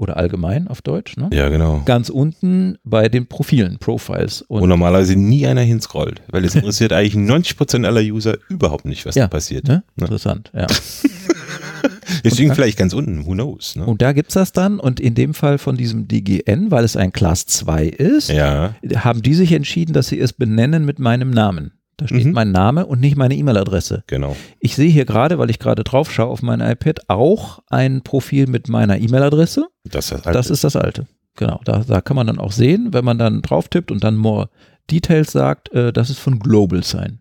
oder 0.00 0.16
allgemein 0.16 0.66
auf 0.66 0.82
Deutsch, 0.82 1.16
ne? 1.16 1.28
Ja, 1.32 1.48
genau. 1.48 1.82
Ganz 1.84 2.08
unten 2.08 2.78
bei 2.84 3.08
den 3.08 3.26
Profilen, 3.26 3.78
Profiles. 3.78 4.42
Und 4.42 4.62
Wo 4.62 4.66
normalerweise 4.66 5.14
nie 5.14 5.46
einer 5.46 5.60
hinscrollt, 5.60 6.22
weil 6.30 6.44
es 6.44 6.54
interessiert 6.56 6.92
eigentlich 6.92 7.16
90 7.16 7.56
Prozent 7.56 7.86
aller 7.86 8.00
User 8.00 8.38
überhaupt 8.48 8.86
nicht, 8.86 9.04
was 9.04 9.14
ja, 9.14 9.24
da 9.24 9.28
passiert. 9.28 9.68
Ne? 9.68 9.82
Ne? 9.96 10.06
Interessant, 10.06 10.50
ja. 10.54 10.66
Deswegen 12.24 12.54
vielleicht 12.54 12.76
ganz 12.76 12.92
unten, 12.92 13.26
who 13.26 13.32
knows. 13.32 13.76
Ne? 13.76 13.86
Und 13.86 14.02
da 14.02 14.12
gibt 14.12 14.30
es 14.30 14.34
das 14.34 14.52
dann 14.52 14.80
und 14.80 15.00
in 15.00 15.14
dem 15.14 15.32
Fall 15.34 15.58
von 15.58 15.76
diesem 15.76 16.08
DGN, 16.08 16.70
weil 16.70 16.84
es 16.84 16.96
ein 16.96 17.12
Class 17.12 17.46
2 17.46 17.86
ist, 17.86 18.30
ja. 18.30 18.74
haben 18.96 19.22
die 19.22 19.34
sich 19.34 19.52
entschieden, 19.52 19.92
dass 19.92 20.08
sie 20.08 20.18
es 20.18 20.32
benennen 20.32 20.84
mit 20.84 20.98
meinem 20.98 21.30
Namen. 21.30 21.72
Da 22.00 22.08
steht 22.08 22.24
mhm. 22.24 22.32
mein 22.32 22.50
Name 22.50 22.86
und 22.86 22.98
nicht 22.98 23.16
meine 23.16 23.34
E-Mail-Adresse. 23.34 24.04
Genau. 24.06 24.34
Ich 24.58 24.74
sehe 24.74 24.90
hier 24.90 25.04
gerade, 25.04 25.38
weil 25.38 25.50
ich 25.50 25.58
gerade 25.58 25.84
drauf 25.84 26.10
schaue 26.10 26.28
auf 26.28 26.40
mein 26.40 26.60
iPad, 26.60 27.10
auch 27.10 27.58
ein 27.68 28.00
Profil 28.00 28.46
mit 28.46 28.70
meiner 28.70 28.98
E-Mail-Adresse. 28.98 29.68
Das, 29.84 30.10
ist 30.10 30.24
das, 30.24 30.32
das 30.32 30.50
ist 30.50 30.64
das 30.64 30.76
alte. 30.76 31.06
Genau. 31.36 31.60
Da, 31.66 31.84
da 31.86 32.00
kann 32.00 32.16
man 32.16 32.26
dann 32.26 32.38
auch 32.38 32.52
sehen, 32.52 32.94
wenn 32.94 33.04
man 33.04 33.18
dann 33.18 33.42
drauf 33.42 33.68
tippt 33.68 33.90
und 33.90 34.02
dann 34.02 34.16
More 34.16 34.48
Details 34.90 35.30
sagt, 35.30 35.70
äh, 35.74 35.92
das 35.92 36.08
ist 36.08 36.20
von 36.20 36.38
Global 36.38 36.82
Sign. 36.82 37.20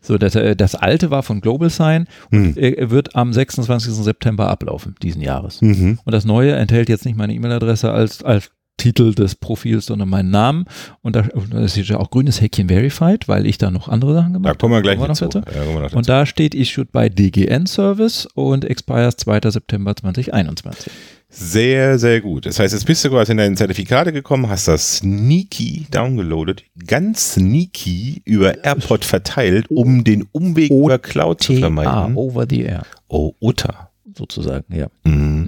So, 0.00 0.16
das, 0.16 0.36
äh, 0.36 0.54
das 0.54 0.76
alte 0.76 1.10
war 1.10 1.24
von 1.24 1.40
Global 1.40 1.68
Sign 1.68 2.06
und 2.30 2.54
hm. 2.54 2.90
wird 2.90 3.16
am 3.16 3.32
26. 3.32 3.92
September 3.92 4.48
ablaufen, 4.48 4.94
diesen 5.02 5.20
Jahres. 5.20 5.60
Mhm. 5.62 5.98
Und 6.04 6.12
das 6.12 6.24
neue 6.24 6.54
enthält 6.54 6.88
jetzt 6.88 7.04
nicht 7.04 7.16
meine 7.16 7.34
E-Mail-Adresse 7.34 7.90
als, 7.90 8.22
als 8.22 8.52
Titel 8.82 9.14
des 9.14 9.36
Profils, 9.36 9.86
sondern 9.86 10.08
meinen 10.08 10.30
Namen. 10.30 10.64
Und 11.02 11.14
da, 11.14 11.22
das 11.50 11.76
ist 11.76 11.88
ja 11.88 11.98
auch 11.98 12.10
grünes 12.10 12.40
Häkchen 12.40 12.68
Verified, 12.68 13.28
weil 13.28 13.46
ich 13.46 13.56
da 13.56 13.70
noch 13.70 13.88
andere 13.88 14.12
Sachen 14.12 14.32
gemacht 14.32 14.48
habe. 14.48 14.58
Da 14.58 14.60
kommen 14.60 14.74
wir 14.74 14.82
gleich 14.82 14.98
noch 14.98 15.06
dazu. 15.06 15.38
Ja, 15.38 15.96
und 15.96 16.08
da 16.08 16.26
steht 16.26 16.52
Issued 16.56 16.90
bei 16.90 17.08
DGN 17.08 17.66
Service 17.66 18.26
und 18.34 18.64
expires 18.64 19.16
2. 19.18 19.50
September 19.50 19.94
2021. 19.94 20.90
Sehr, 21.28 21.98
sehr 22.00 22.20
gut. 22.20 22.44
Das 22.44 22.58
heißt, 22.58 22.74
jetzt 22.74 22.84
bist 22.84 23.04
du 23.04 23.10
quasi 23.10 23.32
in 23.32 23.38
deine 23.38 23.54
Zertifikate 23.54 24.12
gekommen, 24.12 24.50
hast 24.50 24.66
das 24.66 24.96
sneaky 24.98 25.86
downgeloadet, 25.90 26.64
ganz 26.86 27.34
sneaky 27.34 28.20
über 28.24 28.64
AirPod 28.64 29.04
verteilt, 29.04 29.66
um 29.70 30.02
den 30.02 30.26
Umweg 30.32 30.70
über 30.72 30.98
Cloud 30.98 31.40
zu 31.40 31.54
vermeiden. 31.54 32.16
Over 32.16 32.46
the 32.50 32.62
Air. 32.62 32.82
Oh, 33.08 33.32
Utter. 33.40 33.90
Sozusagen, 34.14 34.74
ja. 34.74 34.88
Mhm. 35.04 35.41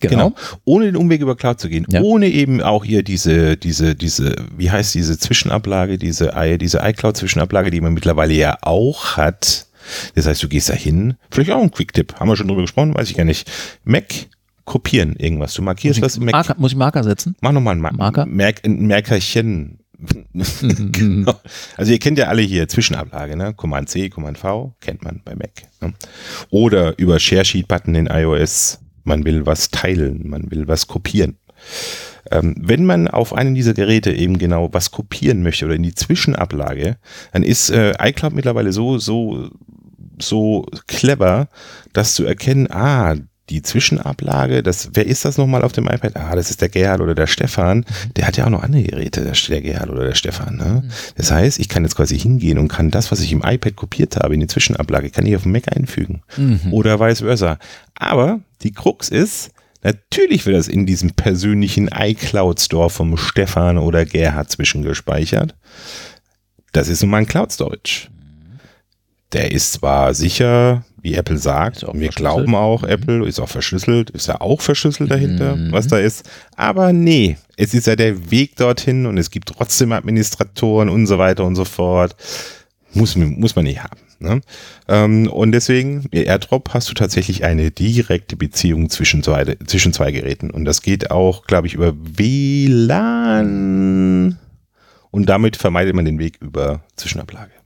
Genau. 0.00 0.30
genau. 0.30 0.36
Ohne 0.64 0.86
den 0.86 0.96
Umweg 0.96 1.20
über 1.20 1.36
Cloud 1.36 1.60
zu 1.60 1.68
gehen, 1.68 1.86
ja. 1.88 2.00
ohne 2.02 2.28
eben 2.28 2.60
auch 2.60 2.84
hier 2.84 3.02
diese, 3.02 3.56
diese, 3.56 3.94
diese, 3.94 4.36
wie 4.56 4.70
heißt 4.70 4.94
diese 4.94 5.18
Zwischenablage, 5.18 5.98
diese, 5.98 6.32
diese 6.60 6.78
iCloud-Zwischenablage, 6.82 7.70
die 7.70 7.80
man 7.80 7.94
mittlerweile 7.94 8.34
ja 8.34 8.58
auch 8.62 9.16
hat. 9.16 9.66
Das 10.14 10.26
heißt, 10.26 10.42
du 10.42 10.48
gehst 10.48 10.68
da 10.68 10.74
hin, 10.74 11.14
vielleicht 11.30 11.50
auch 11.50 11.62
ein 11.62 11.70
Quick-Tipp, 11.70 12.14
haben 12.20 12.28
wir 12.28 12.36
schon 12.36 12.48
drüber 12.48 12.62
gesprochen, 12.62 12.94
weiß 12.94 13.10
ich 13.10 13.16
gar 13.16 13.24
nicht. 13.24 13.50
Mac 13.84 14.04
kopieren 14.64 15.16
irgendwas. 15.16 15.54
Du 15.54 15.62
markierst 15.62 16.02
was 16.02 16.18
im 16.18 16.26
Mac. 16.26 16.32
Marker, 16.32 16.54
muss 16.58 16.72
ich 16.72 16.76
Marker 16.76 17.02
setzen? 17.02 17.34
Mach 17.40 17.52
nochmal 17.52 17.74
ein 17.74 17.80
Marker. 17.80 18.26
Merk, 18.26 18.64
ein 18.64 18.86
Merkerchen. 18.86 19.78
genau. 20.92 21.34
Also 21.76 21.90
ihr 21.90 21.98
kennt 21.98 22.18
ja 22.18 22.26
alle 22.26 22.42
hier 22.42 22.68
Zwischenablage, 22.68 23.36
ne? 23.36 23.54
Command 23.54 23.88
C, 23.88 24.10
Command 24.10 24.38
V, 24.38 24.76
kennt 24.80 25.02
man 25.02 25.22
bei 25.24 25.34
Mac. 25.34 25.62
Ne? 25.80 25.94
Oder 26.50 26.96
über 26.98 27.18
Share 27.18 27.44
Sheet 27.44 27.66
Button 27.66 27.94
in 27.94 28.06
iOS 28.06 28.78
man 29.08 29.24
will 29.24 29.46
was 29.46 29.70
teilen, 29.70 30.28
man 30.28 30.50
will 30.50 30.68
was 30.68 30.86
kopieren. 30.86 31.38
Ähm, 32.30 32.54
wenn 32.60 32.84
man 32.84 33.08
auf 33.08 33.32
einem 33.32 33.54
dieser 33.54 33.74
Geräte 33.74 34.12
eben 34.12 34.38
genau 34.38 34.68
was 34.72 34.90
kopieren 34.90 35.42
möchte 35.42 35.64
oder 35.64 35.74
in 35.74 35.82
die 35.82 35.94
Zwischenablage, 35.94 36.98
dann 37.32 37.42
ist 37.42 37.70
äh, 37.70 37.94
iCloud 38.00 38.34
mittlerweile 38.34 38.72
so, 38.72 38.98
so, 38.98 39.50
so 40.20 40.66
clever, 40.86 41.48
dass 41.92 42.14
zu 42.14 42.24
erkennen, 42.24 42.70
ah, 42.70 43.16
die 43.50 43.62
Zwischenablage, 43.62 44.62
das, 44.62 44.90
wer 44.92 45.06
ist 45.06 45.24
das 45.24 45.38
nochmal 45.38 45.62
auf 45.62 45.72
dem 45.72 45.86
iPad? 45.86 46.16
Ah, 46.16 46.34
das 46.34 46.50
ist 46.50 46.60
der 46.60 46.68
Gerhard 46.68 47.00
oder 47.00 47.14
der 47.14 47.26
Stefan. 47.26 47.84
Der 48.16 48.26
hat 48.26 48.36
ja 48.36 48.46
auch 48.46 48.50
noch 48.50 48.62
andere 48.62 48.82
Geräte, 48.82 49.22
der, 49.22 49.32
der 49.32 49.62
Gerhard 49.62 49.90
oder 49.90 50.04
der 50.04 50.14
Stefan. 50.14 50.56
Ne? 50.56 50.82
Mhm. 50.84 50.90
Das 51.16 51.30
heißt, 51.30 51.58
ich 51.58 51.68
kann 51.68 51.84
jetzt 51.84 51.96
quasi 51.96 52.18
hingehen 52.18 52.58
und 52.58 52.68
kann 52.68 52.90
das, 52.90 53.10
was 53.10 53.20
ich 53.20 53.32
im 53.32 53.42
iPad 53.44 53.76
kopiert 53.76 54.16
habe, 54.16 54.34
in 54.34 54.40
die 54.40 54.46
Zwischenablage, 54.46 55.10
kann 55.10 55.26
ich 55.26 55.36
auf 55.36 55.42
dem 55.42 55.52
Mac 55.52 55.74
einfügen. 55.74 56.22
Mhm. 56.36 56.72
Oder 56.72 57.00
vice 57.00 57.20
versa. 57.20 57.58
Aber 57.94 58.40
die 58.62 58.72
Krux 58.72 59.08
ist, 59.08 59.50
natürlich 59.82 60.44
wird 60.44 60.56
das 60.56 60.68
in 60.68 60.86
diesem 60.86 61.12
persönlichen 61.12 61.88
iCloud 61.88 62.60
Store 62.60 62.90
vom 62.90 63.16
Stefan 63.16 63.78
oder 63.78 64.04
Gerhard 64.04 64.50
zwischengespeichert. 64.50 65.54
Das 66.72 66.88
ist 66.88 67.02
nun 67.02 67.10
mal 67.10 67.18
ein 67.18 67.26
Cloud 67.26 67.50
Storage. 67.52 68.08
Der 69.32 69.52
ist 69.52 69.72
zwar 69.72 70.14
sicher 70.14 70.84
wie 71.00 71.14
Apple 71.14 71.38
sagt. 71.38 71.86
Wir 71.92 72.10
glauben 72.10 72.54
auch, 72.54 72.82
mhm. 72.82 72.88
Apple 72.88 73.26
ist 73.26 73.40
auch 73.40 73.48
verschlüsselt, 73.48 74.10
ist 74.10 74.28
ja 74.28 74.42
auch 74.42 74.60
verschlüsselt 74.60 75.10
dahinter, 75.10 75.56
mhm. 75.56 75.72
was 75.72 75.86
da 75.88 75.98
ist. 75.98 76.28
Aber 76.56 76.92
nee, 76.92 77.38
es 77.56 77.72
ist 77.74 77.86
ja 77.86 77.96
der 77.96 78.30
Weg 78.30 78.56
dorthin 78.56 79.06
und 79.06 79.16
es 79.16 79.30
gibt 79.30 79.48
trotzdem 79.48 79.92
Administratoren 79.92 80.90
und 80.90 81.06
so 81.06 81.18
weiter 81.18 81.44
und 81.44 81.54
so 81.56 81.64
fort. 81.64 82.16
Muss, 82.94 83.16
muss 83.16 83.54
man 83.54 83.66
nicht 83.66 83.82
haben. 83.82 84.00
Ne? 84.18 84.40
Ähm, 84.88 85.28
und 85.28 85.52
deswegen, 85.52 86.06
AirDrop 86.10 86.70
hast 86.72 86.88
du 86.90 86.94
tatsächlich 86.94 87.44
eine 87.44 87.70
direkte 87.70 88.34
Beziehung 88.34 88.88
zwischen 88.88 89.22
zwei, 89.22 89.44
zwischen 89.66 89.92
zwei 89.92 90.10
Geräten. 90.10 90.50
Und 90.50 90.64
das 90.64 90.80
geht 90.82 91.10
auch, 91.10 91.44
glaube 91.44 91.66
ich, 91.66 91.74
über 91.74 91.92
WLAN. 91.94 93.28
Und 95.10 95.28
damit 95.28 95.56
vermeidet 95.56 95.94
man 95.94 96.06
den 96.06 96.18
Weg 96.18 96.38
über 96.40 96.80
Zwischenablage. 96.96 97.57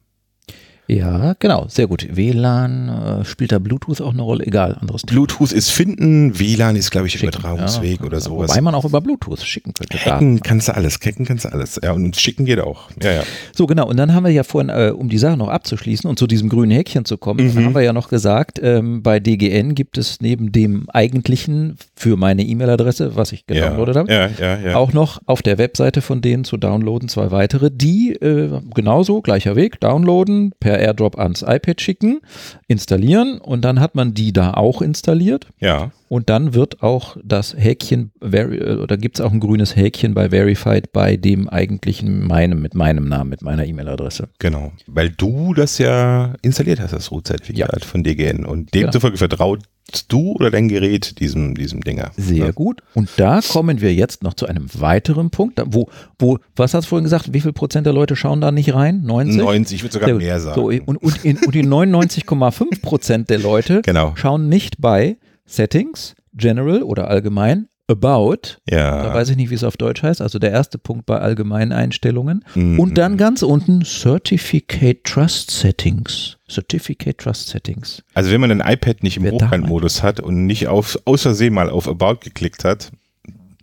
Ja, 0.88 1.34
genau, 1.38 1.66
sehr 1.68 1.86
gut. 1.86 2.08
WLAN, 2.10 2.88
äh, 2.88 3.24
spielt 3.24 3.52
da 3.52 3.58
Bluetooth 3.58 4.00
auch 4.00 4.12
eine 4.12 4.22
Rolle? 4.22 4.44
Egal, 4.44 4.76
anderes 4.80 5.02
Thema. 5.02 5.12
Bluetooth 5.12 5.52
ist 5.52 5.70
finden, 5.70 6.38
WLAN 6.38 6.76
ist, 6.76 6.90
glaube 6.90 7.06
ich, 7.06 7.14
schicken, 7.14 7.28
Übertragungsweg 7.28 8.00
ja, 8.00 8.06
oder 8.06 8.20
sowas. 8.20 8.50
Wobei 8.50 8.60
man 8.60 8.74
auch 8.74 8.84
über 8.84 9.00
Bluetooth 9.00 9.40
schicken 9.40 9.74
könnte. 9.74 9.96
Hacken 9.98 10.40
kannst 10.42 10.68
du 10.68 10.74
alles, 10.74 10.98
hacken 11.04 11.24
kannst 11.24 11.44
du 11.44 11.52
alles. 11.52 11.80
Ja, 11.82 11.92
und 11.92 12.16
schicken 12.16 12.44
geht 12.44 12.60
auch. 12.60 12.90
Ja, 13.02 13.12
ja. 13.12 13.22
So, 13.54 13.66
genau, 13.66 13.88
und 13.88 13.96
dann 13.96 14.12
haben 14.12 14.24
wir 14.24 14.32
ja 14.32 14.42
vorhin, 14.42 14.70
äh, 14.70 14.92
um 14.94 15.08
die 15.08 15.18
Sache 15.18 15.36
noch 15.36 15.48
abzuschließen 15.48 16.08
und 16.08 16.18
zu 16.18 16.26
diesem 16.26 16.48
grünen 16.48 16.72
Häkchen 16.72 17.04
zu 17.04 17.16
kommen, 17.16 17.54
mhm. 17.54 17.64
haben 17.64 17.74
wir 17.74 17.82
ja 17.82 17.92
noch 17.92 18.08
gesagt, 18.08 18.60
ähm, 18.62 19.02
bei 19.02 19.20
DGN 19.20 19.74
gibt 19.74 19.98
es 19.98 20.20
neben 20.20 20.52
dem 20.52 20.90
eigentlichen 20.90 21.76
für 21.94 22.16
meine 22.16 22.42
E-Mail-Adresse, 22.42 23.16
was 23.16 23.32
ich 23.32 23.46
gedownloadet 23.46 24.08
ja, 24.08 24.28
habe, 24.28 24.62
ja, 24.68 24.76
auch 24.76 24.92
noch 24.92 25.20
auf 25.26 25.42
der 25.42 25.58
Webseite 25.58 26.02
von 26.02 26.20
denen 26.20 26.44
zu 26.44 26.56
downloaden 26.56 27.08
zwei 27.08 27.30
weitere, 27.30 27.70
die 27.70 28.14
äh, 28.14 28.60
genauso, 28.74 29.22
gleicher 29.22 29.56
Weg, 29.56 29.80
downloaden, 29.80 30.52
per 30.58 30.71
AirDrop 30.78 31.18
ans 31.18 31.42
iPad 31.42 31.80
schicken, 31.80 32.20
installieren 32.68 33.38
und 33.38 33.62
dann 33.62 33.80
hat 33.80 33.94
man 33.94 34.14
die 34.14 34.32
da 34.32 34.54
auch 34.54 34.82
installiert. 34.82 35.46
Ja. 35.58 35.90
Und 36.12 36.28
dann 36.28 36.52
wird 36.52 36.82
auch 36.82 37.16
das 37.24 37.56
Häkchen, 37.56 38.12
oder 38.20 38.98
gibt 38.98 39.18
es 39.18 39.22
auch 39.22 39.32
ein 39.32 39.40
grünes 39.40 39.76
Häkchen 39.76 40.12
bei 40.12 40.28
Verified 40.28 40.92
bei 40.92 41.16
dem 41.16 41.48
eigentlichen 41.48 42.26
meinem, 42.26 42.60
mit 42.60 42.74
meinem 42.74 43.08
Namen, 43.08 43.30
mit 43.30 43.40
meiner 43.40 43.64
E-Mail-Adresse. 43.64 44.28
Genau, 44.38 44.72
weil 44.86 45.08
du 45.08 45.54
das 45.54 45.78
ja 45.78 46.34
installiert 46.42 46.80
hast, 46.80 46.92
das 46.92 47.10
Root-Zertifikat 47.10 47.80
ja. 47.80 47.86
von 47.88 48.04
DGN 48.04 48.44
und 48.44 48.74
demzufolge 48.74 49.16
genau. 49.16 49.26
vertraut 49.30 49.60
du 50.08 50.32
oder 50.32 50.50
dein 50.50 50.68
Gerät 50.68 51.18
diesem, 51.18 51.54
diesem 51.54 51.80
Dinger. 51.80 52.10
Sehr 52.16 52.46
ne? 52.46 52.52
gut. 52.52 52.82
Und 52.92 53.08
da 53.16 53.40
kommen 53.40 53.80
wir 53.80 53.94
jetzt 53.94 54.22
noch 54.22 54.34
zu 54.34 54.46
einem 54.46 54.66
weiteren 54.74 55.30
Punkt, 55.30 55.62
wo, 55.64 55.88
wo, 56.18 56.38
was 56.56 56.74
hast 56.74 56.84
du 56.84 56.88
vorhin 56.90 57.04
gesagt, 57.04 57.32
wie 57.32 57.40
viel 57.40 57.54
Prozent 57.54 57.86
der 57.86 57.94
Leute 57.94 58.16
schauen 58.16 58.42
da 58.42 58.52
nicht 58.52 58.74
rein? 58.74 59.02
90? 59.02 59.38
90, 59.38 59.76
ich 59.76 59.82
würde 59.82 59.94
sogar 59.94 60.12
mehr 60.12 60.40
sagen. 60.40 60.60
So, 60.60 60.66
und, 60.66 60.96
und, 60.98 61.24
in, 61.24 61.38
und 61.38 61.54
die 61.54 61.64
99,5 61.64 62.82
Prozent 62.82 63.30
der 63.30 63.38
Leute 63.38 63.80
genau. 63.82 64.12
schauen 64.14 64.50
nicht 64.50 64.78
bei 64.78 65.16
Settings, 65.52 66.14
General 66.32 66.82
oder 66.82 67.08
allgemein, 67.08 67.68
About. 67.88 68.58
Ja. 68.70 69.02
Da 69.02 69.14
weiß 69.14 69.30
ich 69.30 69.36
nicht, 69.36 69.50
wie 69.50 69.54
es 69.54 69.64
auf 69.64 69.76
Deutsch 69.76 70.02
heißt. 70.02 70.22
Also 70.22 70.38
der 70.38 70.50
erste 70.50 70.78
Punkt 70.78 71.04
bei 71.04 71.18
allgemeinen 71.18 71.72
Einstellungen. 71.72 72.44
Mhm. 72.54 72.80
Und 72.80 72.96
dann 72.96 73.16
ganz 73.16 73.42
unten 73.42 73.82
Certificate 73.84 75.02
Trust 75.04 75.50
Settings. 75.50 76.38
Certificate 76.48 77.18
Trust 77.18 77.48
Settings. 77.48 78.02
Also 78.14 78.30
wenn 78.30 78.40
man 78.40 78.50
ein 78.50 78.72
iPad 78.72 79.02
nicht 79.02 79.18
im 79.18 79.30
Hochkantmodus 79.30 80.02
hat 80.02 80.20
und 80.20 80.46
nicht 80.46 80.68
auf, 80.68 80.98
außersehen 81.04 81.52
mal 81.52 81.68
auf 81.68 81.88
About 81.88 82.20
geklickt 82.20 82.64
hat, 82.64 82.92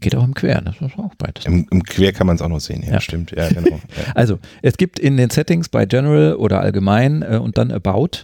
Geht 0.01 0.15
auch 0.15 0.23
im 0.23 0.33
Quer, 0.33 0.61
das 0.61 0.75
ist 0.79 0.97
auch 0.97 1.13
beides. 1.17 1.45
Im, 1.45 1.67
im 1.71 1.83
Quer 1.83 2.13
kann 2.13 2.25
man 2.25 2.37
es 2.37 2.41
auch 2.41 2.47
noch 2.47 2.61
sehen, 2.61 2.83
ja, 2.83 2.93
ja. 2.93 3.01
stimmt. 3.01 3.31
Ja, 3.31 3.49
genau. 3.49 3.67
Ja. 3.97 4.13
Also, 4.15 4.39
es 4.61 4.77
gibt 4.77 4.97
in 4.97 5.17
den 5.17 5.29
Settings 5.29 5.67
bei 5.67 5.85
General 5.85 6.35
oder 6.35 6.61
allgemein 6.61 7.21
äh, 7.21 7.37
und 7.37 7.57
dann 7.57 7.69
About 7.69 8.23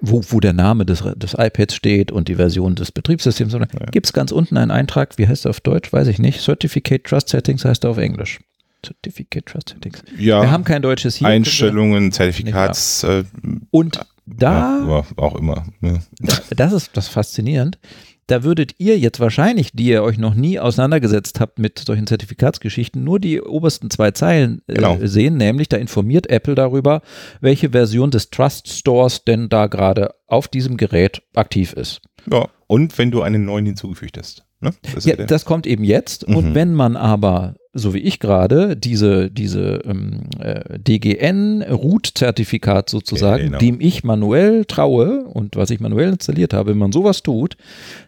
wo, 0.00 0.22
wo 0.28 0.40
der 0.40 0.52
Name 0.52 0.86
des, 0.86 1.02
des 1.16 1.34
iPads 1.36 1.74
steht 1.74 2.12
und 2.12 2.28
die 2.28 2.36
Version 2.36 2.74
des 2.74 2.92
Betriebssystems. 2.92 3.52
Ja. 3.52 3.60
Gibt 3.90 4.06
es 4.06 4.12
ganz 4.12 4.30
unten 4.32 4.56
einen 4.56 4.70
Eintrag, 4.70 5.18
wie 5.18 5.26
heißt 5.26 5.46
er 5.46 5.50
auf 5.50 5.60
Deutsch? 5.60 5.92
Weiß 5.92 6.06
ich 6.06 6.18
nicht. 6.18 6.40
Certificate 6.40 7.02
Trust 7.04 7.28
Settings 7.28 7.64
heißt 7.64 7.84
er 7.84 7.90
auf 7.90 7.98
Englisch. 7.98 8.40
Certificate 8.84 9.46
Trust 9.46 9.70
Settings. 9.70 10.02
Ja, 10.18 10.42
Wir 10.42 10.50
haben 10.50 10.64
kein 10.64 10.82
deutsches 10.82 11.16
hier. 11.16 11.28
Einstellungen, 11.28 12.12
Zertifikats. 12.12 13.04
Äh, 13.04 13.24
und 13.70 14.00
da. 14.26 14.84
Ja, 14.86 15.04
auch 15.16 15.34
immer. 15.34 15.64
Ja. 15.80 15.98
Das 16.50 16.72
ist 16.72 16.96
das 16.96 17.08
faszinierend 17.08 17.78
da 18.32 18.42
würdet 18.44 18.76
ihr 18.78 18.98
jetzt 18.98 19.20
wahrscheinlich, 19.20 19.72
die 19.74 19.88
ihr 19.88 20.02
euch 20.02 20.16
noch 20.16 20.34
nie 20.34 20.58
auseinandergesetzt 20.58 21.38
habt 21.38 21.58
mit 21.58 21.78
solchen 21.78 22.06
Zertifikatsgeschichten, 22.06 23.04
nur 23.04 23.20
die 23.20 23.42
obersten 23.42 23.90
zwei 23.90 24.12
Zeilen 24.12 24.62
äh, 24.66 24.74
genau. 24.74 24.96
sehen, 25.02 25.36
nämlich 25.36 25.68
da 25.68 25.76
informiert 25.76 26.30
Apple 26.30 26.54
darüber, 26.54 27.02
welche 27.42 27.70
Version 27.70 28.10
des 28.10 28.30
Trust 28.30 28.72
Stores 28.72 29.24
denn 29.24 29.50
da 29.50 29.66
gerade 29.66 30.14
auf 30.26 30.48
diesem 30.48 30.78
Gerät 30.78 31.20
aktiv 31.34 31.74
ist. 31.74 32.00
Ja, 32.30 32.48
und 32.68 32.96
wenn 32.96 33.10
du 33.10 33.20
einen 33.20 33.44
neuen 33.44 33.66
hinzugefügt 33.66 34.16
hast. 34.16 34.46
Ne? 34.60 34.72
Das, 34.94 35.04
ja, 35.04 35.16
das 35.16 35.44
kommt 35.44 35.66
eben 35.66 35.84
jetzt. 35.84 36.26
Mhm. 36.26 36.36
Und 36.36 36.54
wenn 36.54 36.72
man 36.72 36.96
aber, 36.96 37.56
so 37.74 37.94
wie 37.94 38.00
ich 38.00 38.20
gerade, 38.20 38.76
diese, 38.76 39.30
diese 39.30 39.80
ähm, 39.84 40.24
äh, 40.38 40.78
DGN-Root-Zertifikat 40.78 42.90
sozusagen, 42.90 43.44
genau. 43.44 43.56
dem 43.58 43.80
ich 43.80 44.04
manuell 44.04 44.66
traue 44.66 45.24
und 45.24 45.56
was 45.56 45.70
ich 45.70 45.80
manuell 45.80 46.10
installiert 46.10 46.52
habe, 46.52 46.68
wenn 46.70 46.78
man 46.78 46.92
sowas 46.92 47.22
tut, 47.22 47.56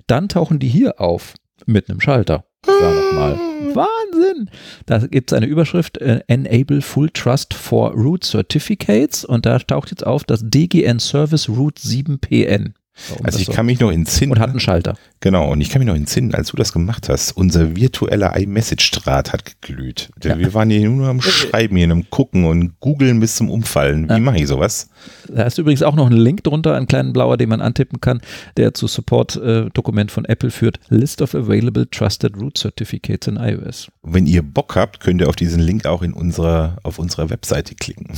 dann 0.06 0.28
tauchen 0.28 0.58
die 0.58 0.68
hier 0.68 1.00
auf 1.00 1.32
mit 1.66 1.88
einem 1.88 2.00
Schalter. 2.00 2.44
sogar 2.64 2.94
nochmal. 2.94 3.38
Wahnsinn! 3.74 4.50
Da 4.86 4.98
gibt 4.98 5.32
es 5.32 5.36
eine 5.36 5.46
Überschrift, 5.46 5.98
äh, 5.98 6.20
Enable 6.26 6.82
Full 6.82 7.10
Trust 7.10 7.54
for 7.54 7.92
Root 7.92 8.24
Certificates 8.24 9.24
und 9.24 9.46
da 9.46 9.58
taucht 9.58 9.90
jetzt 9.90 10.06
auf 10.06 10.24
das 10.24 10.42
DGN 10.44 10.98
Service 10.98 11.48
Root 11.48 11.78
7PN. 11.78 12.74
Warum 13.08 13.26
also 13.26 13.38
ich 13.40 13.46
so? 13.46 13.52
kann 13.52 13.66
mich 13.66 13.80
noch 13.80 13.90
entsinnen. 13.90 14.32
Und 14.32 14.38
hat 14.38 14.50
einen 14.50 14.60
Schalter. 14.60 14.96
Genau, 15.20 15.50
und 15.50 15.60
ich 15.60 15.70
kann 15.70 15.80
mich 15.80 15.88
noch 15.88 15.96
entsinnen, 15.96 16.34
als 16.34 16.48
du 16.48 16.56
das 16.56 16.72
gemacht 16.72 17.08
hast, 17.08 17.36
unser 17.36 17.76
virtueller 17.76 18.36
iMessage-Draht 18.36 19.32
hat 19.32 19.44
geglüht. 19.44 20.10
Ja. 20.22 20.38
Wir 20.38 20.54
waren 20.54 20.70
hier 20.70 20.88
nur 20.88 21.08
am 21.08 21.20
Schreiben, 21.20 21.76
hier 21.76 21.90
am 21.90 22.08
Gucken 22.10 22.44
und 22.44 22.78
googeln 22.80 23.18
bis 23.20 23.36
zum 23.36 23.50
Umfallen. 23.50 24.08
Wie 24.08 24.12
ja. 24.12 24.18
mache 24.20 24.38
ich 24.38 24.46
sowas? 24.46 24.88
Da 25.28 25.42
ist 25.42 25.58
übrigens 25.58 25.82
auch 25.82 25.96
noch 25.96 26.08
ein 26.08 26.16
Link 26.16 26.44
drunter, 26.44 26.76
ein 26.76 26.86
kleinen 26.86 27.12
blauer, 27.12 27.36
den 27.36 27.48
man 27.48 27.60
antippen 27.60 28.00
kann, 28.00 28.20
der 28.56 28.74
zu 28.74 28.86
Support-Dokument 28.86 30.10
von 30.12 30.24
Apple 30.24 30.50
führt. 30.50 30.78
List 30.88 31.20
of 31.20 31.34
Available 31.34 31.90
Trusted 31.90 32.36
Root 32.36 32.58
Certificates 32.58 33.26
in 33.26 33.36
iOS. 33.36 33.88
Wenn 34.02 34.26
ihr 34.26 34.42
Bock 34.42 34.76
habt, 34.76 35.00
könnt 35.00 35.20
ihr 35.20 35.28
auf 35.28 35.36
diesen 35.36 35.60
Link 35.60 35.84
auch 35.84 36.02
in 36.02 36.12
unserer, 36.12 36.78
auf 36.84 36.98
unserer 36.98 37.28
Webseite 37.30 37.74
klicken. 37.74 38.06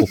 Oh. 0.00 0.06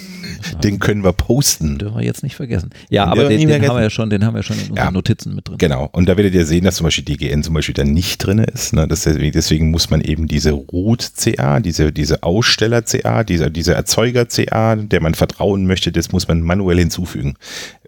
Den 0.63 0.79
können 0.79 1.03
wir 1.03 1.13
posten. 1.13 1.77
Dürfen 1.77 1.97
wir 1.97 2.05
jetzt 2.05 2.23
nicht 2.23 2.35
vergessen. 2.35 2.69
Ja, 2.89 3.05
den 3.05 3.11
aber 3.11 3.29
den, 3.29 3.47
den 3.47 3.67
haben 3.67 3.75
wir 3.75 3.83
ja 3.83 3.89
schon, 3.89 4.09
den 4.09 4.25
haben 4.25 4.35
wir 4.35 4.43
schon 4.43 4.57
in 4.57 4.69
unseren 4.69 4.85
ja, 4.85 4.91
Notizen 4.91 5.35
mit 5.35 5.47
drin. 5.47 5.57
Genau. 5.57 5.89
Und 5.91 6.07
da 6.07 6.17
werdet 6.17 6.33
ihr 6.33 6.45
sehen, 6.45 6.63
dass 6.63 6.75
zum 6.75 6.85
Beispiel 6.85 7.05
DGN 7.05 7.43
zum 7.43 7.53
Beispiel 7.53 7.73
da 7.73 7.83
nicht 7.83 8.17
drin 8.17 8.39
ist. 8.39 8.73
Ne? 8.73 8.87
Deswegen, 8.87 9.31
deswegen 9.31 9.71
muss 9.71 9.89
man 9.89 10.01
eben 10.01 10.27
diese 10.27 10.51
Root-CA, 10.51 11.59
diese, 11.59 11.91
diese 11.91 12.23
Aussteller-CA, 12.23 13.23
diese, 13.23 13.51
diese 13.51 13.73
Erzeuger-CA, 13.73 14.75
der 14.75 15.01
man 15.01 15.13
vertrauen 15.13 15.65
möchte, 15.67 15.91
das 15.91 16.11
muss 16.11 16.27
man 16.27 16.41
manuell 16.41 16.77
hinzufügen. 16.77 17.35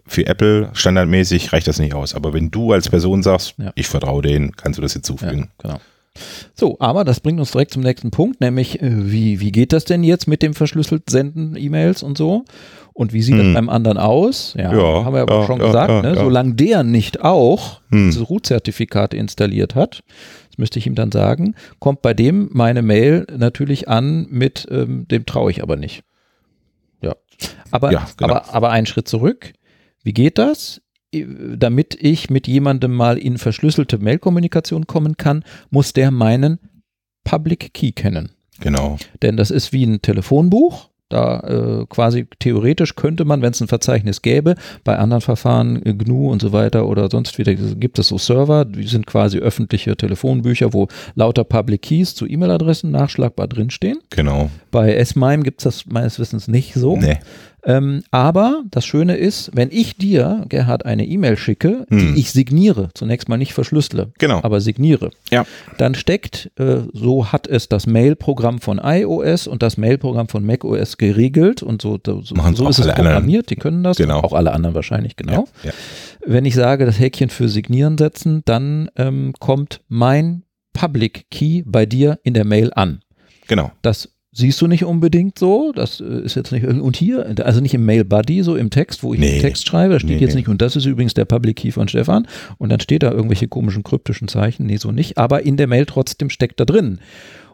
Für 0.06 0.26
Apple 0.26 0.70
standardmäßig 0.72 1.52
reicht 1.52 1.68
das 1.68 1.78
nicht 1.78 1.94
aus. 1.94 2.14
Aber 2.14 2.32
wenn 2.32 2.50
du 2.50 2.72
als 2.72 2.88
Person 2.88 3.22
sagst, 3.22 3.54
ja. 3.58 3.72
ich 3.76 3.86
vertraue 3.86 4.22
denen, 4.22 4.56
kannst 4.56 4.78
du 4.78 4.82
das 4.82 4.92
hinzufügen. 4.92 5.50
Ja, 5.62 5.68
genau. 5.68 5.80
So, 6.54 6.76
aber 6.80 7.04
das 7.04 7.20
bringt 7.20 7.38
uns 7.38 7.52
direkt 7.52 7.72
zum 7.72 7.82
nächsten 7.82 8.10
Punkt, 8.10 8.40
nämlich 8.40 8.82
äh, 8.82 8.90
wie, 9.10 9.40
wie 9.40 9.52
geht 9.52 9.72
das 9.72 9.84
denn 9.84 10.02
jetzt 10.02 10.26
mit 10.26 10.42
dem 10.42 10.54
verschlüsselt 10.54 11.08
Senden 11.08 11.56
E-Mails 11.56 12.02
und 12.02 12.18
so? 12.18 12.44
Und 12.92 13.12
wie 13.12 13.22
sieht 13.22 13.36
hm. 13.36 13.44
das 13.44 13.54
beim 13.54 13.68
anderen 13.68 13.98
aus? 13.98 14.54
Ja, 14.58 14.74
ja 14.74 15.04
haben 15.04 15.14
wir 15.14 15.22
aber 15.22 15.40
ja, 15.40 15.46
schon 15.46 15.60
ja, 15.60 15.66
gesagt, 15.66 16.02
ne? 16.02 16.16
solange 16.16 16.54
der 16.54 16.82
nicht 16.82 17.22
auch 17.22 17.80
hm. 17.90 18.10
diese 18.10 18.22
Root-Zertifikate 18.24 19.16
installiert 19.16 19.74
hat, 19.74 20.02
das 20.48 20.58
müsste 20.58 20.78
ich 20.78 20.86
ihm 20.86 20.96
dann 20.96 21.12
sagen, 21.12 21.54
kommt 21.78 22.02
bei 22.02 22.12
dem 22.12 22.50
meine 22.52 22.82
Mail 22.82 23.26
natürlich 23.34 23.88
an 23.88 24.26
mit 24.30 24.66
ähm, 24.70 25.06
dem 25.08 25.24
traue 25.24 25.50
ich 25.50 25.62
aber 25.62 25.76
nicht. 25.76 26.02
Ja, 27.00 27.14
aber, 27.70 27.88
genau. 27.88 28.04
aber, 28.18 28.54
aber 28.54 28.70
einen 28.70 28.86
Schritt 28.86 29.08
zurück. 29.08 29.52
Wie 30.02 30.12
geht 30.12 30.38
das? 30.38 30.82
Damit 31.12 31.96
ich 32.00 32.30
mit 32.30 32.46
jemandem 32.46 32.92
mal 32.92 33.18
in 33.18 33.38
verschlüsselte 33.38 33.98
Mailkommunikation 33.98 34.86
kommen 34.86 35.16
kann, 35.16 35.44
muss 35.70 35.92
der 35.92 36.10
meinen 36.10 36.58
Public 37.24 37.74
Key 37.74 37.92
kennen. 37.92 38.30
Genau. 38.60 38.96
Denn 39.22 39.36
das 39.36 39.50
ist 39.50 39.72
wie 39.72 39.84
ein 39.84 40.02
Telefonbuch. 40.02 40.90
Da 41.08 41.40
äh, 41.40 41.86
quasi 41.88 42.28
theoretisch 42.38 42.94
könnte 42.94 43.24
man, 43.24 43.42
wenn 43.42 43.50
es 43.50 43.60
ein 43.60 43.66
Verzeichnis 43.66 44.22
gäbe, 44.22 44.54
bei 44.84 44.96
anderen 44.96 45.20
Verfahren, 45.20 45.84
äh, 45.84 45.92
GNU 45.92 46.30
und 46.30 46.40
so 46.40 46.52
weiter 46.52 46.86
oder 46.86 47.10
sonst 47.10 47.36
wieder, 47.36 47.52
gibt 47.52 47.98
es 47.98 48.06
so 48.06 48.16
Server, 48.16 48.64
die 48.64 48.86
sind 48.86 49.06
quasi 49.06 49.38
öffentliche 49.38 49.96
Telefonbücher, 49.96 50.72
wo 50.72 50.86
lauter 51.16 51.42
Public 51.42 51.82
Keys 51.82 52.14
zu 52.14 52.28
E-Mail-Adressen 52.28 52.92
nachschlagbar 52.92 53.48
drinstehen. 53.48 53.98
Genau. 54.10 54.50
Bei 54.70 54.94
S-MIME 54.94 55.42
gibt 55.42 55.60
es 55.60 55.64
das 55.64 55.86
meines 55.86 56.20
Wissens 56.20 56.46
nicht 56.46 56.74
so. 56.74 56.96
Nee. 56.96 57.18
Ähm, 57.64 58.02
aber 58.10 58.62
das 58.70 58.84
Schöne 58.84 59.16
ist, 59.16 59.50
wenn 59.54 59.70
ich 59.70 59.96
dir, 59.96 60.44
Gerhard, 60.48 60.86
eine 60.86 61.06
E-Mail 61.06 61.36
schicke, 61.36 61.86
hm. 61.88 61.98
die 61.98 62.20
ich 62.20 62.32
signiere, 62.32 62.90
zunächst 62.94 63.28
mal 63.28 63.36
nicht 63.36 63.52
verschlüssele, 63.52 64.12
genau. 64.18 64.40
aber 64.42 64.60
signiere, 64.60 65.10
ja. 65.30 65.44
dann 65.78 65.94
steckt, 65.94 66.50
äh, 66.56 66.78
so 66.92 67.32
hat 67.32 67.46
es 67.46 67.68
das 67.68 67.86
Mail-Programm 67.86 68.60
von 68.60 68.80
iOS 68.82 69.46
und 69.46 69.62
das 69.62 69.76
Mail-Programm 69.76 70.28
von 70.28 70.44
macOS 70.44 70.96
geregelt 70.96 71.62
und 71.62 71.82
so, 71.82 71.98
so, 72.04 72.22
so 72.22 72.68
ist 72.68 72.78
es 72.78 72.86
programmiert, 72.86 73.16
anderen. 73.16 73.46
die 73.46 73.56
können 73.56 73.82
das, 73.82 73.96
genau. 73.96 74.20
auch 74.20 74.32
alle 74.32 74.52
anderen 74.52 74.74
wahrscheinlich, 74.74 75.16
genau. 75.16 75.46
Ja, 75.62 75.70
ja. 75.70 75.72
Wenn 76.24 76.44
ich 76.44 76.54
sage, 76.54 76.86
das 76.86 76.98
Häkchen 76.98 77.30
für 77.30 77.48
signieren 77.48 77.96
setzen, 77.98 78.42
dann 78.44 78.90
ähm, 78.96 79.32
kommt 79.38 79.80
mein 79.88 80.42
Public 80.72 81.30
Key 81.30 81.62
bei 81.64 81.86
dir 81.86 82.18
in 82.22 82.34
der 82.34 82.44
Mail 82.44 82.72
an. 82.74 83.00
Genau. 83.48 83.72
Das 83.82 84.10
siehst 84.32 84.60
du 84.60 84.66
nicht 84.66 84.84
unbedingt 84.84 85.38
so. 85.38 85.72
Das 85.72 86.00
äh, 86.00 86.22
ist 86.22 86.36
jetzt 86.36 86.52
nicht. 86.52 86.64
Und 86.64 86.96
hier, 86.96 87.34
also 87.44 87.60
nicht 87.60 87.74
im 87.74 87.84
Mail 87.84 88.04
Buddy, 88.04 88.42
so 88.42 88.56
im 88.56 88.70
Text, 88.70 89.02
wo 89.02 89.14
ich 89.14 89.20
nee. 89.20 89.32
den 89.32 89.40
Text 89.40 89.66
schreibe, 89.66 89.94
da 89.94 90.00
steht 90.00 90.10
nee, 90.10 90.18
jetzt 90.18 90.34
nee. 90.34 90.40
nicht, 90.40 90.48
und 90.48 90.62
das 90.62 90.76
ist 90.76 90.86
übrigens 90.86 91.14
der 91.14 91.24
Public 91.24 91.56
Key 91.56 91.72
von 91.72 91.88
Stefan. 91.88 92.26
Und 92.58 92.70
dann 92.70 92.80
steht 92.80 93.02
da 93.02 93.10
irgendwelche 93.10 93.48
komischen 93.48 93.82
kryptischen 93.82 94.28
Zeichen. 94.28 94.66
Nee, 94.66 94.76
so 94.76 94.92
nicht. 94.92 95.18
Aber 95.18 95.42
in 95.42 95.56
der 95.56 95.66
Mail 95.66 95.86
trotzdem 95.86 96.30
steckt 96.30 96.60
da 96.60 96.64
drin. 96.64 97.00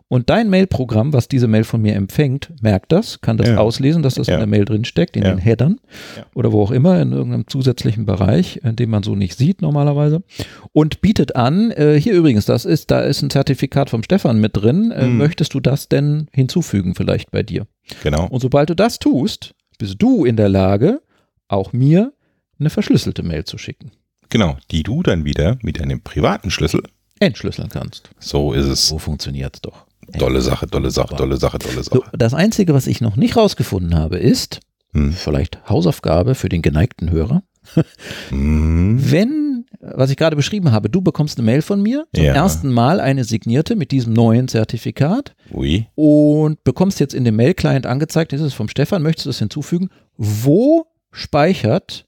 Und 0.08 0.30
dein 0.30 0.48
Mailprogramm, 0.48 1.12
was 1.12 1.26
diese 1.26 1.48
Mail 1.48 1.64
von 1.64 1.82
mir 1.82 1.96
empfängt, 1.96 2.52
merkt 2.62 2.92
das, 2.92 3.20
kann 3.20 3.36
das 3.36 3.48
ja. 3.48 3.56
auslesen, 3.58 4.04
dass 4.04 4.14
das 4.14 4.28
ja. 4.28 4.34
in 4.34 4.40
der 4.40 4.46
Mail 4.46 4.64
drin 4.64 4.84
steckt, 4.84 5.16
in 5.16 5.24
ja. 5.24 5.30
den 5.30 5.38
Headern 5.38 5.80
oder 6.34 6.52
wo 6.52 6.62
auch 6.62 6.70
immer, 6.70 7.00
in 7.00 7.10
irgendeinem 7.10 7.48
zusätzlichen 7.48 8.06
Bereich, 8.06 8.60
in 8.62 8.76
dem 8.76 8.90
man 8.90 9.02
so 9.02 9.16
nicht 9.16 9.36
sieht 9.36 9.62
normalerweise. 9.62 10.22
Und 10.72 11.00
bietet 11.00 11.34
an, 11.34 11.72
äh, 11.72 12.00
hier 12.00 12.14
übrigens, 12.14 12.44
das 12.44 12.64
ist, 12.64 12.92
da 12.92 13.00
ist 13.00 13.22
ein 13.22 13.30
Zertifikat 13.30 13.90
vom 13.90 14.04
Stefan 14.04 14.40
mit 14.40 14.56
drin. 14.56 14.92
Äh, 14.92 15.08
mhm. 15.08 15.16
Möchtest 15.16 15.54
du 15.54 15.60
das 15.60 15.88
denn 15.88 16.28
hinzufügen 16.32 16.94
vielleicht 16.94 17.32
bei 17.32 17.42
dir? 17.42 17.66
Genau. 18.04 18.28
Und 18.28 18.40
sobald 18.40 18.70
du 18.70 18.76
das 18.76 19.00
tust, 19.00 19.56
bist 19.78 19.96
du 19.98 20.24
in 20.24 20.36
der 20.36 20.48
Lage, 20.48 21.02
auch 21.48 21.72
mir 21.72 22.12
eine 22.60 22.70
verschlüsselte 22.70 23.24
Mail 23.24 23.44
zu 23.44 23.58
schicken. 23.58 23.90
Genau, 24.28 24.56
die 24.70 24.82
du 24.82 25.02
dann 25.02 25.24
wieder 25.24 25.58
mit 25.62 25.80
einem 25.80 26.00
privaten 26.00 26.50
Schlüssel 26.50 26.82
entschlüsseln 27.18 27.68
kannst. 27.68 28.10
So 28.18 28.52
ist 28.52 28.66
es. 28.66 28.88
So 28.88 28.98
funktioniert 28.98 29.56
es 29.56 29.62
doch. 29.62 29.85
Dolle 30.12 30.40
Sache, 30.40 30.66
dolle 30.66 30.90
Sache, 30.90 31.14
dolle 31.14 31.36
Sache, 31.36 31.58
dolle 31.58 31.82
Sache. 31.82 31.96
So, 31.96 32.04
das 32.12 32.34
Einzige, 32.34 32.74
was 32.74 32.86
ich 32.86 33.00
noch 33.00 33.16
nicht 33.16 33.36
rausgefunden 33.36 33.94
habe, 33.94 34.18
ist, 34.18 34.60
hm. 34.92 35.12
vielleicht 35.12 35.68
Hausaufgabe 35.68 36.34
für 36.34 36.48
den 36.48 36.62
geneigten 36.62 37.10
Hörer. 37.10 37.42
hm. 38.28 38.98
Wenn, 39.10 39.66
was 39.80 40.10
ich 40.10 40.16
gerade 40.16 40.36
beschrieben 40.36 40.72
habe, 40.72 40.88
du 40.88 41.00
bekommst 41.00 41.38
eine 41.38 41.46
Mail 41.46 41.62
von 41.62 41.82
mir, 41.82 42.06
zum 42.14 42.24
ja. 42.24 42.34
ersten 42.34 42.72
Mal 42.72 43.00
eine 43.00 43.24
signierte 43.24 43.74
mit 43.74 43.90
diesem 43.90 44.12
neuen 44.12 44.48
Zertifikat 44.48 45.34
Ui. 45.52 45.86
und 45.94 46.62
bekommst 46.62 47.00
jetzt 47.00 47.14
in 47.14 47.24
dem 47.24 47.36
Mail-Client 47.36 47.86
angezeigt, 47.86 48.32
das 48.32 48.40
ist 48.40 48.54
vom 48.54 48.68
Stefan, 48.68 49.02
möchtest 49.02 49.26
du 49.26 49.30
das 49.30 49.38
hinzufügen? 49.38 49.90
Wo 50.16 50.86
speichert 51.10 52.06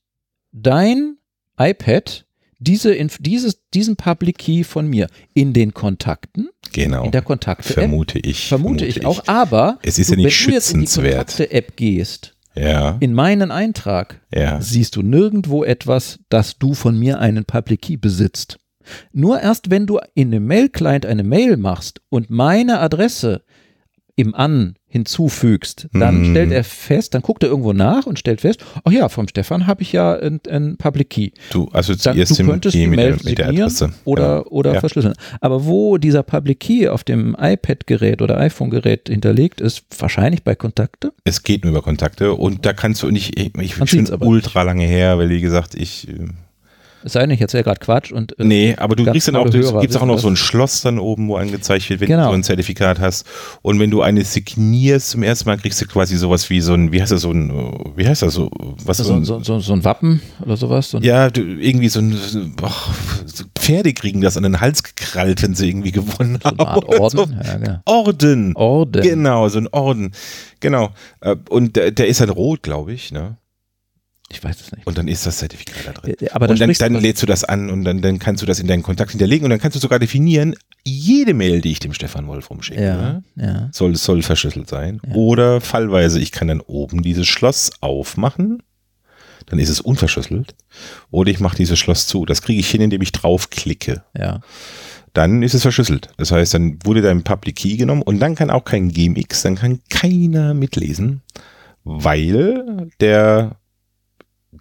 dein 0.52 1.16
iPad 1.58 2.24
diese, 2.58 2.94
dieses, 3.20 3.68
diesen 3.70 3.96
Public 3.96 4.38
Key 4.38 4.64
von 4.64 4.86
mir 4.88 5.08
in 5.34 5.52
den 5.52 5.74
Kontakten. 5.74 6.48
Genau. 6.72 7.04
In 7.04 7.10
der 7.10 7.22
Kontakte. 7.22 7.72
Vermute 7.72 8.18
ich. 8.18 8.48
Vermute, 8.48 8.84
vermute 8.84 8.86
ich 8.86 9.06
auch. 9.06 9.26
Aber 9.26 9.78
es 9.82 9.98
ist 9.98 10.10
du, 10.10 10.14
ja 10.14 10.24
nicht 10.24 10.40
wenn 10.40 10.50
du 10.50 10.54
jetzt 10.54 10.72
in 10.72 10.80
die 10.80 10.86
Kontakte-App 10.86 11.76
gehst, 11.76 12.36
ja. 12.54 12.96
in 13.00 13.14
meinen 13.14 13.50
Eintrag, 13.50 14.20
ja. 14.32 14.60
siehst 14.60 14.96
du 14.96 15.02
nirgendwo 15.02 15.64
etwas, 15.64 16.20
dass 16.28 16.58
du 16.58 16.74
von 16.74 16.98
mir 16.98 17.18
einen 17.18 17.44
Public 17.44 17.82
Key 17.82 17.96
besitzt. 17.96 18.58
Nur 19.12 19.40
erst 19.40 19.70
wenn 19.70 19.86
du 19.86 20.00
in 20.14 20.28
einem 20.28 20.46
Mail-Client 20.46 21.04
eine 21.04 21.24
Mail 21.24 21.56
machst 21.56 22.00
und 22.08 22.30
meine 22.30 22.80
Adresse 22.80 23.42
im 24.18 24.34
An 24.34 24.74
hinzufügst, 24.88 25.88
dann 25.92 26.22
mm. 26.22 26.30
stellt 26.30 26.50
er 26.50 26.64
fest, 26.64 27.14
dann 27.14 27.22
guckt 27.22 27.44
er 27.44 27.50
irgendwo 27.50 27.72
nach 27.72 28.04
und 28.06 28.18
stellt 28.18 28.40
fest, 28.40 28.64
ach 28.84 28.90
ja, 28.90 29.08
vom 29.08 29.28
Stefan 29.28 29.68
habe 29.68 29.82
ich 29.82 29.92
ja 29.92 30.18
ein, 30.18 30.76
Public 30.76 31.10
Key. 31.10 31.30
Du 31.50 31.68
assoziierst 31.72 32.38
dann, 32.40 32.46
du 32.46 32.52
könntest 32.52 32.74
die 32.74 32.86
Mail 32.88 33.12
mit, 33.12 33.24
mit 33.24 33.38
der 33.38 33.50
Adresse. 33.50 33.92
Oder, 34.04 34.38
genau. 34.38 34.50
oder 34.50 34.74
ja. 34.74 34.80
verschlüsseln. 34.80 35.14
Aber 35.40 35.66
wo 35.66 35.98
dieser 35.98 36.24
Public 36.24 36.58
Key 36.58 36.88
auf 36.88 37.04
dem 37.04 37.36
iPad-Gerät 37.38 38.20
oder 38.20 38.38
iPhone-Gerät 38.38 39.08
hinterlegt 39.08 39.60
ist, 39.60 39.84
wahrscheinlich 39.96 40.42
bei 40.42 40.56
Kontakte? 40.56 41.12
Es 41.22 41.44
geht 41.44 41.62
nur 41.62 41.70
über 41.70 41.82
Kontakte 41.82 42.32
und 42.32 42.66
da 42.66 42.72
kannst 42.72 43.04
du 43.04 43.10
nicht, 43.10 43.38
ich, 43.38 43.54
ich, 43.56 43.80
ich 43.80 43.90
bin 43.92 44.08
ultra 44.18 44.62
lange 44.62 44.84
her, 44.84 45.16
weil 45.18 45.28
wie 45.28 45.40
gesagt, 45.40 45.76
ich 45.76 46.08
äh, 46.08 46.28
es 47.04 47.12
sei 47.12 47.20
denn, 47.20 47.30
ich 47.30 47.40
erzähle 47.40 47.64
gerade 47.64 47.80
Quatsch 47.80 48.12
und. 48.12 48.38
Äh, 48.38 48.44
nee, 48.44 48.74
aber 48.76 48.96
du 48.96 49.04
kriegst 49.04 49.28
dann 49.28 49.36
auch, 49.36 49.48
gibt 49.50 49.90
es 49.90 49.96
auch 49.96 50.06
noch 50.06 50.18
so 50.18 50.28
ein 50.28 50.36
Schloss 50.36 50.82
dann 50.82 50.98
oben, 50.98 51.28
wo 51.28 51.36
angezeigt 51.36 51.88
wird, 51.90 52.00
wenn 52.00 52.08
genau. 52.08 52.24
du 52.24 52.30
so 52.30 52.34
ein 52.34 52.42
Zertifikat 52.42 52.98
hast. 52.98 53.26
Und 53.62 53.78
wenn 53.78 53.90
du 53.90 54.02
eine 54.02 54.24
signierst 54.24 55.10
zum 55.10 55.22
ersten 55.22 55.48
Mal, 55.48 55.58
kriegst 55.58 55.80
du 55.80 55.86
quasi 55.86 56.16
sowas 56.16 56.50
wie 56.50 56.60
so 56.60 56.74
ein, 56.74 56.92
wie 56.92 57.00
heißt 57.00 57.12
das, 57.12 57.22
so 57.22 57.30
ein, 57.30 57.50
wie 57.96 58.06
heißt 58.06 58.22
das 58.22 58.34
so, 58.34 58.50
was 58.84 58.98
so, 58.98 59.22
so, 59.22 59.42
so, 59.42 59.60
so 59.60 59.72
ein 59.72 59.84
Wappen 59.84 60.20
oder 60.44 60.56
sowas? 60.56 60.90
So 60.90 60.98
ja, 60.98 61.30
du, 61.30 61.40
irgendwie 61.40 61.88
so 61.88 62.00
ein, 62.00 62.12
so 62.12 63.44
Pferde 63.54 63.92
kriegen 63.92 64.20
das 64.20 64.36
an 64.36 64.42
den 64.42 64.60
Hals 64.60 64.82
gekrallt, 64.82 65.42
wenn 65.42 65.54
sie 65.54 65.68
irgendwie 65.68 65.92
gewonnen 65.92 66.38
haben. 66.42 66.58
Orden. 66.58 67.40
Ja, 67.44 67.56
genau. 67.56 67.80
Orden. 67.84 68.56
Orden. 68.56 69.02
Genau, 69.02 69.48
so 69.48 69.58
ein 69.58 69.68
Orden. 69.68 70.12
Genau. 70.60 70.90
Äh, 71.20 71.36
und 71.50 71.76
der, 71.76 71.90
der 71.90 72.08
ist 72.08 72.20
dann 72.20 72.30
rot, 72.30 72.62
glaube 72.62 72.92
ich, 72.92 73.12
ne? 73.12 73.36
Ich 74.30 74.44
weiß 74.44 74.60
es 74.60 74.72
nicht. 74.72 74.86
Und 74.86 74.98
dann 74.98 75.08
ist 75.08 75.24
das 75.26 75.38
Zertifikat 75.38 75.86
da 75.86 75.92
drin. 75.92 76.14
Aber 76.32 76.48
und 76.50 76.60
dann, 76.60 76.72
dann 76.72 76.94
lädst 76.94 77.22
du 77.22 77.26
das 77.26 77.44
an 77.44 77.70
und 77.70 77.84
dann, 77.84 78.02
dann 78.02 78.18
kannst 78.18 78.42
du 78.42 78.46
das 78.46 78.60
in 78.60 78.66
deinen 78.66 78.82
Kontakt 78.82 79.12
hinterlegen 79.12 79.44
und 79.44 79.50
dann 79.50 79.58
kannst 79.58 79.76
du 79.76 79.80
sogar 79.80 79.98
definieren, 79.98 80.54
jede 80.84 81.32
Mail, 81.32 81.62
die 81.62 81.72
ich 81.72 81.80
dem 81.80 81.94
Stefan 81.94 82.26
Wolf 82.26 82.50
rumschicke, 82.50 82.82
ja, 82.82 82.96
ne, 82.96 83.22
ja. 83.36 83.68
Soll, 83.72 83.96
soll 83.96 84.22
verschlüsselt 84.22 84.68
sein. 84.68 85.00
Ja. 85.06 85.14
Oder 85.14 85.60
fallweise, 85.60 86.20
ich 86.20 86.30
kann 86.30 86.48
dann 86.48 86.60
oben 86.60 87.02
dieses 87.02 87.26
Schloss 87.26 87.70
aufmachen, 87.80 88.62
dann 89.46 89.58
ist 89.58 89.70
es 89.70 89.80
unverschlüsselt. 89.80 90.54
Oder 91.10 91.30
ich 91.30 91.40
mache 91.40 91.56
dieses 91.56 91.78
Schloss 91.78 92.06
zu. 92.06 92.26
Das 92.26 92.42
kriege 92.42 92.60
ich 92.60 92.68
hin, 92.68 92.82
indem 92.82 93.00
ich 93.00 93.12
draufklicke. 93.12 94.02
Ja 94.16 94.40
dann 95.14 95.42
ist 95.42 95.54
es 95.54 95.62
verschlüsselt. 95.62 96.10
Das 96.16 96.30
heißt, 96.30 96.54
dann 96.54 96.78
wurde 96.84 97.02
dein 97.02 97.24
Public 97.24 97.56
Key 97.56 97.76
genommen 97.76 98.02
und 98.02 98.20
dann 98.20 98.36
kann 98.36 98.50
auch 98.50 98.64
kein 98.64 98.90
GMX, 98.90 99.42
dann 99.42 99.56
kann 99.56 99.80
keiner 99.90 100.54
mitlesen, 100.54 101.22
weil 101.82 102.88
der 103.00 103.56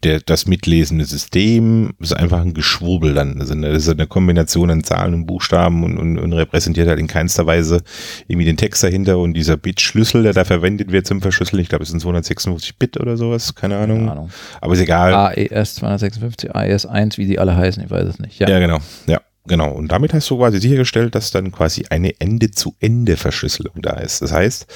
der, 0.03 0.19
das 0.19 0.45
mitlesende 0.45 1.05
System 1.05 1.93
ist 1.99 2.15
einfach 2.15 2.41
ein 2.41 2.53
Geschwurbel 2.53 3.13
dann. 3.13 3.39
Also 3.39 3.55
das 3.55 3.83
ist 3.83 3.89
eine 3.89 4.07
Kombination 4.07 4.69
an 4.69 4.83
Zahlen 4.83 5.13
und 5.13 5.25
Buchstaben 5.25 5.83
und, 5.83 5.97
und, 5.97 6.17
und 6.17 6.33
repräsentiert 6.33 6.87
halt 6.87 6.99
in 6.99 7.07
keinster 7.07 7.45
Weise 7.45 7.81
irgendwie 8.27 8.45
den 8.45 8.57
Text 8.57 8.83
dahinter 8.83 9.17
und 9.17 9.33
dieser 9.33 9.57
Bit-Schlüssel, 9.57 10.23
der 10.23 10.33
da 10.33 10.45
verwendet 10.45 10.91
wird 10.91 11.07
zum 11.07 11.21
Verschlüsseln. 11.21 11.61
Ich 11.61 11.69
glaube, 11.69 11.83
es 11.83 11.89
sind 11.89 11.99
256 11.99 12.77
Bit 12.77 12.99
oder 12.99 13.17
sowas, 13.17 13.55
keine 13.55 13.77
Ahnung. 13.77 13.99
Keine 13.99 14.11
Ahnung. 14.11 14.29
Aber 14.61 14.73
ist 14.73 14.81
egal. 14.81 15.13
AES 15.13 15.75
256, 15.75 16.55
AES 16.55 16.85
1, 16.85 17.17
wie 17.17 17.25
die 17.25 17.39
alle 17.39 17.55
heißen, 17.55 17.83
ich 17.83 17.89
weiß 17.89 18.07
es 18.07 18.19
nicht. 18.19 18.39
Ja, 18.39 18.49
ja 18.49 18.59
genau. 18.59 18.79
Ja. 19.07 19.21
Genau, 19.47 19.71
und 19.71 19.89
damit 19.93 20.13
hast 20.13 20.29
du 20.29 20.37
quasi 20.37 20.59
sichergestellt, 20.59 21.15
dass 21.15 21.31
dann 21.31 21.53
quasi 21.53 21.85
eine 21.89 22.19
Ende-zu-Ende-Verschlüsselung 22.19 23.81
da 23.81 23.91
ist. 23.91 24.21
Das 24.21 24.33
heißt, 24.33 24.67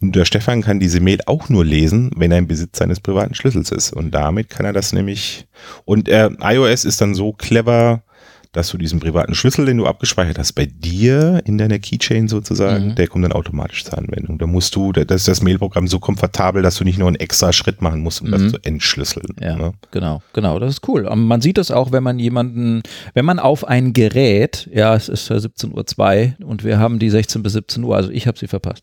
der 0.00 0.24
Stefan 0.24 0.62
kann 0.62 0.78
diese 0.78 1.00
Mail 1.00 1.18
auch 1.26 1.48
nur 1.48 1.64
lesen, 1.64 2.12
wenn 2.14 2.30
er 2.30 2.38
im 2.38 2.46
Besitz 2.46 2.78
seines 2.78 3.00
privaten 3.00 3.34
Schlüssels 3.34 3.72
ist. 3.72 3.92
Und 3.92 4.12
damit 4.12 4.48
kann 4.48 4.64
er 4.64 4.72
das 4.72 4.92
nämlich. 4.92 5.48
Und 5.84 6.08
äh, 6.08 6.30
iOS 6.40 6.84
ist 6.84 7.00
dann 7.00 7.14
so 7.14 7.32
clever, 7.32 8.04
dass 8.52 8.68
du 8.70 8.78
diesen 8.78 8.98
privaten 8.98 9.34
Schlüssel, 9.34 9.64
den 9.64 9.76
du 9.76 9.86
abgespeichert 9.86 10.38
hast, 10.38 10.54
bei 10.54 10.66
dir 10.66 11.40
in 11.44 11.56
deiner 11.56 11.78
Keychain 11.78 12.26
sozusagen, 12.26 12.88
mhm. 12.88 12.94
der 12.96 13.06
kommt 13.06 13.24
dann 13.24 13.32
automatisch 13.32 13.84
zur 13.84 13.96
Anwendung. 13.96 14.38
Da 14.38 14.46
musst 14.46 14.74
du, 14.74 14.92
das 14.92 15.04
ist 15.08 15.28
das 15.28 15.42
Mailprogramm 15.42 15.86
so 15.86 16.00
komfortabel, 16.00 16.62
dass 16.62 16.76
du 16.76 16.84
nicht 16.84 16.98
nur 16.98 17.06
einen 17.06 17.16
extra 17.16 17.52
Schritt 17.52 17.80
machen 17.80 18.00
musst, 18.00 18.22
um 18.22 18.28
mhm. 18.28 18.32
das 18.32 18.50
zu 18.50 18.58
entschlüsseln. 18.62 19.26
Ja, 19.40 19.56
ne? 19.56 19.72
genau, 19.92 20.20
genau, 20.32 20.58
das 20.58 20.70
ist 20.74 20.88
cool. 20.88 21.06
Und 21.06 21.26
man 21.26 21.40
sieht 21.40 21.58
das 21.58 21.70
auch, 21.70 21.92
wenn 21.92 22.02
man 22.02 22.18
jemanden, 22.18 22.82
wenn 23.14 23.24
man 23.24 23.38
auf 23.38 23.66
ein 23.66 23.92
Gerät, 23.92 24.68
ja, 24.74 24.96
es 24.96 25.08
ist 25.08 25.30
17.02 25.30 26.40
Uhr 26.40 26.48
und 26.48 26.64
wir 26.64 26.80
haben 26.80 26.98
die 26.98 27.10
16 27.10 27.44
bis 27.44 27.52
17 27.52 27.84
Uhr, 27.84 27.94
also 27.94 28.10
ich 28.10 28.26
habe 28.26 28.36
sie 28.36 28.48
verpasst. 28.48 28.82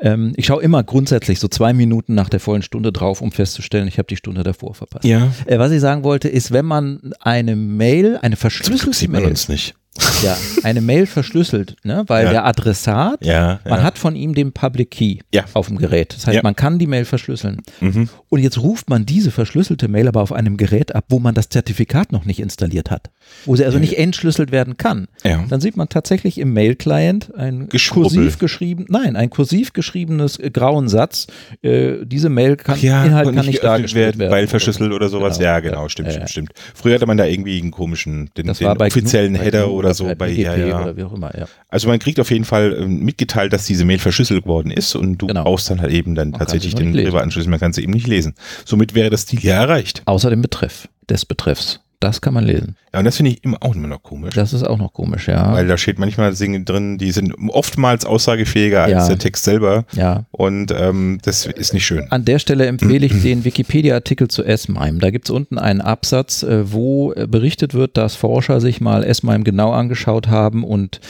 Ähm, 0.00 0.32
ich 0.36 0.46
schaue 0.46 0.62
immer 0.62 0.82
grundsätzlich 0.84 1.38
so 1.38 1.48
zwei 1.48 1.74
Minuten 1.74 2.14
nach 2.14 2.30
der 2.30 2.40
vollen 2.40 2.62
Stunde 2.62 2.92
drauf, 2.92 3.20
um 3.20 3.30
festzustellen, 3.30 3.88
ich 3.88 3.98
habe 3.98 4.06
die 4.06 4.16
Stunde 4.16 4.42
davor 4.42 4.74
verpasst. 4.74 5.04
Ja. 5.04 5.30
Äh, 5.44 5.58
was 5.58 5.70
ich 5.70 5.80
sagen 5.80 6.02
wollte, 6.02 6.28
ist, 6.28 6.50
wenn 6.50 6.64
man 6.64 7.12
eine 7.20 7.56
Mail, 7.56 8.18
eine 8.22 8.36
verschlüsselte 8.36 9.01
sieht 9.02 9.10
man 9.10 9.24
uns 9.24 9.48
nicht. 9.48 9.74
Ja, 10.22 10.36
eine 10.62 10.80
Mail 10.80 11.06
verschlüsselt, 11.06 11.76
ne? 11.82 12.04
weil 12.06 12.24
ja. 12.24 12.30
der 12.30 12.46
Adressat, 12.46 13.24
ja, 13.24 13.60
man 13.64 13.80
ja. 13.80 13.84
hat 13.84 13.98
von 13.98 14.16
ihm 14.16 14.34
den 14.34 14.52
Public 14.52 14.90
Key 14.90 15.18
auf 15.52 15.66
dem 15.68 15.76
Gerät. 15.76 16.14
Das 16.14 16.26
heißt, 16.26 16.42
man 16.42 16.56
kann 16.56 16.78
die 16.78 16.86
Mail 16.86 17.04
verschlüsseln. 17.04 17.60
Mhm. 17.80 18.08
Und 18.30 18.40
jetzt 18.40 18.58
ruft 18.58 18.88
man 18.88 19.04
diese 19.04 19.30
verschlüsselte 19.30 19.88
Mail 19.88 20.08
aber 20.08 20.22
auf 20.22 20.32
einem 20.32 20.56
Gerät 20.56 20.94
ab, 20.94 21.04
wo 21.10 21.18
man 21.18 21.34
das 21.34 21.50
Zertifikat 21.50 22.12
noch 22.12 22.24
nicht 22.24 22.40
installiert 22.40 22.90
hat, 22.90 23.10
wo 23.44 23.54
sie 23.54 23.64
also 23.64 23.78
nicht 23.78 23.98
entschlüsselt 23.98 24.50
werden 24.50 24.78
kann. 24.78 25.08
Dann 25.48 25.60
sieht 25.60 25.76
man 25.76 25.90
tatsächlich 25.90 26.38
im 26.38 26.54
Mail-Client 26.54 27.34
ein 27.36 27.68
kursiv 27.90 28.38
geschrieben, 28.38 28.86
nein, 28.88 29.16
ein 29.16 29.28
kursiv 29.28 29.74
geschriebenes 29.74 30.38
äh, 30.38 30.50
grauen 30.50 30.88
Satz. 30.88 31.26
Äh, 31.62 32.06
diese 32.06 32.30
Mail 32.30 32.56
kann, 32.56 32.78
Inhalt 32.78 33.34
kann 33.34 33.46
nicht 33.46 33.62
dargestellt 33.62 34.18
werden, 34.18 34.32
weil 34.32 34.46
verschlüsselt 34.46 34.92
oder 34.92 35.08
sowas. 35.08 35.38
Genau. 35.38 35.50
Ja, 35.50 35.60
genau, 35.60 35.88
stimmt, 35.88 36.12
stimmt, 36.12 36.30
stimmt. 36.30 36.52
Früher 36.74 36.94
hatte 36.94 37.06
man 37.06 37.18
da 37.18 37.26
irgendwie 37.26 37.60
einen 37.60 37.70
komischen, 37.70 38.30
den, 38.36 38.46
den 38.46 38.66
offiziellen 38.66 39.34
Header 39.34 39.70
oder 39.70 39.81
oder 39.84 39.94
so 39.94 40.04
bei, 40.04 40.14
bei 40.14 40.28
ja, 40.30 40.56
ja. 40.56 40.82
oder 40.82 40.96
wie 40.96 41.02
auch 41.02 41.12
immer, 41.12 41.36
ja. 41.36 41.46
Also 41.68 41.88
man 41.88 41.98
kriegt 41.98 42.20
auf 42.20 42.30
jeden 42.30 42.44
Fall 42.44 42.76
ähm, 42.78 43.00
mitgeteilt, 43.00 43.52
dass 43.52 43.66
diese 43.66 43.84
Mail 43.84 43.98
verschlüsselt 43.98 44.46
worden 44.46 44.70
ist 44.70 44.94
und 44.94 45.18
du 45.18 45.26
genau. 45.26 45.44
brauchst 45.44 45.70
dann 45.70 45.80
halt 45.80 45.92
eben 45.92 46.14
dann 46.14 46.30
man 46.30 46.40
tatsächlich 46.40 46.74
den 46.74 46.92
Privatanschluss, 46.92 47.46
man 47.46 47.60
kann 47.60 47.72
sie 47.72 47.82
eben 47.82 47.92
nicht 47.92 48.06
lesen. 48.06 48.34
Somit 48.64 48.94
wäre 48.94 49.10
das 49.10 49.26
Ziel 49.26 49.40
ja 49.40 49.54
erreicht. 49.54 50.02
Außer 50.06 50.30
dem 50.30 50.42
Betreff 50.42 50.88
des 51.08 51.24
Betreffs. 51.24 51.80
Das 52.02 52.20
kann 52.20 52.34
man 52.34 52.44
lesen. 52.44 52.74
Ja, 52.92 52.98
und 52.98 53.04
das 53.04 53.16
finde 53.16 53.30
ich 53.30 53.44
immer 53.44 53.58
auch 53.60 53.76
immer 53.76 53.86
noch 53.86 54.02
komisch. 54.02 54.34
Das 54.34 54.52
ist 54.52 54.64
auch 54.64 54.76
noch 54.76 54.92
komisch, 54.92 55.28
ja. 55.28 55.52
Weil 55.52 55.68
da 55.68 55.78
steht 55.78 56.00
manchmal 56.00 56.34
Dinge 56.34 56.64
drin, 56.64 56.98
die 56.98 57.12
sind 57.12 57.32
oftmals 57.48 58.04
aussagefähiger 58.04 58.88
ja. 58.88 58.98
als 58.98 59.06
der 59.06 59.18
Text 59.18 59.44
selber. 59.44 59.84
Ja. 59.92 60.24
Und 60.32 60.72
ähm, 60.76 61.20
das 61.22 61.46
ist 61.46 61.74
nicht 61.74 61.86
schön. 61.86 62.10
An 62.10 62.24
der 62.24 62.40
Stelle 62.40 62.66
empfehle 62.66 63.06
ich 63.06 63.22
den 63.22 63.44
Wikipedia-Artikel 63.44 64.26
zu 64.26 64.42
S-MIME. 64.42 64.98
Da 64.98 65.10
gibt 65.10 65.26
es 65.26 65.30
unten 65.30 65.58
einen 65.58 65.80
Absatz, 65.80 66.42
äh, 66.42 66.72
wo 66.72 67.12
äh, 67.12 67.28
berichtet 67.28 67.72
wird, 67.72 67.96
dass 67.96 68.16
Forscher 68.16 68.60
sich 68.60 68.80
mal 68.80 69.04
S-MIME 69.04 69.44
genau 69.44 69.70
angeschaut 69.70 70.26
haben 70.26 70.64
und 70.64 71.00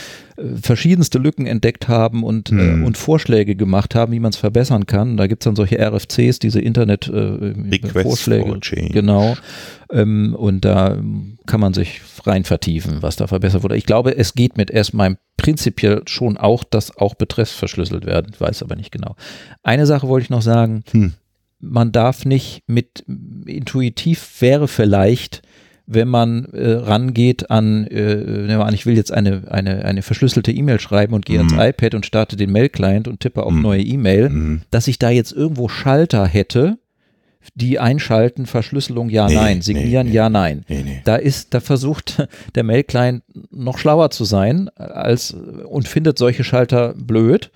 verschiedenste 0.61 1.19
Lücken 1.19 1.47
entdeckt 1.47 1.89
haben 1.89 2.25
und, 2.25 2.51
äh, 2.51 2.55
hm. 2.55 2.83
äh, 2.83 2.87
und 2.87 2.97
Vorschläge 2.97 3.55
gemacht 3.55 3.95
haben, 3.95 4.13
wie 4.13 4.21
man 4.21 4.31
es 4.31 4.37
verbessern 4.37 4.87
kann. 4.87 5.17
Da 5.17 5.27
gibt 5.27 5.43
es 5.43 5.45
dann 5.45 5.57
solche 5.57 5.79
RFCs, 5.79 6.39
diese 6.39 6.61
Internet-Vorschläge. 6.61 8.59
Äh, 8.73 8.89
genau. 8.89 9.37
Ähm, 9.91 10.35
und 10.35 10.65
da 10.65 10.97
kann 11.47 11.61
man 11.61 11.75
sich 11.75 12.01
rein 12.25 12.45
vertiefen, 12.45 12.99
was 13.01 13.17
da 13.17 13.27
verbessert 13.27 13.63
wurde. 13.63 13.77
Ich 13.77 13.87
glaube, 13.87 14.17
es 14.17 14.35
geht 14.35 14.57
mit 14.57 14.71
erstmal 14.71 15.19
prinzipiell 15.37 16.03
schon 16.07 16.37
auch, 16.37 16.65
dass 16.65 16.97
auch 16.97 17.15
Betreffs 17.15 17.53
verschlüsselt 17.53 18.07
werden. 18.07 18.33
Ich 18.33 18.41
weiß 18.41 18.63
aber 18.63 18.77
nicht 18.77 18.93
genau. 18.93 19.17
Eine 19.63 19.87
Sache 19.87 20.09
wollte 20.09 20.25
ich 20.25 20.31
noch 20.31 20.43
sagen. 20.43 20.85
Hm. 20.93 21.13
Man 21.61 21.93
darf 21.93 22.25
nicht 22.25 22.63
mit 22.67 23.05
intuitiv 23.47 24.41
wäre 24.41 24.67
vielleicht 24.67 25.43
wenn 25.95 26.09
man 26.09 26.47
äh, 26.47 26.73
rangeht 26.73 27.51
an, 27.51 27.87
äh, 27.87 28.17
nehmen 28.17 28.59
wir 28.59 28.67
an, 28.67 28.75
ich 28.75 28.87
will 28.87 28.97
jetzt 28.97 29.13
eine, 29.13 29.43
eine, 29.51 29.85
eine 29.85 30.03
verschlüsselte 30.03 30.53
E-Mail 30.53 30.81
schreiben 30.81 31.15
und 31.15 31.27
gehe 31.27 31.43
mhm. 31.43 31.59
ans 31.59 31.71
iPad 31.71 31.95
und 31.95 32.07
starte 32.07 32.37
den 32.37 32.51
Mail-Client 32.53 33.09
und 33.09 33.21
tippe 33.21 33.43
auf 33.45 33.53
mhm. 33.53 33.63
neue 33.63 33.83
E-Mail, 33.83 34.29
mhm. 34.29 34.63
dass 34.71 34.89
ich 34.89 34.99
da 34.99 35.11
jetzt 35.11 35.33
irgendwo 35.33 35.69
Schalter 35.69 36.27
hätte, 36.27 36.79
die 37.55 37.79
einschalten, 37.79 38.47
Verschlüsselung 38.47 39.11
ja, 39.11 39.27
nee, 39.27 39.35
nein, 39.35 39.63
signieren 39.63 40.07
nee, 40.07 40.15
ja, 40.15 40.31
nein. 40.31 40.65
Nee, 40.69 41.03
da 41.05 41.17
ist, 41.17 41.55
da 41.55 41.61
versucht 41.61 42.27
der 42.55 42.63
Mail-Client 42.63 43.25
noch 43.51 43.79
schlauer 43.79 44.11
zu 44.11 44.25
sein 44.25 44.69
als 44.77 45.33
und 45.33 45.89
findet 45.89 46.19
solche 46.19 46.45
Schalter 46.45 46.95
blöd 46.97 47.51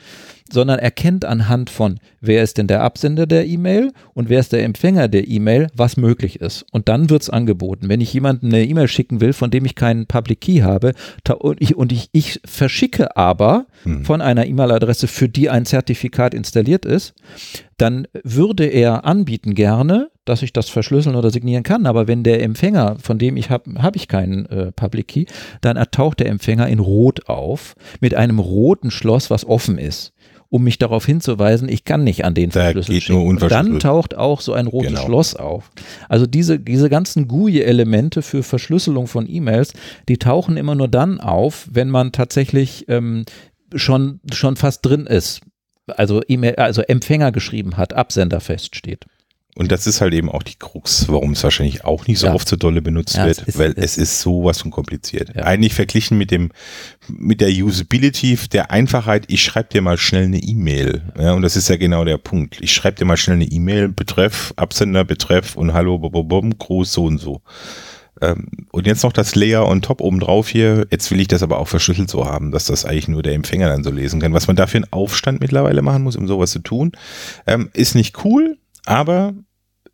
sondern 0.51 0.79
erkennt 0.79 1.25
anhand 1.25 1.71
von, 1.71 1.99
wer 2.21 2.43
ist 2.43 2.59
denn 2.59 2.67
der 2.67 2.83
Absender 2.83 3.27
der 3.27 3.47
E-Mail 3.47 3.93
und 4.15 4.29
wer 4.29 4.41
ist 4.41 4.53
der 4.53 4.65
Empfänger 4.65 5.09
der 5.09 5.29
E-Mail, 5.29 5.69
was 5.75 5.97
möglich 5.97 6.41
ist. 6.41 6.65
Und 6.73 6.89
dann 6.89 7.11
wird 7.11 7.23
es 7.23 7.31
angeboten. 7.31 7.89
Wenn 7.89 8.01
ich 8.01 8.13
jemanden 8.13 8.47
eine 8.47 8.65
E-Mail 8.65 8.89
schicken 8.89 9.21
will, 9.21 9.33
von 9.33 9.51
dem 9.51 9.65
ich 9.65 9.75
keinen 9.75 10.07
Public 10.07 10.41
Key 10.41 10.61
habe 10.61 10.93
und 11.39 11.61
ich, 11.61 11.77
und 11.77 11.93
ich, 11.93 12.09
ich 12.13 12.41
verschicke 12.45 13.17
aber 13.17 13.67
hm. 13.83 14.05
von 14.05 14.21
einer 14.21 14.47
E-Mail-Adresse, 14.47 15.09
für 15.09 15.29
die 15.29 15.51
ein 15.51 15.67
Zertifikat 15.67 16.35
installiert 16.35 16.85
ist, 16.85 17.15
dann 17.77 18.07
würde 18.23 18.67
er 18.67 19.05
anbieten 19.05 19.55
gerne, 19.55 20.11
dass 20.25 20.43
ich 20.43 20.53
das 20.53 20.69
verschlüsseln 20.69 21.15
oder 21.15 21.31
signieren 21.31 21.63
kann. 21.63 21.87
Aber 21.87 22.09
wenn 22.09 22.23
der 22.23 22.43
Empfänger, 22.43 22.97
von 23.01 23.19
dem 23.19 23.37
ich 23.37 23.51
habe, 23.51 23.83
habe 23.83 23.97
ich 23.97 24.09
keinen 24.09 24.47
äh, 24.47 24.73
Public 24.73 25.09
Key, 25.09 25.25
dann 25.61 25.77
ertaucht 25.77 26.21
der 26.21 26.29
Empfänger 26.29 26.69
in 26.69 26.79
Rot 26.79 27.29
auf 27.29 27.75
mit 28.01 28.15
einem 28.15 28.39
roten 28.39 28.91
Schloss, 28.91 29.31
was 29.31 29.45
offen 29.45 29.79
ist 29.79 30.13
um 30.49 30.63
mich 30.63 30.79
darauf 30.79 31.05
hinzuweisen, 31.07 31.69
ich 31.69 31.85
kann 31.85 32.05
nicht 32.05 32.25
an 32.25 32.35
den 32.35 32.51
da 32.51 32.61
Verschlüssel 32.63 33.01
schicken. 33.01 33.27
Und 33.27 33.43
dann 33.51 33.79
taucht 33.81 34.15
auch 34.15 34.41
so 34.41 34.53
ein 34.53 34.67
rotes 34.67 34.93
genau. 34.93 35.05
Schloss 35.05 35.35
auf. 35.35 35.71
Also 36.09 36.27
diese, 36.27 36.59
diese 36.59 36.89
ganzen 36.89 37.29
GUI-Elemente 37.29 38.23
für 38.23 38.43
Verschlüsselung 38.43 39.07
von 39.07 39.29
E-Mails, 39.29 39.73
die 40.09 40.19
tauchen 40.19 40.57
immer 40.57 40.75
nur 40.75 40.89
dann 40.89 41.21
auf, 41.21 41.69
wenn 41.71 41.91
man 41.91 42.13
tatsächlich 42.13 42.87
ähm, 42.89 43.25
schon, 43.75 44.21
schon 44.33 44.57
fast 44.57 44.85
drin 44.87 45.07
ist. 45.07 45.41
Also 45.89 46.21
E-Mail, 46.27 46.57
also 46.57 46.83
Empfänger 46.83 47.33
geschrieben 47.33 47.77
hat, 47.77 47.93
Absender 47.93 48.41
feststeht. 48.41 49.07
Und 49.57 49.73
das 49.73 49.87
ist 49.87 50.03
halt 50.03 50.13
eben 50.13 50.31
auch 50.31 50.43
die 50.43 50.59
Krux, 50.59 51.09
warum 51.09 51.33
es 51.33 51.43
wahrscheinlich 51.43 51.83
auch 51.83 52.07
nicht 52.07 52.19
so 52.19 52.27
ja. 52.27 52.35
oft 52.35 52.47
so 52.47 52.57
dolle 52.57 52.83
benutzt 52.83 53.17
ja, 53.17 53.25
wird, 53.25 53.39
ist, 53.39 53.59
weil 53.59 53.73
es 53.77 53.97
ist 53.97 54.21
sowas 54.21 54.61
von 54.61 54.71
kompliziert. 54.71 55.35
Ja. 55.35 55.45
Eigentlich 55.45 55.73
verglichen 55.73 56.19
mit 56.19 56.31
dem, 56.31 56.51
mit 57.09 57.41
der 57.41 57.49
Usability, 57.49 58.39
der 58.53 58.71
Einfachheit, 58.71 59.25
ich 59.29 59.43
schreibe 59.43 59.71
dir 59.71 59.81
mal 59.81 59.97
schnell 59.97 60.25
eine 60.25 60.39
E-Mail. 60.39 61.01
Ja, 61.19 61.33
und 61.33 61.41
das 61.41 61.57
ist 61.57 61.71
ja 61.71 61.77
genau 61.77 62.05
der 62.05 62.19
Punkt. 62.19 62.59
Ich 62.61 62.75
schreibe 62.75 62.99
dir 62.99 63.07
mal 63.07 63.17
schnell 63.17 63.37
eine 63.37 63.47
E-Mail, 63.47 63.89
Betreff, 63.89 64.53
Absender, 64.57 65.05
Betreff 65.05 65.57
und 65.57 65.73
Hallo, 65.73 65.99
bom, 65.99 66.59
groß, 66.59 66.93
so 66.93 67.07
und 67.07 67.17
so. 67.17 67.41
Ähm, 68.21 68.49
und 68.73 68.87
jetzt 68.87 69.05
noch 69.05 69.13
das 69.13 69.35
Layer 69.35 69.67
on 69.67 69.81
top 69.81 70.03
oben 70.03 70.21
drauf 70.21 70.49
hier. 70.49 70.87
Jetzt 70.91 71.11
will 71.11 71.21
ich 71.21 71.29
das 71.29 71.43
aber 71.43 71.59
auch 71.59 71.69
verschlüsselt 71.69 72.11
so 72.11 72.27
haben, 72.27 72.51
dass 72.51 72.67
das 72.67 72.85
eigentlich 72.85 73.09
nur 73.09 73.23
der 73.23 73.33
Empfänger 73.33 73.69
dann 73.69 73.85
so 73.85 73.91
lesen 73.91 74.21
kann. 74.21 74.35
Was 74.35 74.49
man 74.49 74.57
dafür 74.57 74.83
einen 74.83 74.93
Aufstand 74.93 75.41
mittlerweile 75.41 75.81
machen 75.81 76.03
muss, 76.03 76.17
um 76.17 76.29
sowas 76.29 76.51
zu 76.51 76.59
tun, 76.59 76.93
ähm, 77.47 77.71
ist 77.73 77.95
nicht 77.95 78.23
cool, 78.25 78.59
aber 78.85 79.33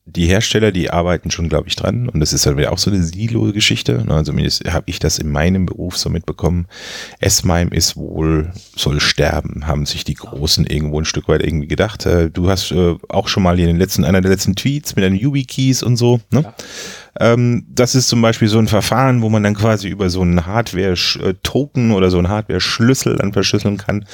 die 0.05 0.27
Hersteller, 0.27 0.73
die 0.73 0.91
arbeiten 0.91 1.31
schon, 1.31 1.49
glaube 1.49 1.69
ich, 1.69 1.77
dran. 1.77 2.09
Und 2.09 2.19
das 2.21 2.33
ist 2.33 2.45
halt 2.47 2.67
auch 2.67 2.79
so 2.79 2.91
eine 2.91 3.03
Silo-Geschichte. 3.03 4.05
Also 4.09 4.33
zumindest 4.33 4.65
habe 4.71 4.85
ich 4.87 4.99
das 4.99 5.19
in 5.19 5.31
meinem 5.31 5.67
Beruf 5.67 5.97
so 5.97 6.11
mitbekommen. 6.11 6.67
S-MIME 7.21 7.71
ist 7.71 7.97
wohl, 7.97 8.53
soll 8.75 9.01
sterben, 9.01 9.67
haben 9.67 9.87
sich 9.87 10.03
die 10.03 10.15
Großen 10.15 10.67
irgendwo 10.67 11.01
ein 11.01 11.05
Stück 11.05 11.29
weit 11.29 11.43
irgendwie 11.43 11.69
gedacht. 11.69 12.05
Äh, 12.07 12.31
du 12.31 12.49
hast 12.49 12.73
äh, 12.73 12.97
auch 13.09 13.29
schon 13.29 13.45
mal 13.45 13.59
in 13.61 13.67
den 13.67 13.79
letzten, 13.79 14.05
einer 14.05 14.21
der 14.21 14.33
letzten 14.33 14.57
Tweets 14.57 14.97
mit 14.97 15.05
deinen 15.05 15.17
YubiKeys 15.17 15.85
und 15.85 15.97
so, 15.97 16.21
ne? 16.31 16.53
Ähm, 17.21 17.67
das 17.69 17.95
ist 17.95 18.09
zum 18.09 18.23
Beispiel 18.23 18.49
so 18.49 18.59
ein 18.59 18.69
Verfahren, 18.69 19.21
wo 19.21 19.29
man 19.29 19.43
dann 19.43 19.55
quasi 19.55 19.89
über 19.89 20.09
so 20.09 20.23
einen 20.23 20.47
Hardware-Token 20.47 21.93
oder 21.93 22.11
so 22.11 22.19
einen 22.19 22.29
Hardware-Schlüssel 22.29 23.17
dann 23.17 23.35
verschlüsseln 23.35 23.77
kann 23.77 24.07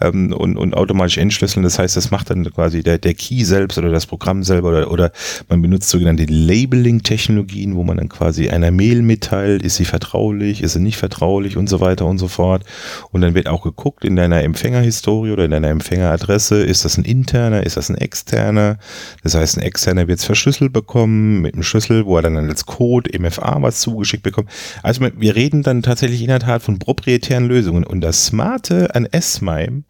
ähm, 0.00 0.32
und, 0.32 0.56
und 0.56 0.74
automatisch 0.74 1.18
entschlüsseln. 1.18 1.64
Das 1.64 1.78
heißt, 1.78 1.96
das 1.96 2.12
macht 2.12 2.30
dann 2.30 2.44
quasi 2.52 2.84
der, 2.84 2.98
der 2.98 3.14
Key 3.14 3.42
selbst 3.42 3.78
oder 3.78 3.90
das 3.90 4.06
Programm 4.06 4.44
selber 4.44 4.68
oder, 4.68 4.90
oder 4.92 5.12
man 5.48 5.60
benutzt 5.60 5.88
sogenannte 5.88 6.24
Labeling-Technologien, 6.24 7.74
wo 7.74 7.82
man 7.82 7.96
dann 7.96 8.08
quasi 8.08 8.48
einer 8.48 8.70
Mail 8.70 9.02
mitteilt, 9.02 9.62
ist 9.62 9.76
sie 9.76 9.84
vertraulich, 9.84 10.62
ist 10.62 10.74
sie 10.74 10.80
nicht 10.80 10.98
vertraulich 10.98 11.56
und 11.56 11.68
so 11.68 11.80
weiter 11.80 12.06
und 12.06 12.18
so 12.18 12.28
fort. 12.28 12.64
Und 13.10 13.22
dann 13.22 13.34
wird 13.34 13.48
auch 13.48 13.62
geguckt 13.62 14.04
in 14.04 14.14
deiner 14.14 14.44
Empfängerhistorie 14.44 15.32
oder 15.32 15.46
in 15.46 15.50
deiner 15.50 15.70
Empfängeradresse, 15.70 16.62
ist 16.62 16.84
das 16.84 16.96
ein 16.96 17.04
interner, 17.04 17.64
ist 17.64 17.76
das 17.76 17.88
ein 17.88 17.96
externer? 17.96 18.78
Das 19.24 19.34
heißt, 19.34 19.56
ein 19.56 19.62
externer 19.62 20.06
wird 20.06 20.20
es 20.20 20.24
verschlüsselt 20.24 20.72
bekommen 20.72 21.42
mit 21.42 21.54
einem 21.54 21.64
Schlüssel, 21.64 22.06
wo 22.06 22.16
er 22.16 22.22
dann 22.22 22.35
als 22.36 22.66
Code, 22.66 23.18
MFA 23.18 23.62
was 23.62 23.80
zugeschickt 23.80 24.22
bekommt. 24.22 24.50
Also 24.82 25.06
wir 25.16 25.36
reden 25.36 25.62
dann 25.62 25.82
tatsächlich 25.82 26.20
in 26.20 26.28
der 26.28 26.40
Tat 26.40 26.62
von 26.62 26.78
proprietären 26.78 27.46
Lösungen. 27.46 27.84
Und 27.84 28.00
das 28.00 28.26
Smarte 28.26 28.94
an 28.94 29.06
S-MIME, 29.06 29.84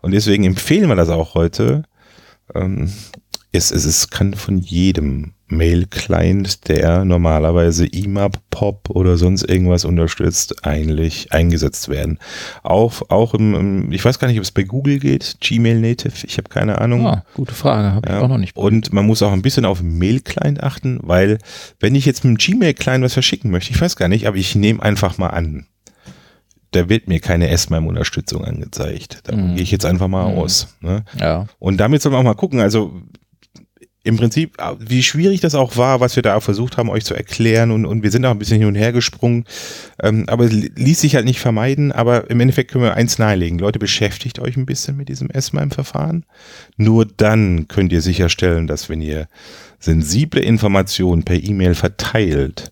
und 0.00 0.12
deswegen 0.12 0.44
empfehlen 0.44 0.88
wir 0.88 0.96
das 0.96 1.08
auch 1.08 1.34
heute, 1.34 1.84
ähm, 2.54 2.92
ist, 3.52 3.70
es, 3.70 3.84
es 3.84 4.10
kann 4.10 4.34
von 4.34 4.58
jedem 4.58 5.34
Mail-Client, 5.52 6.68
der 6.68 7.04
normalerweise 7.04 7.86
IMAP, 7.86 8.38
POP 8.50 8.90
oder 8.90 9.16
sonst 9.16 9.42
irgendwas 9.48 9.84
unterstützt, 9.84 10.66
eigentlich 10.66 11.32
eingesetzt 11.32 11.88
werden. 11.88 12.18
Auch, 12.62 13.02
auch 13.10 13.34
im, 13.34 13.54
im 13.54 13.92
ich 13.92 14.04
weiß 14.04 14.18
gar 14.18 14.28
nicht, 14.28 14.38
ob 14.38 14.44
es 14.44 14.50
bei 14.50 14.64
Google 14.64 14.98
geht, 14.98 15.36
Gmail 15.40 15.80
Native, 15.80 16.26
ich 16.26 16.38
habe 16.38 16.48
keine 16.48 16.80
Ahnung. 16.80 17.06
Ah, 17.06 17.24
gute 17.34 17.54
Frage, 17.54 17.92
habe 17.92 18.08
ja. 18.08 18.18
ich 18.18 18.24
auch 18.24 18.28
noch 18.28 18.38
nicht. 18.38 18.56
Und 18.56 18.92
man 18.92 19.06
muss 19.06 19.22
auch 19.22 19.32
ein 19.32 19.42
bisschen 19.42 19.64
auf 19.64 19.82
Mail-Client 19.82 20.62
achten, 20.62 20.98
weil 21.02 21.38
wenn 21.80 21.94
ich 21.94 22.04
jetzt 22.04 22.24
mit 22.24 22.32
dem 22.32 22.38
Gmail-Client 22.38 23.04
was 23.04 23.12
verschicken 23.12 23.50
möchte, 23.50 23.72
ich 23.72 23.80
weiß 23.80 23.96
gar 23.96 24.08
nicht, 24.08 24.26
aber 24.26 24.36
ich 24.36 24.54
nehme 24.54 24.82
einfach 24.82 25.18
mal 25.18 25.28
an, 25.28 25.66
da 26.72 26.88
wird 26.88 27.06
mir 27.06 27.20
keine 27.20 27.48
S-MIME-Unterstützung 27.48 28.44
angezeigt. 28.44 29.20
Da 29.24 29.36
mhm. 29.36 29.54
gehe 29.54 29.62
ich 29.62 29.70
jetzt 29.70 29.84
einfach 29.84 30.08
mal 30.08 30.32
mhm. 30.32 30.38
aus. 30.38 30.74
Ne? 30.80 31.04
Ja. 31.18 31.46
Und 31.58 31.78
damit 31.78 32.02
soll 32.02 32.12
man 32.12 32.20
auch 32.20 32.24
mal 32.24 32.34
gucken. 32.34 32.60
Also 32.60 33.02
im 34.04 34.16
Prinzip, 34.16 34.60
äh, 34.60 34.74
wie 34.78 35.02
schwierig 35.02 35.40
das 35.40 35.54
auch 35.54 35.76
war, 35.76 36.00
was 36.00 36.16
wir 36.16 36.22
da 36.22 36.34
auch 36.34 36.42
versucht 36.42 36.76
haben, 36.76 36.90
euch 36.90 37.04
zu 37.04 37.14
erklären 37.14 37.70
und, 37.70 37.86
und 37.86 38.02
wir 38.02 38.10
sind 38.10 38.24
auch 38.24 38.32
ein 38.32 38.38
bisschen 38.38 38.58
hin 38.58 38.66
und 38.66 38.74
her 38.74 38.92
gesprungen, 38.92 39.44
ähm, 40.02 40.24
aber 40.26 40.44
es 40.44 40.52
ließ 40.52 41.00
sich 41.00 41.14
halt 41.14 41.24
nicht 41.24 41.40
vermeiden, 41.40 41.92
aber 41.92 42.28
im 42.30 42.40
Endeffekt 42.40 42.70
können 42.70 42.84
wir 42.84 42.94
eins 42.94 43.18
nahelegen. 43.18 43.58
Leute, 43.58 43.78
beschäftigt 43.78 44.40
euch 44.40 44.56
ein 44.56 44.66
bisschen 44.66 44.96
mit 44.96 45.08
diesem 45.08 45.30
S-MIME-Verfahren. 45.30 46.24
Nur 46.76 47.06
dann 47.06 47.68
könnt 47.68 47.92
ihr 47.92 48.00
sicherstellen, 48.00 48.66
dass 48.66 48.88
wenn 48.88 49.00
ihr 49.00 49.28
sensible 49.78 50.40
Informationen 50.40 51.24
per 51.24 51.42
E-Mail 51.42 51.74
verteilt, 51.74 52.71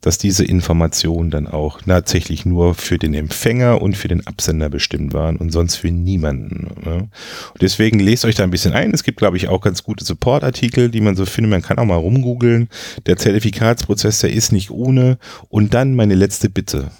dass 0.00 0.18
diese 0.18 0.44
Informationen 0.44 1.30
dann 1.30 1.46
auch 1.46 1.82
tatsächlich 1.82 2.46
nur 2.46 2.74
für 2.74 2.98
den 2.98 3.14
Empfänger 3.14 3.82
und 3.82 3.96
für 3.96 4.08
den 4.08 4.26
Absender 4.26 4.70
bestimmt 4.70 5.12
waren 5.12 5.36
und 5.36 5.52
sonst 5.52 5.76
für 5.76 5.90
niemanden. 5.90 6.68
Ne? 6.84 7.08
Und 7.52 7.62
deswegen 7.62 7.98
lest 7.98 8.24
euch 8.24 8.34
da 8.34 8.44
ein 8.44 8.50
bisschen 8.50 8.72
ein. 8.72 8.92
Es 8.94 9.02
gibt, 9.02 9.18
glaube 9.18 9.36
ich, 9.36 9.48
auch 9.48 9.60
ganz 9.60 9.82
gute 9.82 10.04
Support-Artikel, 10.04 10.90
die 10.90 11.00
man 11.00 11.16
so 11.16 11.26
findet. 11.26 11.50
Man 11.50 11.62
kann 11.62 11.78
auch 11.78 11.84
mal 11.84 11.96
rumgoogeln. 11.96 12.68
Der 13.06 13.16
Zertifikatsprozess, 13.16 14.20
der 14.20 14.32
ist 14.32 14.52
nicht 14.52 14.70
ohne. 14.70 15.18
Und 15.48 15.74
dann 15.74 15.94
meine 15.94 16.14
letzte 16.14 16.48
Bitte 16.48 16.90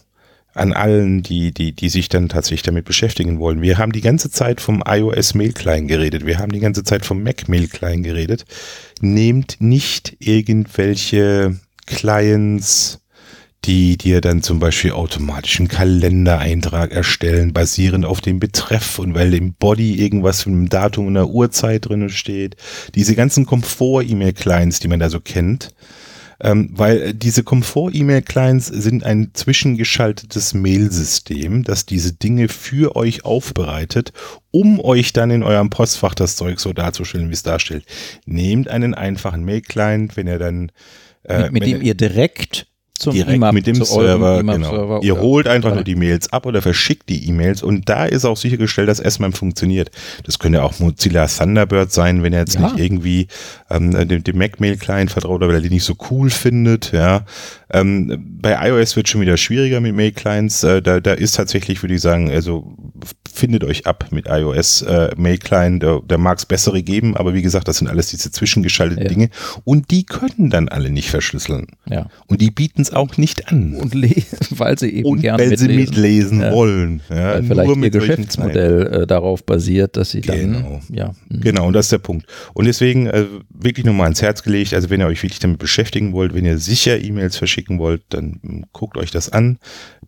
an 0.53 0.73
allen, 0.73 1.23
die, 1.23 1.53
die, 1.53 1.73
die 1.73 1.89
sich 1.89 2.09
dann 2.09 2.29
tatsächlich 2.29 2.63
damit 2.63 2.85
beschäftigen 2.85 3.39
wollen. 3.39 3.63
Wir 3.63 3.79
haben 3.79 3.93
die 3.93 4.01
ganze 4.01 4.31
Zeit 4.31 4.61
vom 4.61 4.83
iOS 4.87 5.35
Mail 5.35 5.53
Client 5.53 5.89
geredet. 5.89 6.27
Wir 6.27 6.39
haben 6.39 6.53
die 6.53 6.61
ganze 6.61 6.83
Zeit 6.83 7.07
vom 7.07 7.23
Mac 7.23 7.49
Mail 7.49 7.69
Client 7.69 8.05
geredet. 8.05 8.45
Nehmt 9.01 9.57
nicht 9.61 10.17
irgendwelche 10.19 11.57
Clients, 11.91 13.01
die 13.65 13.99
dir 13.99 14.21
dann 14.21 14.43
zum 14.43 14.59
Beispiel 14.59 14.93
automatischen 14.93 15.69
Kalendereintrag 15.69 16.93
erstellen, 16.93 17.53
basierend 17.53 18.07
auf 18.07 18.21
dem 18.21 18.41
Betreff 18.41 18.99
und 18.99 19.15
weil 19.15 19.35
im 19.35 19.53
Body 19.53 19.97
irgendwas 19.97 20.47
mit 20.47 20.55
dem 20.55 20.69
Datum 20.71 21.09
und 21.09 21.15
der 21.15 21.29
Uhrzeit 21.29 21.87
drin 21.87 22.09
steht. 22.09 22.57
Diese 22.95 23.15
ganzen 23.15 23.45
Komfort-E-Mail-Clients, 23.45 24.81
die 24.81 24.89
man 24.89 25.01
da 25.01 25.11
so 25.11 25.21
kennt, 25.21 25.75
ähm, 26.43 26.71
weil 26.73 27.13
diese 27.13 27.43
Komfort-E-Mail-Clients 27.43 28.69
sind 28.69 29.05
ein 29.05 29.33
zwischengeschaltetes 29.35 30.55
Mailsystem, 30.55 31.65
das 31.65 31.85
diese 31.85 32.15
Dinge 32.15 32.49
für 32.49 32.97
euch 32.97 33.27
aufbereitet, 33.27 34.15
um 34.51 34.81
euch 34.81 35.13
dann 35.13 35.31
in 35.31 35.43
eurem 35.43 35.69
Postfach 35.69 36.15
das 36.15 36.37
Zeug 36.37 36.61
so 36.61 36.73
darzustellen, 36.73 37.29
wie 37.29 37.35
es 37.35 37.43
darstellt. 37.43 37.85
Nehmt 38.25 38.69
einen 38.69 38.95
einfachen 38.95 39.45
Mail-Client, 39.45 40.17
wenn 40.17 40.29
ihr 40.29 40.39
dann 40.39 40.73
äh, 41.31 41.43
mit, 41.45 41.53
mit 41.53 41.67
dem 41.67 41.83
ihr 41.83 41.95
direkt 41.95 42.67
zum 43.01 43.15
direkt 43.15 43.37
IMAP, 43.37 43.55
mit 43.55 43.67
dem 43.67 43.83
Server, 43.83 44.43
genau. 44.43 45.01
Ihr 45.01 45.19
holt 45.19 45.49
einfach 45.49 45.75
nur 45.75 45.85
die 45.85 45.95
Mails 45.95 46.33
ab 46.33 46.45
oder 46.45 46.61
verschickt 46.61 47.09
die 47.09 47.27
E-Mails 47.29 47.63
und 47.63 47.89
da 47.89 48.05
ist 48.05 48.27
auch 48.27 48.37
sichergestellt, 48.37 48.89
dass 48.89 49.01
S-MIME 49.01 49.33
funktioniert. 49.33 49.91
Das 50.25 50.39
könnte 50.39 50.63
auch 50.63 50.79
Mozilla 50.81 51.27
Thunderbird 51.27 51.91
sein, 51.93 52.23
wenn 52.23 52.35
er 52.35 52.41
jetzt 52.41 52.57
ja. 52.57 52.61
nicht 52.61 52.79
irgendwie 52.79 53.29
ähm, 53.71 53.93
dem, 54.07 54.23
dem 54.23 54.37
Mac-Mail-Client 54.37 55.11
vertraut 55.11 55.37
oder 55.37 55.49
weil 55.49 55.57
er 55.57 55.61
die 55.63 55.71
nicht 55.71 55.85
so 55.85 55.97
cool 56.11 56.29
findet, 56.29 56.93
ja. 56.93 57.25
Ähm, 57.73 58.39
bei 58.41 58.69
iOS 58.69 58.97
wird 58.97 59.09
schon 59.09 59.23
wieder 59.23 59.39
schwieriger 59.39 59.81
mit 59.81 59.95
Mail-Clients. 59.95 60.63
Äh, 60.65 60.83
da, 60.83 61.01
da 61.01 61.15
ist 61.15 61.37
tatsächlich, 61.37 61.83
würde 61.83 61.95
ich 61.95 62.01
sagen, 62.03 62.31
also 62.31 62.77
findet 63.41 63.65
euch 63.65 63.87
ab 63.87 64.07
mit 64.11 64.27
iOS 64.29 64.83
äh, 64.83 65.11
Mail-Client. 65.17 65.83
Da, 65.83 66.01
da 66.07 66.19
mag 66.19 66.39
es 66.39 66.47
bessere 66.47 66.83
geben, 66.83 67.17
aber 67.17 67.35
wie 67.35 67.43
gesagt, 67.43 67.69
das 67.69 67.79
sind 67.79 67.89
alles 67.89 68.09
diese 68.09 68.31
zwischengeschalteten 68.31 69.05
ja. 69.05 69.09
Dinge 69.09 69.31
und 69.65 69.91
die 69.91 70.05
können 70.05 70.51
dann 70.51 70.69
alle 70.69 70.91
nicht 70.91 71.11
verschlüsseln. 71.11 71.69
Ja. 71.89 72.09
Und 72.27 72.41
die 72.41 72.51
bieten 72.51 72.83
es 72.83 72.93
auch 72.93 73.17
nicht 73.17 73.49
an. 73.49 73.75
Und 73.75 73.95
weil 74.51 74.79
sie 74.79 74.91
eben 74.91 75.09
und 75.09 75.21
gerne 75.21 75.43
weil 75.43 75.51
mitlesen. 75.51 75.69
sie 75.69 75.77
mitlesen 75.77 76.41
ja. 76.41 76.53
wollen. 76.53 77.03
Ja, 77.09 77.35
weil 77.35 77.45
vielleicht 77.45 77.77
ihr 77.77 77.91
Geschäftsmodell 77.91 78.87
äh, 78.87 79.07
darauf 79.07 79.45
basiert, 79.45 79.97
dass 79.97 80.11
sie 80.11 80.21
dann 80.21 80.39
genau. 80.39 80.81
ja. 80.91 81.13
Mhm. 81.29 81.41
Genau, 81.41 81.67
und 81.67 81.73
das 81.73 81.87
ist 81.87 81.93
der 81.93 81.99
Punkt. 81.99 82.27
Und 82.55 82.67
deswegen 82.67 83.07
äh, 83.07 83.27
wirklich 83.49 83.87
nochmal 83.87 84.05
ans 84.05 84.23
Herz 84.23 84.43
gelegt, 84.43 84.75
also 84.75 84.91
wenn 84.91 85.01
ihr 85.01 85.07
euch 85.07 85.23
wirklich 85.23 85.39
damit 85.39 85.59
beschäftigen 85.59 86.13
wollt, 86.13 86.35
wenn 86.35 86.45
ihr 86.45 86.59
sicher 86.59 87.01
E-Mails 87.01 87.37
verschickt, 87.37 87.61
schicken 87.61 87.79
wollt, 87.79 88.03
dann 88.09 88.41
hm, 88.43 88.65
guckt 88.73 88.97
euch 88.97 89.11
das 89.11 89.31
an. 89.31 89.59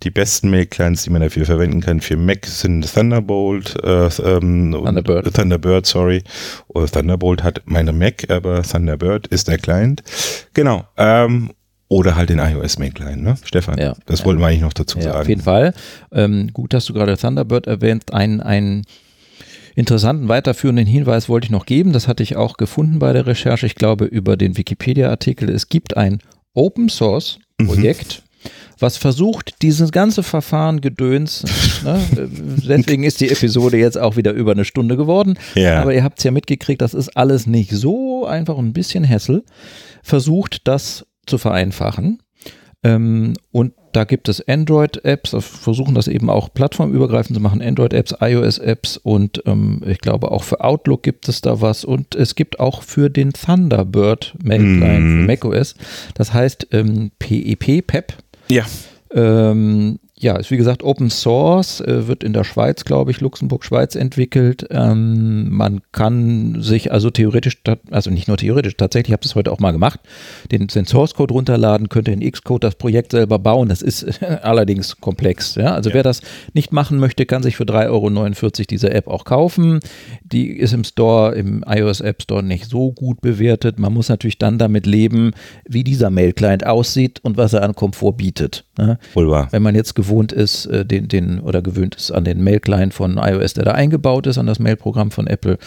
Die 0.02 0.10
besten 0.10 0.50
Mail-Clients, 0.50 1.04
die 1.04 1.10
man 1.10 1.22
dafür 1.22 1.44
verwenden 1.44 1.80
kann 1.80 2.00
für 2.00 2.16
Mac 2.16 2.46
sind 2.46 2.84
Thunderbolt, 3.26 3.76
äh, 3.82 4.06
ähm, 4.22 4.72
Thunderbird. 4.72 5.34
Thunderbird, 5.34 5.86
sorry. 5.86 6.22
Oder 6.68 6.86
Thunderbolt 6.86 7.42
hat 7.42 7.62
meine 7.64 7.92
Mac, 7.92 8.30
aber 8.30 8.62
Thunderbird 8.62 9.26
ist 9.28 9.48
der 9.48 9.58
Client. 9.58 10.02
Genau. 10.54 10.84
Ähm, 10.96 11.50
oder 11.88 12.16
halt 12.16 12.30
den 12.30 12.38
iOS 12.38 12.78
Mail 12.78 12.92
Client, 12.92 13.22
ne? 13.22 13.36
Stefan, 13.44 13.78
ja, 13.78 13.94
das 14.06 14.20
ja. 14.20 14.24
wollten 14.24 14.40
wir 14.40 14.46
eigentlich 14.46 14.62
noch 14.62 14.72
dazu 14.72 14.98
ja, 14.98 15.04
sagen. 15.04 15.20
Auf 15.20 15.28
jeden 15.28 15.42
Fall. 15.42 15.74
Ähm, 16.10 16.50
gut, 16.52 16.72
dass 16.72 16.86
du 16.86 16.94
gerade 16.94 17.16
Thunderbird 17.18 17.66
erwähnt. 17.66 18.14
Ein, 18.14 18.40
ein 18.40 18.84
interessanten 19.74 20.28
weiterführenden 20.28 20.86
Hinweis 20.86 21.28
wollte 21.28 21.46
ich 21.46 21.50
noch 21.50 21.66
geben. 21.66 21.92
Das 21.92 22.08
hatte 22.08 22.22
ich 22.22 22.36
auch 22.36 22.56
gefunden 22.56 22.98
bei 22.98 23.12
der 23.12 23.26
Recherche. 23.26 23.66
Ich 23.66 23.74
glaube, 23.74 24.06
über 24.06 24.38
den 24.38 24.56
Wikipedia-Artikel. 24.56 25.50
Es 25.50 25.68
gibt 25.68 25.96
ein 25.96 26.20
Open 26.54 26.88
Source 26.88 27.38
mhm. 27.58 27.66
Projekt, 27.66 28.22
mhm. 28.24 28.31
Was 28.78 28.96
versucht, 28.96 29.62
dieses 29.62 29.92
ganze 29.92 30.22
Verfahren 30.22 30.80
gedöns, 30.80 31.44
ne, 31.84 32.00
deswegen 32.68 33.04
ist 33.04 33.20
die 33.20 33.30
Episode 33.30 33.76
jetzt 33.76 33.98
auch 33.98 34.16
wieder 34.16 34.32
über 34.32 34.52
eine 34.52 34.64
Stunde 34.64 34.96
geworden, 34.96 35.38
ja. 35.54 35.80
aber 35.80 35.94
ihr 35.94 36.04
habt 36.04 36.18
es 36.18 36.24
ja 36.24 36.30
mitgekriegt, 36.30 36.82
das 36.82 36.94
ist 36.94 37.16
alles 37.16 37.46
nicht 37.46 37.70
so 37.70 38.26
einfach 38.26 38.56
und 38.56 38.66
ein 38.68 38.72
bisschen 38.72 39.04
Hessel, 39.04 39.44
versucht 40.02 40.66
das 40.68 41.06
zu 41.26 41.38
vereinfachen 41.38 42.18
ähm, 42.84 43.34
und 43.52 43.74
da 43.92 44.04
gibt 44.04 44.28
es 44.28 44.46
Android-Apps, 44.48 45.36
versuchen 45.38 45.94
das 45.94 46.08
eben 46.08 46.30
auch 46.30 46.52
plattformübergreifend 46.52 47.36
zu 47.36 47.42
machen, 47.42 47.62
Android-Apps, 47.62 48.16
iOS-Apps 48.20 48.96
und 48.96 49.42
ähm, 49.46 49.82
ich 49.86 49.98
glaube 49.98 50.32
auch 50.32 50.42
für 50.42 50.62
Outlook 50.62 51.02
gibt 51.02 51.28
es 51.28 51.42
da 51.42 51.60
was 51.60 51.84
und 51.84 52.14
es 52.14 52.34
gibt 52.34 52.58
auch 52.58 52.82
für 52.82 53.10
den 53.10 53.32
Thunderbird 53.32 54.34
Mail-Client 54.42 55.04
mm. 55.04 55.20
für 55.20 55.26
macOS, 55.26 55.74
das 56.14 56.32
heißt 56.32 56.68
ähm, 56.72 57.12
PEP, 57.18 57.86
PEP. 57.86 58.14
Ja. 58.52 58.66
Ähm, 59.14 59.50
um, 59.50 59.98
ja, 60.22 60.36
ist 60.36 60.52
wie 60.52 60.56
gesagt 60.56 60.84
Open 60.84 61.10
Source, 61.10 61.80
äh, 61.80 62.06
wird 62.06 62.22
in 62.22 62.32
der 62.32 62.44
Schweiz, 62.44 62.84
glaube 62.84 63.10
ich, 63.10 63.20
Luxemburg, 63.20 63.64
Schweiz 63.64 63.96
entwickelt. 63.96 64.66
Ähm, 64.70 65.50
man 65.50 65.80
kann 65.90 66.62
sich 66.62 66.92
also 66.92 67.10
theoretisch, 67.10 67.60
also 67.90 68.08
nicht 68.10 68.28
nur 68.28 68.36
theoretisch, 68.36 68.76
tatsächlich, 68.76 69.08
ich 69.08 69.12
habe 69.14 69.22
das 69.24 69.34
heute 69.34 69.50
auch 69.50 69.58
mal 69.58 69.72
gemacht, 69.72 69.98
den, 70.52 70.68
den 70.68 70.86
Source 70.86 71.14
Code 71.14 71.34
runterladen, 71.34 71.88
könnte 71.88 72.12
in 72.12 72.20
Xcode 72.20 72.62
das 72.62 72.76
Projekt 72.76 73.10
selber 73.10 73.40
bauen. 73.40 73.68
Das 73.68 73.82
ist 73.82 74.22
allerdings 74.42 75.00
komplex. 75.00 75.56
Ja? 75.56 75.74
Also 75.74 75.90
ja. 75.90 75.94
wer 75.94 76.02
das 76.04 76.20
nicht 76.54 76.72
machen 76.72 76.98
möchte, 76.98 77.26
kann 77.26 77.42
sich 77.42 77.56
für 77.56 77.64
3,49 77.64 77.88
Euro 77.88 78.66
diese 78.70 78.92
App 78.92 79.08
auch 79.08 79.24
kaufen. 79.24 79.80
Die 80.22 80.52
ist 80.52 80.72
im 80.72 80.84
Store, 80.84 81.34
im 81.34 81.64
iOS 81.66 82.00
App 82.00 82.22
Store 82.22 82.44
nicht 82.44 82.66
so 82.66 82.92
gut 82.92 83.20
bewertet. 83.20 83.80
Man 83.80 83.92
muss 83.92 84.08
natürlich 84.08 84.38
dann 84.38 84.58
damit 84.58 84.86
leben, 84.86 85.32
wie 85.68 85.82
dieser 85.82 86.10
Mail-Client 86.10 86.64
aussieht 86.64 87.18
und 87.24 87.36
was 87.36 87.54
er 87.54 87.64
an 87.64 87.74
Komfort 87.74 88.12
bietet. 88.12 88.64
Ne? 88.78 88.98
Wohl 89.14 89.28
wahr. 89.28 89.48
Wenn 89.50 89.62
man 89.62 89.74
jetzt 89.74 89.94
gewohnt 89.94 90.11
gewohnt 90.12 90.32
ist, 90.32 90.66
äh, 90.66 90.84
den, 90.84 91.08
den 91.08 91.40
oder 91.40 91.62
gewöhnt 91.62 91.94
ist 91.94 92.10
an 92.10 92.24
den 92.24 92.44
Mail-Client 92.44 92.92
von 92.92 93.16
iOS, 93.16 93.54
der 93.54 93.64
da 93.64 93.72
eingebaut 93.72 94.26
ist, 94.26 94.38
an 94.38 94.46
das 94.46 94.58
Mail-Programm 94.58 95.10
von 95.10 95.26
Apple, 95.26 95.58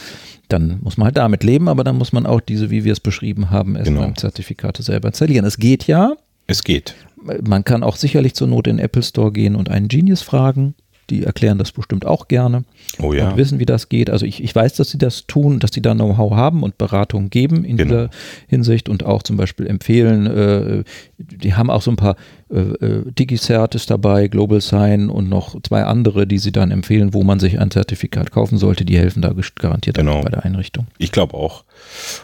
dann 0.49 0.79
muss 0.81 0.97
man 0.97 1.05
halt 1.05 1.17
damit 1.17 1.43
leben, 1.43 1.67
aber 1.67 1.83
dann 1.83 1.97
muss 1.97 2.13
man 2.13 2.25
auch 2.25 2.41
diese, 2.41 2.69
wie 2.69 2.83
wir 2.83 2.93
es 2.93 2.99
beschrieben 2.99 3.49
haben, 3.49 3.75
S-MIME-Zertifikate 3.75 4.83
genau. 4.83 4.85
selber 4.85 5.07
installieren. 5.07 5.45
Es 5.45 5.57
geht 5.57 5.87
ja. 5.87 6.13
Es 6.47 6.63
geht. 6.63 6.93
Man 7.41 7.63
kann 7.63 7.81
auch 7.81 7.95
sicherlich 7.95 8.35
zur 8.35 8.47
Not 8.47 8.67
in 8.67 8.77
den 8.77 8.85
Apple 8.85 9.01
Store 9.01 9.31
gehen 9.31 9.55
und 9.55 9.69
einen 9.69 9.87
Genius 9.87 10.21
fragen. 10.21 10.75
Die 11.09 11.23
erklären 11.23 11.59
das 11.59 11.71
bestimmt 11.71 12.05
auch 12.05 12.27
gerne 12.27 12.63
oh 12.99 13.13
ja. 13.13 13.29
und 13.29 13.37
wissen, 13.37 13.59
wie 13.59 13.65
das 13.65 13.89
geht. 13.89 14.09
Also 14.09 14.25
ich, 14.25 14.43
ich 14.43 14.55
weiß, 14.55 14.75
dass 14.75 14.89
sie 14.89 14.97
das 14.97 15.27
tun, 15.27 15.59
dass 15.59 15.71
sie 15.71 15.81
da 15.81 15.93
Know-how 15.93 16.33
haben 16.33 16.63
und 16.63 16.79
Beratung 16.79 17.29
geben 17.29 17.63
in 17.63 17.77
genau. 17.77 17.89
dieser 17.89 18.09
Hinsicht 18.47 18.89
und 18.89 19.05
auch 19.05 19.21
zum 19.21 19.37
Beispiel 19.37 19.67
empfehlen, 19.67 20.25
äh, 20.25 20.83
die 21.17 21.53
haben 21.53 21.69
auch 21.69 21.83
so 21.83 21.91
ein 21.91 21.95
paar 21.95 22.15
äh, 22.51 22.59
äh, 22.59 23.11
DigiCert 23.11 23.73
ist 23.73 23.89
dabei, 23.89 24.27
Global 24.27 24.61
Sign 24.61 25.09
und 25.09 25.29
noch 25.29 25.59
zwei 25.63 25.83
andere, 25.83 26.27
die 26.27 26.37
sie 26.37 26.51
dann 26.51 26.69
empfehlen, 26.69 27.13
wo 27.13 27.23
man 27.23 27.39
sich 27.39 27.59
ein 27.59 27.71
Zertifikat 27.71 28.31
kaufen 28.31 28.57
sollte. 28.57 28.85
Die 28.85 28.97
helfen 28.97 29.23
da 29.23 29.33
garantiert 29.55 29.97
genau. 29.97 30.21
bei 30.21 30.29
der 30.29 30.45
Einrichtung. 30.45 30.85
Ich 30.99 31.11
glaube 31.11 31.33
auch. 31.33 31.63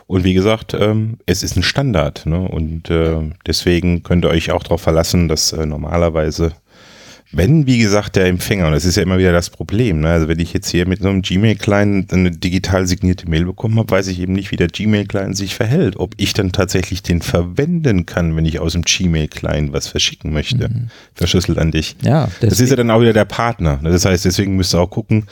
Und 0.05 0.23
wie 0.23 0.35
gesagt, 0.35 0.75
ähm, 0.79 1.17
es 1.25 1.41
ist 1.41 1.57
ein 1.57 1.63
Standard 1.63 2.25
ne? 2.27 2.39
und 2.39 2.89
äh, 2.91 3.31
deswegen 3.47 4.03
könnt 4.03 4.23
ihr 4.25 4.29
euch 4.29 4.51
auch 4.51 4.63
darauf 4.63 4.81
verlassen, 4.81 5.27
dass 5.27 5.53
äh, 5.53 5.65
normalerweise 5.65 6.53
wenn, 7.33 7.65
wie 7.65 7.77
gesagt, 7.77 8.17
der 8.17 8.25
Empfänger, 8.27 8.67
und 8.67 8.73
das 8.73 8.83
ist 8.83 8.97
ja 8.97 9.03
immer 9.03 9.17
wieder 9.17 9.31
das 9.31 9.49
Problem, 9.49 10.01
ne? 10.01 10.09
also 10.09 10.27
wenn 10.27 10.39
ich 10.39 10.53
jetzt 10.53 10.69
hier 10.69 10.85
mit 10.85 11.01
so 11.01 11.09
einem 11.09 11.21
Gmail-Client 11.21 12.11
eine 12.11 12.31
digital 12.31 12.87
signierte 12.87 13.29
Mail 13.29 13.45
bekommen 13.45 13.77
habe, 13.79 13.89
weiß 13.89 14.07
ich 14.07 14.19
eben 14.19 14.33
nicht, 14.33 14.51
wie 14.51 14.57
der 14.57 14.67
Gmail-Client 14.67 15.37
sich 15.37 15.55
verhält, 15.55 15.95
ob 15.97 16.13
ich 16.17 16.33
dann 16.33 16.51
tatsächlich 16.51 17.03
den 17.03 17.21
verwenden 17.21 18.05
kann, 18.05 18.35
wenn 18.35 18.45
ich 18.45 18.59
aus 18.59 18.73
dem 18.73 18.81
Gmail-Client 18.81 19.71
was 19.71 19.87
verschicken 19.87 20.33
möchte, 20.33 20.69
mhm. 20.69 20.89
verschlüsselt 21.13 21.57
an 21.57 21.71
dich. 21.71 21.95
Ja, 22.01 22.29
das 22.41 22.59
ist 22.59 22.69
ja 22.69 22.75
dann 22.75 22.91
auch 22.91 23.01
wieder 23.01 23.13
der 23.13 23.25
Partner. 23.25 23.79
Ne? 23.81 23.91
Das 23.91 24.03
heißt, 24.03 24.25
deswegen 24.25 24.57
müsst 24.57 24.75
ihr 24.75 24.81
auch 24.81 24.89
gucken 24.89 25.27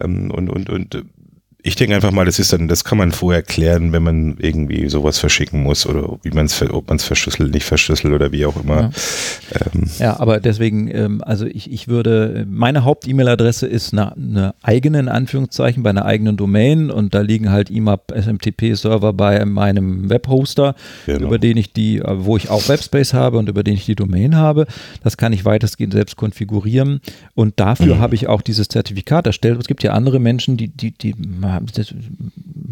ähm, 0.00 0.30
und, 0.32 0.50
und, 0.50 0.68
und 0.68 1.04
ich 1.66 1.74
denke 1.74 1.96
einfach 1.96 2.12
mal, 2.12 2.24
das 2.24 2.38
ist 2.38 2.52
dann, 2.52 2.68
das 2.68 2.84
kann 2.84 2.96
man 2.96 3.10
vorher 3.10 3.42
klären, 3.42 3.90
wenn 3.90 4.04
man 4.04 4.36
irgendwie 4.38 4.88
sowas 4.88 5.18
verschicken 5.18 5.64
muss 5.64 5.84
oder 5.84 6.16
wie 6.22 6.30
man 6.30 6.46
es, 6.46 6.62
ob 6.62 6.86
man 6.86 6.96
es 6.96 7.04
verschlüsselt, 7.04 7.52
nicht 7.52 7.64
verschlüsselt 7.64 8.14
oder 8.14 8.30
wie 8.30 8.46
auch 8.46 8.62
immer. 8.62 8.92
Ja, 9.52 9.60
ähm. 9.74 9.90
ja 9.98 10.20
aber 10.20 10.38
deswegen, 10.38 10.88
ähm, 10.94 11.22
also 11.24 11.44
ich, 11.44 11.72
ich 11.72 11.88
würde, 11.88 12.46
meine 12.48 12.84
Haupt-E-Mail-Adresse 12.84 13.66
ist 13.66 13.92
eine, 13.92 14.16
eine 14.16 14.54
eigene, 14.62 15.00
in 15.00 15.08
Anführungszeichen, 15.08 15.82
bei 15.82 15.90
einer 15.90 16.04
eigenen 16.04 16.36
Domain 16.36 16.88
und 16.88 17.14
da 17.14 17.20
liegen 17.20 17.50
halt 17.50 17.68
IMAP 17.68 18.12
SMTP-Server 18.12 19.12
bei 19.12 19.44
meinem 19.44 20.08
Webhoster, 20.08 20.76
genau. 21.04 21.26
über 21.26 21.40
den 21.40 21.56
ich 21.56 21.72
die, 21.72 22.00
wo 22.00 22.36
ich 22.36 22.48
auch 22.48 22.68
Webspace 22.68 23.12
habe 23.12 23.38
und 23.38 23.48
über 23.48 23.64
den 23.64 23.74
ich 23.74 23.86
die 23.86 23.96
Domain 23.96 24.36
habe. 24.36 24.66
Das 25.02 25.16
kann 25.16 25.32
ich 25.32 25.44
weitestgehend 25.44 25.94
selbst 25.94 26.14
konfigurieren 26.14 27.00
und 27.34 27.58
dafür 27.58 27.96
mhm. 27.96 28.00
habe 28.00 28.14
ich 28.14 28.28
auch 28.28 28.42
dieses 28.42 28.68
Zertifikat 28.68 29.26
erstellt. 29.26 29.58
Es 29.58 29.66
gibt 29.66 29.82
ja 29.82 29.94
andere 29.94 30.20
Menschen, 30.20 30.56
die, 30.56 30.68
die, 30.68 30.92
die 30.92 31.16
das, 31.74 31.94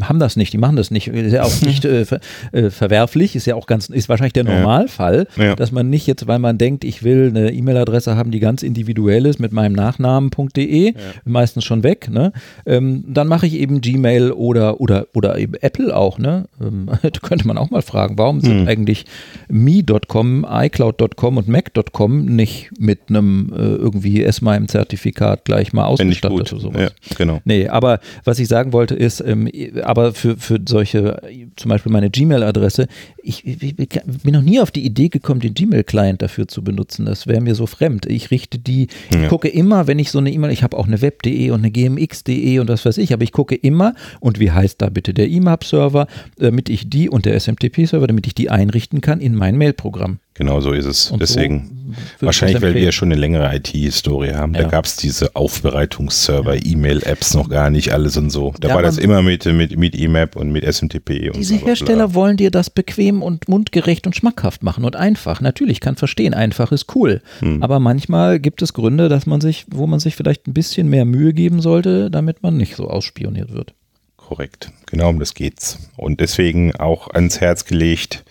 haben 0.00 0.18
das 0.18 0.36
nicht, 0.36 0.52
die 0.52 0.58
machen 0.58 0.76
das 0.76 0.90
nicht. 0.90 1.08
Ist 1.08 1.32
ja 1.32 1.42
auch 1.42 1.60
nicht 1.62 1.84
äh, 1.84 2.04
ver, 2.04 2.20
äh, 2.52 2.70
verwerflich, 2.70 3.36
ist 3.36 3.46
ja 3.46 3.54
auch 3.54 3.66
ganz, 3.66 3.88
ist 3.88 4.08
wahrscheinlich 4.08 4.32
der 4.32 4.44
Normalfall, 4.44 5.26
ja. 5.36 5.44
Ja. 5.44 5.56
dass 5.56 5.72
man 5.72 5.90
nicht 5.90 6.06
jetzt, 6.06 6.26
weil 6.26 6.38
man 6.38 6.58
denkt, 6.58 6.84
ich 6.84 7.02
will 7.02 7.28
eine 7.28 7.52
E-Mail-Adresse 7.52 8.16
haben, 8.16 8.30
die 8.30 8.40
ganz 8.40 8.62
individuell 8.62 9.26
ist 9.26 9.38
mit 9.38 9.52
meinem 9.52 9.72
Nachnamen.de, 9.72 10.86
ja. 10.86 11.00
meistens 11.24 11.64
schon 11.64 11.82
weg, 11.82 12.08
ne? 12.10 12.32
Ähm, 12.66 13.04
dann 13.08 13.28
mache 13.28 13.46
ich 13.46 13.54
eben 13.54 13.80
Gmail 13.80 14.32
oder, 14.32 14.80
oder, 14.80 15.06
oder 15.14 15.38
eben 15.38 15.54
Apple 15.54 15.96
auch, 15.96 16.18
ne? 16.18 16.46
Ähm, 16.60 16.88
könnte 17.22 17.46
man 17.46 17.58
auch 17.58 17.70
mal 17.70 17.82
fragen, 17.82 18.18
warum 18.18 18.40
sind 18.40 18.62
hm. 18.62 18.68
eigentlich 18.68 19.04
me.com, 19.48 20.46
iCloud.com 20.48 21.36
und 21.36 21.48
Mac.com 21.48 22.24
nicht 22.24 22.70
mit 22.78 23.00
einem 23.08 23.52
äh, 23.54 23.60
irgendwie 23.60 24.22
S-MIME-Zertifikat 24.22 25.44
gleich 25.44 25.72
mal 25.72 25.86
ausgestattet 25.86 26.52
oder 26.52 26.60
sowas? 26.60 26.82
Ja, 26.82 27.16
genau. 27.16 27.40
Nee, 27.44 27.68
aber 27.68 28.00
was 28.24 28.38
ich 28.38 28.48
sagen 28.48 28.72
wollte 28.74 28.94
ist, 28.94 29.22
ähm, 29.26 29.48
aber 29.82 30.12
für, 30.12 30.36
für 30.36 30.60
solche, 30.68 31.22
zum 31.56 31.70
Beispiel 31.70 31.90
meine 31.90 32.10
Gmail-Adresse, 32.10 32.88
ich, 33.22 33.46
ich, 33.46 33.74
bin 33.76 34.34
noch 34.34 34.42
nie 34.42 34.60
auf 34.60 34.70
die 34.70 34.84
Idee 34.84 35.08
gekommen, 35.08 35.40
den 35.40 35.54
Gmail-Client 35.54 36.20
dafür 36.20 36.46
zu 36.46 36.62
benutzen. 36.62 37.06
Das 37.06 37.26
wäre 37.26 37.40
mir 37.40 37.54
so 37.54 37.66
fremd. 37.66 38.04
Ich 38.04 38.30
richte 38.30 38.58
die, 38.58 38.88
ja. 39.10 39.22
ich 39.22 39.28
gucke 39.28 39.48
immer, 39.48 39.86
wenn 39.86 39.98
ich 39.98 40.10
so 40.10 40.18
eine 40.18 40.30
E-Mail, 40.30 40.50
ich 40.50 40.62
habe 40.62 40.76
auch 40.76 40.86
eine 40.86 41.00
web.de 41.00 41.50
und 41.50 41.60
eine 41.60 41.70
gmx.de 41.70 42.58
und 42.58 42.68
was 42.68 42.84
weiß 42.84 42.98
ich, 42.98 43.14
aber 43.14 43.22
ich 43.22 43.32
gucke 43.32 43.54
immer, 43.54 43.94
und 44.20 44.40
wie 44.40 44.50
heißt 44.50 44.82
da 44.82 44.90
bitte 44.90 45.14
der 45.14 45.28
IMAP-Server, 45.28 46.06
damit 46.36 46.68
ich 46.68 46.90
die 46.90 47.08
und 47.08 47.24
der 47.24 47.40
SMTP-Server, 47.40 48.06
damit 48.06 48.26
ich 48.26 48.34
die 48.34 48.50
einrichten 48.50 49.00
kann 49.00 49.20
in 49.20 49.34
mein 49.34 49.56
Mail-Programm. 49.56 50.18
Genau 50.34 50.60
so 50.60 50.72
ist 50.72 50.84
es. 50.84 51.12
Und 51.12 51.22
Deswegen, 51.22 51.94
so 52.18 52.26
wahrscheinlich, 52.26 52.60
weil 52.60 52.74
wir 52.74 52.90
schon 52.90 53.12
eine 53.12 53.20
längere 53.20 53.54
IT-Historie 53.54 54.32
haben. 54.32 54.52
Ja. 54.54 54.62
Da 54.62 54.68
gab 54.68 54.84
es 54.84 54.96
diese 54.96 55.36
Aufbereitungsserver, 55.36 56.56
ja. 56.56 56.60
E-Mail-Apps 56.64 57.34
noch 57.34 57.48
gar 57.48 57.70
nicht, 57.70 57.92
alles 57.92 58.16
und 58.16 58.30
so. 58.30 58.52
Da 58.58 58.68
ja, 58.68 58.74
war 58.74 58.82
das 58.82 58.98
immer 58.98 59.22
mit, 59.22 59.44
mit, 59.46 59.78
mit 59.78 59.94
EMAP 59.94 60.34
und 60.34 60.50
mit 60.50 60.64
SMTP. 60.64 61.28
Und 61.28 61.36
diese 61.36 61.54
Hersteller 61.54 62.08
bla. 62.08 62.14
wollen 62.14 62.36
dir 62.36 62.50
das 62.50 62.68
bequem 62.68 63.22
und 63.22 63.48
mundgerecht 63.48 64.08
und 64.08 64.16
schmackhaft 64.16 64.64
machen 64.64 64.84
und 64.84 64.96
einfach. 64.96 65.40
Natürlich, 65.40 65.78
kann 65.80 65.94
verstehen, 65.94 66.34
einfach 66.34 66.72
ist 66.72 66.96
cool. 66.96 67.22
Hm. 67.38 67.62
Aber 67.62 67.78
manchmal 67.78 68.40
gibt 68.40 68.60
es 68.62 68.72
Gründe, 68.72 69.08
dass 69.08 69.26
man 69.26 69.40
sich, 69.40 69.66
wo 69.70 69.86
man 69.86 70.00
sich 70.00 70.16
vielleicht 70.16 70.48
ein 70.48 70.52
bisschen 70.52 70.88
mehr 70.88 71.04
Mühe 71.04 71.32
geben 71.32 71.60
sollte, 71.62 72.10
damit 72.10 72.42
man 72.42 72.56
nicht 72.56 72.74
so 72.74 72.88
ausspioniert 72.88 73.52
wird. 73.52 73.72
Korrekt. 74.16 74.72
Genau 74.86 75.10
um 75.10 75.20
das 75.20 75.34
geht's. 75.34 75.78
Und 75.96 76.18
deswegen 76.18 76.74
auch 76.74 77.10
ans 77.10 77.40
Herz 77.40 77.66
gelegt, 77.66 78.24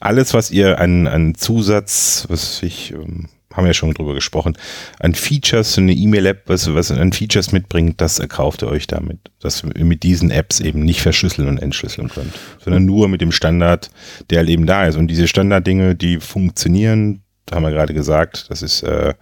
alles, 0.00 0.34
was 0.34 0.50
ihr 0.50 0.78
an, 0.78 1.06
an 1.06 1.34
Zusatz, 1.34 2.26
was 2.28 2.62
ich, 2.62 2.92
ähm, 2.92 3.28
haben 3.52 3.64
wir 3.64 3.68
ja 3.68 3.74
schon 3.74 3.92
drüber 3.94 4.14
gesprochen, 4.14 4.56
an 5.00 5.14
Features, 5.14 5.78
eine 5.78 5.92
E-Mail-App, 5.92 6.42
was, 6.46 6.72
was 6.74 6.90
an 6.90 7.12
Features 7.12 7.52
mitbringt, 7.52 8.00
das 8.00 8.18
erkauft 8.18 8.62
ihr 8.62 8.68
euch 8.68 8.86
damit. 8.86 9.18
Dass 9.40 9.62
ihr 9.62 9.84
mit 9.84 10.02
diesen 10.02 10.30
Apps 10.30 10.60
eben 10.60 10.84
nicht 10.84 11.00
verschlüsseln 11.00 11.48
und 11.48 11.58
entschlüsseln 11.58 12.08
könnt, 12.08 12.34
sondern 12.62 12.84
nur 12.84 13.08
mit 13.08 13.20
dem 13.20 13.32
Standard, 13.32 13.90
der 14.30 14.38
halt 14.38 14.48
eben 14.48 14.66
da 14.66 14.86
ist. 14.86 14.96
Und 14.96 15.08
diese 15.08 15.26
Standarddinge, 15.26 15.94
die 15.94 16.20
funktionieren, 16.20 17.22
haben 17.50 17.62
wir 17.62 17.70
gerade 17.70 17.94
gesagt, 17.94 18.46
das 18.50 18.62
ist 18.62 18.82
äh, 18.82 19.14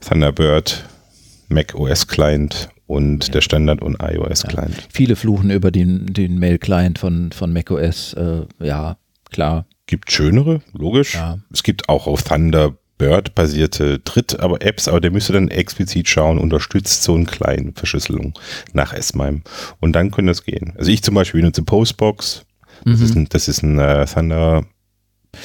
Thunderbird, 0.00 0.84
Mac 1.48 1.74
OS 1.74 2.06
Client 2.06 2.70
und 2.86 3.26
ja. 3.26 3.32
der 3.34 3.40
Standard 3.40 3.82
und 3.82 3.98
iOS 4.02 4.42
Client. 4.44 4.76
Ja. 4.76 4.82
Viele 4.92 5.16
fluchen 5.16 5.50
über 5.50 5.70
den, 5.70 6.06
den 6.06 6.38
Mail-Client 6.38 6.98
von, 6.98 7.30
von 7.30 7.52
macOS. 7.52 8.14
Äh, 8.14 8.42
ja, 8.60 8.96
klar. 9.30 9.66
Gibt 9.86 10.12
schönere, 10.12 10.60
logisch. 10.72 11.14
Ja. 11.14 11.38
Es 11.52 11.62
gibt 11.62 11.88
auch 11.88 12.06
auf 12.06 12.22
Thunderbird 12.22 13.34
basierte 13.34 13.98
Dritt, 13.98 14.38
aber 14.38 14.58
der 14.58 15.10
müsste 15.10 15.32
dann 15.32 15.48
explizit 15.48 16.08
schauen, 16.08 16.38
unterstützt 16.38 17.02
so 17.02 17.14
eine 17.14 17.24
kleine 17.24 17.72
Verschlüsselung 17.74 18.38
nach 18.72 18.92
S-MIME. 18.92 19.42
Und 19.80 19.92
dann 19.92 20.10
könnte 20.10 20.30
das 20.30 20.44
gehen. 20.44 20.74
Also 20.76 20.90
ich 20.90 21.02
zum 21.02 21.14
Beispiel 21.14 21.40
benutze 21.40 21.62
Postbox. 21.62 22.44
Das 22.84 22.98
mhm. 22.98 23.04
ist 23.04 23.16
ein, 23.16 23.28
das 23.28 23.48
ist 23.48 23.62
ein 23.62 23.78
äh, 23.78 24.06
Thunder 24.06 24.64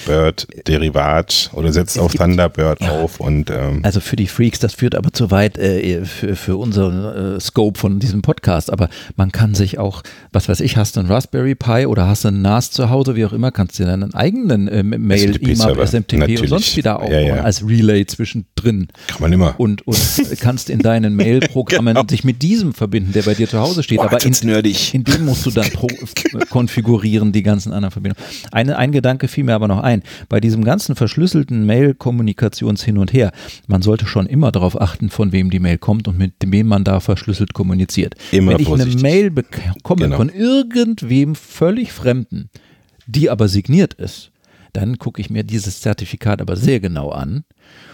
Bird-Derivat 0.05 1.51
oder 1.53 1.71
setzt 1.71 1.99
auf 1.99 2.13
Thunderbird 2.13 2.81
ja, 2.81 2.91
auf 2.91 3.19
und 3.19 3.49
ähm 3.49 3.81
also 3.83 3.99
für 3.99 4.15
die 4.15 4.27
Freaks, 4.27 4.59
das 4.59 4.73
führt 4.73 4.95
aber 4.95 5.11
zu 5.13 5.31
weit 5.31 5.57
äh, 5.57 6.05
für, 6.05 6.35
für 6.35 6.57
unseren 6.57 7.35
äh, 7.35 7.39
Scope 7.39 7.79
von 7.79 7.99
diesem 7.99 8.21
Podcast, 8.21 8.71
aber 8.71 8.89
man 9.15 9.31
kann 9.31 9.55
sich 9.55 9.79
auch, 9.79 10.03
was 10.31 10.49
weiß 10.49 10.59
ich, 10.61 10.77
hast 10.77 10.95
du 10.95 11.01
einen 11.01 11.09
Raspberry 11.09 11.55
Pi 11.55 11.85
oder 11.85 12.07
hast 12.07 12.23
du 12.23 12.29
einen 12.29 12.41
NAS 12.41 12.71
zu 12.71 12.89
Hause, 12.89 13.15
wie 13.15 13.25
auch 13.25 13.33
immer, 13.33 13.51
kannst 13.51 13.79
du 13.79 13.85
deinen 13.85 14.13
eigenen 14.13 14.67
äh, 14.67 14.83
Mail, 14.83 15.35
IMAP, 15.35 15.87
SMTP 15.87 16.17
Natürlich. 16.17 16.41
und 16.41 16.47
sonst 16.47 16.75
wieder 16.77 16.99
aufbauen 16.99 17.11
ja, 17.11 17.35
ja. 17.37 17.43
als 17.43 17.65
Relay 17.67 18.05
zwischendrin. 18.05 18.87
Kann 19.07 19.21
man 19.21 19.33
immer. 19.33 19.55
Und, 19.57 19.85
und 19.87 19.97
kannst 20.39 20.69
in 20.69 20.79
deinen 20.79 21.15
Mail-Programmen 21.15 21.95
genau. 21.95 22.07
sich 22.07 22.23
mit 22.23 22.41
diesem 22.41 22.73
verbinden, 22.73 23.13
der 23.13 23.23
bei 23.23 23.33
dir 23.33 23.47
zu 23.47 23.59
Hause 23.59 23.83
steht, 23.83 23.97
Boah, 23.97 24.05
aber 24.05 24.23
in, 24.23 24.33
in, 24.33 25.03
dem 25.03 25.25
musst 25.25 25.45
du 25.45 25.51
dann 25.51 25.67
konfigurieren, 26.49 27.31
die 27.31 27.43
ganzen 27.43 27.73
anderen 27.73 27.91
Verbindungen. 27.91 28.23
Eine, 28.51 28.77
ein 28.77 28.91
Gedanke 28.91 29.27
fiel 29.27 29.43
mir 29.43 29.55
aber 29.55 29.67
noch 29.67 29.74
noch 29.75 29.83
ein, 29.83 30.03
bei 30.29 30.39
diesem 30.39 30.63
ganzen 30.63 30.95
verschlüsselten 30.95 31.65
Mail-Kommunikations-Hin 31.65 32.97
und 32.97 33.13
Her, 33.13 33.31
man 33.67 33.81
sollte 33.81 34.05
schon 34.05 34.25
immer 34.25 34.51
darauf 34.51 34.79
achten, 34.79 35.09
von 35.09 35.31
wem 35.31 35.49
die 35.49 35.59
Mail 35.59 35.77
kommt 35.77 36.07
und 36.07 36.17
mit 36.17 36.33
wem 36.45 36.67
man 36.67 36.83
da 36.83 36.99
verschlüsselt 36.99 37.53
kommuniziert. 37.53 38.15
Immer 38.31 38.53
Wenn 38.53 38.59
ich 38.59 38.67
vorsichtig. 38.67 38.95
eine 38.95 39.01
Mail 39.01 39.31
bekomme 39.31 40.03
genau. 40.03 40.17
von 40.17 40.29
irgendwem 40.29 41.35
völlig 41.35 41.91
Fremden, 41.91 42.49
die 43.07 43.29
aber 43.29 43.47
signiert 43.47 43.93
ist, 43.93 44.31
dann 44.73 44.97
gucke 44.97 45.21
ich 45.21 45.29
mir 45.29 45.43
dieses 45.43 45.81
Zertifikat 45.81 46.41
aber 46.41 46.57
sehr 46.57 46.79
genau 46.79 47.09
an 47.09 47.45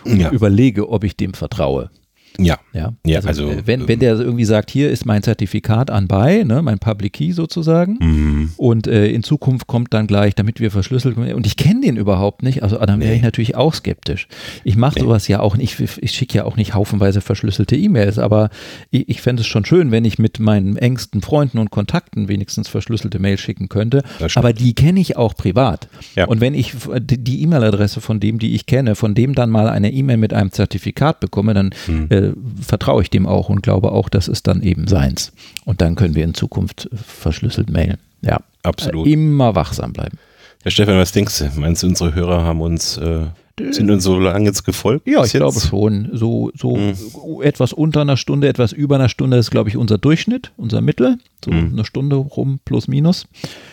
und 0.04 0.20
ja. 0.20 0.32
überlege, 0.32 0.90
ob 0.90 1.04
ich 1.04 1.16
dem 1.16 1.34
vertraue. 1.34 1.92
Ja. 2.40 2.58
Ja, 2.74 2.94
ja 3.06 3.18
also, 3.18 3.48
also 3.48 3.50
äh, 3.50 3.68
wenn, 3.68 3.88
wenn 3.88 4.00
der 4.00 4.18
irgendwie 4.18 4.46
sagt, 4.46 4.72
hier 4.72 4.90
ist 4.90 5.06
mein 5.06 5.24
Zertifikat 5.24 5.90
anbei, 5.90 6.44
ne, 6.44 6.62
mein 6.62 6.80
Public 6.80 7.14
Key 7.14 7.32
sozusagen, 7.32 7.98
mhm. 8.00 8.52
und 8.58 8.88
äh, 8.88 9.08
in 9.08 9.24
Zukunft 9.24 9.68
kommt 9.68 9.94
dann 9.94 10.08
gleich, 10.08 10.36
damit 10.36 10.60
wir 10.60 10.72
verschlüsselt, 10.72 11.18
und 11.18 11.46
ich 11.46 11.58
kenne 11.58 11.82
den 11.82 11.98
überhaupt 11.98 12.44
nicht, 12.44 12.64
also 12.64 12.78
dann 12.78 13.00
wäre 13.00 13.12
nee. 13.12 13.18
ich 13.18 13.22
natürlich 13.22 13.56
auch 13.56 13.74
skeptisch. 13.74 14.28
Ich 14.64 14.78
mache 14.78 14.96
nee. 14.96 15.02
sowas 15.02 15.28
ja 15.28 15.42
auch 15.42 15.58
nicht, 15.58 15.80
ich, 15.80 16.02
ich 16.02 16.12
schicke 16.12 16.38
ja 16.38 16.46
auch 16.46 16.56
nicht 16.56 16.74
haufenweise 16.74 17.22
verschlüsselte 17.22 17.76
E-Mails, 17.76 18.20
aber 18.20 18.50
ich, 18.90 19.10
ich 19.10 19.22
fände 19.22 19.42
es 19.42 19.48
schon 19.48 19.66
schön, 19.66 19.92
wenn 19.92 20.06
ich 20.06 20.18
mit 20.18 20.40
meinen 20.40 20.78
engsten 20.78 21.22
Freunden 21.22 21.58
und 21.58 21.72
Kontakten 21.72 22.28
wenigstens 22.28 22.70
verschlüsselte 22.70 23.20
Mails 23.20 23.42
schicken 23.42 23.68
könnte, 23.68 24.04
aber 24.36 24.54
die 24.54 24.74
kenne 24.74 25.00
ich 25.00 25.18
auch 25.18 25.36
privat. 25.36 25.90
Ja. 26.16 26.26
Und 26.26 26.40
wenn 26.42 26.54
ich 26.54 26.74
die 27.00 27.42
E-Mail-Adresse 27.44 28.02
von 28.02 28.20
dem, 28.20 28.40
die 28.40 28.56
ich 28.56 28.66
kenne, 28.66 28.96
von 28.96 29.14
dem 29.14 29.36
dann 29.36 29.50
mal 29.50 29.68
eine 29.68 29.92
E-Mail 29.92 30.18
mit 30.18 30.34
einem 30.34 30.52
Zertifikat 30.52 31.20
bekomme, 31.20 31.54
dann 31.54 31.72
mhm. 31.88 32.08
äh, 32.10 32.21
vertraue 32.62 33.02
ich 33.02 33.10
dem 33.10 33.26
auch 33.28 33.50
und 33.50 33.62
glaube 33.62 33.92
auch, 33.92 34.10
das 34.10 34.28
ist 34.28 34.48
dann 34.48 34.62
eben 34.62 34.88
seins. 34.88 35.32
Und 35.66 35.82
dann 35.82 35.96
können 35.96 36.16
wir 36.16 36.24
in 36.24 36.34
Zukunft 36.34 36.90
verschlüsselt 36.94 37.70
mailen. 37.70 37.98
Ja, 38.22 38.40
absolut. 38.64 39.08
Äh, 39.08 39.12
immer 39.12 39.56
wachsam 39.56 39.94
bleiben. 39.94 40.18
Herr 40.64 40.72
Stefan, 40.72 40.98
was 40.98 41.12
denkst 41.12 41.40
du? 41.40 41.60
Meinst 41.60 41.84
du, 41.84 41.88
unsere 41.88 42.14
Hörer 42.14 42.44
haben 42.44 42.62
uns 42.62 42.98
äh, 42.98 43.26
sind 43.70 43.92
uns 43.92 44.04
so 44.04 44.20
lange 44.20 44.46
jetzt 44.46 44.64
gefolgt? 44.64 45.08
Ja, 45.08 45.24
ich 45.24 45.34
jetzt? 45.34 45.42
glaube 45.42 45.60
schon. 45.60 46.10
So, 46.14 46.52
so 46.56 46.76
mhm. 46.76 46.94
etwas 47.42 47.74
unter 47.74 48.02
einer 48.02 48.18
Stunde, 48.18 48.48
etwas 48.48 48.72
über 48.72 48.96
einer 48.96 49.10
Stunde 49.10 49.38
ist, 49.38 49.52
glaube 49.52 49.70
ich, 49.70 49.78
unser 49.78 49.98
Durchschnitt, 49.98 50.52
unser 50.58 50.82
Mittel. 50.82 51.18
So 51.44 51.52
mhm. 51.52 51.74
eine 51.74 51.86
Stunde 51.86 52.16
rum, 52.16 52.60
plus 52.66 52.88
minus. 52.88 53.28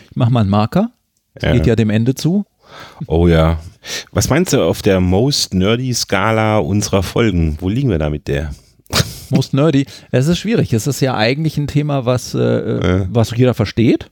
Ich 0.09 0.15
mache 0.15 0.31
mal 0.31 0.41
einen 0.41 0.49
Marker. 0.49 0.91
Es 1.33 1.43
ja. 1.43 1.53
geht 1.53 1.65
ja 1.65 1.75
dem 1.75 1.89
Ende 1.89 2.15
zu. 2.15 2.45
Oh 3.07 3.27
ja. 3.27 3.59
Was 4.11 4.29
meinst 4.29 4.53
du 4.53 4.63
auf 4.63 4.81
der 4.81 4.99
Most 4.99 5.53
Nerdy 5.53 5.93
Skala 5.93 6.59
unserer 6.59 7.03
Folgen? 7.03 7.57
Wo 7.59 7.69
liegen 7.69 7.89
wir 7.89 7.99
da 7.99 8.09
mit 8.09 8.27
der? 8.27 8.51
Most 9.29 9.53
Nerdy. 9.53 9.85
Es 10.11 10.27
ist 10.27 10.39
schwierig. 10.39 10.73
Es 10.73 10.87
ist 10.87 10.99
ja 11.01 11.15
eigentlich 11.15 11.57
ein 11.57 11.67
Thema, 11.67 12.05
was, 12.05 12.33
äh, 12.33 12.39
äh. 12.39 13.05
was 13.09 13.35
jeder 13.35 13.53
versteht 13.53 14.09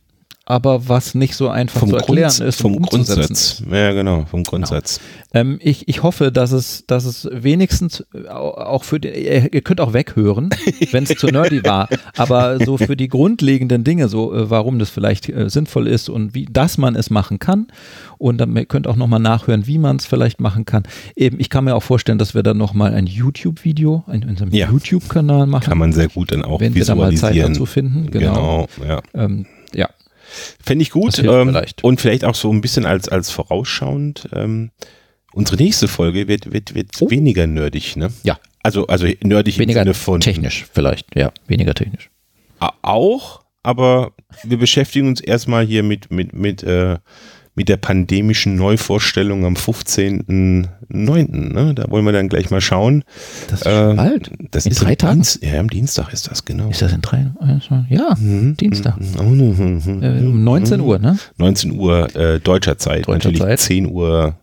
aber 0.50 0.88
was 0.88 1.14
nicht 1.14 1.36
so 1.36 1.50
einfach 1.50 1.82
vom 1.82 1.90
zu 1.90 1.98
erklären 1.98 2.32
Grund, 2.32 2.48
ist. 2.48 2.62
Vom 2.62 2.82
Grundsatz. 2.82 3.62
Ja, 3.70 3.92
genau, 3.92 4.26
vom 4.26 4.44
genau. 4.44 4.50
Grundsatz. 4.50 5.02
Genau. 5.34 5.42
Ähm, 5.42 5.60
ich, 5.62 5.90
ich 5.90 6.04
hoffe, 6.04 6.32
dass 6.32 6.54
es, 6.54 6.86
dass 6.88 7.04
es 7.04 7.28
wenigstens 7.30 8.06
auch 8.30 8.86
für 8.86 9.02
die, 9.02 9.10
ihr 9.10 9.62
könnt 9.62 9.82
auch 9.82 9.92
weghören, 9.92 10.50
wenn 10.92 11.04
es 11.04 11.10
zu 11.18 11.28
nerdy 11.28 11.66
war, 11.66 11.90
aber 12.16 12.64
so 12.64 12.78
für 12.78 12.96
die 12.96 13.10
grundlegenden 13.10 13.84
Dinge, 13.84 14.08
so 14.08 14.34
äh, 14.34 14.50
warum 14.50 14.80
das 14.80 14.90
vielleicht 14.90 15.28
äh, 15.28 15.50
sinnvoll 15.50 15.86
ist 15.86 16.08
und 16.08 16.34
wie, 16.34 16.46
dass 16.46 16.78
man 16.78 16.96
es 16.96 17.10
machen 17.10 17.40
kann. 17.40 17.68
Und 18.18 18.38
dann 18.38 18.56
ihr 18.56 18.66
könnt 18.66 18.88
auch 18.88 18.96
nochmal 18.96 19.20
nachhören, 19.20 19.68
wie 19.68 19.78
man 19.78 19.98
es 19.98 20.06
vielleicht 20.06 20.40
machen 20.40 20.64
kann. 20.64 20.84
Eben, 21.18 21.42
ich 21.42 21.50
kann 21.50 21.66
mir 21.66 21.76
auch 21.76 21.84
vorstellen, 21.84 22.20
dass 22.20 22.36
wir 22.36 22.42
dann 22.42 22.58
nochmal 22.58 22.94
ein 22.94 23.06
YouTube-Video 23.06 24.06
in 24.10 24.24
unserem 24.24 24.52
ja. 24.52 24.72
YouTube-Kanal 24.72 25.46
machen. 25.46 25.66
Kann 25.66 25.78
man 25.78 25.92
sehr 25.92 26.08
gut 26.08 26.32
dann 26.32 26.44
auch 26.44 26.62
wenn 26.62 26.74
wir 26.74 26.86
da 26.86 26.96
mal 26.96 27.14
Zeit 27.16 27.38
dazu 27.38 27.66
finden. 27.66 28.10
Genau. 28.12 28.68
genau 28.80 28.88
ja. 28.88 29.02
Ähm, 29.14 29.46
ja. 29.46 29.57
Fände 30.64 30.84
ich 30.84 30.92
gut. 30.92 31.20
Ähm, 31.20 31.50
vielleicht. 31.50 31.84
Und 31.84 32.02
vielleicht 32.02 32.24
auch 32.26 32.36
so 32.36 32.52
ein 32.52 32.62
bisschen 32.62 32.86
als, 32.86 33.10
als 33.10 33.32
vorausschauend. 33.32 34.30
Ähm, 34.34 34.72
unsere 35.34 35.62
nächste 35.62 35.88
Folge 35.88 36.28
wird, 36.28 36.52
wird, 36.52 36.74
wird 36.76 36.92
oh. 37.00 37.10
weniger 37.10 37.48
nerdig, 37.48 37.96
ne? 37.96 38.12
Ja. 38.24 38.40
Also, 38.64 38.88
also 38.88 39.08
nerdig 39.24 39.60
weniger 39.60 39.82
im 39.82 39.86
Sinne 39.86 39.94
von. 39.94 40.20
Technisch, 40.20 40.66
vielleicht, 40.74 41.16
ja. 41.16 41.32
Weniger 41.48 41.74
technisch. 41.74 42.10
Auch, 42.82 43.44
aber 43.64 44.14
wir 44.44 44.58
beschäftigen 44.58 45.08
uns 45.08 45.22
erstmal 45.22 45.66
hier 45.66 45.84
mit, 45.84 46.12
mit, 46.12 46.34
mit 46.34 46.64
äh, 46.64 46.98
mit 47.58 47.70
der 47.70 47.78
pandemischen 47.78 48.56
Neuvorstellung 48.56 49.44
am 49.44 49.56
15.09. 49.56 50.72
Ne? 50.90 51.74
Da 51.74 51.90
wollen 51.90 52.06
wir 52.06 52.12
dann 52.12 52.30
gleich 52.30 52.52
mal 52.52 52.62
schauen. 52.62 53.04
Das 53.50 53.62
ist 53.62 53.66
äh, 53.66 53.94
bald. 53.96 54.32
Das 54.52 54.68
in 54.68 54.74
ist 54.74 54.84
drei 54.84 54.94
Tagen? 54.94 55.16
Dienst, 55.16 55.44
ja, 55.44 55.60
am 55.60 55.70
Dienstag 55.70 56.14
ist 56.14 56.30
das, 56.30 56.46
genau. 56.46 56.70
Ist 56.70 56.84
das 56.84 56.94
in 56.94 57.02
drei? 57.02 57.26
Ja, 57.90 58.16
mhm. 58.20 58.56
Dienstag. 58.58 59.00
Mhm. 59.00 59.82
mhm. 59.84 60.04
Äh, 60.04 60.20
um 60.20 60.44
19 60.44 60.82
Uhr, 60.82 61.00
ne? 61.00 61.18
19 61.38 61.72
Uhr 61.72 62.16
äh, 62.16 62.40
deutscher 62.40 62.78
Zeit. 62.78 63.08
Deutscher 63.08 63.30
Natürlich 63.30 63.40
Zeit. 63.40 63.60
10 63.60 63.88
Uhr 63.88 64.36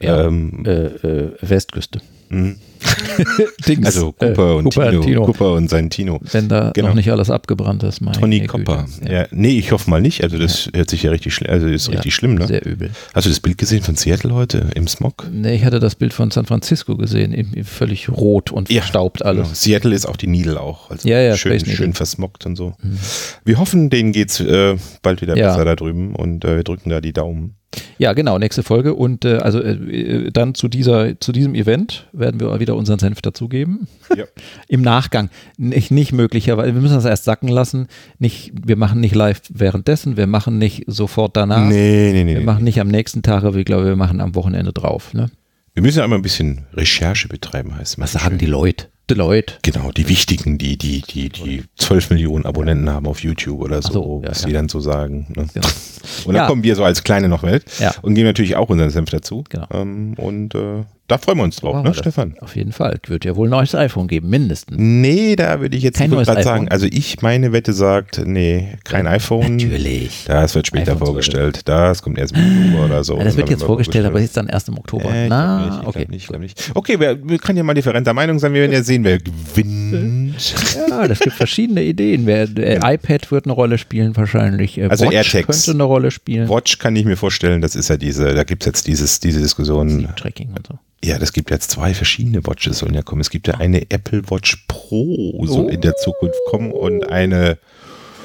ja, 0.00 0.26
ähm, 0.26 0.64
äh, 0.64 0.86
äh, 0.86 1.32
Westküste. 1.42 2.00
Mhm. 2.30 2.56
Dings, 3.68 3.86
also 3.86 4.12
Cooper, 4.12 4.52
äh, 4.52 4.54
und 4.54 4.64
Cooper, 4.64 4.90
Tino, 4.90 5.02
Tino. 5.02 5.26
Cooper 5.26 5.52
und 5.52 5.68
sein 5.68 5.90
Tino. 5.90 6.18
Wenn 6.32 6.48
da 6.48 6.70
genau. 6.72 6.88
noch 6.88 6.94
nicht 6.94 7.10
alles 7.10 7.30
abgebrannt 7.30 7.82
ist. 7.82 8.00
Tony 8.18 8.46
Copper. 8.46 8.86
Ja. 9.04 9.12
ja. 9.12 9.26
Nee, 9.30 9.58
ich 9.58 9.72
hoffe 9.72 9.90
mal 9.90 10.00
nicht. 10.00 10.22
Also 10.22 10.38
das 10.38 10.66
ja. 10.66 10.72
hört 10.76 10.90
sich 10.90 11.02
ja 11.02 11.10
richtig, 11.10 11.34
schlimm, 11.34 11.50
also 11.50 11.66
ist 11.66 11.88
ja, 11.88 11.94
richtig 11.94 12.14
schlimm. 12.14 12.36
Ne? 12.36 12.46
Sehr 12.46 12.64
übel. 12.64 12.90
Hast 13.14 13.26
du 13.26 13.30
das 13.30 13.40
Bild 13.40 13.58
gesehen 13.58 13.82
von 13.82 13.96
Seattle 13.96 14.34
heute 14.34 14.68
im 14.74 14.88
Smog? 14.88 15.28
Nee, 15.30 15.56
ich 15.56 15.64
hatte 15.64 15.80
das 15.80 15.94
Bild 15.94 16.14
von 16.14 16.30
San 16.30 16.46
Francisco 16.46 16.96
gesehen. 16.96 17.64
Völlig 17.64 18.08
rot 18.08 18.50
und 18.50 18.72
verstaubt 18.72 19.24
alles. 19.24 19.42
Genau. 19.42 19.54
Seattle 19.54 19.94
ist 19.94 20.06
auch 20.06 20.16
die 20.16 20.28
Needle 20.28 20.58
auch. 20.60 20.90
Also 20.90 21.08
ja, 21.08 21.20
ja, 21.20 21.36
schön, 21.36 21.64
schön 21.64 21.92
versmockt 21.92 22.46
und 22.46 22.56
so. 22.56 22.74
Mhm. 22.82 22.98
Wir 23.44 23.58
hoffen, 23.58 23.90
denen 23.90 24.12
geht 24.12 24.30
es 24.30 24.40
äh, 24.40 24.76
bald 25.02 25.20
wieder 25.20 25.34
besser 25.34 25.64
da 25.64 25.76
drüben 25.76 26.14
und 26.14 26.44
äh, 26.44 26.56
wir 26.56 26.64
drücken 26.64 26.90
da 26.90 27.00
die 27.00 27.12
Daumen. 27.12 27.56
Ja, 27.98 28.14
genau, 28.14 28.38
nächste 28.38 28.62
Folge. 28.62 28.94
Und 28.94 29.24
äh, 29.24 29.36
also 29.36 29.60
äh, 29.60 29.72
äh, 29.72 30.30
dann 30.30 30.54
zu 30.54 30.68
dieser, 30.68 31.20
zu 31.20 31.32
diesem 31.32 31.54
Event 31.54 32.08
werden 32.12 32.40
wir 32.40 32.58
wieder 32.58 32.74
unseren 32.74 32.98
Senf 32.98 33.22
dazugeben. 33.22 33.86
Ja. 34.16 34.24
Im 34.68 34.82
Nachgang. 34.82 35.30
Nicht, 35.56 35.90
nicht 35.90 36.12
möglicherweise, 36.12 36.74
wir 36.74 36.80
müssen 36.80 36.94
das 36.94 37.04
erst 37.04 37.24
sacken 37.24 37.48
lassen. 37.48 37.88
Nicht, 38.18 38.52
wir 38.66 38.76
machen 38.76 39.00
nicht 39.00 39.14
live 39.14 39.40
währenddessen, 39.50 40.16
wir 40.16 40.26
machen 40.26 40.58
nicht 40.58 40.84
sofort 40.86 41.36
danach. 41.36 41.68
Nee, 41.68 42.10
nee, 42.12 42.24
nee. 42.24 42.36
Wir 42.36 42.44
machen 42.44 42.64
nicht 42.64 42.80
am 42.80 42.88
nächsten 42.88 43.22
Tag, 43.22 43.44
aber 43.44 43.56
ich 43.56 43.64
glaube, 43.64 43.84
wir 43.84 43.96
machen 43.96 44.20
am 44.20 44.34
Wochenende 44.34 44.72
drauf. 44.72 45.14
Ne? 45.14 45.30
Wir 45.74 45.82
müssen 45.82 45.98
ja 45.98 46.04
einmal 46.04 46.18
ein 46.18 46.22
bisschen 46.22 46.66
Recherche 46.74 47.28
betreiben, 47.28 47.76
heißt 47.76 47.98
Was 47.98 48.12
sagen 48.12 48.38
die 48.38 48.46
Leute? 48.46 48.86
Leute. 49.14 49.54
Genau, 49.62 49.90
die 49.90 50.08
wichtigen, 50.08 50.58
die, 50.58 50.76
die, 50.76 51.02
die, 51.02 51.28
die 51.28 51.64
12 51.76 52.10
Millionen 52.10 52.46
Abonnenten 52.46 52.90
haben 52.90 53.06
auf 53.06 53.22
YouTube 53.22 53.60
oder 53.60 53.82
so, 53.82 53.92
so 53.92 54.22
was 54.24 54.42
ja, 54.42 54.48
die 54.48 54.52
dann 54.52 54.68
so 54.68 54.80
sagen. 54.80 55.26
Ne? 55.36 55.46
Genau. 55.52 55.68
Und 56.24 56.34
dann 56.34 56.46
kommen 56.48 56.62
wir 56.62 56.74
so 56.74 56.84
als 56.84 57.04
kleine 57.04 57.28
noch 57.28 57.42
Welt 57.42 57.64
und 58.02 58.14
geben 58.14 58.26
natürlich 58.26 58.56
auch 58.56 58.68
unseren 58.70 58.90
Senf 58.90 59.10
dazu. 59.10 59.44
Genau. 59.48 59.66
Ähm, 59.72 60.14
und 60.14 60.54
äh, 60.54 60.84
da 61.10 61.18
freuen 61.18 61.38
wir 61.38 61.44
uns 61.44 61.56
drauf, 61.56 61.76
oh, 61.76 61.82
ne, 61.82 61.92
Stefan? 61.92 62.36
Auf 62.40 62.54
jeden 62.54 62.70
Fall. 62.70 63.00
Wird 63.08 63.24
ja 63.24 63.34
wohl 63.34 63.48
ein 63.48 63.50
neues 63.50 63.74
iPhone 63.74 64.06
geben, 64.06 64.30
mindestens. 64.30 64.76
Nee, 64.78 65.34
da 65.34 65.60
würde 65.60 65.76
ich 65.76 65.82
jetzt 65.82 65.98
kein 65.98 66.10
nicht 66.10 66.24
gerade 66.24 66.44
sagen. 66.44 66.68
Also 66.68 66.86
ich, 66.86 67.20
meine 67.20 67.52
Wette 67.52 67.72
sagt, 67.72 68.22
nee, 68.24 68.76
kein 68.84 69.06
ja, 69.06 69.12
iPhone. 69.12 69.56
Natürlich. 69.56 70.24
Das 70.26 70.54
wird 70.54 70.68
später 70.68 70.92
iPhone 70.92 71.06
vorgestellt. 71.06 71.62
Das 71.64 72.02
kommt 72.02 72.16
erst 72.16 72.36
im 72.36 72.44
Oktober 72.44 72.84
oder 72.84 73.02
so. 73.02 73.18
Ja, 73.18 73.24
das 73.24 73.36
wird 73.36 73.50
jetzt 73.50 73.64
vorgestellt, 73.64 74.06
aber 74.06 74.20
ist 74.20 74.36
dann 74.36 74.48
erst 74.48 74.68
im 74.68 74.78
Oktober. 74.78 75.12
Äh, 75.12 75.28
Na, 75.28 75.82
okay. 75.84 76.06
Nicht, 76.08 76.30
nicht. 76.38 76.70
Okay, 76.74 77.00
wir, 77.00 77.18
wir 77.28 77.38
können 77.38 77.58
ja 77.58 77.64
mal 77.64 77.74
differenter 77.74 78.14
Meinung 78.14 78.38
sein. 78.38 78.52
Wir 78.52 78.60
werden 78.60 78.72
ja 78.72 78.84
sehen, 78.84 79.02
wer 79.02 79.18
gewinnt. 79.18 80.20
Ja, 80.88 81.08
das 81.08 81.18
gibt 81.20 81.36
verschiedene 81.36 81.82
Ideen. 81.82 82.26
Wer, 82.26 82.48
äh, 82.56 82.94
iPad 82.94 83.30
wird 83.30 83.46
eine 83.46 83.52
Rolle 83.52 83.78
spielen 83.78 84.16
wahrscheinlich. 84.16 84.78
Äh, 84.78 84.86
also 84.86 85.06
Watch 85.06 85.34
AirTags. 85.34 85.64
könnte 85.64 85.70
eine 85.72 85.82
Rolle 85.82 86.10
spielen. 86.10 86.48
Watch 86.48 86.78
kann 86.78 86.94
ich 86.96 87.04
mir 87.04 87.16
vorstellen, 87.16 87.60
das 87.60 87.74
ist 87.74 87.88
ja 87.88 87.96
diese, 87.96 88.34
da 88.34 88.44
gibt 88.44 88.62
es 88.62 88.66
jetzt 88.66 88.86
dieses, 88.86 89.20
diese 89.20 89.40
Diskussion. 89.40 90.08
Tracking 90.16 90.50
und 90.50 90.66
so. 90.66 90.78
Ja, 91.02 91.18
das 91.18 91.32
gibt 91.32 91.50
jetzt 91.50 91.70
zwei 91.70 91.94
verschiedene 91.94 92.46
Watches 92.46 92.78
sollen 92.78 92.94
ja 92.94 93.02
kommen. 93.02 93.22
Es 93.22 93.30
gibt 93.30 93.48
ja 93.48 93.54
eine 93.54 93.90
Apple 93.90 94.30
Watch 94.30 94.64
Pro 94.68 95.44
soll 95.46 95.66
oh. 95.66 95.68
in 95.68 95.80
der 95.80 95.96
Zukunft 95.96 96.38
kommen 96.50 96.72
und 96.72 97.08
eine 97.08 97.58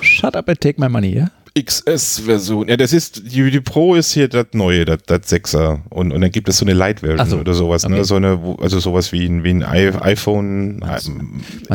Shut 0.02 0.36
up 0.36 0.50
and 0.50 0.60
take 0.60 0.80
my 0.80 0.90
money, 0.90 1.16
ja? 1.16 1.32
XS-Version. 1.58 2.68
Ja, 2.68 2.76
das 2.76 2.92
ist, 2.92 3.32
die, 3.32 3.50
die, 3.50 3.62
Pro 3.62 3.96
ist 3.96 4.12
hier 4.12 4.28
das 4.28 4.48
neue, 4.52 4.84
das, 4.84 5.00
das 5.06 5.32
6er. 5.32 5.80
Und, 5.90 6.12
und 6.12 6.20
dann 6.20 6.32
gibt 6.32 6.50
es 6.50 6.58
so 6.58 6.66
eine 6.66 6.74
Light-Version 6.74 7.30
so. 7.30 7.38
oder 7.38 7.54
sowas, 7.54 7.84
ne? 7.84 7.90
okay. 7.90 7.98
ne? 8.00 8.04
So 8.06 8.16
eine, 8.16 8.58
also 8.60 8.80
sowas 8.80 9.14
wie 9.14 9.26
ein, 9.26 9.46
wie 9.46 9.52
ein 9.52 9.64
iPhone 9.64 10.80
man 10.80 11.00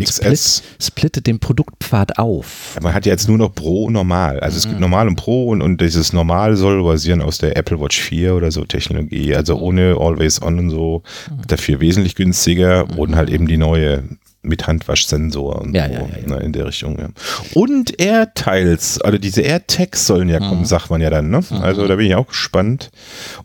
XS. 0.04 0.16
Split, 0.18 0.82
splittet 0.82 1.26
den 1.26 1.38
Produktpfad 1.38 2.18
auf. 2.18 2.72
Ja, 2.74 2.82
man 2.82 2.92
hat 2.92 3.06
ja 3.06 3.12
jetzt 3.12 3.26
nur 3.26 3.38
noch 3.38 3.54
Pro 3.54 3.84
und 3.84 3.94
Normal. 3.94 4.40
Also 4.40 4.58
es 4.58 4.64
gibt 4.64 4.74
mhm. 4.74 4.82
Normal 4.82 5.08
und 5.08 5.16
Pro 5.16 5.48
und, 5.48 5.62
und 5.62 5.80
dieses 5.80 6.12
Normal 6.12 6.56
soll 6.56 6.82
basieren 6.82 7.22
aus 7.22 7.38
der 7.38 7.56
Apple 7.56 7.80
Watch 7.80 7.98
4 7.98 8.34
oder 8.34 8.50
so 8.50 8.64
Technologie. 8.64 9.34
Also 9.34 9.56
ohne 9.56 9.96
Always 9.98 10.42
On 10.42 10.58
und 10.58 10.70
so. 10.70 11.02
Mhm. 11.30 11.46
Dafür 11.46 11.80
wesentlich 11.80 12.16
günstiger 12.16 12.84
mhm. 12.84 12.98
und 12.98 13.16
halt 13.16 13.30
eben 13.30 13.46
die 13.46 13.56
neue 13.56 14.04
mit 14.42 14.66
Handwaschsensor 14.66 15.60
und 15.60 15.74
ja, 15.74 15.86
so, 15.88 15.92
ja, 15.92 16.08
ja, 16.22 16.26
ne, 16.26 16.36
in 16.42 16.52
der 16.52 16.66
Richtung. 16.66 16.98
Ja. 16.98 17.08
Und 17.54 18.00
AirTiles, 18.00 19.00
also 19.00 19.18
diese 19.18 19.42
AirTags 19.42 20.06
sollen 20.06 20.28
ja 20.28 20.38
kommen, 20.38 20.60
mhm. 20.60 20.66
sagt 20.66 20.90
man 20.90 21.00
ja 21.00 21.10
dann. 21.10 21.30
Ne? 21.30 21.40
Mhm. 21.40 21.56
Also 21.58 21.86
da 21.86 21.96
bin 21.96 22.06
ich 22.06 22.14
auch 22.14 22.28
gespannt. 22.28 22.90